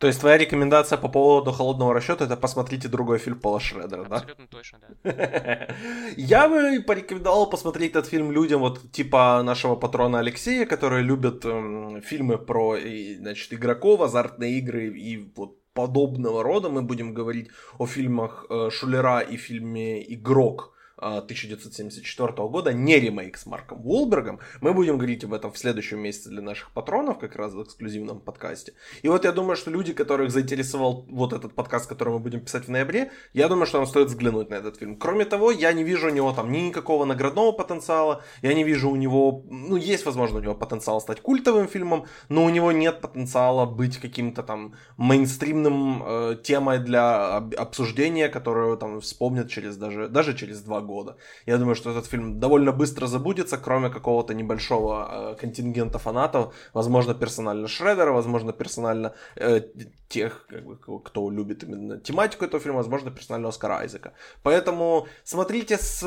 То 0.00 0.06
есть 0.06 0.20
твоя 0.20 0.38
рекомендация 0.38 0.96
по 0.96 1.08
поводу 1.08 1.52
холодного 1.52 1.92
расчета 1.92 2.24
это 2.24 2.36
посмотрите 2.36 2.88
другой 2.88 3.18
фильм 3.18 3.38
Пола 3.38 3.60
Шредера, 3.60 4.04
да? 4.04 4.16
Абсолютно 4.16 4.46
точно, 4.46 4.78
да. 5.04 5.68
Я 6.16 6.48
бы 6.48 6.82
порекомендовал 6.86 7.50
посмотреть 7.50 7.90
этот 7.90 8.06
фильм 8.06 8.32
людям 8.32 8.60
вот 8.60 8.90
типа 8.92 9.42
нашего 9.42 9.76
патрона 9.76 10.20
Алексея, 10.20 10.64
которые 10.64 11.02
любят 11.02 11.44
эм, 11.44 12.00
фильмы 12.00 12.38
про, 12.38 12.78
значит, 13.18 13.52
игроков, 13.52 14.00
азартные 14.00 14.58
игры 14.58 14.86
и 14.86 15.30
вот 15.36 15.58
подобного 15.74 16.42
рода. 16.42 16.70
Мы 16.70 16.80
будем 16.80 17.12
говорить 17.12 17.50
о 17.78 17.86
фильмах 17.86 18.46
э, 18.48 18.70
Шулера 18.70 19.20
и 19.20 19.36
фильме 19.36 20.02
«Игрок», 20.14 20.72
1974 21.00 22.48
года, 22.48 22.72
не 22.72 23.00
ремейк 23.00 23.36
с 23.36 23.46
Марком 23.46 23.80
Уолбергом. 23.86 24.40
Мы 24.60 24.74
будем 24.74 24.98
говорить 24.98 25.24
об 25.24 25.32
этом 25.32 25.50
в 25.50 25.58
следующем 25.58 25.98
месяце 25.98 26.28
для 26.28 26.42
наших 26.42 26.70
патронов, 26.72 27.18
как 27.18 27.36
раз 27.36 27.54
в 27.54 27.62
эксклюзивном 27.62 28.20
подкасте. 28.20 28.74
И 29.02 29.08
вот 29.08 29.24
я 29.24 29.32
думаю, 29.32 29.56
что 29.56 29.70
люди, 29.70 29.92
которых 29.92 30.30
заинтересовал 30.30 31.06
вот 31.08 31.32
этот 31.32 31.54
подкаст, 31.54 31.88
который 31.88 32.14
мы 32.14 32.18
будем 32.18 32.40
писать 32.40 32.66
в 32.66 32.70
ноябре, 32.70 33.10
я 33.32 33.48
думаю, 33.48 33.66
что 33.66 33.78
нам 33.78 33.86
стоит 33.86 34.08
взглянуть 34.08 34.50
на 34.50 34.54
этот 34.54 34.76
фильм. 34.76 34.96
Кроме 34.96 35.24
того, 35.24 35.50
я 35.50 35.72
не 35.72 35.84
вижу 35.84 36.08
у 36.08 36.10
него 36.10 36.32
там 36.32 36.52
никакого 36.52 37.04
наградного 37.04 37.52
потенциала, 37.52 38.22
я 38.42 38.54
не 38.54 38.64
вижу 38.64 38.90
у 38.90 38.96
него, 38.96 39.44
ну, 39.48 39.76
есть, 39.76 40.04
возможно, 40.04 40.38
у 40.38 40.42
него 40.42 40.54
потенциал 40.54 41.00
стать 41.00 41.20
культовым 41.20 41.66
фильмом, 41.66 42.06
но 42.28 42.44
у 42.44 42.50
него 42.50 42.72
нет 42.72 43.00
потенциала 43.00 43.64
быть 43.64 43.98
каким-то 43.98 44.42
там 44.42 44.74
мейнстримным 44.98 46.02
э, 46.04 46.36
темой 46.42 46.78
для 46.78 47.36
обсуждения, 47.36 48.28
которую 48.28 48.76
там 48.76 49.00
вспомнят 49.00 49.48
через 49.48 49.76
даже, 49.76 50.08
даже 50.08 50.36
через 50.36 50.60
два 50.60 50.80
года 50.80 50.89
года. 50.90 51.16
Я 51.46 51.58
думаю, 51.58 51.74
что 51.74 51.90
этот 51.90 52.06
фильм 52.06 52.40
довольно 52.40 52.72
быстро 52.72 53.06
забудется, 53.06 53.58
кроме 53.58 53.90
какого-то 53.90 54.34
небольшого 54.34 55.32
э, 55.32 55.40
контингента 55.40 55.98
фанатов, 55.98 56.54
возможно, 56.74 57.14
персонально 57.14 57.68
Шредера, 57.68 58.12
возможно, 58.12 58.52
персонально 58.52 59.12
э, 59.36 59.60
тех, 60.08 60.46
как 60.48 60.64
бы, 60.64 61.00
кто 61.04 61.30
любит 61.30 61.62
именно 61.64 61.98
тематику 61.98 62.44
этого 62.44 62.62
фильма, 62.62 62.78
возможно, 62.78 63.10
персонально 63.10 63.48
Оскара 63.48 63.78
Айзека. 63.78 64.12
Поэтому 64.42 65.06
смотрите 65.24 65.76
с, 65.76 66.02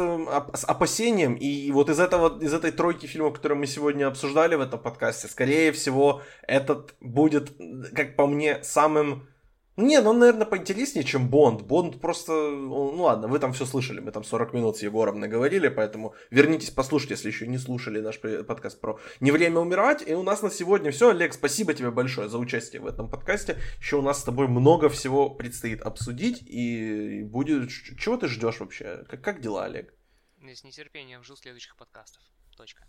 с 0.53 0.65
опасением, 0.65 1.35
и 1.35 1.72
вот 1.72 1.89
из, 1.89 1.99
этого, 1.99 2.39
из 2.43 2.53
этой 2.53 2.72
тройки 2.72 3.05
фильмов, 3.05 3.34
которые 3.34 3.57
мы 3.57 3.68
сегодня 3.68 4.07
обсуждали 4.07 4.55
в 4.55 4.61
этом 4.61 4.80
подкасте, 4.80 5.27
скорее 5.27 5.72
всего, 5.72 6.22
этот 6.47 6.95
будет, 7.01 7.51
как 7.95 8.15
по 8.15 8.27
мне, 8.27 8.60
самым 8.64 9.27
не, 9.76 10.00
ну, 10.02 10.14
наверное, 10.14 10.45
поинтереснее, 10.45 11.04
чем 11.04 11.30
Бонд. 11.30 11.64
Бонд 11.64 12.00
просто... 12.00 12.32
Ну 12.32 13.02
ладно, 13.02 13.28
вы 13.28 13.40
там 13.40 13.54
все 13.54 13.66
слышали, 13.66 14.00
мы 14.00 14.12
там 14.12 14.24
40 14.24 14.54
минут 14.54 14.78
с 14.78 14.84
Егором 14.84 15.20
наговорили, 15.20 15.68
поэтому 15.70 16.14
вернитесь, 16.30 16.70
послушайте, 16.70 17.16
если 17.16 17.30
еще 17.30 17.48
не 17.48 17.58
слушали 17.58 18.00
наш 18.00 18.20
подкаст 18.20 18.80
про 18.80 19.00
«Не 19.20 19.32
время 19.32 19.60
умирать». 19.60 20.08
И 20.08 20.14
у 20.14 20.22
нас 20.22 20.44
на 20.44 20.52
сегодня 20.52 20.91
все. 20.91 21.10
Олег, 21.10 21.34
спасибо 21.34 21.74
тебе 21.74 21.90
большое 21.90 22.30
за 22.30 22.38
участие 22.38 22.82
в 22.82 22.88
этом 22.88 23.10
подкасте. 23.10 23.58
Еще 23.80 23.98
у 23.98 24.04
нас 24.04 24.20
с 24.20 24.24
тобой 24.24 24.48
много 24.48 24.90
всего 24.90 25.30
предстоит 25.30 25.82
обсудить, 25.82 26.44
и 26.45 27.24
будет... 27.24 27.70
Чего 27.70 28.18
ты 28.18 28.28
ждешь 28.28 28.60
вообще? 28.60 29.06
Как, 29.10 29.22
как 29.22 29.41
дела, 29.41 29.66
Олег? 29.66 29.94
С 30.40 30.64
нетерпением 30.64 31.24
жду 31.24 31.36
следующих 31.36 31.76
подкастов. 31.78 32.22
Точка. 32.56 32.86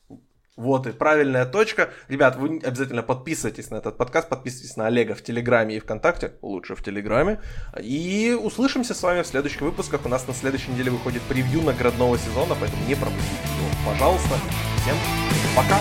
Вот 0.56 0.86
и 0.86 0.93
правильная 0.93 1.47
точка. 1.47 1.90
Ребят, 2.09 2.36
вы 2.36 2.60
обязательно 2.62 3.02
подписывайтесь 3.02 3.70
на 3.70 3.76
этот 3.76 3.97
подкаст, 3.97 4.28
подписывайтесь 4.28 4.76
на 4.76 4.86
Олега 4.86 5.16
в 5.16 5.22
Телеграме 5.22 5.76
и 5.76 5.81
ВКонтакте, 5.81 6.35
лучше 6.43 6.76
в 6.76 6.82
Телеграме. 6.82 7.40
И 7.81 8.39
услышимся 8.40 8.94
с 8.94 9.02
вами 9.02 9.22
в 9.22 9.26
следующих 9.26 9.62
выпусках. 9.62 10.05
У 10.05 10.09
нас 10.09 10.28
на 10.28 10.35
следующей 10.35 10.70
неделе 10.70 10.93
выходит 10.93 11.22
превью 11.22 11.62
наградного 11.62 12.16
сезона, 12.18 12.55
поэтому 12.60 12.86
не 12.86 12.94
пропустите 12.94 13.48
его, 13.59 13.90
пожалуйста. 13.90 14.35
Всем 14.82 14.97
пока! 15.56 15.81